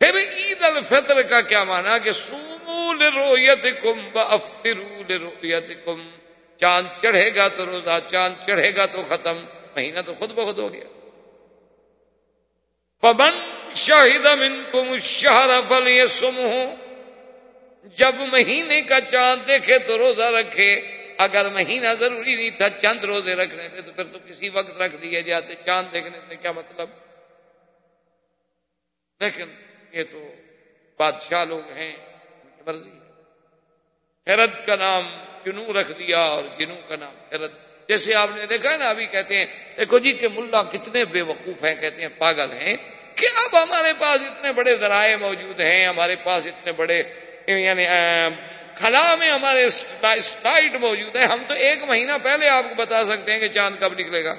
پھر 0.00 0.16
عید 0.16 0.62
الفطر 0.62 1.22
کا 1.22 1.40
کیا 1.40 1.64
مانا 1.64 1.98
کہ 1.98 2.12
سومول 2.12 3.02
رویت 3.02 3.82
کم 3.82 4.18
افطرول 4.18 5.12
رویت 5.12 5.84
کم 5.84 6.08
چاند 6.56 6.86
چڑھے 7.00 7.34
گا 7.34 7.48
تو 7.48 7.66
روزہ، 7.66 7.98
چاند 8.08 8.44
چڑھے 8.46 8.76
گا 8.76 8.86
تو 8.86 9.02
ختم، 9.08 9.36
مہینہ 9.76 10.00
تو 10.06 10.12
خود 10.12 10.30
بخود 10.30 10.58
ہو 10.58 10.72
گیا۔ 10.72 10.84
پبن 13.00 13.34
شاہد 13.74 14.26
من 14.38 14.64
کم 14.72 14.98
شہر 14.98 15.50
فل 15.68 15.88
یہ 15.88 16.06
سم 16.06 16.40
جب 17.84 18.14
مہینے 18.14 18.82
کا 18.82 19.00
چاند 19.00 19.48
دیکھے 19.48 19.78
تو 19.78 19.98
روزہ 19.98 20.22
رکھے۔ 20.22 20.96
اگر 21.18 21.50
مہینہ 21.50 21.88
ضروری 22.00 22.36
نہیں 22.36 22.50
تھا 22.50 22.68
چند 22.68 23.04
روزے 23.04 23.34
رکھنے 23.34 23.68
تھے 23.68 23.82
تو 23.82 23.92
پھر 23.92 24.04
تو 24.04 24.18
کسی 24.26 24.48
وقت 24.48 24.70
رکھ 24.70 24.96
دیے 24.96 25.22
جاتے۔ 25.22 25.54
چاند 25.54 25.92
دیکھنے 25.92 26.18
سے 26.28 26.36
کیا 26.36 26.52
مطلب؟ 26.52 26.90
لیکن 29.20 29.54
یہ 29.92 30.04
تو 30.10 30.28
بادشاہ 30.98 31.44
لوگ 31.44 31.70
ہیں 31.70 31.96
مرضی 32.66 32.90
خیرت 34.26 34.66
کا 34.66 34.76
نام 34.76 35.04
جنو 35.46 35.72
رکھ 35.72 35.92
دیا 35.98 36.18
اور 36.18 36.44
جنوں 36.58 36.76
کا 36.88 36.96
نام 36.96 37.14
خیرت 37.30 37.52
جیسے 37.88 38.14
آپ 38.14 38.30
نے 38.34 38.46
دیکھا 38.46 38.76
نا، 38.76 38.88
ابھی 38.88 39.06
کہتے 39.06 39.36
ہیں، 39.38 39.46
دیکھو 39.78 39.98
جی 39.98 40.12
کہ 40.12 40.28
ملا 40.34 40.62
کتنے 40.72 41.04
بے 41.04 41.22
وقوف 41.22 41.64
ہیں، 41.64 41.74
کہتے 41.74 42.02
ہیں 42.02 42.08
پاگل 42.18 42.52
ہیں 42.52 42.74
کہ 43.14 43.26
اب 43.44 43.56
ہمارے 43.62 43.92
پاس 43.98 44.22
اتنے 44.22 44.52
بڑے 44.52 44.74
ذرائع 44.76 45.16
موجود 45.16 45.60
ہیں، 45.60 45.86
ہمارے 45.86 46.16
پاس 46.24 46.46
اتنے 46.46 46.72
بڑے 46.72 47.02
یعنی 47.46 47.84
خلا 48.74 49.14
میں 49.14 49.30
ہمارے 49.30 49.64
اسٹائٹ 49.64 50.74
موجود 50.80 51.16
ہے 51.16 51.24
ہم 51.24 51.42
تو 51.48 51.54
ایک 51.66 51.84
مہینہ 51.84 52.12
پہلے 52.22 52.48
آپ 52.48 52.64
کو 52.68 52.74
بتا 52.74 53.04
سکتے 53.04 53.32
ہیں 53.32 53.40
کہ 53.40 53.48
چاند 53.48 53.80
کب 53.80 53.98
نکلے 53.98 54.24
گا۔ 54.24 54.34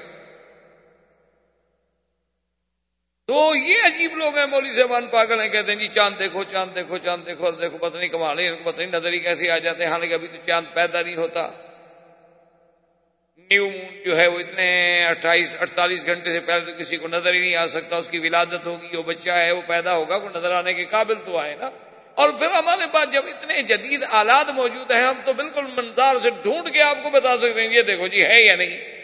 تو 3.27 3.55
یہ 3.55 3.75
عجیب 3.83 4.17
لوگ 4.17 4.37
ہیں 4.37 4.45
مولی 4.45 4.71
صاحبان 4.71 5.07
پاگل 5.07 5.41
ہیں، 5.41 5.49
کہتے 5.49 5.71
ہیں 5.71 5.79
جی 5.79 5.87
چاند 5.87 6.19
دیکھو 6.19 6.43
چاند 6.43 6.75
دیکھو 6.75 6.97
چاند 6.97 7.25
دیکھو 7.25 7.51
دیکھو 7.51 7.77
پتہ 7.77 7.97
نہیں 7.97 8.09
کمال 8.09 8.39
ہے، 8.39 8.51
پتہ 8.63 8.81
نہیں 8.81 8.91
نظری 8.91 9.19
کیسے 9.19 9.51
آ 9.51 9.57
جاتے 9.57 9.85
ہیں، 9.85 9.91
حالانکہ 9.91 10.13
ابھی 10.13 10.27
تو 10.27 10.37
چاند 10.47 10.73
پیدا 10.73 11.01
نہیں 11.01 11.15
ہوتا۔ 11.15 11.49
نیو 13.37 13.69
مون 13.69 14.03
جو 14.05 14.17
ہے 14.17 14.27
وہ 14.27 14.39
اتنے 14.39 15.05
اٹھائیس 15.05 15.55
اڑتالیس 15.59 16.05
گھنٹے 16.05 16.33
سے 16.33 16.39
پہلے 16.39 16.71
تو 16.71 16.77
کسی 16.77 16.97
کو 16.97 17.07
نظر 17.07 17.33
ہی 17.33 17.39
نہیں 17.39 17.55
آ 17.55 17.67
سکتا، 17.67 17.97
اس 17.97 18.07
کی 18.07 18.19
ولادت 18.19 18.65
ہوگی 18.65 18.97
وہ 18.97 19.03
بچہ 19.03 19.31
ہے 19.31 19.51
وہ 19.51 19.61
پیدا 19.67 19.95
ہوگا، 19.95 20.15
وہ 20.15 20.29
نظر 20.29 20.51
آنے 20.51 20.73
کے 20.73 20.85
قابل 20.85 21.13
تو 21.25 21.37
آئے 21.37 21.55
نا۔ 21.55 21.69
اور 22.15 22.29
پھر 22.29 22.47
ہمارے 22.51 22.85
پاس 22.91 23.11
جب 23.11 23.21
اتنے 23.27 23.61
جدید 23.61 24.03
آلات 24.09 24.49
موجود 24.49 24.91
ہیں، 24.91 25.03
ہم 25.03 25.21
تو 25.25 25.33
بالکل 25.33 25.61
منظار 25.61 26.15
سے 26.15 26.29
ڈھونڈ 26.29 26.73
کے 26.73 26.83
آپ 26.83 27.03
کو 27.03 27.09
بتا 27.09 27.37
سکتے 27.37 27.61
ہیں، 27.61 27.73
یہ 27.73 27.81
دیکھو 27.81 28.07
جی 28.07 28.23
ہے 28.25 28.41
یا 28.41 28.55
نہیں۔ 28.55 28.96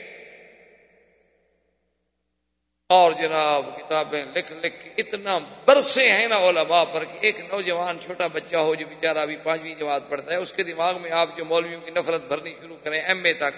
اور 2.90 3.12
جناب 3.12 3.66
کتابیں 3.78 4.26
لکھ 4.26 4.52
لکھ 4.52 4.84
کے 4.84 5.02
اتنا 5.02 5.38
برسے 5.66 6.12
ہیں 6.12 6.28
نا 6.28 6.38
علماء 6.38 6.84
پر 6.84 7.04
کہ 7.04 7.18
ایک 7.22 7.40
نوجوان 7.40 8.00
چھوٹا 8.00 8.28
بچہ 8.28 8.56
ہو 8.56 8.76
جو 8.76 8.88
بیچارہ 8.88 9.18
ابھی 9.18 9.38
پانچویں 9.44 9.76
جماعت 9.76 10.10
پڑھتا 10.10 10.32
ہے، 10.32 10.36
اس 10.36 10.54
کے 10.54 10.64
دماغ 10.64 11.02
میں 11.02 11.12
آپ 11.12 11.38
جو 11.38 11.46
مولویوں 11.46 11.82
کی 11.82 11.92
نفرت 11.92 12.22
بھرنی 12.22 12.54
شروع 12.62 12.78
کریں 12.84 13.02
ایم 13.02 13.24
اے 13.24 13.34
تک، 13.34 13.54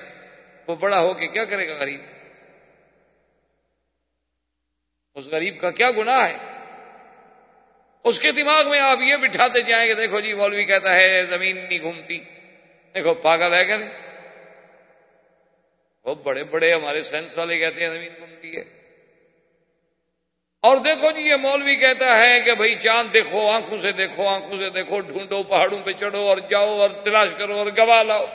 وہ 0.68 0.76
بڑا 0.76 1.00
ہو 1.00 1.14
کے 1.14 1.28
کیا 1.28 1.46
کرے 1.46 1.68
گا 1.68 1.74
غریب؟ 1.74 2.02
اس 5.16 5.28
غریب 5.28 5.62
کا 5.62 5.72
کیا 5.72 5.92
گناہ 5.92 6.30
ہے؟ 6.30 6.38
اس 8.04 8.20
کے 8.20 8.32
دماغ 8.32 8.70
میں 8.70 8.80
آپ 8.80 8.98
یہ 9.02 9.16
بٹھاتے 9.16 9.62
جائیں 9.62 9.88
گے 9.88 9.94
دیکھو 9.94 10.20
جی 10.20 10.34
مولوی 10.34 10.66
کہتا 10.66 10.96
ہے 10.96 11.26
زمین 11.26 11.58
نہیں 11.58 11.80
گھومتی۔ 11.80 12.20
دیکھو، 12.96 13.14
پاگل 13.14 13.54
ہے 13.54 13.66
کہ 13.66 13.76
نہیں؟ 13.76 13.90
وہ 16.06 16.16
بڑے 16.16 16.44
بڑے 16.44 16.74
ہمارے 16.74 17.04
سائنس 17.04 17.38
والے 17.38 17.58
کہتے 17.58 17.86
ہیں 17.86 17.94
زمین 17.94 18.12
گھومتی 18.20 18.58
ہے۔ 18.58 18.85
اور 20.66 20.78
دیکھو 20.78 21.12
جی 21.12 21.22
یہ 21.22 21.36
مولوی 21.36 21.76
کہتا 21.76 22.18
ہے 22.18 22.40
کہ 22.40 22.54
بھائی، 22.54 22.76
چاند 22.76 23.14
دیکھو، 23.14 23.50
آنکھوں 23.50 23.78
سے 23.78 23.92
دیکھو، 23.92 24.28
آنکھوں 24.28 24.58
سے 24.58 24.70
دیکھو، 24.70 25.00
ڈھونڈو، 25.00 25.44
پہاڑوں 25.44 25.80
پہ 25.86 25.92
چڑھو 25.92 26.20
اور 26.20 26.38
جاؤ 26.38 26.80
اور 26.80 26.90
تلاش 26.90 27.30
کرو 27.38 27.58
اور 27.58 27.68
گواہ 27.78 28.04
لاؤ۔ 28.04 28.26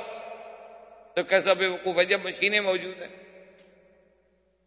تو 1.15 1.23
کیسا 1.23 1.53
بے 1.53 1.67
وقوف 1.67 1.99
ہے؟ 1.99 2.05
جب 2.05 2.19
مشینیں 2.25 2.61
موجود 2.61 3.03
ہیں۔ 3.03 3.09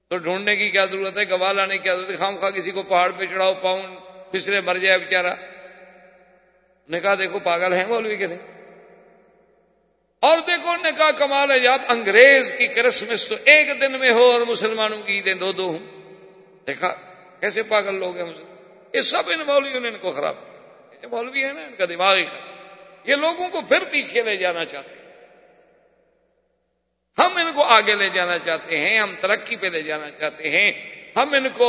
تو 0.10 0.18
ڈھونڈنے 0.18 0.56
کی 0.56 0.70
کیا 0.70 0.86
ضرورت 0.86 1.18
ہے؟ 1.18 1.24
گواہ 1.30 1.54
لانے 1.54 1.78
کی 1.78 1.84
کیا 1.84 1.96
ضرورت 1.96 2.12
ہے؟ 2.12 2.16
خام 2.16 2.38
خواہ 2.38 2.52
کسی 2.52 2.72
کو 2.72 2.84
پہاڑ 2.84 3.12
پہ 3.12 3.26
چڑھاؤ، 3.26 3.54
پاؤں 3.54 3.82
پھسلے، 4.32 4.62
مر 4.62 4.76
جائے 4.76 4.98
بےچارا 4.98 5.34
نے 6.90 7.00
کہا، 7.00 7.16
دیکھو، 7.16 7.40
پاگل 7.40 7.74
ہیں 7.74 7.86
مولوی 7.88 8.16
کے 8.16 8.28
نہیں 8.28 8.72
اور 10.20 10.38
دیکھو 10.48 10.76
نے 10.76 10.90
کہا، 10.98 11.12
کمال 11.12 11.52
ہے 11.52 11.60
جب 11.60 11.72
انگریز 11.88 12.56
کی 12.58 12.68
کرسمس 12.68 13.28
تو 13.28 13.36
ایک 13.46 13.82
دن 13.82 14.00
میں 14.00 14.12
ہو 14.12 14.32
اور 14.32 14.42
مسلمانوں 14.42 15.02
کی 15.02 15.14
عیدیں 15.14 15.34
دو 15.34 15.52
دو 15.52 15.68
ہوں۔ 15.68 15.80
دیکھا 16.68 17.13
کیسے 17.44 17.64
پاگل 17.64 17.96
لوگ 17.96 18.18
ہیں 18.18 18.34
یہ 18.94 19.02
سب 19.02 19.24
ان 19.28 19.40
مولویوں 19.40 19.80
نے 19.80 19.88
ان 19.88 19.98
کو 19.98 20.12
خراب 20.12 20.36
کیا۔ 20.46 21.00
یہ 21.02 21.08
مولوی 21.08 21.44
ہے 21.46 21.54
نا، 21.54 21.62
ان 21.62 21.76
کا 21.76 21.86
دماغ 21.86 22.16
ہی 22.16 22.26
خراب۔ 22.26 22.50
یہ 23.04 23.16
لوگوں 23.16 23.50
کو 23.50 23.62
پھر 23.62 23.84
پیچھے 23.92 24.22
لے 24.22 24.38
جانا 24.38 24.66
چاہتے 24.66 24.96
ہیں۔ 24.96 25.26
ہم 27.18 27.38
ان 27.38 27.54
کو 27.54 27.64
آگے 27.64 27.96
لے 27.96 28.10
جانا 28.10 28.40
چاہتے 28.40 28.78
ہیں، 28.78 29.00
ہم 29.00 29.16
ترقی 29.20 29.56
پہ 29.56 29.68
لے 29.68 29.82
جانا 29.82 30.10
چاہتے 30.10 30.50
ہیں، 30.50 30.72
ہم 31.16 31.34
ان 31.34 31.50
کو 31.50 31.68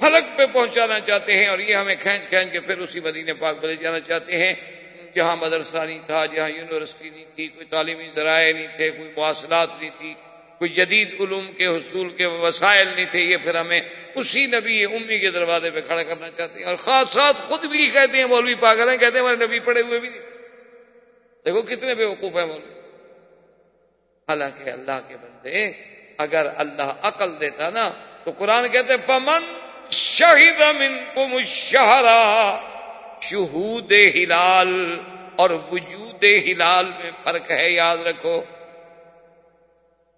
فلک 0.00 0.38
پہ 0.38 0.46
پہنچانا 0.46 1.00
چاہتے 1.00 1.32
ہیں 1.32 1.46
اور 1.46 1.58
یہ 1.58 1.74
ہمیں 1.74 1.94
کھینچ 1.94 2.28
کھینچ 2.28 2.52
کے 2.52 2.60
پھر 2.60 2.78
اسی 2.78 3.00
مدینے 3.00 3.34
پاک 3.34 3.62
پہ 3.62 3.66
لے 3.66 3.76
جانا 3.76 4.00
چاہتے 4.00 4.36
ہیں۔ 4.36 4.54
جہاں 5.14 5.36
مدرسہ 5.36 5.78
نہیں 5.78 6.00
تھا، 6.06 6.26
جہاں 6.26 6.48
یونیورسٹی 6.48 7.10
نہیں 7.10 7.24
تھی، 7.34 7.48
کوئی 7.48 7.66
تعلیمی 7.66 8.10
ذرائع 8.16 8.52
نہیں 8.52 8.68
تھے، 8.76 8.90
کوئی 8.90 9.12
مواصلات 9.16 9.68
نہیں 9.80 9.90
تھی 9.98 10.14
کوئی 10.58 10.70
جدید 10.70 11.20
علوم 11.20 11.52
کے 11.52 11.66
حصول 11.66 12.08
کے 12.10 12.26
وسائل 12.26 12.88
نہیں 12.88 13.04
تھے، 13.04 13.20
یہ 13.20 13.36
پھر 13.36 13.54
ہمیں 13.54 13.80
اسی 14.14 14.46
نبی 14.46 14.84
امی 14.84 15.18
کے 15.18 15.30
دروازے 15.30 15.70
پہ 15.70 15.80
کھڑا 15.80 16.02
کرنا 16.02 16.30
چاہتے 16.30 16.58
ہیں۔ 16.58 16.66
اور 16.66 16.76
خاص 16.76 17.12
ساتھ 17.12 17.36
خود 17.36 17.64
بھی 17.64 17.86
کہتے 17.86 18.18
ہیں، 18.18 18.24
مولوی 18.24 18.54
پاگل 18.54 18.88
ہیں، 18.88 18.96
کہتے 18.96 19.18
ہیں 19.18 19.26
ہمارے 19.26 19.46
نبی 19.46 19.60
پڑے 19.60 19.80
ہوئے 19.80 19.98
بھی 19.98 20.08
نہیں۔ 20.08 20.20
دیکھو 21.44 21.62
کتنے 21.62 21.94
بے 21.94 22.04
وقوف 22.04 22.36
ہیں 22.36 22.46
مولوی۔ 22.46 22.80
حالانکہ 24.28 24.70
اللہ 24.70 25.00
کے 25.08 25.16
بندے، 25.16 25.72
اگر 26.18 26.46
اللہ 26.56 26.92
عقل 27.02 27.40
دیتا 27.40 27.70
نا، 27.70 27.92
تو 28.24 28.30
قرآن 28.30 28.68
کہتے 28.68 28.96
پمن 29.06 29.42
شہید 29.90 30.60
من 30.60 30.98
کم 31.14 31.42
شہرا 31.46 32.60
شہود 33.22 33.92
ہلال، 33.92 35.00
اور 35.36 35.50
وجود 35.50 36.24
ہلال 36.24 36.86
میں 36.86 37.10
فرق 37.22 37.50
ہے، 37.50 37.70
یاد 37.70 37.96
رکھو۔ 37.96 38.42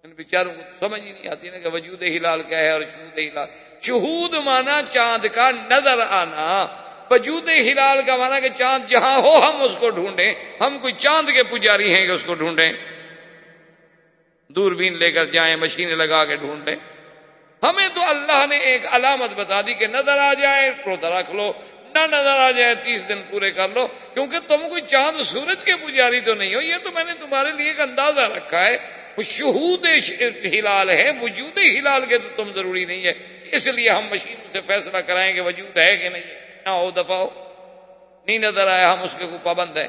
ان 0.03 0.13
بیچاروں 0.13 0.53
کو 0.53 0.61
سمجھ 0.79 1.01
ہی 1.01 1.11
نہیں 1.11 1.27
آتی 1.27 1.49
نا 1.49 1.57
کہ 1.57 1.69
وجود 1.69 2.03
ہلال 2.03 2.41
کیا 2.43 2.59
ہے 2.59 2.69
اور 2.69 2.81
شہود 2.81 3.17
ہلال۔ 3.17 3.47
شہود 3.81 4.33
مانا 4.33 4.81
چاند 4.89 5.25
کا 5.25 5.51
نظر 5.51 5.99
آنا۔ 6.09 6.67
وجود 7.11 7.49
ہلال 7.49 7.99
کا 8.05 8.17
مانا 8.17 8.39
کہ 8.39 8.47
چاند 8.57 8.89
جہاں 8.89 9.21
ہو 9.21 9.37
ہم 9.37 9.61
اس 9.61 9.75
کو 9.79 9.89
ڈھونڈیں۔ 9.89 10.33
ہم 10.61 10.79
کوئی 10.79 10.93
چاند 10.93 11.29
کے 11.29 11.43
پجاری 11.43 11.93
ہیں 11.93 12.05
کہ 12.05 12.11
اس 12.11 12.23
کو 12.23 12.33
ڈھونڈیں۔ 12.33 12.71
دوربین 14.47 14.99
لے 14.99 15.11
کر 15.11 15.25
جائیں 15.25 15.55
مشینیں 15.55 15.95
لگا 15.95 16.25
کے 16.25 16.35
ڈھونڈیں۔ 16.35 16.75
ہمیں 17.63 17.87
تو 17.93 18.01
اللہ 18.09 18.45
نے 18.49 18.57
ایک 18.57 18.81
علامت 18.91 19.33
بتا 19.35 19.61
دی 19.61 19.73
کہ 19.73 19.87
نظر 19.87 20.17
آ 20.17 20.33
جائے، 20.33 20.69
روزہ 20.85 21.05
رکھ 21.05 21.31
لو۔ 21.31 21.53
نہ 21.93 21.99
نظر 21.99 22.37
آ 22.37 22.51
جائے، 22.51 22.75
تیس 22.75 23.09
دن 23.09 23.21
پورے 23.29 23.51
کر 23.51 23.67
لو۔ 23.69 23.87
کیونکہ 24.13 24.37
تم 24.47 24.69
کوئی 24.69 24.81
چاند 24.81 25.21
سورج 25.21 25.57
کے 25.65 25.75
پجاری 25.75 26.19
تو 26.19 26.35
نہیں 26.35 26.55
ہو، 26.55 26.61
یہ 26.61 26.75
تو 26.83 26.91
میں 26.91 27.03
نے 27.03 27.13
تمہارے 27.19 27.51
لیے 27.51 27.67
ایک 27.67 27.81
اندازہ 27.81 28.21
رکھا 28.21 28.65
ہے۔ 28.65 29.00
شہود 29.23 29.85
ہلال 30.45 30.89
ہے، 30.89 31.11
وجود 31.21 31.57
ہلال 31.57 32.05
کے 32.05 32.17
تو 32.17 32.43
تم 32.43 32.53
ضروری 32.53 32.85
نہیں 32.85 33.05
ہے۔ 33.05 33.11
اس 33.51 33.67
لیے 33.67 33.89
ہم 33.89 34.05
مشین 34.11 34.35
سے 34.51 34.59
فیصلہ 34.59 34.97
کرائیں 34.97 35.33
کہ 35.33 35.41
وجود 35.41 35.77
ہے 35.77 35.97
کہ 35.97 36.09
نہیں 36.09 36.23
نہ 36.65 36.69
ہو 36.69 36.91
دفاع 36.91 37.17
ہو۔ 37.17 37.29
نہیں 38.27 38.39
نظر 38.39 38.67
آیا، 38.67 38.93
ہم 38.93 39.03
اس 39.03 39.15
کے 39.19 39.25
کوئی 39.25 39.37
پابند 39.43 39.77
ہیں۔ 39.77 39.87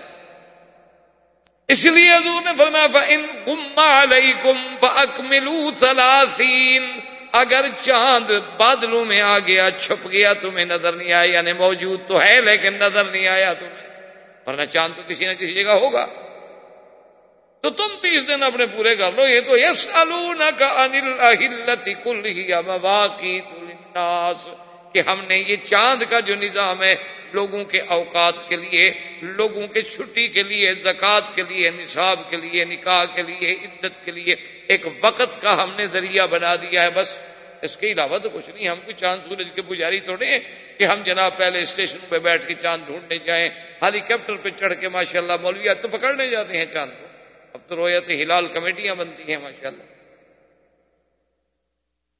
اس 1.68 1.86
لیے 1.86 2.10
حضور 2.10 2.42
نے 2.42 2.50
فرمایا 2.58 2.98
ان 3.06 3.26
گما 3.48 4.02
علیہ 4.02 4.52
اکملو 4.82 5.70
سلاسین 5.70 7.00
اگر 7.32 7.64
چاند 7.80 8.30
بادلوں 8.58 9.04
میں 9.04 9.20
آ 9.20 9.38
گیا، 9.38 9.68
چھپ 9.78 10.12
گیا، 10.12 10.32
تمہیں 10.32 10.66
نظر 10.66 10.92
نہیں 10.92 11.12
آیا 11.12 11.32
یعنی 11.32 11.52
موجود 11.52 12.00
تو 12.06 12.22
ہے 12.22 12.40
لیکن 12.40 12.74
نظر 12.74 13.04
نہیں 13.04 13.28
آیا 13.28 13.54
تمہیں۔ 13.54 13.82
ورنہ 14.46 14.64
چاند 14.64 14.96
تو 14.96 15.02
کسی 15.06 15.24
نہ 15.24 15.32
کسی 15.34 15.64
جگہ 15.64 15.72
ہوگا۔ 15.72 16.21
تو 17.64 17.70
تم 17.70 17.94
تیس 18.00 18.26
دن 18.28 18.42
اپنے 18.42 18.66
پورے 18.66 18.94
کر 18.96 19.12
لو، 19.16 19.26
یہ 19.28 19.40
تو 19.40 19.58
یس 19.58 19.88
النا 19.94 20.50
کا 20.50 20.66
انل 20.66 21.92
کل 22.04 22.24
ہی 22.26 22.46
مواقع 22.66 23.38
کہ 24.94 25.00
ہم 25.06 25.20
نے 25.28 25.36
یہ 25.38 25.56
چاند 25.64 26.02
کا 26.10 26.20
جو 26.20 26.34
نظام 26.34 26.82
ہے، 26.82 26.94
لوگوں 27.32 27.64
کے 27.64 27.80
اوقات 27.88 28.48
کے 28.48 28.56
لیے، 28.56 28.90
لوگوں 29.36 29.66
کے 29.66 29.82
چھٹی 29.82 30.26
کے 30.28 30.42
لیے، 30.42 30.72
زکوٰۃ 30.72 31.34
کے 31.34 31.42
لیے، 31.42 31.70
نصاب 31.70 32.18
کے 32.30 32.36
لیے، 32.36 32.64
نکاح 32.64 33.04
کے 33.04 33.22
لیے، 33.22 33.52
عدت 33.52 34.04
کے 34.04 34.10
لیے، 34.10 34.34
ایک 34.68 34.86
وقت 35.00 35.40
کا 35.42 35.62
ہم 35.62 35.70
نے 35.76 35.86
ذریعہ 35.86 36.26
بنا 36.26 36.54
دیا 36.54 36.82
ہے، 36.82 36.90
بس 36.90 37.12
اس 37.62 37.76
کے 37.76 37.92
علاوہ 37.92 38.18
تو 38.18 38.28
کچھ 38.30 38.50
نہیں، 38.50 38.68
ہم 38.68 38.80
کوئی 38.84 38.94
چاند 38.96 39.28
سورج 39.28 39.54
کے 39.54 39.62
پجاری 39.62 40.00
توڑے 40.00 40.38
کہ 40.78 40.84
ہم 40.84 41.02
جناب 41.04 41.38
پہلے 41.38 41.60
اسٹیشن 41.60 41.98
پہ 42.08 42.18
بیٹھ 42.18 42.46
کے 42.46 42.54
چاند 42.54 42.86
ڈھونڈنے 42.86 43.18
جائیں 43.26 43.48
ہیلی 43.82 44.00
کاپٹر 44.00 44.36
پہ 44.42 44.50
چڑھ 44.50 44.74
کے 44.80 44.88
ماشاء 44.88 45.20
اللہ 45.20 45.40
مولویات 45.42 45.82
تو 45.82 45.88
پکڑنے 45.88 46.28
جاتے 46.28 46.58
ہیں 46.58 46.66
چاند 46.72 46.92
کو۔ 47.00 47.11
اب 47.54 47.68
تو 47.68 47.76
رویت 47.76 48.10
ہلال 48.10 48.48
کمیٹیاں 48.48 48.94
بنتی 48.94 49.32
ہیں 49.32 49.38
ماشاء 49.38 49.68
اللہ 49.68 49.82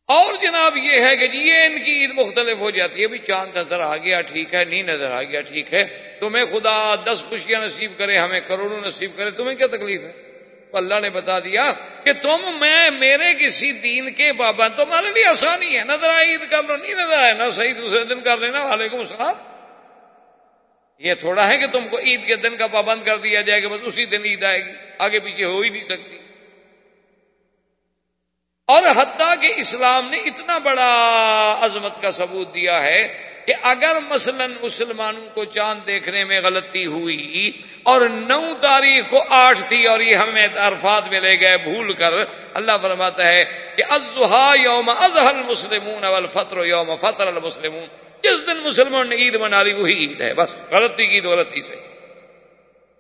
اور 0.09 0.35
جناب 0.43 0.77
یہ 0.77 1.01
ہے 1.01 1.17
کہ 1.17 1.27
جی 1.27 1.39
یہ 1.39 1.55
ان 1.55 1.85
کی 1.85 1.93
عید 1.93 2.11
مختلف 2.15 2.59
ہو 2.59 2.71
جاتی 2.71 3.03
ہے 3.03 3.07
بھی 3.07 3.19
چاند 3.19 3.57
نظر 3.57 3.81
آ 3.81 3.97
گیا، 3.97 4.21
ٹھیک 4.21 4.55
ہے 4.55 4.65
نہیں 4.65 4.83
نظر 4.83 5.11
آ 5.11 5.23
گیا، 5.23 5.41
ٹھیک 5.41 5.75
ہے۔ 5.75 6.17
تمہیں 6.21 6.45
خدا 6.45 6.95
دس 6.95 7.25
خوشیاں 7.29 7.61
نصیب 7.61 7.93
کرے، 7.99 8.19
ہمیں 8.19 8.41
کروڑوں 8.41 8.81
نصیب 8.81 9.17
کرے، 9.17 9.31
تمہیں 9.31 9.55
کیا 9.55 9.67
تکلیف 9.67 10.01
ہے؟ 10.03 10.13
تو 10.71 10.77
اللہ 10.77 11.01
نے 11.01 11.11
بتا 11.11 11.39
دیا 11.39 11.73
کہ 12.05 12.13
تم، 12.13 12.59
میں، 12.61 12.91
میرے 12.91 13.35
کسی 13.35 13.73
دین 13.73 14.13
کے 14.13 14.33
بابا 14.33 14.69
تمہارے 14.69 15.11
لیے 15.15 15.25
آسانی 15.25 15.79
ہے، 15.79 15.85
نظر 15.85 16.09
آئے 16.11 16.27
عید 16.27 16.51
کر 16.51 16.63
لو 16.69 16.77
نہیں 16.77 16.95
نظر 16.95 17.19
آئے، 17.19 17.33
نہ 17.33 17.51
صحیح 17.51 17.73
دوسرے 17.81 18.05
دن 18.05 18.21
کر 18.21 18.39
لینا 18.39 18.65
وعلیکم 18.65 18.99
السلام۔ 18.99 19.52
یہ 20.99 21.15
تھوڑا 21.15 21.49
ہے 21.49 21.59
کہ 21.59 21.67
تم 21.67 21.89
کو 21.89 21.99
عید 21.99 22.27
کے 22.27 22.37
دن 22.37 22.57
کا 22.57 22.67
پابند 22.67 23.07
کر 23.07 23.17
دیا 23.17 23.41
جائے 23.41 23.63
گا 23.63 23.69
بس 23.69 23.81
اسی 23.83 24.07
دن 24.07 24.25
عید 24.25 24.45
آئے 24.45 24.65
گی، 24.65 24.73
آگے 24.99 25.19
پیچھے 25.21 25.45
ہو 25.45 25.61
ہی 25.61 25.69
نہیں 25.69 25.85
سکتی۔ 25.85 26.19
اور 28.67 28.83
حتیٰ 28.97 29.35
کہ 29.41 29.53
اسلام 29.57 30.09
نے 30.11 30.17
اتنا 30.17 30.59
بڑا 30.59 31.59
عظمت 31.61 32.03
کا 32.03 32.11
ثبوت 32.11 32.55
دیا 32.55 32.85
ہے 32.85 33.31
کہ 33.47 33.55
اگر 33.63 33.97
مثلا 34.09 34.47
مسلمانوں 34.61 35.29
کو 35.35 35.45
چاند 35.45 35.87
دیکھنے 35.87 36.25
میں 36.25 36.41
غلطی 36.41 36.87
ہوئی 36.87 37.53
اور 37.83 38.09
نو 38.09 38.53
تاریخ 38.61 39.11
کو 39.11 39.25
آٹھ 39.31 39.61
تھی 39.69 39.87
اور 39.87 40.01
یہ 40.01 40.17
ہمیں 40.17 40.49
عرفات 40.57 41.09
میں 41.09 41.21
لے 41.21 41.41
گئے 41.41 41.57
بھول 41.57 41.93
کر 41.93 42.13
اللہ 42.55 42.73
فرماتا 42.83 43.27
ہے 43.27 43.45
کہ 43.77 43.83
ازہا 43.91 44.53
یوم 44.63 44.89
ازہل 44.89 45.43
مسلمون 45.43 46.05
اول 46.05 46.27
فطر 46.27 46.65
یوم 46.65 46.97
فطر 46.97 47.27
المسلمون۔ 47.27 47.87
جس 48.23 48.47
دن 48.47 48.57
مسلمان 48.57 49.09
نے 49.09 49.17
عید 49.17 49.37
منا 49.37 49.63
لی 49.63 49.73
وہی 49.73 49.95
عید 49.95 50.21
ہے۔ 50.21 50.35
بس، 50.35 50.51
غلطی 50.73 51.07
کی 51.07 51.21
غلطی 51.21 51.63
سے۔ 51.63 51.77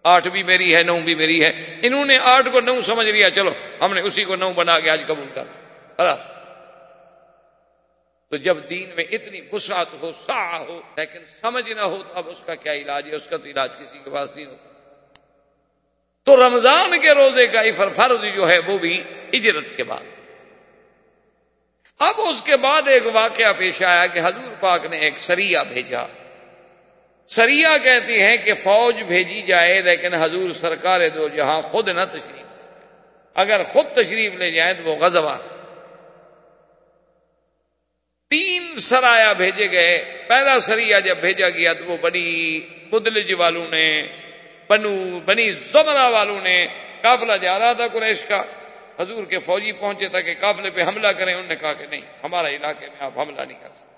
آٹھ 0.04 0.28
بھی 0.28 0.42
میری 0.42 0.76
ہے، 0.76 0.82
نو 0.82 1.00
بھی 1.04 1.14
میری 1.14 1.44
ہے۔ 1.44 1.80
انہوں 1.82 2.04
نے 2.04 2.18
آٹھ 2.22 2.48
کو 2.52 2.60
نو 2.60 2.80
سمجھ 2.80 3.06
لیا، 3.06 3.30
چلو، 3.30 3.50
ہم 3.80 3.94
نے 3.94 4.00
اسی 4.00 4.24
کو 4.24 4.36
نو 4.36 4.52
بنا 4.52 4.80
کے 4.80 4.90
آج 4.90 5.00
قبول 5.06 5.28
کر 5.34 5.44
تو 8.30 8.36
جب 8.36 8.56
دین 8.70 8.90
میں 8.96 9.04
اتنی 9.10 9.40
وسعت 9.52 9.86
ہو 10.00 10.12
سا 10.12 10.58
ہو، 10.58 10.80
لیکن 10.96 11.24
سمجھ 11.24 11.72
نہ 11.72 11.80
ہو، 11.80 12.02
تو 12.02 12.14
اب 12.14 12.28
اس 12.28 12.42
کا 12.42 12.54
کیا 12.54 12.72
علاج 12.72 13.06
ہے؟ 13.10 13.14
اس 13.14 13.26
کا 13.26 13.36
تو 13.36 13.48
علاج 13.48 13.76
کسی 13.78 13.98
کے 14.04 14.10
پاس 14.10 14.36
نہیں 14.36 14.46
ہوتا۔ 14.46 14.68
تو 16.24 16.48
رمضان 16.48 17.00
کے 17.02 17.14
روزے 17.14 17.46
کا 17.46 17.60
افر 17.60 17.88
فرض 17.88 18.36
جو 18.36 18.48
ہے، 18.48 18.58
وہ 18.58 18.78
بھی 18.78 19.04
ہجرت 19.34 19.76
کے 19.76 19.84
بعد۔ 19.84 20.21
اب 22.02 22.14
اس 22.16 22.42
کے 22.42 22.56
بعد 22.56 22.88
ایک 22.88 23.02
واقعہ 23.12 23.52
پیش 23.52 23.82
آیا 23.82 24.06
کہ 24.06 24.20
حضور 24.24 24.54
پاک 24.60 24.86
نے 24.86 24.96
ایک 24.96 25.18
سریا 25.18 25.62
بھیجا۔ 25.62 26.02
سریا 27.26 27.76
کہتی 27.82 28.22
ہیں 28.22 28.36
کہ 28.36 28.54
فوج 28.54 29.02
بھیجی 29.02 29.42
جائے 29.42 29.80
لیکن 29.80 30.14
حضور 30.14 30.52
سرکار 30.52 31.08
دو 31.08 31.28
جہاں 31.28 31.60
خود 31.60 31.88
نہ 31.88 32.00
تشریف 32.10 32.46
اگر 33.34 33.62
خود 33.62 33.86
تشریف 33.94 34.34
لے 34.34 34.50
جائیں 34.50 34.74
تو 34.74 34.90
وہ 34.90 34.96
غزوہ۔ 34.96 35.36
تین 38.30 38.74
سرایا 38.74 39.32
بھیجے 39.32 39.70
گئے۔ 39.70 40.24
پہلا 40.28 40.60
سریا 40.60 40.98
جب 40.98 41.16
بھیجا 41.16 41.48
گیا 41.48 41.72
تو 41.72 41.84
وہ 41.84 41.96
بنی 41.96 42.60
مدلج 42.92 43.32
والوں 43.32 43.66
نے، 43.70 44.06
بنو، 44.68 45.20
بنی 45.20 45.50
زمرا 45.52 46.08
والوں 46.08 46.40
نے، 46.40 46.66
قافلہ 47.02 47.32
جا 47.42 47.58
رہا 47.58 47.72
تھا 47.72 47.88
قریش 47.88 48.24
کا۔ 48.24 48.42
حضور 49.00 49.24
کے 49.24 49.38
فوجی 49.38 49.72
پہنچے 49.72 50.08
تھا 50.08 50.20
کہ 50.20 50.34
قافلے 50.40 50.70
پہ 50.70 50.80
حملہ 50.82 51.08
کریں، 51.08 51.34
انہوں 51.34 51.48
نے 51.48 51.56
کہا 51.56 51.72
کہ 51.72 51.86
نہیں، 51.86 52.00
ہمارے 52.24 52.56
علاقے 52.56 52.86
میں 52.86 52.96
آپ 52.98 53.18
حملہ 53.18 53.42
نہیں 53.42 53.60
کر 53.60 53.68
سکتے۔ 53.68 53.92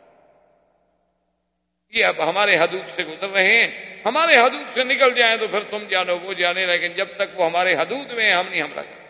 یہ 1.98 2.04
اب 2.04 2.30
ہمارے 2.30 2.56
حدود 2.56 2.88
سے 2.88 3.04
گزر 3.04 3.28
رہے 3.28 3.64
ہیں۔ 3.64 3.96
ہمارے 4.06 4.36
حدود 4.36 4.74
سے 4.74 4.84
نکل 4.84 5.14
جائیں 5.14 5.36
تو 5.36 5.48
پھر 5.48 5.60
تم 5.60 5.78
جانو، 5.90 6.18
وہ 6.18 6.32
جانے، 6.32 6.66
لیکن 6.66 6.92
جب 6.92 7.08
تک 7.16 7.40
وہ 7.40 7.46
ہمارے 7.46 7.74
حدود 7.74 8.12
میں 8.12 8.32
ہم 8.32 8.48
نہیں 8.48 8.62
حملہ 8.62 8.80
کریں۔ 8.80 9.04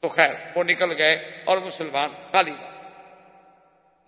تو 0.00 0.08
خیر، 0.08 0.34
وہ 0.54 0.64
نکل 0.64 0.98
گئے 0.98 1.42
اور 1.44 1.58
مسلمان 1.58 2.10
خالی 2.32 2.50
بات۔ 2.50 2.76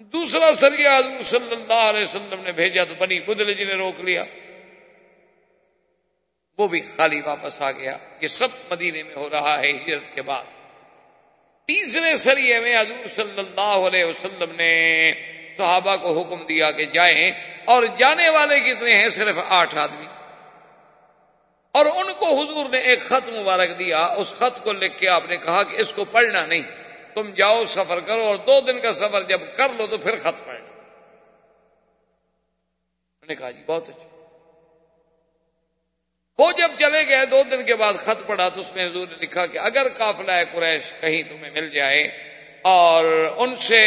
دوسرا 0.00 0.54
سریا 0.54 0.98
حضور 0.98 1.22
صلی 1.22 1.52
اللہ 1.52 1.72
علیہ 1.72 2.02
وسلم 2.02 2.40
نے 2.40 2.52
بھیجا 2.52 2.84
تو 2.84 2.94
بنی 2.94 3.20
بدل 3.20 3.54
جی 3.54 3.64
نے 3.64 3.74
روک 3.74 4.00
لیا۔ 4.00 4.24
وہ 6.58 6.68
بھی 6.68 6.80
خالی 6.96 7.20
واپس 7.20 7.62
آ 7.62 7.70
گیا 7.70 7.98
یہ 8.20 8.28
سب 8.28 8.48
مدینے 8.70 9.02
میں 9.02 9.14
ہو 9.16 9.30
رہا 9.30 9.60
ہے 9.60 9.70
ہجرت 9.70 10.14
کے 10.14 10.22
بعد۔ 10.22 10.44
تیسرے 11.66 12.16
سریے 12.16 12.60
میں 12.60 12.76
حضور 12.76 13.06
صلی 13.06 13.38
اللہ 13.38 13.60
علیہ 13.60 14.04
وسلم 14.04 14.56
نے 14.56 15.10
صحابہ 15.56 15.96
کو 15.96 16.20
حکم 16.20 16.46
دیا 16.46 16.70
کہ 16.70 16.84
جائیں 16.84 17.30
اور 17.64 17.82
جانے 17.98 18.28
والے 18.28 18.60
کتنے 18.60 19.02
ہیں؟ 19.02 19.08
صرف 19.08 19.36
آٹھ 19.48 19.76
آدمی۔ 19.76 20.06
اور 21.72 21.86
ان 21.86 22.12
کو 22.12 22.26
حضور 22.26 22.70
نے 22.70 22.78
ایک 22.78 23.00
خط 23.00 23.28
مبارک 23.28 23.78
دیا۔ 23.78 24.04
اس 24.04 24.34
خط 24.38 24.64
کو 24.64 24.72
لکھ 24.72 24.98
کے 24.98 25.08
آپ 25.08 25.22
نے 25.28 25.36
کہا 25.36 25.62
کہ 25.62 25.76
اس 25.76 25.92
کو 25.92 26.04
پڑھنا 26.04 26.46
نہیں۔ 26.46 26.62
تم 27.14 27.30
جاؤ، 27.30 27.64
سفر 27.64 28.00
کرو 28.00 28.22
اور 28.22 28.36
دو 28.36 28.60
دن 28.60 28.80
کا 28.80 28.92
سفر 28.92 29.22
جب 29.22 29.40
کر 29.56 29.68
لو 29.76 29.86
تو 29.86 29.98
پھر 29.98 30.16
خط 30.16 30.44
پڑھنا۔ 30.44 30.68
نے 33.28 33.34
کہا 33.34 33.50
جی 33.50 33.62
بہت 33.66 33.88
اچھا۔ 33.88 34.17
وہ 36.38 36.52
جب 36.52 36.70
چلے 36.78 37.06
گئے 37.08 37.26
دو 37.26 37.42
دن 37.42 37.64
کے 37.64 37.74
بعد 37.74 37.94
خط 37.94 38.26
پڑا 38.26 38.48
تو 38.48 38.60
اس 38.60 38.74
میں 38.74 38.86
حضور 38.86 39.08
نے 39.08 39.14
لکھا 39.14 39.46
کہ 39.46 39.58
اگر 39.58 39.86
قافلہ 39.96 40.32
قریش 40.52 40.92
کہیں 41.00 41.22
تمہیں 41.22 41.50
مل 41.50 41.70
جائے 41.70 42.02
اور 42.62 43.04
ان 43.36 43.56
سے 43.56 43.80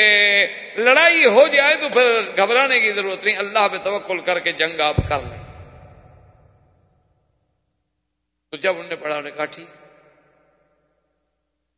لڑائی 0.78 1.26
ہو 1.26 1.48
جائے 1.48 1.76
تو 1.76 1.90
پھر 1.90 2.22
گھبرانے 2.38 2.80
کی 2.80 2.92
ضرورت 2.92 3.24
نہیں، 3.24 3.38
اللہ 3.38 3.68
پہ 3.72 3.78
توکل 3.78 4.20
کر 4.20 4.40
کے 4.40 4.52
جنگ 4.52 4.82
آپ 4.82 4.96
کر 5.10 5.20
لیں۔ 5.22 5.44
تو 8.50 8.58
جب 8.58 8.70
انہوں 8.70 8.90
نے 8.90 8.96
پڑھا، 8.96 9.16
انہوں 9.16 9.30
نے 9.30 9.32
کہا، 9.32 9.46
ٹھیک۔ 9.46 9.68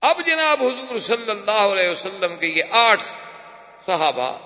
اب 0.01 0.21
جناب 0.25 0.63
حضور 0.63 0.97
صلی 0.97 1.31
اللہ 1.31 1.51
علیہ 1.51 1.89
وسلم 1.89 2.37
کے 2.37 2.47
یہ 2.47 2.63
آٹھ 2.71 3.03
صحابہ، 3.85 4.37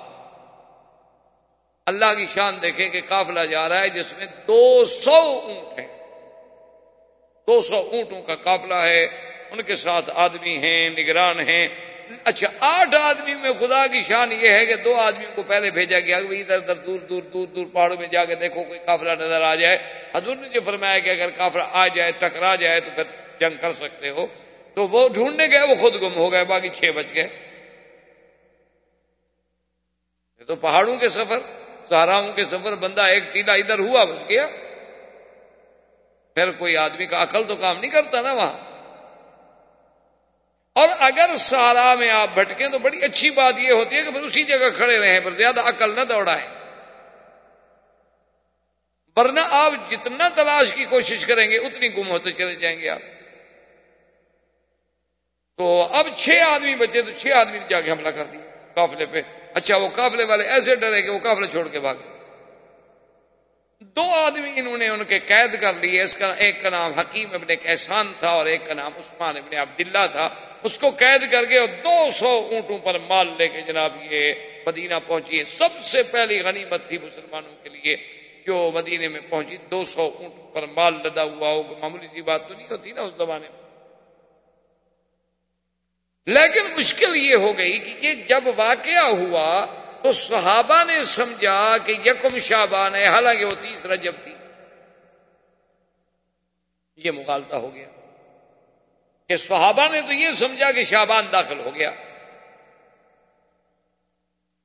اللہ 1.86 2.14
کی 2.18 2.26
شان 2.26 2.62
دیکھیں 2.62 2.90
کہ 2.90 3.02
قافلہ 3.02 3.40
جا 3.40 3.70
رہا 3.70 3.80
ہے 3.80 3.90
جس 3.90 4.14
میں 4.18 4.26
دو 4.26 4.86
سو 4.86 5.41
اونٹ 5.45 5.80
ہیں۔ 5.80 5.97
دو 7.48 7.61
سو 7.61 7.76
اونٹوں 7.76 8.22
کا 8.22 8.36
قافلہ 8.36 8.74
ہے، 8.74 9.06
ان 9.52 9.61
کے 9.61 9.76
ساتھ 9.76 10.10
آدمی 10.14 10.57
ہیں، 10.57 10.90
نگران 10.90 11.40
ہیں۔ 11.40 11.68
اچھا 12.24 12.48
آٹھ 12.60 12.95
آدمی 12.95 13.34
میں 13.36 13.52
خدا 13.60 13.88
کی 13.88 14.02
شان 14.02 14.32
یہ 14.32 14.49
ہے 14.49 14.65
کہ 14.65 14.76
دو 14.76 14.95
آدمیوں 14.95 15.32
کو 15.36 15.44
پہلے 15.44 15.72
بھیجا 15.72 15.99
گیا، 15.99 16.22
کہ 16.22 16.41
ادھر 16.41 16.56
ادھر 16.56 16.76
دور 16.76 16.99
دور 16.99 17.24
دور 17.24 17.48
دور 17.48 17.65
پہاڑوں 17.74 17.98
میں 17.99 18.07
جا 18.07 18.26
کے 18.26 18.36
دیکھو 18.36 18.64
کوئی 18.64 18.80
قافلہ 18.86 19.11
نظر 19.11 19.41
آ 19.41 19.56
جائے۔ 19.56 19.78
حضور 20.15 20.36
نے 20.36 20.49
جو 20.49 20.60
فرمایا 20.65 20.99
کہ 20.99 21.10
اگر 21.10 21.30
قافلہ 21.38 21.64
آ 21.72 21.88
جائے، 21.88 22.11
ٹکرا 22.19 22.56
جائے، 22.56 22.80
تو 22.80 22.90
پھر 22.95 23.03
جنگ 23.40 23.57
کر 23.61 23.74
سکتے 23.74 24.10
ہو۔ 24.10 24.28
تو 24.74 24.88
وہ 24.88 25.10
ڈھونڈنے 25.10 25.48
گئے، 25.48 25.61
وہ 25.61 25.76
خود 25.76 26.02
گم 26.02 26.15
ہو 26.15 26.32
گئے، 26.32 26.45
باقی 26.45 26.69
چھ 26.69 26.84
بچ 26.95 27.15
گئے۔ 27.15 27.28
تو 30.48 30.56
پہاڑوں 30.56 30.98
کے 30.98 31.10
سفر 31.10 31.40
سہاراؤں 31.90 32.34
کے 32.34 32.45
سفر، 32.45 32.76
بندہ 32.76 33.02
ایک 33.02 33.34
ٹیلا 33.34 33.53
ادھر 33.53 33.80
ہوا، 33.80 34.03
بچ 34.03 34.30
گیا۔ 34.30 34.48
پھر 36.38 36.52
کوئی 36.52 36.78
آدمی 36.78 37.06
کا 37.06 37.24
عقل 37.24 37.44
تو 37.44 37.56
کام 37.56 37.80
نہیں 37.80 37.92
کرتا 37.92 38.22
نا 38.22 38.34
وہاں۔ 38.34 38.58
اور 40.74 40.90
اگر 41.00 41.36
سارا 41.36 41.94
میں 41.94 42.10
آپ 42.10 42.30
بھٹکیں 42.34 42.68
تو 42.68 42.80
بڑی 42.80 43.04
اچھی 43.04 43.30
بات 43.30 43.54
یہ 43.58 43.72
ہوتی 43.72 43.96
ہے 43.96 44.04
کہ 44.04 44.12
پھر 44.12 44.22
اسی 44.22 44.44
جگہ 44.44 44.70
کھڑے 44.76 45.00
رہیں 45.00 45.20
پر 45.20 45.32
زیادہ 45.32 45.60
عقل 45.60 45.96
نہ 45.96 46.02
دوڑائیں۔ 46.02 46.48
ورنہ 49.16 49.40
آپ 49.52 49.74
جتنا 49.90 50.30
تلاش 50.36 50.74
کی 50.74 50.86
کوشش 50.86 51.26
کریں 51.26 51.52
گے، 51.52 51.58
اتنی 51.58 51.98
گم 51.98 52.10
ہوتے 52.10 52.32
چلے 52.32 52.56
جائیں 52.56 52.80
گے 52.80 52.90
آپ۔ 52.90 53.02
تو 55.58 55.88
اب 55.92 56.08
چھ 56.16 56.30
آدمی 56.30 56.76
بچے 56.76 57.02
تو 57.02 57.12
چھ 57.12 57.28
آدمی 57.36 57.60
جا 57.70 57.82
کے 57.82 57.92
حملہ 57.92 58.10
کر 58.10 58.24
دیا 58.24 58.42
کافلے 58.76 59.06
پہ۔ 59.06 59.22
اچھا 59.54 59.78
وہ 59.78 59.90
کافلے 59.90 60.24
والے 60.24 60.44
ایسے 60.44 60.76
ڈرے 60.76 61.02
کہ 61.02 61.10
وہ 61.10 61.20
کافلے 61.20 61.48
چھوڑ 61.48 61.68
کے 61.68 61.80
بھاگ 61.80 61.96
دو 63.98 64.11
آدمی 64.11 64.52
انہوں 64.56 64.78
نے 64.78 64.88
ان 64.88 65.03
کے 65.03 65.19
قید 65.19 65.61
کر 65.61 65.74
لیے۔ 65.74 66.02
اس 66.02 66.15
کا 66.15 66.34
ایک 66.34 66.61
کا 66.61 66.69
نام 66.69 66.91
حکیم 66.91 67.34
ابن 67.34 67.56
کیسان 67.56 68.14
تھا 68.19 68.30
اور 68.30 68.45
ایک 68.45 68.65
کا 68.65 68.74
نام 68.74 68.91
عثمان 68.98 69.38
ابن 69.38 69.57
عبداللہ 69.57 70.07
تھا۔ 70.11 70.30
اس 70.64 70.80
کو 70.80 70.90
قید 70.90 71.32
کر 71.32 71.45
کے 71.45 71.57
اور 71.57 71.68
دو 71.68 72.11
سو 72.11 72.48
اونٹوں 72.52 72.78
پر 72.78 72.99
مال 72.99 73.28
لے 73.38 73.48
کے 73.48 73.61
جناب 73.61 74.14
یہ 74.14 74.34
مدینہ 74.65 74.94
پہنچی۔ 75.07 75.44
سب 75.44 75.80
سے 75.82 76.03
پہلی 76.03 76.41
غنیمت 76.41 76.88
تھی 76.88 76.98
مسلمانوں 76.98 77.64
کے 77.64 77.69
لیے 77.69 77.95
جو 78.48 78.72
مدینے 78.74 79.07
میں 79.07 79.22
پہنچی۔ 79.30 79.57
دو 79.57 79.86
سو 79.86 80.11
اونٹوں 80.19 80.53
پر 80.53 80.65
مال 80.65 80.94
لدا 80.94 81.24
ہوا 81.24 81.49
ہو 81.49 81.64
معمولی 81.80 82.07
سی 82.07 82.22
بات 82.22 82.48
تو 82.48 82.53
نہیں 82.53 82.68
ہوتی 82.72 82.91
نا 82.91 83.02
اس 83.02 83.14
زمانے 83.18 83.48
میں۔ 83.49 83.68
لیکن 86.26 86.61
مشکل 86.78 87.15
یہ 87.15 87.36
ہو 87.36 87.57
گئی 87.57 87.80
کہ 87.80 88.07
یہ 88.07 88.14
جب 88.14 88.44
واقعہ 88.56 89.03
ہوا 89.03 89.65
تو 90.08 90.14
صحابہ 90.14 90.84
نے 90.84 91.04
سمجھا 91.04 91.78
کہ 91.86 91.94
یکم 92.06 92.40
شابان 92.40 92.96
ہے، 92.96 93.08
حالانکہ 93.08 93.46
وہ 93.46 93.52
تیس 93.62 93.86
رجب 93.86 94.16
تھی۔ 94.24 94.36
یہ 96.96 97.12
مغالتا 97.12 97.58
ہو 97.58 97.76
گیا۔ 97.76 97.88
کہ 99.28 99.38
صحابہ 99.38 99.88
نے 99.92 100.02
تو 100.02 100.14
یہ 100.14 100.32
سمجھا 100.32 100.72
کہ 100.72 100.84
شابان 100.84 101.26
داخل 101.32 101.60
ہو 101.60 101.76
گیا۔ 101.76 101.92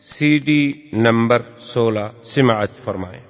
سی 0.00 0.38
ڈی 0.38 0.72
نمبر 0.92 1.42
سولہ 1.58 2.22
سماعت 2.22 2.76
فرمائیں۔ 2.84 3.27